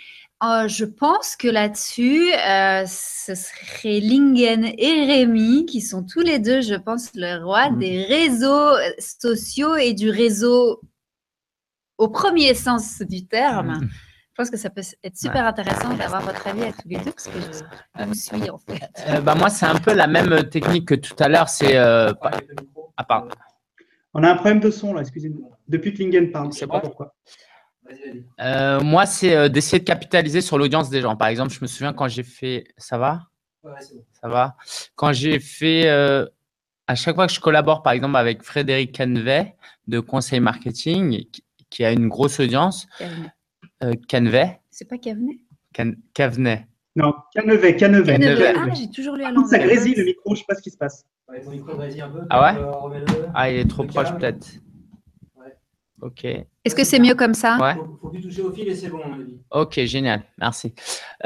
Euh, 0.43 0.67
je 0.67 0.85
pense 0.85 1.35
que 1.35 1.47
là-dessus, 1.47 2.33
euh, 2.33 2.83
ce 2.87 3.35
serait 3.35 3.99
Lingen 3.99 4.65
et 4.77 5.05
Rémi 5.05 5.65
qui 5.67 5.81
sont 5.81 6.03
tous 6.03 6.21
les 6.21 6.39
deux, 6.39 6.61
je 6.61 6.73
pense, 6.73 7.11
le 7.13 7.43
roi 7.43 7.69
mmh. 7.69 7.79
des 7.79 8.03
réseaux 8.05 8.71
sociaux 8.97 9.75
et 9.75 9.93
du 9.93 10.09
réseau 10.09 10.81
au 11.99 12.09
premier 12.09 12.55
sens 12.55 13.01
du 13.01 13.27
terme. 13.27 13.81
Mmh. 13.81 13.89
Je 14.31 14.35
pense 14.35 14.49
que 14.49 14.57
ça 14.57 14.69
peut 14.69 14.81
être 15.03 15.17
super 15.17 15.45
intéressant 15.45 15.93
d'avoir 15.93 16.21
votre 16.21 16.47
avis 16.47 16.63
à 16.63 16.71
tous 16.71 16.87
les 16.87 16.97
deux 16.97 17.11
parce 17.11 17.27
que 17.27 17.39
je, 17.39 18.03
vous 18.05 18.13
suis 18.13 18.49
en 18.49 18.57
fait. 18.57 18.89
Euh, 19.09 19.19
bah 19.19 19.35
moi, 19.35 19.49
c'est 19.49 19.65
un 19.65 19.77
peu 19.77 19.93
la 19.93 20.07
même 20.07 20.49
technique 20.49 20.87
que 20.87 20.95
tout 20.95 21.15
à 21.19 21.27
l'heure. 21.27 21.49
C'est. 21.49 21.77
Euh, 21.77 22.13
ah, 22.97 23.03
pardon. 23.03 23.29
On 24.13 24.23
a 24.23 24.31
un 24.31 24.35
problème 24.35 24.61
de 24.61 24.71
son 24.71 24.93
là, 24.93 25.01
excusez-moi. 25.01 25.49
Depuis 25.67 25.93
que 25.93 26.01
Lingen 26.01 26.31
parle, 26.31 26.53
c'est 26.53 26.65
pas 26.65 26.79
pourquoi. 26.79 27.13
Euh, 28.39 28.79
moi, 28.81 29.05
c'est 29.05 29.35
euh, 29.35 29.49
d'essayer 29.49 29.79
de 29.79 29.83
capitaliser 29.85 30.41
sur 30.41 30.57
l'audience 30.57 30.89
des 30.89 31.01
gens. 31.01 31.15
Par 31.15 31.27
exemple, 31.27 31.51
je 31.53 31.59
me 31.61 31.67
souviens 31.67 31.93
quand 31.93 32.07
j'ai 32.07 32.23
fait. 32.23 32.65
Ça 32.77 32.97
va? 32.97 33.21
Ouais, 33.63 33.71
c'est 33.79 33.95
bon. 33.95 34.03
Ça 34.21 34.27
va 34.27 34.55
Quand 34.95 35.13
j'ai 35.13 35.39
fait. 35.39 35.87
euh, 35.89 36.25
à 36.87 36.95
chaque 36.95 37.15
fois 37.15 37.27
que 37.27 37.33
je 37.33 37.39
collabore, 37.39 37.83
par 37.83 37.93
exemple, 37.93 38.17
avec 38.17 38.43
Frédéric 38.43 38.97
Canvet 38.97 39.55
de 39.87 39.99
Conseil 39.99 40.39
Marketing, 40.39 41.25
qui, 41.69 41.85
a 41.85 41.91
une 41.91 42.07
grosse 42.09 42.39
audience, 42.39 42.87
euh, 43.83 43.93
Canvet, 44.09 44.59
C'est 44.71 44.87
pas 44.89 44.97
Cavenet? 44.97 45.37
Can- 45.73 45.93
Cavenet. 46.13 46.67
Non, 46.97 47.13
Canevet, 47.33 47.77
Canevet. 47.77 48.19
Canevet. 48.19 48.53
Ah, 48.57 48.67
j'ai 48.73 48.89
toujours 48.89 49.15
lu 49.15 49.23
à 49.23 49.27
Ça 49.27 49.33
l'envers. 49.33 49.63
grésille 49.65 49.95
le 49.95 50.03
micro, 50.03 50.35
je 50.35 50.39
sais 50.39 50.45
pas 50.45 50.55
ce 50.55 50.61
qui 50.61 50.71
se 50.71 50.77
passe. 50.77 51.05
Ouais, 51.29 51.41
ton 51.41 51.51
micro 51.51 51.73
grésille 51.77 52.01
un 52.01 52.09
peu. 52.09 52.19
Ah 52.29 52.41
ouais? 52.53 52.59
Euh. 52.59 53.27
Ah, 53.33 53.49
il 53.49 53.59
est 53.59 53.69
trop 53.69 53.85
proche, 53.85 54.11
peut-être. 54.17 54.45
Ok. 56.01 56.25
Est-ce 56.25 56.75
que 56.75 56.83
c'est 56.83 56.99
mieux 56.99 57.15
comme 57.15 57.33
ça? 57.33 57.57
Ouais. 57.59 57.75
Faut, 57.75 57.97
faut 58.01 58.09
plus 58.09 58.21
toucher 58.21 58.41
au 58.41 58.51
fil 58.51 58.67
et 58.67 58.75
c'est 58.75 58.89
bon, 58.89 59.01
à 59.03 59.07
mon 59.07 59.21
avis. 59.21 59.37
Ok, 59.51 59.79
génial, 59.85 60.23
merci. 60.39 60.73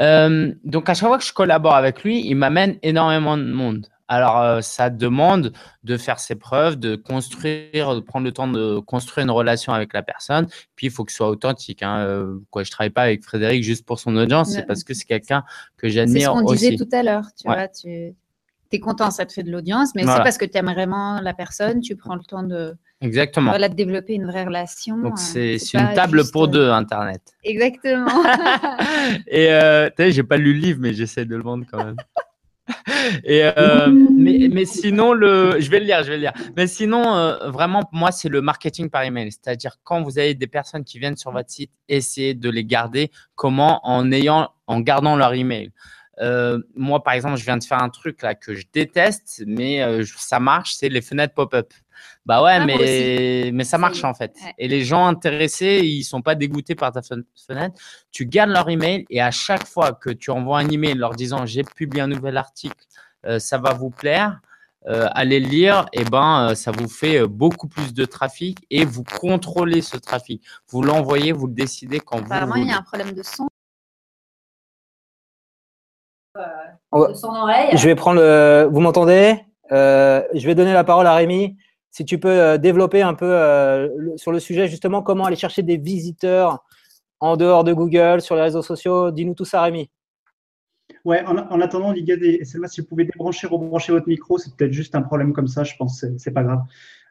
Euh, 0.00 0.52
donc 0.64 0.88
à 0.88 0.94
chaque 0.94 1.08
fois 1.08 1.18
que 1.18 1.24
je 1.24 1.32
collabore 1.32 1.74
avec 1.74 2.02
lui, 2.04 2.26
il 2.26 2.34
m'amène 2.36 2.76
énormément 2.82 3.36
de 3.36 3.44
monde. 3.44 3.86
Alors 4.08 4.38
euh, 4.40 4.60
ça 4.60 4.88
demande 4.88 5.52
de 5.82 5.96
faire 5.96 6.20
ses 6.20 6.36
preuves, 6.36 6.76
de 6.76 6.94
construire, 6.94 7.94
de 7.96 8.00
prendre 8.00 8.24
le 8.24 8.32
temps 8.32 8.46
de 8.46 8.78
construire 8.78 9.24
une 9.24 9.30
relation 9.32 9.72
avec 9.72 9.92
la 9.92 10.02
personne. 10.02 10.46
Puis 10.76 10.86
il 10.86 10.90
faut 10.90 11.04
que 11.04 11.10
ce 11.10 11.16
soit 11.16 11.28
authentique. 11.28 11.82
Hein. 11.82 11.98
Euh, 12.06 12.38
quoi, 12.50 12.62
je 12.62 12.70
travaille 12.70 12.90
pas 12.90 13.02
avec 13.02 13.24
Frédéric 13.24 13.64
juste 13.64 13.84
pour 13.84 13.98
son 13.98 14.16
audience, 14.16 14.52
c'est 14.52 14.64
parce 14.66 14.84
que 14.84 14.94
c'est 14.94 15.06
quelqu'un 15.06 15.42
que 15.76 15.88
C'est 15.88 16.06
ce 16.06 16.28
qu'on 16.28 16.42
disait 16.42 16.68
aussi. 16.68 16.76
tout 16.76 16.88
à 16.92 17.02
l'heure. 17.02 17.24
Tu 17.36 17.48
Ouais. 17.48 17.56
vois, 17.56 17.68
tu 17.68 18.14
es 18.72 18.80
content, 18.80 19.10
ça 19.10 19.26
te 19.26 19.32
fait 19.32 19.42
de 19.42 19.50
l'audience, 19.50 19.94
mais 19.94 20.02
Voilà. 20.02 20.18
c'est 20.18 20.22
parce 20.22 20.38
que 20.38 20.44
tu 20.44 20.58
aimes 20.58 20.72
vraiment 20.72 21.20
la 21.20 21.34
personne, 21.34 21.80
tu 21.80 21.96
prends 21.96 22.14
le 22.14 22.22
temps 22.22 22.42
de, 22.42 22.74
Exactement. 23.00 23.50
voilà, 23.50 23.68
de 23.68 23.74
développer 23.74 24.14
une 24.14 24.26
vraie 24.26 24.44
relation. 24.44 24.98
Donc 24.98 25.14
euh, 25.14 25.16
c'est 25.58 25.74
une 25.74 25.94
table 25.94 26.20
juste, 26.20 26.32
pour 26.32 26.44
euh, 26.44 26.48
deux, 26.48 26.70
Internet. 26.70 27.22
Exactement. 27.44 28.06
Et 29.28 29.52
euh, 29.52 29.88
tu 29.88 30.02
sais, 30.02 30.12
j'ai 30.12 30.22
pas 30.22 30.36
lu 30.36 30.52
le 30.54 30.60
livre, 30.60 30.78
mais 30.80 30.94
j'essaie 30.94 31.24
de 31.24 31.36
le 31.36 31.42
vendre 31.42 31.64
quand 31.70 31.84
même. 31.84 31.96
Et 33.24 33.44
euh, 33.44 33.86
mais, 33.88 34.48
mais 34.50 34.64
sinon, 34.64 35.12
le, 35.12 35.56
je 35.60 35.70
vais 35.70 35.78
le 35.78 35.86
lire, 35.86 36.02
je 36.02 36.08
vais 36.08 36.16
le 36.16 36.22
lire. 36.22 36.32
Mais 36.56 36.66
sinon, 36.66 37.14
euh, 37.14 37.50
vraiment, 37.50 37.82
pour 37.82 37.94
moi, 37.94 38.10
c'est 38.10 38.28
le 38.28 38.40
marketing 38.40 38.90
par 38.90 39.02
email. 39.02 39.30
C'est-à-dire, 39.30 39.76
quand 39.84 40.02
vous 40.02 40.18
avez 40.18 40.34
des 40.34 40.46
personnes 40.46 40.84
qui 40.84 40.98
viennent 40.98 41.16
sur 41.16 41.30
votre 41.30 41.50
site, 41.50 41.70
essayez 41.88 42.34
de 42.34 42.50
les 42.50 42.64
garder. 42.64 43.10
Comment? 43.34 43.80
En 43.84 44.10
ayant, 44.10 44.50
en 44.66 44.80
gardant 44.80 45.16
leur 45.16 45.34
email. 45.34 45.70
Euh, 46.20 46.60
moi, 46.74 47.02
par 47.02 47.14
exemple, 47.14 47.36
je 47.36 47.44
viens 47.44 47.56
de 47.58 47.64
faire 47.64 47.82
un 47.82 47.90
truc 47.90 48.22
là 48.22 48.34
que 48.34 48.54
je 48.54 48.64
déteste, 48.72 49.42
mais 49.46 49.82
euh, 49.82 50.04
ça 50.16 50.40
marche, 50.40 50.74
c'est 50.74 50.88
les 50.88 51.02
fenêtres 51.02 51.34
pop-up. 51.34 51.72
Bah 52.24 52.42
ouais, 52.42 52.58
Ah, 52.60 52.66
mais, 52.66 53.50
mais 53.52 53.64
ça 53.64 53.78
marche 53.78 54.02
en 54.04 54.14
fait. 54.14 54.34
ouais. 54.44 54.54
Et 54.58 54.68
les 54.68 54.84
gens 54.84 55.06
intéressés, 55.06 55.80
ils 55.82 56.04
sont 56.04 56.22
pas 56.22 56.34
dégoûtés 56.34 56.74
par 56.74 56.92
ta 56.92 57.00
fen- 57.00 57.24
fenêtre. 57.46 57.78
Tu 58.12 58.26
gardes 58.26 58.50
leur 58.50 58.68
email 58.68 59.04
et 59.10 59.20
à 59.20 59.30
chaque 59.30 59.66
fois 59.66 59.92
que 59.92 60.10
tu 60.10 60.30
envoies 60.30 60.58
un 60.58 60.68
email 60.68 60.94
leur 60.94 61.14
disant 61.14 61.46
j'ai 61.46 61.62
publié 61.62 62.02
un 62.02 62.06
nouvel 62.08 62.36
article, 62.36 62.84
euh, 63.26 63.38
ça 63.38 63.58
va 63.58 63.72
vous 63.74 63.90
plaire, 63.90 64.40
euh, 64.88 65.08
allez 65.12 65.40
le 65.40 65.48
lire, 65.48 65.86
et 65.92 66.04
ben 66.04 66.50
euh, 66.50 66.54
ça 66.54 66.70
vous 66.70 66.88
fait 66.88 67.20
euh, 67.22 67.26
beaucoup 67.26 67.66
plus 67.68 67.92
de 67.94 68.04
trafic 68.04 68.58
et 68.70 68.84
vous 68.84 69.02
contrôlez 69.04 69.80
ce 69.82 69.96
trafic. 69.96 70.42
Vous 70.68 70.82
l'envoyez, 70.82 71.32
vous 71.32 71.46
le 71.46 71.54
décidez 71.54 71.98
quand 72.00 72.18
vous 72.18 72.24
Apparemment, 72.32 72.56
il 72.56 72.68
y 72.68 72.72
a 72.72 72.78
un 72.78 72.82
problème 72.82 73.12
de 73.12 73.22
son. 73.22 73.48
De 77.10 77.14
son 77.14 77.28
oreille. 77.28 77.76
Je 77.76 77.88
vais 77.88 77.94
prendre 77.94 78.20
le. 78.20 78.68
Vous 78.70 78.80
m'entendez? 78.80 79.40
Euh, 79.72 80.22
Je 80.34 80.46
vais 80.46 80.54
donner 80.54 80.72
la 80.72 80.84
parole 80.84 81.06
à 81.06 81.14
Rémi. 81.14 81.56
Si 81.90 82.04
tu 82.04 82.18
peux 82.18 82.28
euh, 82.28 82.58
développer 82.58 83.02
un 83.02 83.14
peu 83.14 83.28
euh, 83.28 83.88
le- 83.96 84.16
sur 84.16 84.30
le 84.32 84.38
sujet, 84.38 84.68
justement, 84.68 85.02
comment 85.02 85.24
aller 85.24 85.36
chercher 85.36 85.62
des 85.62 85.76
visiteurs 85.78 86.62
en 87.20 87.36
dehors 87.38 87.64
de 87.64 87.72
Google, 87.72 88.20
sur 88.20 88.36
les 88.36 88.42
réseaux 88.42 88.60
sociaux. 88.62 89.10
Dis-nous 89.10 89.34
tout 89.34 89.46
ça, 89.46 89.62
Rémi. 89.62 89.88
Ouais, 91.04 91.24
en, 91.24 91.36
en 91.38 91.60
attendant, 91.60 91.92
Ligad 91.92 92.22
et 92.22 92.44
Selma, 92.44 92.68
si 92.68 92.80
vous 92.80 92.86
pouvez 92.86 93.04
débrancher, 93.04 93.46
rebrancher 93.46 93.92
votre 93.92 94.08
micro, 94.08 94.38
c'est 94.38 94.54
peut-être 94.54 94.72
juste 94.72 94.94
un 94.94 95.02
problème 95.02 95.32
comme 95.32 95.46
ça, 95.48 95.64
je 95.64 95.74
pense, 95.76 96.04
c'est- 96.18 96.30
pas 96.32 96.42
grave. 96.42 96.60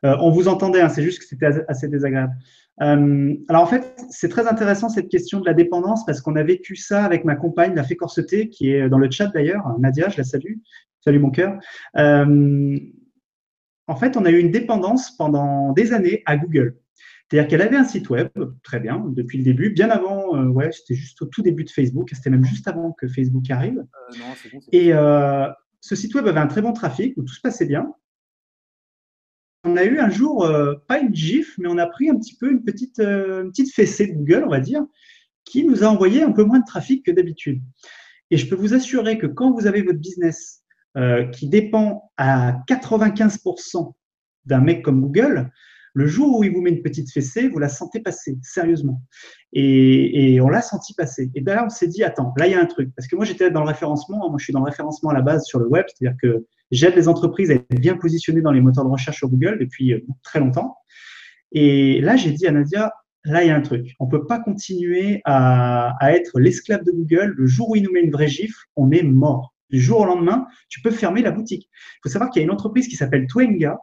Euh, 0.06 0.16
on 0.20 0.30
vous 0.32 0.48
entendait, 0.48 0.82
hein, 0.82 0.90
c'est 0.90 1.02
juste 1.02 1.20
que 1.20 1.26
c'était 1.26 1.46
as- 1.48 1.64
assez 1.68 1.88
désagréable. 1.88 2.34
Euh, 2.82 3.34
alors 3.48 3.64
en 3.64 3.68
fait, 3.68 3.96
c'est 4.10 4.30
très 4.30 4.48
intéressant 4.48 4.90
cette 4.90 5.10
question 5.10 5.40
de 5.40 5.46
la 5.46 5.54
dépendance 5.54 6.06
parce 6.06 6.22
qu'on 6.22 6.36
a 6.36 6.44
vécu 6.44 6.76
ça 6.76 7.06
avec 7.06 7.24
ma 7.24 7.36
compagne, 7.36 7.74
la 7.74 7.84
fée 7.84 7.96
corsetée, 7.96 8.50
qui 8.50 8.72
est 8.72 8.90
dans 8.90 8.98
le 8.98 9.10
chat 9.10 9.28
d'ailleurs, 9.28 9.64
Nadia, 9.80 10.10
je 10.10 10.18
la 10.18 10.24
salue, 10.24 10.56
salut 11.00 11.20
mon 11.20 11.32
cœur. 11.32 11.58
Euh, 11.98 12.78
en 13.88 13.96
fait, 13.96 14.18
on 14.18 14.26
a 14.26 14.32
eu 14.32 14.40
une 14.40 14.52
dépendance 14.52 15.16
pendant 15.16 15.72
des 15.74 15.94
années 15.94 16.24
à 16.26 16.38
Google. 16.38 16.76
C'est-à-dire 17.30 17.48
qu'elle 17.50 17.62
avait 17.62 17.76
un 17.76 17.86
site 17.86 18.10
web, 18.10 18.30
très 18.64 18.80
bien, 18.80 19.04
depuis 19.08 19.40
le 19.40 19.44
début, 19.44 19.72
bien 19.72 19.90
avant, 19.90 20.36
euh, 20.36 20.46
ouais, 20.46 20.72
c'était 20.72 20.94
juste 20.94 21.22
au 21.22 21.26
tout 21.26 21.42
début 21.42 21.64
de 21.64 21.72
Facebook, 21.72 22.10
c'était 22.14 22.30
même 22.30 22.46
juste 22.46 22.68
avant 22.68 22.92
que 22.92 23.08
Facebook 23.08 23.50
arrive. 23.50 23.84
Et 24.72 24.94
euh, 24.94 25.48
ce 25.82 25.96
site 25.96 26.14
web 26.14 26.28
avait 26.28 26.40
un 26.40 26.48
très 26.48 26.62
bon 26.62 26.74
trafic, 26.74 27.18
où 27.18 27.24
tout 27.24 27.34
se 27.34 27.42
passait 27.42 27.66
bien. 27.66 27.92
On 29.68 29.78
a 29.78 29.84
eu 29.84 29.99
un 29.99 30.11
jour, 30.11 30.45
euh, 30.45 30.76
pas 30.88 30.99
une 30.99 31.13
gifle, 31.13 31.59
mais 31.59 31.68
on 31.68 31.80
a 31.80 31.88
pris 31.88 32.07
un 32.07 32.16
petit 32.16 32.36
peu 32.36 32.51
une 32.51 32.63
petite, 32.63 32.99
euh, 32.99 33.45
petite 33.49 33.74
fessée 33.74 34.05
de 34.05 34.13
Google, 34.13 34.43
on 34.45 34.51
va 34.51 34.59
dire, 34.59 34.86
qui 35.43 35.66
nous 35.66 35.84
a 35.84 35.88
envoyé 35.88 36.22
un 36.22 36.32
peu 36.32 36.43
moins 36.43 36.59
de 36.59 36.66
trafic 36.66 37.03
que 37.03 37.11
d'habitude. 37.11 37.63
Et 38.30 38.38
je 38.38 38.47
peux 38.47 38.55
vous 38.55 38.76
assurer 38.76 39.18
que 39.18 39.26
quand 39.26 39.51
vous 39.51 39.66
avez 39.66 39.82
votre 39.82 39.97
business 39.97 40.61
euh, 40.97 41.26
qui 41.26 41.49
dépend 41.49 42.11
à 42.16 42.59
95% 42.70 43.93
d'un 44.45 44.61
mec 44.61 44.84
comme 44.84 45.01
Google, 45.01 45.49
le 45.95 46.05
jour 46.05 46.38
où 46.38 46.43
il 46.43 46.53
vous 46.53 46.61
met 46.61 46.70
une 46.70 46.84
petite 46.84 47.11
fessée, 47.11 47.47
vous 47.47 47.57
la 47.57 47.70
sentez 47.70 48.01
passer, 48.01 48.38
sérieusement. 48.43 49.01
Et, 49.53 50.39
on 50.41 50.49
l'a 50.49 50.61
senti 50.61 50.93
passer. 50.93 51.32
Et 51.34 51.41
là, 51.41 51.66
on 51.66 51.70
s'est 51.70 51.88
dit, 51.88 52.03
attends, 52.03 52.34
là, 52.38 52.45
il 52.45 52.51
y 52.51 52.55
a 52.55 52.59
un 52.59 52.66
truc. 52.66 52.91
Parce 52.95 53.07
que 53.07 53.16
moi, 53.16 53.26
j'étais 53.26 53.49
dans 53.49 53.61
le 53.61 53.68
référencement. 53.68 54.30
Moi, 54.30 54.36
je 54.38 54.43
suis 54.43 54.53
dans 54.53 54.59
le 54.59 54.66
référencement 54.66 55.09
à 55.09 55.13
la 55.13 55.22
base 55.22 55.45
sur 55.45 55.57
le 55.57 55.68
web. 55.68 55.86
C'est-à-dire 55.88 56.18
que 56.22 56.45
j'aide 56.72 56.95
les 56.95 57.07
entreprises 57.07 57.51
à 57.51 57.55
être 57.55 57.80
bien 57.80 57.95
positionnées 57.97 58.41
dans 58.41 58.51
les 58.51 58.61
moteurs 58.61 58.86
de 58.86 58.89
recherche 58.89 59.18
sur 59.18 59.30
Google 59.30 59.59
depuis 59.59 59.93
euh, 59.93 59.99
très 60.24 60.39
longtemps. 60.39 60.78
Et 61.51 62.01
là, 62.01 62.16
j'ai 62.16 62.32
dit 62.32 62.47
à 62.47 62.51
Nadia, 62.51 62.91
là, 63.24 63.43
il 63.43 63.47
y 63.47 63.49
a 63.49 63.55
un 63.55 63.61
truc. 63.61 63.95
On 63.99 64.05
ne 64.05 64.11
peut 64.11 64.26
pas 64.26 64.39
continuer 64.39 65.22
à, 65.26 65.95
être 66.01 66.39
l'esclave 66.39 66.84
de 66.84 66.91
Google. 66.91 67.34
Le 67.38 67.47
jour 67.47 67.70
où 67.70 67.76
il 67.76 67.84
nous 67.84 67.91
met 67.91 68.01
une 68.01 68.11
vraie 68.11 68.28
gifle, 68.28 68.59
on 68.76 68.91
est 68.91 69.03
mort. 69.03 69.53
Du 69.70 69.82
jour 69.82 70.01
au 70.01 70.05
lendemain, 70.05 70.47
tu 70.70 70.82
peux 70.82 70.91
fermer 70.91 71.22
la 71.22 71.32
boutique. 71.32 71.70
Il 71.74 71.99
faut 72.03 72.09
savoir 72.09 72.30
qu'il 72.30 72.41
y 72.41 72.43
a 72.43 72.45
une 72.45 72.53
entreprise 72.53 72.88
qui 72.88 72.95
s'appelle 72.95 73.26
Twenga, 73.28 73.80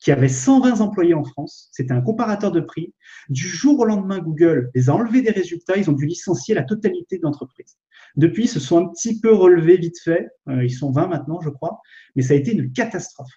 qui 0.00 0.10
avait 0.12 0.28
120 0.28 0.80
employés 0.80 1.14
en 1.14 1.24
France. 1.24 1.68
C'était 1.72 1.92
un 1.92 2.00
comparateur 2.00 2.52
de 2.52 2.60
prix. 2.60 2.94
Du 3.28 3.46
jour 3.46 3.78
au 3.80 3.84
lendemain, 3.84 4.18
Google 4.18 4.70
les 4.74 4.88
a 4.88 4.94
enlevés 4.94 5.22
des 5.22 5.30
résultats. 5.30 5.76
Ils 5.76 5.90
ont 5.90 5.94
dû 5.94 6.06
licencier 6.06 6.54
la 6.54 6.62
totalité 6.62 7.18
de 7.18 7.22
l'entreprise. 7.22 7.76
Depuis, 8.16 8.44
ils 8.44 8.48
se 8.48 8.60
sont 8.60 8.78
un 8.78 8.88
petit 8.88 9.20
peu 9.20 9.32
relevés 9.32 9.76
vite 9.76 9.98
fait. 10.02 10.28
Euh, 10.48 10.64
ils 10.64 10.70
sont 10.70 10.90
20 10.90 11.08
maintenant, 11.08 11.40
je 11.40 11.50
crois. 11.50 11.80
Mais 12.14 12.22
ça 12.22 12.34
a 12.34 12.36
été 12.36 12.52
une 12.52 12.72
catastrophe. 12.72 13.32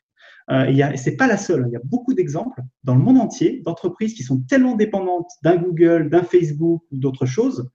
Euh, 0.52 0.66
et 0.66 0.98
c'est 0.98 1.16
pas 1.16 1.28
la 1.28 1.38
seule. 1.38 1.64
hein. 1.64 1.68
Il 1.70 1.74
y 1.74 1.78
a 1.78 1.82
beaucoup 1.84 2.14
d'exemples 2.14 2.62
dans 2.84 2.96
le 2.96 3.02
monde 3.02 3.18
entier 3.18 3.62
d'entreprises 3.66 4.14
qui 4.14 4.24
sont 4.24 4.40
tellement 4.42 4.76
dépendantes 4.76 5.30
d'un 5.44 5.58
Google, 5.58 6.10
d'un 6.10 6.24
Facebook 6.24 6.84
ou 6.92 6.98
d'autres 6.98 7.26
choses 7.26 7.70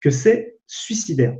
que 0.00 0.10
c'est 0.10 0.58
suicidaire. 0.66 1.36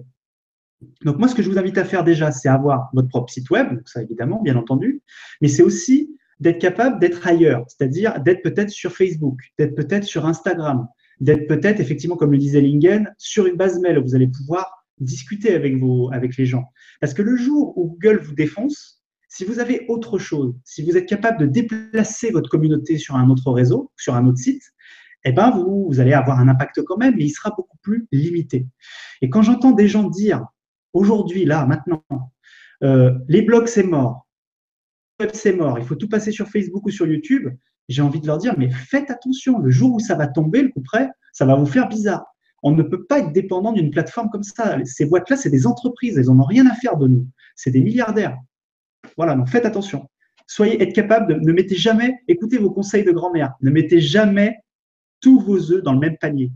Donc 1.04 1.18
moi, 1.18 1.26
ce 1.28 1.34
que 1.34 1.42
je 1.42 1.50
vous 1.50 1.58
invite 1.58 1.78
à 1.78 1.84
faire 1.84 2.04
déjà, 2.04 2.30
c'est 2.30 2.48
avoir 2.48 2.90
votre 2.92 3.08
propre 3.08 3.32
site 3.32 3.50
web, 3.50 3.80
ça 3.86 4.02
évidemment, 4.02 4.42
bien 4.42 4.56
entendu, 4.56 5.02
mais 5.40 5.48
c'est 5.48 5.62
aussi 5.62 6.14
d'être 6.38 6.58
capable 6.58 7.00
d'être 7.00 7.26
ailleurs, 7.26 7.64
c'est-à-dire 7.66 8.20
d'être 8.20 8.42
peut-être 8.42 8.70
sur 8.70 8.92
Facebook, 8.92 9.40
d'être 9.58 9.74
peut-être 9.74 10.04
sur 10.04 10.26
Instagram, 10.26 10.86
d'être 11.18 11.46
peut-être, 11.46 11.80
effectivement, 11.80 12.16
comme 12.16 12.30
le 12.30 12.38
disait 12.38 12.60
Lingen, 12.60 13.12
sur 13.16 13.46
une 13.46 13.56
base 13.56 13.80
mail 13.80 13.98
où 13.98 14.02
vous 14.02 14.14
allez 14.14 14.28
pouvoir 14.28 14.85
discuter 14.98 15.54
avec, 15.54 15.78
vos, 15.78 16.12
avec 16.12 16.36
les 16.36 16.46
gens. 16.46 16.64
Parce 17.00 17.14
que 17.14 17.22
le 17.22 17.36
jour 17.36 17.76
où 17.76 17.90
Google 17.90 18.18
vous 18.18 18.34
défonce, 18.34 19.02
si 19.28 19.44
vous 19.44 19.58
avez 19.58 19.84
autre 19.88 20.18
chose, 20.18 20.54
si 20.64 20.82
vous 20.82 20.96
êtes 20.96 21.06
capable 21.06 21.38
de 21.40 21.46
déplacer 21.46 22.30
votre 22.30 22.48
communauté 22.48 22.98
sur 22.98 23.16
un 23.16 23.28
autre 23.28 23.50
réseau, 23.52 23.92
sur 23.96 24.14
un 24.14 24.26
autre 24.26 24.38
site, 24.38 24.62
eh 25.24 25.32
ben 25.32 25.50
vous, 25.50 25.86
vous 25.88 26.00
allez 26.00 26.12
avoir 26.12 26.38
un 26.38 26.48
impact 26.48 26.82
quand 26.84 26.96
même, 26.96 27.16
mais 27.16 27.24
il 27.24 27.30
sera 27.30 27.50
beaucoup 27.50 27.76
plus 27.82 28.06
limité. 28.12 28.66
Et 29.22 29.28
quand 29.28 29.42
j'entends 29.42 29.72
des 29.72 29.88
gens 29.88 30.08
dire 30.08 30.46
aujourd'hui, 30.92 31.44
là, 31.44 31.66
maintenant, 31.66 32.04
euh, 32.82 33.12
les 33.28 33.42
blogs 33.42 33.66
c'est 33.66 33.82
mort, 33.82 34.26
le 35.18 35.26
web 35.26 35.34
c'est 35.34 35.52
mort, 35.52 35.78
il 35.78 35.84
faut 35.84 35.96
tout 35.96 36.08
passer 36.08 36.30
sur 36.30 36.48
Facebook 36.48 36.86
ou 36.86 36.90
sur 36.90 37.06
YouTube, 37.06 37.48
j'ai 37.88 38.02
envie 38.02 38.20
de 38.20 38.26
leur 38.26 38.38
dire, 38.38 38.54
mais 38.58 38.70
faites 38.70 39.10
attention, 39.10 39.58
le 39.58 39.70
jour 39.70 39.94
où 39.94 40.00
ça 40.00 40.14
va 40.14 40.26
tomber, 40.26 40.62
le 40.62 40.68
coup 40.68 40.82
près, 40.82 41.08
ça 41.32 41.44
va 41.44 41.56
vous 41.56 41.66
faire 41.66 41.88
bizarre. 41.88 42.24
On 42.62 42.72
ne 42.72 42.82
peut 42.82 43.04
pas 43.04 43.20
être 43.20 43.32
dépendant 43.32 43.72
d'une 43.72 43.90
plateforme 43.90 44.30
comme 44.30 44.42
ça. 44.42 44.78
Ces 44.84 45.06
boîtes-là, 45.06 45.36
c'est 45.36 45.50
des 45.50 45.66
entreprises, 45.66 46.18
elles 46.18 46.26
n'en 46.26 46.40
ont 46.40 46.46
rien 46.46 46.66
à 46.66 46.74
faire 46.74 46.96
de 46.96 47.06
nous. 47.06 47.26
C'est 47.54 47.70
des 47.70 47.80
milliardaires. 47.80 48.36
Voilà, 49.16 49.34
donc 49.34 49.48
faites 49.48 49.66
attention. 49.66 50.08
Soyez, 50.46 50.82
être 50.82 50.94
capable 50.94 51.34
de 51.34 51.40
ne 51.40 51.52
mettez 51.52 51.74
jamais, 51.74 52.18
écoutez 52.28 52.58
vos 52.58 52.70
conseils 52.70 53.04
de 53.04 53.10
grand-mère, 53.10 53.54
ne 53.62 53.70
mettez 53.70 54.00
jamais 54.00 54.58
tous 55.20 55.40
vos 55.40 55.72
œufs 55.72 55.82
dans 55.82 55.92
le 55.92 55.98
même 55.98 56.16
panier. 56.18 56.52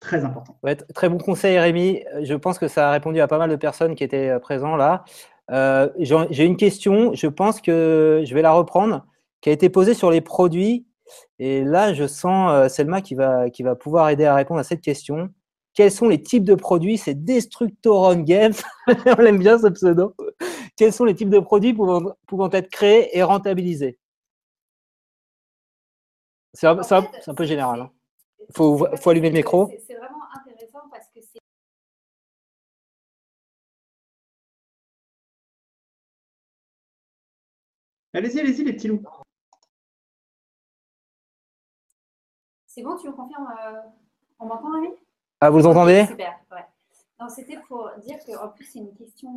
Très 0.00 0.24
important. 0.24 0.58
Très 0.94 1.08
bon 1.08 1.18
conseil, 1.18 1.58
Rémi. 1.58 2.02
Euh, 2.14 2.24
Je 2.24 2.34
pense 2.34 2.58
que 2.58 2.68
ça 2.68 2.88
a 2.88 2.92
répondu 2.92 3.20
à 3.20 3.28
pas 3.28 3.38
mal 3.38 3.50
de 3.50 3.56
personnes 3.56 3.94
qui 3.94 4.02
étaient 4.02 4.30
euh, 4.30 4.38
présents 4.38 4.76
là. 4.76 5.04
Euh, 5.50 5.88
j'ai 5.98 6.44
une 6.44 6.56
question, 6.56 7.12
je 7.14 7.26
pense 7.26 7.60
que 7.60 8.22
je 8.24 8.34
vais 8.34 8.42
la 8.42 8.52
reprendre, 8.52 9.04
qui 9.40 9.50
a 9.50 9.52
été 9.52 9.68
posée 9.68 9.94
sur 9.94 10.10
les 10.10 10.20
produits. 10.20 10.86
Et 11.38 11.64
là, 11.64 11.94
je 11.94 12.06
sens 12.06 12.72
Selma 12.72 13.00
qui 13.00 13.14
va, 13.14 13.50
qui 13.50 13.62
va 13.62 13.74
pouvoir 13.76 14.08
aider 14.10 14.24
à 14.24 14.34
répondre 14.34 14.60
à 14.60 14.64
cette 14.64 14.80
question. 14.80 15.30
Quels 15.74 15.92
sont 15.92 16.08
les 16.08 16.22
types 16.22 16.44
de 16.44 16.54
produits? 16.54 16.98
C'est 16.98 17.14
Destructoron 17.14 18.20
Games. 18.20 18.54
On 19.06 19.24
aime 19.24 19.38
bien 19.38 19.58
ce 19.58 19.68
pseudo. 19.68 20.14
Quels 20.76 20.92
sont 20.92 21.04
les 21.04 21.14
types 21.14 21.30
de 21.30 21.38
produits 21.38 21.74
pouvant, 21.74 22.14
pouvant 22.26 22.50
être 22.50 22.68
créés 22.70 23.16
et 23.16 23.22
rentabilisés? 23.22 23.98
C'est 26.52 26.66
un, 26.66 26.78
un, 26.78 27.34
peu 27.34 27.44
général. 27.44 27.78
Il 27.78 27.82
hein. 27.82 28.46
faut, 28.56 28.86
faut 28.96 29.10
allumer 29.10 29.30
le 29.30 29.36
micro. 29.36 29.70
C'est 29.86 29.94
vraiment 29.94 30.24
intéressant 30.34 30.80
parce 30.90 31.06
que 31.14 31.20
c'est 31.20 31.38
Allez-y, 38.12 38.40
allez-y, 38.40 38.64
les 38.64 38.72
petits 38.72 38.88
loups. 38.88 39.04
C'est 42.80 42.86
bon, 42.86 42.96
tu 42.96 43.08
me 43.08 43.12
confirmes 43.12 43.46
euh, 43.46 43.80
On 44.38 44.46
m'entend, 44.46 44.72
Rémi 44.72 44.88
Ah, 45.38 45.50
vous 45.50 45.66
entendez 45.66 46.06
Super, 46.06 46.40
ouais. 46.50 47.28
C'était 47.28 47.58
pour 47.68 47.90
dire 48.02 48.16
qu'en 48.24 48.48
plus, 48.48 48.64
c'est 48.64 48.78
une 48.78 48.94
question 48.94 49.28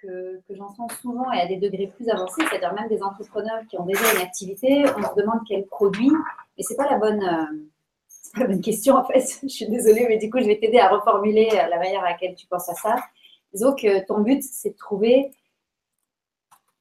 que, 0.00 0.40
que 0.46 0.54
j'entends 0.54 0.86
souvent 1.02 1.32
et 1.32 1.40
à 1.40 1.48
des 1.48 1.56
degrés 1.56 1.88
plus 1.88 2.08
avancés, 2.08 2.44
c'est-à-dire 2.48 2.72
même 2.72 2.86
des 2.88 3.02
entrepreneurs 3.02 3.66
qui 3.68 3.76
ont 3.80 3.84
déjà 3.84 4.14
une 4.14 4.20
activité, 4.20 4.84
on 4.96 5.02
se 5.02 5.20
demande 5.20 5.40
quel 5.48 5.66
produit, 5.66 6.12
mais 6.56 6.62
ce 6.62 6.72
n'est 6.72 6.76
pas, 6.76 6.88
la 6.88 6.98
bonne, 6.98 7.20
euh, 7.20 7.66
pas 8.34 8.42
la 8.42 8.46
bonne 8.46 8.60
question 8.60 8.94
en 8.94 9.04
fait. 9.04 9.24
je 9.42 9.48
suis 9.48 9.68
désolée, 9.68 10.06
mais 10.08 10.18
du 10.18 10.30
coup, 10.30 10.38
je 10.38 10.46
vais 10.46 10.60
t'aider 10.60 10.78
à 10.78 10.88
reformuler 10.88 11.48
euh, 11.50 11.66
la 11.66 11.78
manière 11.78 12.04
à 12.04 12.10
laquelle 12.10 12.36
tu 12.36 12.46
penses 12.46 12.68
à 12.68 12.74
ça. 12.74 12.94
Disons 13.52 13.74
que 13.74 14.06
ton 14.06 14.20
but, 14.20 14.40
c'est 14.40 14.70
de 14.70 14.76
trouver 14.76 15.32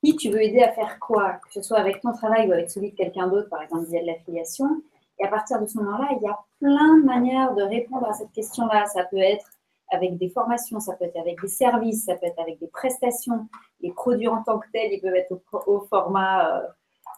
qui 0.03 0.16
tu 0.16 0.30
veux 0.30 0.43
aider 0.43 0.61
à 0.61 0.74
faire 0.74 0.99
quoi, 0.99 1.39
que 1.43 1.53
ce 1.53 1.64
soit 1.64 1.80
avec 1.80 2.01
ton 2.01 2.11
travail 2.11 2.47
ou 2.49 2.51
avec 2.51 2.70
celui 2.70 2.91
de 2.91 2.95
quelqu'un 2.95 3.28
d'autre, 3.28 3.49
par 3.49 3.64
exemple 3.64 3.88
via 3.88 4.01
de 4.01 4.05
l'affiliation. 4.05 4.84
Et 5.20 5.26
à 5.26 5.28
partir 5.28 5.61
de 5.61 5.66
ce 5.66 5.78
moment-là, 5.78 6.09
il 6.11 6.24
y 6.24 6.28
a 6.28 6.38
plein 6.59 6.97
de 6.97 7.03
manières 7.03 7.53
de 7.55 7.64
répondre 7.64 8.07
à 8.07 8.14
cette 8.14 8.32
question-là. 8.32 8.86
Ça 8.88 9.03
peut 9.05 9.18
être 9.18 9.45
avec 9.91 10.18
des 10.18 10.30
formations, 10.30 10.80
ça 10.80 10.93
peut 10.93 11.05
être 11.05 11.18
avec 11.18 11.39
des 11.41 11.47
services, 11.47 12.05
ça 12.05 12.16
peut 12.16 12.26
être 12.26 12.39
avec 12.39 12.59
des 12.59 12.68
prestations. 12.68 13.47
Les 13.82 13.91
produits 13.91 14.28
en 14.28 14.41
tant 14.43 14.59
que 14.59 14.68
tels, 14.74 14.91
ils 14.91 15.01
peuvent 15.01 15.16
être 15.16 15.39
au, 15.68 15.82
format 15.89 16.57
euh, 16.57 16.68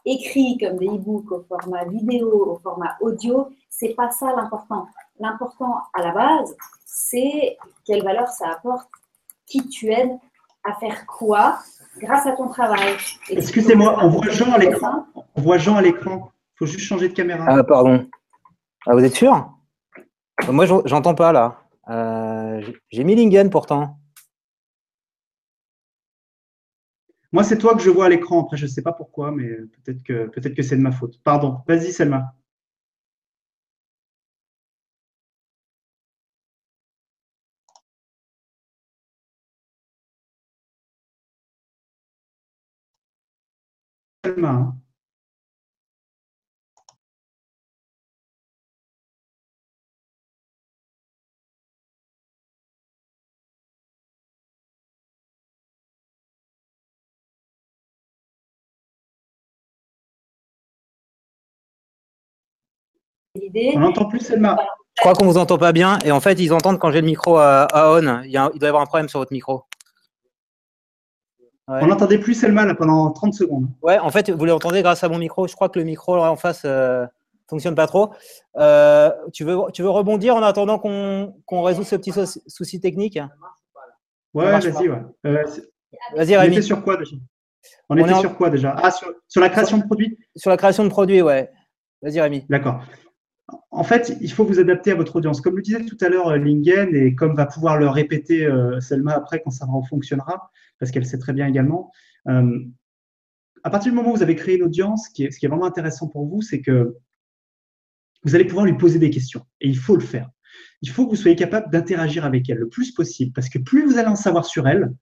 écrit 0.06 0.58
comme 0.58 0.78
des 0.78 0.88
e-books, 0.88 1.32
au 1.32 1.44
format 1.44 1.86
vidéo, 1.86 2.52
au 2.52 2.60
format 2.60 2.98
audio. 3.02 3.50
C'est 3.70 3.96
pas 3.96 4.10
ça 4.12 4.34
l'important. 4.36 4.88
L'important 5.20 5.78
à 5.94 6.02
la 6.02 6.12
base, 6.12 6.56
c'est 6.86 7.58
quelle 7.86 8.04
valeur 8.04 8.28
ça 8.28 8.50
apporte, 8.50 8.90
qui 9.46 9.68
tu 9.70 9.92
aides 9.92 10.18
à 10.64 10.74
faire 10.76 11.06
quoi 11.06 11.60
grâce 12.00 12.26
à 12.26 12.34
ton 12.34 12.50
travail. 12.50 12.96
Excusez-moi, 13.30 13.98
on 14.02 14.10
voit 14.10 14.30
Jean 14.30 14.52
à 14.52 14.58
l'écran. 14.58 15.06
On 15.36 15.42
voit 15.42 15.58
Jean 15.58 15.76
à 15.76 15.82
l'écran. 15.82 16.32
Il 16.56 16.60
faut 16.60 16.66
juste 16.68 16.86
changer 16.86 17.10
de 17.10 17.14
caméra. 17.14 17.46
Ah, 17.50 17.64
pardon. 17.66 18.08
Ah, 18.88 18.94
vous 18.94 19.04
êtes 19.04 19.16
sûr? 19.16 19.52
Moi, 20.50 20.66
j'entends 20.86 21.16
pas 21.16 21.34
là. 21.34 21.62
Euh, 21.90 22.66
j'ai 22.90 23.04
mis 23.04 23.16
Lingen 23.16 23.50
pourtant. 23.50 24.00
Moi, 27.34 27.44
c'est 27.44 27.58
toi 27.58 27.76
que 27.76 27.82
je 27.82 27.90
vois 27.90 28.06
à 28.06 28.10
l'écran. 28.10 28.44
Après, 28.44 28.56
je 28.56 28.66
ne 28.66 28.70
sais 28.70 28.82
pas 28.82 28.94
pourquoi, 28.94 29.32
mais 29.32 29.50
peut-être 29.84 30.02
que, 30.04 30.28
peut 30.28 30.50
que 30.50 30.62
c'est 30.64 30.78
de 30.78 30.82
ma 30.82 30.94
faute. 30.94 31.22
Pardon. 31.24 31.62
Vas-y, 31.68 31.92
Selma. 31.92 32.34
Selma. 44.24 44.76
On 63.76 63.80
n'entend 63.80 64.06
plus 64.06 64.20
Selma. 64.20 64.58
Je 64.96 65.02
crois 65.02 65.14
qu'on 65.14 65.26
ne 65.26 65.30
vous 65.30 65.38
entend 65.38 65.58
pas 65.58 65.74
bien. 65.74 66.00
Et 66.06 66.12
en 66.12 66.20
fait, 66.20 66.40
ils 66.40 66.54
entendent 66.54 66.80
quand 66.80 66.92
j'ai 66.92 67.02
le 67.02 67.08
micro 67.08 67.38
à, 67.38 67.68
on. 67.74 68.24
Il, 68.24 68.32
doit 68.32 68.52
y 68.62 68.66
avoir 68.66 68.82
un 68.82 68.86
problème 68.86 69.10
sur 69.10 69.20
votre 69.20 69.34
micro. 69.34 69.64
On 71.68 71.88
n'entendait 71.88 72.20
plus 72.20 72.36
Selma 72.36 72.74
pendant 72.76 73.12
30 73.12 73.34
secondes. 73.34 73.68
Ouais, 73.82 73.98
en 73.98 74.12
fait, 74.12 74.30
vous 74.30 74.46
l'entendez 74.46 74.82
grâce 74.82 75.04
à 75.04 75.10
mon 75.10 75.18
micro. 75.18 75.48
Je 75.48 75.56
crois 75.56 75.70
que 75.70 75.80
le 75.80 75.86
micro 75.86 76.16
en 76.16 76.36
face 76.36 76.64
ne 76.64 76.70
euh, 76.70 77.06
fonctionne 77.50 77.76
pas 77.76 77.88
trop. 77.88 78.14
Euh, 78.58 79.12
tu, 79.34 79.44
veux, 79.44 79.58
tu 79.74 79.82
veux 79.82 79.90
rebondir 79.90 80.36
en 80.36 80.44
attendant 80.44 80.78
qu'on 80.78 81.62
résout 81.64 81.84
ce 81.84 81.96
petit 81.96 82.14
souci 82.48 82.80
technique? 82.80 83.20
Ouais, 84.34 84.60
vas-y. 84.60 84.90
Ouais. 84.90 85.02
Euh, 85.26 85.44
vas-y, 86.16 86.38
Rémi. 86.38 86.50
On 86.50 86.58
était 86.58 86.62
sur 86.62 86.84
quoi 86.84 86.98
déjà? 86.98 87.16
On, 87.90 87.98
était 87.98 88.14
sur 88.16 88.38
quoi 88.38 88.50
déjà? 88.50 88.76
Ah, 88.78 88.92
sur, 88.92 89.12
sur, 89.28 89.42
la 89.42 89.50
création 89.50 89.80
de 89.80 89.86
produits? 89.86 90.18
Sur 90.36 90.52
la 90.52 90.58
création 90.58 90.84
de 90.84 90.90
produits, 90.90 91.22
ouais. 91.22 91.52
Vas-y, 92.02 92.22
Rémi. 92.22 92.46
D'accord. 92.48 92.82
En 93.70 93.84
fait, 93.84 94.18
il 94.22 94.32
faut 94.32 94.44
vous 94.44 94.60
adapter 94.60 94.92
à 94.92 94.96
votre 94.96 95.16
audience. 95.16 95.42
Comme 95.42 95.56
le 95.56 95.62
disait 95.62 95.86
tout 95.86 95.98
à 96.02 96.10
l'heure 96.10 96.30
euh, 96.30 96.38
Lingen, 96.38 96.96
et 96.96 97.14
comme 97.14 97.36
va 97.36 97.46
pouvoir 97.46 97.78
le 97.78 97.88
répéter 97.88 98.46
euh, 98.46 98.80
Selma 98.80 99.14
après 99.14 99.42
quand 99.44 99.52
ça 99.52 99.68
fonctionnera, 99.90 100.50
parce 100.80 100.92
qu'elle 100.92 101.06
sait 101.06 101.20
très 101.20 101.34
bien 101.34 101.48
également, 101.48 101.92
euh, 102.28 102.60
à 103.64 103.70
partir 103.70 103.92
du 103.92 103.98
moment 103.98 104.12
où 104.12 104.16
vous 104.16 104.24
avez 104.24 104.36
créé 104.36 104.58
une 104.58 104.64
audience, 104.64 105.08
ce 105.08 105.12
qui 105.14 105.26
est 105.26 105.48
vraiment 105.48 105.66
intéressant 105.66 106.08
pour 106.08 106.26
vous, 106.26 106.42
c'est 106.42 106.62
que 106.62 106.96
vous 108.24 108.36
allez 108.36 108.46
pouvoir 108.46 108.66
lui 108.66 108.78
poser 108.78 109.00
des 109.00 109.10
questions. 109.10 109.46
Et 109.62 109.68
il 109.68 109.78
faut 109.78 109.96
le 109.96 110.02
faire. 110.04 110.30
Il 110.82 110.90
faut 110.90 111.06
que 111.06 111.12
vous 111.12 111.16
soyez 111.16 111.36
capable 111.36 111.72
d'interagir 111.72 112.26
avec 112.26 112.50
elle 112.50 112.58
le 112.58 112.70
plus 112.70 112.92
possible, 112.92 113.32
parce 113.34 113.50
que 113.50 113.60
plus 113.60 113.86
vous 113.86 113.98
allez 113.98 114.08
en 114.08 114.16
savoir 114.16 114.46
sur 114.46 114.68
elle, 114.68 114.94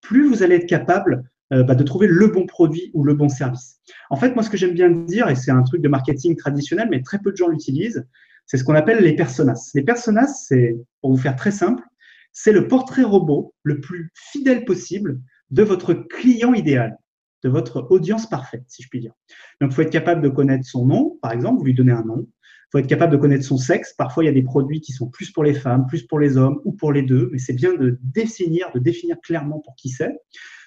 plus 0.00 0.28
vous 0.28 0.42
allez 0.42 0.56
être 0.56 0.68
capable 0.68 1.30
euh, 1.52 1.62
bah, 1.62 1.74
de 1.74 1.84
trouver 1.84 2.08
le 2.08 2.26
bon 2.28 2.44
produit 2.46 2.90
ou 2.92 3.04
le 3.04 3.14
bon 3.14 3.28
service. 3.28 3.78
En 4.10 4.16
fait, 4.16 4.34
moi, 4.34 4.42
ce 4.42 4.50
que 4.50 4.56
j'aime 4.56 4.74
bien 4.74 4.90
dire, 4.90 5.28
et 5.28 5.36
c'est 5.36 5.52
un 5.52 5.62
truc 5.62 5.80
de 5.80 5.88
marketing 5.88 6.36
traditionnel, 6.36 6.88
mais 6.90 7.02
très 7.02 7.18
peu 7.20 7.30
de 7.30 7.36
gens 7.36 7.48
l'utilisent, 7.48 8.04
c'est 8.46 8.56
ce 8.56 8.64
qu'on 8.64 8.74
appelle 8.74 9.02
les 9.02 9.14
personas. 9.14 9.54
Les 9.74 9.82
personas, 9.82 10.26
c'est, 10.26 10.76
pour 11.00 11.12
vous 11.12 11.16
faire 11.16 11.36
très 11.36 11.52
simple, 11.52 11.82
c'est 12.32 12.52
le 12.52 12.66
portrait 12.66 13.04
robot 13.04 13.54
le 13.62 13.80
plus 13.80 14.10
fidèle 14.14 14.64
possible 14.64 15.20
de 15.50 15.62
votre 15.62 15.94
client 15.94 16.52
idéal, 16.52 16.98
de 17.44 17.48
votre 17.48 17.86
audience 17.90 18.28
parfaite, 18.28 18.64
si 18.66 18.82
je 18.82 18.88
puis 18.88 19.00
dire. 19.00 19.12
Donc, 19.60 19.70
il 19.70 19.74
faut 19.74 19.82
être 19.82 19.90
capable 19.90 20.22
de 20.22 20.28
connaître 20.28 20.66
son 20.66 20.84
nom, 20.84 21.18
par 21.22 21.32
exemple, 21.32 21.58
vous 21.58 21.64
lui 21.64 21.74
donnez 21.74 21.92
un 21.92 22.04
nom. 22.04 22.26
Être 22.78 22.86
capable 22.86 23.12
de 23.12 23.16
connaître 23.16 23.44
son 23.44 23.58
sexe. 23.58 23.94
Parfois, 23.94 24.24
il 24.24 24.26
y 24.26 24.30
a 24.30 24.32
des 24.32 24.42
produits 24.42 24.80
qui 24.80 24.92
sont 24.92 25.08
plus 25.08 25.30
pour 25.30 25.44
les 25.44 25.54
femmes, 25.54 25.86
plus 25.86 26.02
pour 26.02 26.18
les 26.18 26.36
hommes 26.36 26.60
ou 26.64 26.72
pour 26.72 26.92
les 26.92 27.02
deux, 27.02 27.28
mais 27.32 27.38
c'est 27.38 27.54
bien 27.54 27.74
de 27.74 27.98
définir, 28.02 28.70
de 28.74 28.78
définir 28.78 29.16
clairement 29.20 29.60
pour 29.60 29.74
qui 29.76 29.88
c'est 29.88 30.12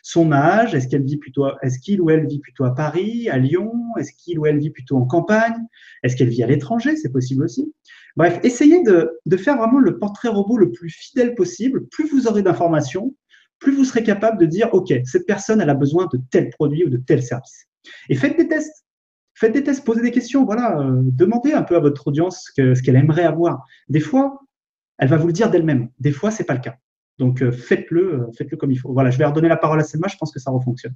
son 0.01 0.31
âge, 0.31 0.75
est-ce 0.75 0.87
qu'elle 0.87 1.03
vit 1.03 1.17
plutôt, 1.17 1.45
est-ce 1.61 1.79
qu'il 1.79 2.01
ou 2.01 2.09
elle 2.09 2.25
vit 2.25 2.39
plutôt 2.39 2.63
à 2.63 2.73
Paris, 2.73 3.29
à 3.29 3.37
Lyon, 3.37 3.73
est-ce 3.97 4.11
qu'il 4.13 4.39
ou 4.39 4.45
elle 4.45 4.59
vit 4.59 4.69
plutôt 4.69 4.97
en 4.97 5.05
campagne, 5.05 5.57
est-ce 6.03 6.15
qu'elle 6.15 6.29
vit 6.29 6.43
à 6.43 6.47
l'étranger, 6.47 6.95
c'est 6.95 7.11
possible 7.11 7.43
aussi. 7.43 7.73
Bref, 8.15 8.39
essayez 8.43 8.83
de, 8.83 9.19
de, 9.25 9.37
faire 9.37 9.57
vraiment 9.57 9.79
le 9.79 9.99
portrait 9.99 10.29
robot 10.29 10.57
le 10.57 10.71
plus 10.71 10.89
fidèle 10.89 11.35
possible. 11.35 11.87
Plus 11.89 12.09
vous 12.09 12.27
aurez 12.27 12.41
d'informations, 12.41 13.15
plus 13.59 13.73
vous 13.75 13.85
serez 13.85 14.03
capable 14.03 14.39
de 14.39 14.45
dire, 14.45 14.69
OK, 14.73 14.93
cette 15.05 15.25
personne, 15.25 15.61
elle 15.61 15.69
a 15.69 15.75
besoin 15.75 16.07
de 16.11 16.19
tel 16.31 16.49
produit 16.49 16.85
ou 16.85 16.89
de 16.89 16.97
tel 16.97 17.21
service. 17.21 17.67
Et 18.09 18.15
faites 18.15 18.37
des 18.37 18.47
tests. 18.47 18.78
Faites 19.39 19.53
des 19.53 19.63
tests, 19.63 19.85
posez 19.85 20.01
des 20.01 20.11
questions, 20.11 20.43
voilà, 20.43 20.77
euh, 20.77 20.99
demandez 21.01 21.53
un 21.53 21.63
peu 21.63 21.77
à 21.77 21.79
votre 21.79 22.07
audience 22.07 22.51
ce 22.57 22.81
qu'elle 22.81 22.95
aimerait 22.97 23.23
avoir. 23.23 23.65
Des 23.87 24.01
fois, 24.01 24.41
elle 24.97 25.07
va 25.07 25.15
vous 25.15 25.27
le 25.27 25.33
dire 25.33 25.49
d'elle-même. 25.49 25.89
Des 25.97 26.11
fois, 26.11 26.29
c'est 26.29 26.43
pas 26.43 26.55
le 26.55 26.59
cas. 26.59 26.75
Donc 27.19 27.41
euh, 27.41 27.53
faites-le, 27.53 28.15
euh, 28.15 28.31
faites-le 28.37 28.57
comme 28.57 28.71
il 28.71 28.77
faut. 28.77 28.91
Voilà, 28.91 29.11
je 29.11 29.17
vais 29.17 29.23
redonner 29.23 29.47
la 29.47 29.55
parole 29.55 29.79
à 29.79 29.83
Selma, 29.85 30.09
je 30.09 30.17
pense 30.17 30.33
que 30.33 30.39
ça 30.39 30.51
refonctionne. 30.51 30.93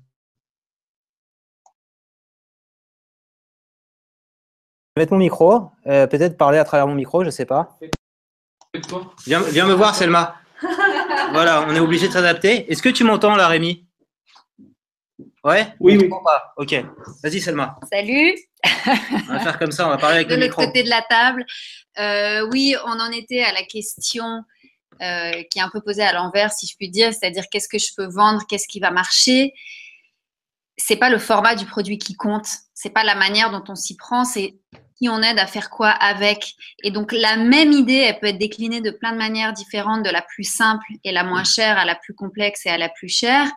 Je 4.95 4.99
vais 4.99 5.03
mettre 5.03 5.13
mon 5.13 5.19
micro, 5.19 5.69
euh, 5.87 6.05
peut-être 6.07 6.35
parler 6.35 6.57
à 6.57 6.65
travers 6.65 6.85
mon 6.85 6.95
micro, 6.95 7.21
je 7.21 7.27
ne 7.27 7.31
sais 7.31 7.45
pas. 7.45 7.79
Viens, 9.25 9.41
viens 9.41 9.65
me 9.65 9.73
voir, 9.73 9.95
Selma. 9.95 10.35
voilà, 11.31 11.65
on 11.69 11.75
est 11.75 11.79
obligé 11.79 12.09
de 12.09 12.13
s'adapter. 12.13 12.69
Est-ce 12.69 12.83
que 12.83 12.89
tu 12.89 13.05
m'entends 13.05 13.37
là, 13.37 13.47
Rémi? 13.47 13.87
Ouais? 15.43 15.73
Oui, 15.79 15.97
oui. 15.97 16.09
Ok. 16.57 16.73
Vas-y, 17.23 17.41
Selma. 17.41 17.77
Salut. 17.91 18.35
on 19.29 19.33
va 19.33 19.39
faire 19.39 19.59
comme 19.59 19.71
ça, 19.71 19.87
on 19.87 19.89
va 19.89 19.97
parler 19.97 20.17
avec 20.17 20.29
de 20.29 20.35
le 20.35 20.41
micro. 20.41 20.61
De 20.61 20.67
l'autre 20.67 20.73
côté 20.73 20.83
de 20.83 20.89
la 20.89 21.01
table. 21.01 21.45
oui, 22.51 22.75
on 22.85 22.99
en 22.99 23.11
était 23.11 23.43
à 23.43 23.51
la 23.51 23.63
question 23.63 24.43
euh, 25.01 25.43
qui 25.49 25.59
est 25.59 25.61
un 25.61 25.69
peu 25.69 25.81
posé 25.81 26.03
à 26.03 26.13
l'envers, 26.13 26.51
si 26.51 26.67
je 26.67 26.75
puis 26.77 26.89
dire, 26.89 27.13
c'est-à-dire 27.13 27.45
qu'est-ce 27.49 27.67
que 27.67 27.79
je 27.79 27.93
peux 27.97 28.05
vendre, 28.05 28.43
qu'est-ce 28.47 28.67
qui 28.67 28.79
va 28.79 28.91
marcher. 28.91 29.51
C'est 30.77 30.95
pas 30.95 31.09
le 31.09 31.17
format 31.17 31.55
du 31.55 31.65
produit 31.65 31.97
qui 31.97 32.13
compte, 32.13 32.47
c'est 32.73 32.91
pas 32.91 33.03
la 33.03 33.15
manière 33.15 33.51
dont 33.51 33.63
on 33.67 33.75
s'y 33.75 33.97
prend, 33.97 34.23
c'est 34.23 34.55
on 35.09 35.21
aide 35.21 35.39
à 35.39 35.47
faire 35.47 35.69
quoi 35.69 35.89
avec. 35.89 36.55
Et 36.83 36.91
donc 36.91 37.11
la 37.11 37.37
même 37.37 37.71
idée, 37.71 38.05
elle 38.07 38.19
peut 38.19 38.27
être 38.27 38.37
déclinée 38.37 38.81
de 38.81 38.91
plein 38.91 39.11
de 39.11 39.17
manières 39.17 39.53
différentes, 39.53 40.03
de 40.03 40.09
la 40.09 40.21
plus 40.21 40.43
simple 40.43 40.85
et 41.03 41.11
la 41.11 41.23
moins 41.23 41.43
chère 41.43 41.77
à 41.77 41.85
la 41.85 41.95
plus 41.95 42.13
complexe 42.13 42.65
et 42.65 42.69
à 42.69 42.77
la 42.77 42.89
plus 42.89 43.09
chère. 43.09 43.47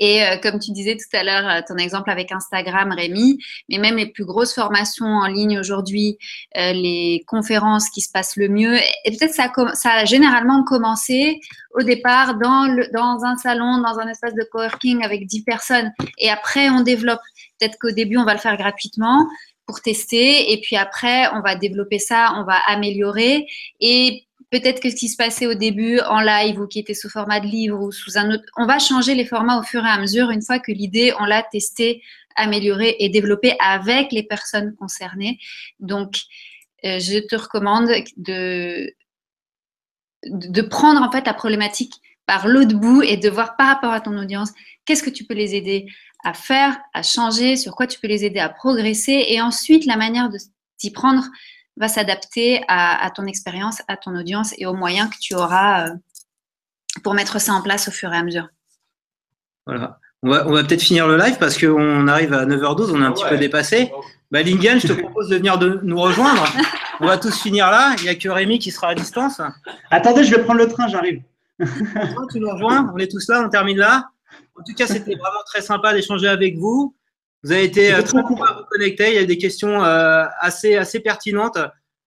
Et 0.00 0.24
euh, 0.24 0.36
comme 0.38 0.58
tu 0.58 0.72
disais 0.72 0.96
tout 0.96 1.14
à 1.16 1.22
l'heure, 1.22 1.46
euh, 1.46 1.60
ton 1.66 1.76
exemple 1.76 2.10
avec 2.10 2.32
Instagram, 2.32 2.90
Rémi, 2.90 3.38
mais 3.68 3.78
même 3.78 3.96
les 3.96 4.06
plus 4.06 4.24
grosses 4.24 4.54
formations 4.54 5.06
en 5.06 5.26
ligne 5.26 5.58
aujourd'hui, 5.58 6.16
euh, 6.56 6.72
les 6.72 7.22
conférences 7.26 7.90
qui 7.90 8.00
se 8.00 8.10
passent 8.10 8.36
le 8.36 8.48
mieux, 8.48 8.76
et 8.76 9.10
peut-être 9.10 9.34
ça, 9.34 9.52
ça 9.74 9.90
a 9.92 10.04
généralement 10.06 10.64
commencé 10.64 11.38
au 11.78 11.82
départ 11.82 12.36
dans, 12.38 12.66
le, 12.66 12.88
dans 12.94 13.24
un 13.24 13.36
salon, 13.36 13.78
dans 13.78 13.98
un 13.98 14.08
espace 14.08 14.34
de 14.34 14.42
coworking 14.50 15.04
avec 15.04 15.26
10 15.26 15.44
personnes, 15.44 15.92
et 16.18 16.30
après 16.30 16.70
on 16.70 16.80
développe. 16.80 17.20
Peut-être 17.58 17.76
qu'au 17.78 17.90
début, 17.90 18.16
on 18.16 18.24
va 18.24 18.32
le 18.32 18.40
faire 18.40 18.56
gratuitement, 18.56 19.28
pour 19.70 19.82
tester. 19.82 20.52
Et 20.52 20.60
puis 20.60 20.74
après, 20.74 21.28
on 21.32 21.42
va 21.42 21.54
développer 21.54 22.00
ça, 22.00 22.34
on 22.36 22.44
va 22.44 22.56
améliorer. 22.66 23.46
Et 23.78 24.24
peut-être 24.50 24.80
que 24.80 24.90
ce 24.90 24.96
qui 24.96 25.08
se 25.08 25.16
passait 25.16 25.46
au 25.46 25.54
début 25.54 26.00
en 26.00 26.20
live 26.20 26.58
ou 26.58 26.66
qui 26.66 26.80
était 26.80 26.94
sous 26.94 27.08
format 27.08 27.38
de 27.38 27.46
livre 27.46 27.80
ou 27.80 27.92
sous 27.92 28.18
un 28.18 28.32
autre, 28.32 28.42
on 28.56 28.66
va 28.66 28.80
changer 28.80 29.14
les 29.14 29.24
formats 29.24 29.60
au 29.60 29.62
fur 29.62 29.84
et 29.86 29.88
à 29.88 29.98
mesure 30.00 30.30
une 30.30 30.42
fois 30.42 30.58
que 30.58 30.72
l'idée, 30.72 31.12
on 31.20 31.24
l'a 31.24 31.44
testée, 31.44 32.02
améliorée 32.34 32.96
et 32.98 33.08
développée 33.10 33.54
avec 33.60 34.10
les 34.10 34.24
personnes 34.24 34.74
concernées. 34.74 35.38
Donc, 35.78 36.16
euh, 36.84 36.98
je 36.98 37.20
te 37.20 37.36
recommande 37.36 37.90
de, 38.16 38.92
de 40.24 40.62
prendre 40.62 41.00
en 41.00 41.12
fait 41.12 41.26
la 41.26 41.34
problématique 41.34 41.94
par 42.26 42.48
l'autre 42.48 42.74
bout 42.74 43.02
et 43.02 43.16
de 43.16 43.28
voir 43.28 43.56
par 43.56 43.68
rapport 43.68 43.92
à 43.92 44.00
ton 44.00 44.18
audience 44.18 44.50
qu'est-ce 44.84 45.04
que 45.04 45.10
tu 45.10 45.24
peux 45.24 45.34
les 45.34 45.54
aider? 45.54 45.86
À 46.24 46.34
faire, 46.34 46.78
à 46.94 47.02
changer, 47.02 47.56
sur 47.56 47.74
quoi 47.74 47.86
tu 47.86 47.98
peux 48.00 48.08
les 48.08 48.24
aider 48.24 48.40
à 48.40 48.48
progresser. 48.48 49.26
Et 49.28 49.40
ensuite, 49.40 49.86
la 49.86 49.96
manière 49.96 50.28
de 50.28 50.38
s'y 50.76 50.92
prendre 50.92 51.24
va 51.76 51.88
s'adapter 51.88 52.62
à, 52.68 53.10
ton 53.14 53.26
expérience, 53.26 53.82
à 53.88 53.96
ton 53.96 54.14
audience 54.16 54.54
et 54.58 54.66
aux 54.66 54.74
moyens 54.74 55.08
que 55.08 55.16
tu 55.20 55.34
auras 55.34 55.88
euh, 55.88 55.94
pour 57.02 57.14
mettre 57.14 57.40
ça 57.40 57.52
en 57.52 57.62
place 57.62 57.88
au 57.88 57.90
fur 57.90 58.12
et 58.12 58.16
à 58.16 58.22
mesure. 58.22 58.48
Voilà. 59.66 59.98
On 60.22 60.28
va, 60.28 60.46
on 60.46 60.52
va 60.52 60.62
peut-être 60.64 60.82
finir 60.82 61.08
le 61.08 61.16
live 61.16 61.38
parce 61.38 61.56
qu'on 61.56 62.06
arrive 62.06 62.34
à 62.34 62.44
9h12, 62.44 62.90
on 62.92 63.00
est 63.00 63.06
un 63.06 63.12
petit 63.12 63.24
peu 63.26 63.38
dépassé. 63.38 63.90
Bah, 64.30 64.42
Lingen, 64.42 64.78
je 64.78 64.88
te 64.88 64.92
propose 64.92 65.28
de 65.28 65.36
venir 65.36 65.58
de 65.58 65.80
nous 65.82 65.98
rejoindre. 65.98 66.44
On 67.00 67.06
va 67.06 67.16
tous 67.16 67.40
finir 67.40 67.70
là. 67.70 67.94
Il 67.98 68.02
n'y 68.04 68.08
a 68.10 68.14
que 68.14 68.28
Rémi 68.28 68.58
qui 68.58 68.70
sera 68.70 68.88
à 68.88 68.94
distance. 68.94 69.40
Attendez, 69.90 70.22
je 70.22 70.34
vais 70.34 70.42
prendre 70.42 70.60
le 70.60 70.68
train, 70.68 70.86
j'arrive. 70.86 71.22
tu 72.30 72.40
nous 72.40 72.50
rejoins, 72.50 72.92
on 72.94 72.98
est 72.98 73.10
tous 73.10 73.28
là, 73.28 73.42
on 73.44 73.48
termine 73.48 73.78
là. 73.78 74.10
En 74.58 74.62
tout 74.62 74.74
cas, 74.74 74.86
c'était 74.86 75.14
vraiment 75.14 75.42
très 75.46 75.62
sympa 75.62 75.92
d'échanger 75.92 76.28
avec 76.28 76.56
vous. 76.56 76.94
Vous 77.42 77.52
avez 77.52 77.64
été 77.64 77.92
euh, 77.92 78.02
très 78.02 78.22
court 78.22 78.46
à 78.46 78.54
vous 78.54 78.64
connecter. 78.70 79.08
Il 79.08 79.14
y 79.14 79.18
a 79.18 79.24
des 79.24 79.38
questions 79.38 79.82
euh, 79.82 80.24
assez, 80.40 80.76
assez 80.76 81.00
pertinentes. 81.00 81.58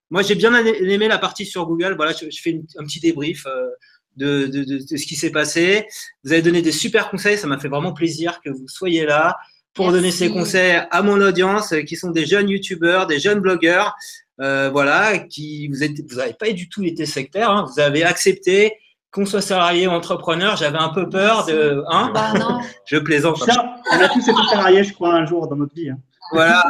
Moi, 0.09 0.21
j'ai 0.21 0.35
bien 0.35 0.53
aimé 0.53 1.07
la 1.07 1.17
partie 1.17 1.45
sur 1.45 1.65
Google. 1.65 1.95
Voilà, 1.95 2.13
je, 2.13 2.25
fais 2.39 2.61
un 2.77 2.83
petit 2.83 2.99
débrief 2.99 3.47
euh, 3.47 3.69
de, 4.15 4.45
de, 4.45 4.79
ce 4.79 5.05
qui 5.07 5.15
s'est 5.15 5.31
passé. 5.31 5.87
Vous 6.23 6.33
avez 6.33 6.43
donné 6.43 6.61
des 6.61 6.71
super 6.71 7.09
conseils. 7.09 7.37
Ça 7.37 7.47
m'a 7.47 7.57
fait 7.57 7.67
vraiment 7.67 7.93
plaisir 7.93 8.41
que 8.41 8.51
vous 8.51 8.67
soyez 8.67 9.05
là 9.05 9.37
pour 9.73 9.91
donner 9.91 10.11
ces 10.11 10.29
conseils 10.29 10.83
à 10.91 11.01
mon 11.01 11.19
audience, 11.19 11.73
qui 11.87 11.95
sont 11.95 12.11
des 12.11 12.27
jeunes 12.27 12.47
youtubeurs, 12.47 13.07
des 13.07 13.19
jeunes 13.19 13.39
blogueurs. 13.39 13.95
voilà, 14.37 15.17
qui 15.17 15.67
vous 15.69 15.77
n'avez 15.77 15.95
vous 16.07 16.19
pas 16.37 16.51
du 16.51 16.69
tout 16.69 16.83
été 16.83 17.07
sectaire. 17.07 17.49
Hein. 17.49 17.65
vous 17.67 17.79
avez 17.79 18.03
accepté 18.03 18.73
qu'on 19.13 19.25
soit 19.25 19.41
salarié 19.41 19.87
ou 19.87 19.91
entrepreneur, 19.91 20.57
j'avais 20.57 20.79
un 20.79 20.89
peu 20.89 21.07
peur 21.07 21.45
de. 21.45 21.83
Hein 21.87 22.11
bah 22.13 22.33
non. 22.33 22.59
je 22.85 22.97
plaisante. 22.97 23.37
Ça, 23.37 23.75
on 23.91 23.99
a 23.99 24.09
tous 24.09 24.27
été 24.27 24.41
salariés, 24.49 24.83
je 24.83 24.93
crois, 24.93 25.13
un 25.13 25.25
jour 25.25 25.47
dans 25.47 25.55
notre 25.55 25.75
vie. 25.75 25.89
Hein. 25.89 25.99
Voilà. 26.31 26.65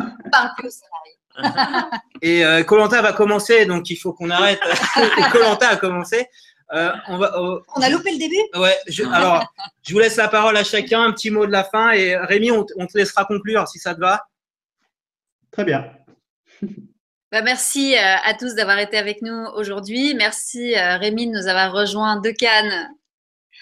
Et 2.21 2.45
euh, 2.45 2.63
Colanta 2.63 3.01
va 3.01 3.13
commencer, 3.13 3.65
donc 3.65 3.89
il 3.89 3.95
faut 3.95 4.13
qu'on 4.13 4.29
arrête. 4.29 4.59
Colanta 5.31 5.69
a 5.69 5.77
commencé. 5.77 6.27
Euh, 6.73 6.91
on, 7.07 7.17
va, 7.17 7.37
euh, 7.37 7.59
on 7.75 7.81
a 7.81 7.89
loupé 7.89 8.11
le 8.11 8.17
début? 8.17 8.35
Ouais, 8.55 8.77
alors 9.11 9.45
je 9.83 9.93
vous 9.93 9.99
laisse 9.99 10.15
la 10.15 10.27
parole 10.27 10.57
à 10.57 10.63
chacun, 10.63 11.03
un 11.03 11.11
petit 11.11 11.29
mot 11.31 11.45
de 11.45 11.51
la 11.51 11.63
fin. 11.63 11.91
Et 11.91 12.15
Rémi, 12.17 12.51
on, 12.51 12.65
on 12.77 12.87
te 12.87 12.97
laissera 12.97 13.25
conclure 13.25 13.67
si 13.67 13.79
ça 13.79 13.95
te 13.95 13.99
va. 13.99 14.27
Très 15.51 15.63
bien. 15.63 15.85
Bah, 17.33 17.41
merci 17.41 17.95
euh, 17.95 18.15
à 18.23 18.35
tous 18.35 18.53
d'avoir 18.53 18.77
été 18.77 18.95
avec 18.95 19.23
nous 19.23 19.47
aujourd'hui. 19.55 20.13
Merci 20.13 20.77
euh, 20.77 20.97
Rémi 20.97 21.25
de 21.25 21.31
nous 21.31 21.47
avoir 21.47 21.73
rejoint 21.73 22.17
de 22.21 22.29
Cannes 22.29 22.91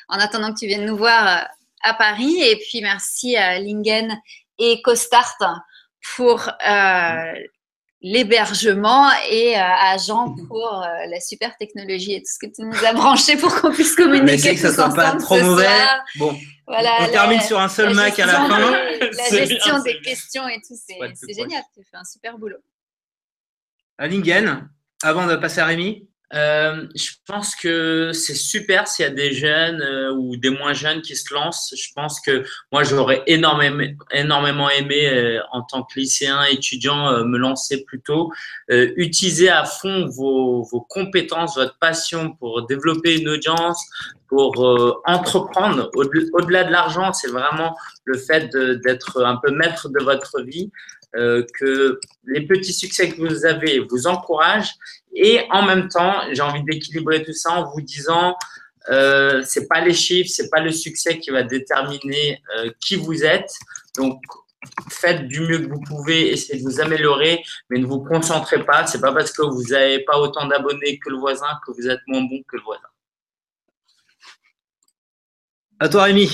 en 0.09 0.17
attendant 0.17 0.53
que 0.53 0.59
tu 0.59 0.67
viennes 0.67 0.85
nous 0.85 0.97
voir 0.97 1.25
euh, 1.25 1.45
à 1.83 1.93
Paris. 1.93 2.35
Et 2.41 2.57
puis 2.57 2.81
merci 2.81 3.37
à 3.37 3.59
Lingen 3.59 4.13
et 4.59 4.81
Costart 4.81 5.37
pour 6.17 6.49
l'hébergement 8.01 9.09
et 9.29 9.55
à 9.55 9.95
Jean 9.97 10.35
pour 10.49 10.85
la 11.07 11.19
super 11.21 11.55
technologie 11.55 12.15
et 12.15 12.19
tout 12.19 12.29
ce 12.29 12.45
que 12.45 12.51
tu 12.53 12.63
nous 12.63 12.85
as 12.85 12.91
branché 13.01 13.37
pour 13.37 13.55
qu'on 13.55 13.71
puisse 13.71 13.95
communiquer. 13.95 14.49
Mais 14.49 14.55
que 14.55 14.59
ça 14.59 14.73
soit 14.73 14.93
pas 14.93 15.15
trop 15.15 15.39
mauvais. 15.39 15.69
Bon, 16.17 16.37
voilà, 16.67 16.97
on 17.03 17.07
termine 17.07 17.39
sur 17.39 17.57
un 17.57 17.69
seul 17.69 17.93
Mac 17.93 18.19
à 18.19 18.25
la 18.25 18.33
fin. 18.33 18.59
la 18.59 19.29
gestion 19.45 19.79
des 19.81 20.01
questions 20.01 20.45
et 20.49 20.57
tout, 20.57 20.75
c'est 20.75 21.33
génial. 21.33 21.63
Tu 21.73 21.85
fais 21.89 21.97
un 21.97 22.03
super 22.03 22.37
boulot. 22.37 22.57
Lingen, 23.99 24.69
avant 25.03 25.27
de 25.27 25.35
passer 25.35 25.59
à 25.59 25.65
Rémi 25.65 26.07
euh, 26.33 26.87
je 26.95 27.11
pense 27.27 27.55
que 27.55 28.11
c'est 28.13 28.35
super 28.35 28.87
s'il 28.87 29.03
y 29.03 29.07
a 29.07 29.11
des 29.11 29.33
jeunes 29.33 29.81
euh, 29.81 30.13
ou 30.13 30.37
des 30.37 30.49
moins 30.49 30.73
jeunes 30.73 31.01
qui 31.01 31.15
se 31.15 31.33
lancent. 31.33 31.73
Je 31.75 31.89
pense 31.93 32.21
que 32.21 32.45
moi, 32.71 32.83
j'aurais 32.83 33.23
énormément, 33.27 34.69
aimé, 34.69 35.09
euh, 35.09 35.39
en 35.51 35.61
tant 35.63 35.83
que 35.83 35.99
lycéen, 35.99 36.43
étudiant, 36.43 37.25
me 37.25 37.37
lancer 37.37 37.83
plus 37.83 38.01
tôt. 38.01 38.31
utiliser 38.69 39.49
à 39.49 39.65
fond 39.65 40.07
vos, 40.07 40.85
compétences, 40.89 41.55
votre 41.55 41.77
passion 41.79 42.33
pour 42.35 42.65
développer 42.65 43.19
une 43.19 43.29
audience, 43.29 43.83
pour 44.27 44.53
entreprendre. 45.05 45.89
Au-delà 45.95 46.63
de 46.63 46.71
l'argent, 46.71 47.11
c'est 47.13 47.29
vraiment 47.29 47.75
le 48.05 48.17
fait 48.17 48.49
d'être 48.83 49.23
un 49.23 49.37
peu 49.37 49.51
maître 49.51 49.89
de 49.89 50.03
votre 50.03 50.41
vie. 50.41 50.71
Euh, 51.17 51.45
que 51.59 51.99
les 52.23 52.47
petits 52.47 52.71
succès 52.71 53.09
que 53.09 53.17
vous 53.17 53.45
avez 53.45 53.79
vous 53.79 54.07
encouragent 54.07 54.73
et 55.13 55.41
en 55.49 55.63
même 55.63 55.89
temps, 55.89 56.21
j'ai 56.31 56.41
envie 56.41 56.63
d'équilibrer 56.63 57.21
tout 57.23 57.33
ça 57.33 57.51
en 57.51 57.69
vous 57.69 57.81
disant 57.81 58.37
euh, 58.89 59.43
c'est 59.45 59.67
pas 59.67 59.81
les 59.81 59.93
chiffres, 59.93 60.29
c'est 60.33 60.49
pas 60.49 60.61
le 60.61 60.71
succès 60.71 61.19
qui 61.19 61.29
va 61.29 61.43
déterminer 61.43 62.41
euh, 62.55 62.71
qui 62.79 62.95
vous 62.95 63.25
êtes. 63.25 63.51
Donc 63.97 64.21
faites 64.89 65.27
du 65.27 65.41
mieux 65.41 65.59
que 65.59 65.69
vous 65.69 65.81
pouvez, 65.81 66.31
essayez 66.31 66.63
de 66.63 66.63
vous 66.63 66.79
améliorer, 66.79 67.43
mais 67.69 67.79
ne 67.79 67.85
vous 67.85 67.99
concentrez 67.99 68.63
pas. 68.63 68.87
C'est 68.87 69.01
pas 69.01 69.11
parce 69.11 69.31
que 69.31 69.41
vous 69.41 69.63
n'avez 69.71 69.99
pas 70.05 70.17
autant 70.17 70.47
d'abonnés 70.47 70.97
que 70.99 71.09
le 71.09 71.17
voisin 71.17 71.47
que 71.65 71.73
vous 71.73 71.89
êtes 71.89 72.01
moins 72.07 72.21
bon 72.21 72.41
que 72.47 72.55
le 72.55 72.63
voisin. 72.63 72.81
À 75.79 75.89
toi, 75.89 76.03
Rémi, 76.03 76.29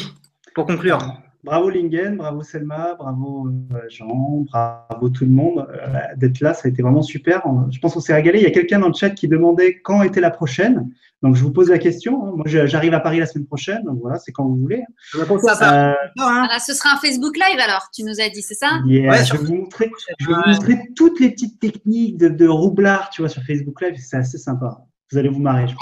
pour 0.54 0.68
conclure. 0.68 1.00
Bravo 1.48 1.70
Lingen, 1.70 2.18
bravo 2.18 2.44
Selma, 2.44 2.94
bravo 2.96 3.48
euh, 3.48 3.80
Jean, 3.88 4.44
bravo 4.52 5.10
tout 5.10 5.24
le 5.24 5.32
monde 5.32 5.66
euh, 5.72 6.00
d'être 6.18 6.42
là. 6.42 6.54
Ça 6.54 6.64
a 6.66 6.68
été 6.68 6.82
vraiment 6.82 7.02
super. 7.02 7.42
Je 7.72 7.80
pense 7.80 7.94
qu'on 7.94 8.02
s'est 8.02 8.14
régalé. 8.14 8.40
Il 8.40 8.44
y 8.44 8.48
a 8.48 8.52
quelqu'un 8.52 8.80
dans 8.80 8.90
le 8.90 8.94
chat 8.94 9.12
qui 9.12 9.30
demandait 9.30 9.80
quand 9.80 10.04
était 10.04 10.20
la 10.20 10.30
prochaine. 10.30 10.92
Donc 11.24 11.38
je 11.38 11.44
vous 11.44 11.54
pose 11.54 11.70
la 11.70 11.78
question. 11.78 12.22
Hein. 12.22 12.34
Moi, 12.36 12.44
j'arrive 12.48 12.94
à 12.94 13.00
Paris 13.00 13.20
la 13.20 13.28
semaine 13.28 13.46
prochaine. 13.46 13.82
Donc 13.86 14.00
voilà, 14.02 14.20
c'est 14.20 14.34
quand 14.34 14.44
vous 14.44 14.58
voulez. 14.58 14.84
Ça. 15.14 15.92
Euh, 15.92 15.94
hein. 16.20 16.50
ce 16.60 16.74
sera 16.74 16.96
un 16.96 16.98
Facebook 16.98 17.38
Live 17.38 17.62
alors. 17.64 17.88
Tu 17.96 18.04
nous 18.04 18.20
as 18.20 18.28
dit, 18.28 18.42
c'est 18.42 18.54
ça? 18.54 18.82
Je 18.86 19.38
vais 19.38 19.38
vous 19.38 19.56
montrer. 19.56 19.90
Je 20.20 20.28
vais 20.28 20.34
vous 20.34 20.50
montrer 20.52 20.80
toutes 20.98 21.22
les 21.22 21.30
petites 21.30 21.62
techniques 21.62 22.18
de, 22.18 22.28
de 22.28 22.48
roublard, 22.48 23.10
tu 23.10 23.22
vois, 23.22 23.30
sur 23.30 23.42
Facebook 23.44 23.82
Live. 23.82 23.96
C'est 23.98 24.18
assez 24.18 24.38
sympa. 24.38 24.80
Vous 25.14 25.18
allez 25.18 25.30
vous 25.30 25.40
marrer. 25.40 25.70
Je 25.70 25.76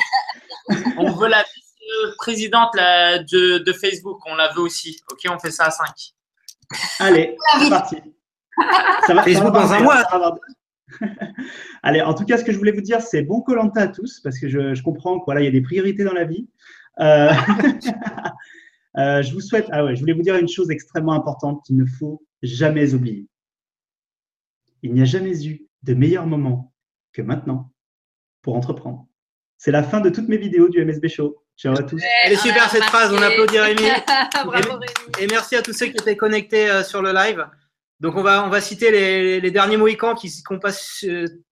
On 0.97 1.11
veut 1.11 1.27
la 1.27 1.43
présidente 2.17 2.73
de, 2.75 3.73
Facebook, 3.73 4.19
on 4.25 4.35
la 4.35 4.51
veut 4.53 4.61
aussi. 4.61 5.01
Ok, 5.11 5.19
on 5.29 5.39
fait 5.39 5.51
ça 5.51 5.65
à 5.65 5.71
5. 5.71 5.87
Allez, 6.99 7.35
c'est 7.59 7.69
parti. 7.69 7.97
Ça 9.05 9.13
va, 9.13 9.23
Facebook 9.23 9.53
dans 9.53 9.73
un 9.73 9.79
mois. 9.81 10.03
Allez, 11.83 12.01
en 12.01 12.13
tout 12.13 12.25
cas, 12.25 12.37
ce 12.37 12.43
que 12.43 12.51
je 12.51 12.57
voulais 12.57 12.71
vous 12.71 12.81
dire, 12.81 13.01
c'est 13.01 13.21
bon 13.21 13.41
Colanta 13.41 13.81
à 13.81 13.87
tous, 13.87 14.19
parce 14.21 14.39
que 14.39 14.47
je, 14.47 14.81
comprends 14.81 15.19
qu'il 15.19 15.43
y 15.43 15.47
a 15.47 15.51
des 15.51 15.61
priorités 15.61 16.03
dans 16.03 16.13
la 16.13 16.25
vie. 16.25 16.47
Euh, 16.99 17.31
euh, 18.97 19.21
je 19.21 19.33
vous 19.33 19.41
souhaite, 19.41 19.67
ah 19.71 19.83
ouais, 19.83 19.95
je 19.95 19.99
voulais 19.99 20.13
vous 20.13 20.21
dire 20.21 20.35
une 20.35 20.47
chose 20.47 20.69
extrêmement 20.71 21.13
importante 21.13 21.63
qu'il 21.65 21.77
ne 21.77 21.85
faut 21.85 22.23
jamais 22.41 22.93
oublier. 22.93 23.27
Il 24.83 24.93
n'y 24.93 25.01
a 25.01 25.05
jamais 25.05 25.45
eu 25.45 25.67
de 25.83 25.93
meilleur 25.93 26.27
moment 26.27 26.73
que 27.11 27.21
maintenant 27.21 27.71
pour 28.41 28.55
entreprendre. 28.55 29.07
C'est 29.57 29.71
la 29.71 29.83
fin 29.83 30.01
de 30.01 30.09
toutes 30.09 30.27
mes 30.27 30.37
vidéos 30.37 30.69
du 30.69 30.83
MSB 30.83 31.07
Show. 31.07 31.43
Ciao 31.57 31.73
à 31.73 31.83
tous. 31.83 32.01
Elle 32.23 32.33
est 32.33 32.37
super 32.37 32.69
cette 32.69 32.83
phrase, 32.83 33.13
on 33.13 33.21
applaudit 33.21 33.59
Rémi. 33.59 33.83
et, 35.19 35.27
merci 35.27 35.55
à 35.55 35.61
tous 35.61 35.71
ceux 35.71 35.85
qui 35.85 35.93
étaient 35.93 36.17
connectés 36.17 36.69
euh, 36.69 36.83
sur 36.83 37.01
le 37.01 37.13
live. 37.13 37.47
Donc 38.01 38.15
on 38.17 38.23
va, 38.23 38.45
on 38.45 38.49
va 38.49 38.59
citer 38.59 38.91
les, 38.91 39.51
derniers 39.51 39.77
Mohicans 39.77 40.15
qui 40.15 40.29
n'ont 40.51 40.59
pas 40.59 40.73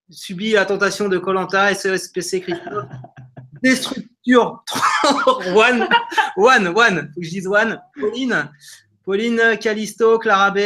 subi 0.09 0.51
la 0.51 0.65
tentation 0.65 1.07
de 1.07 1.17
Colanta, 1.17 1.73
SESPC, 1.73 2.41
Christophe. 2.41 2.85
Destructure, 3.63 4.61
one, 5.55 5.87
one, 6.35 6.67
one, 6.75 7.11
faut 7.13 7.21
que 7.21 7.25
je 7.25 7.29
dise 7.29 7.47
one, 7.47 7.81
Pauline, 7.97 8.51
Pauline, 9.05 9.57
Calisto, 9.57 10.19
Clara 10.19 10.51
B, 10.51 10.59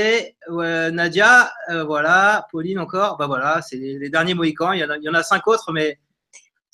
Nadia, 0.49 1.51
voilà, 1.85 2.47
Pauline 2.51 2.79
encore, 2.79 3.17
bah 3.17 3.27
voilà, 3.27 3.61
c'est 3.61 3.77
les, 3.77 4.09
derniers 4.09 4.33
Mohicans. 4.33 4.73
Il 4.73 4.79
y, 4.79 4.83
en 4.83 4.89
a, 4.89 4.97
il 4.97 5.03
y 5.03 5.09
en 5.09 5.13
a 5.13 5.21
cinq 5.21 5.47
autres, 5.47 5.71
mais 5.71 5.99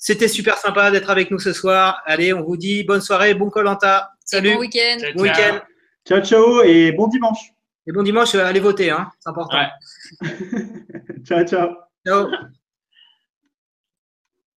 c'était 0.04 0.28
super 0.28 0.58
sympa 0.58 0.90
d'être 0.90 1.08
avec 1.08 1.30
nous 1.30 1.38
ce 1.38 1.54
soir. 1.54 2.02
Allez, 2.04 2.34
on 2.34 2.42
vous 2.42 2.58
dit 2.58 2.84
bonne 2.84 3.00
soirée, 3.00 3.32
bon 3.32 3.48
Colanta. 3.48 4.10
Salut. 4.22 4.52
Bon 4.52 4.60
week-end. 4.60 4.98
Bon 5.16 5.22
week-end. 5.22 5.60
Ciao, 6.06 6.20
ciao 6.20 6.62
et 6.62 6.92
bon 6.92 7.06
dimanche. 7.06 7.38
Et 7.86 7.92
bon 7.92 8.02
dimanche, 8.02 8.34
allez 8.34 8.60
voter, 8.60 8.90
hein, 8.90 9.10
c'est 9.18 9.30
important. 9.30 9.56
ciao, 11.24 11.42
ciao. 11.46 11.70
Ciao. 12.06 12.28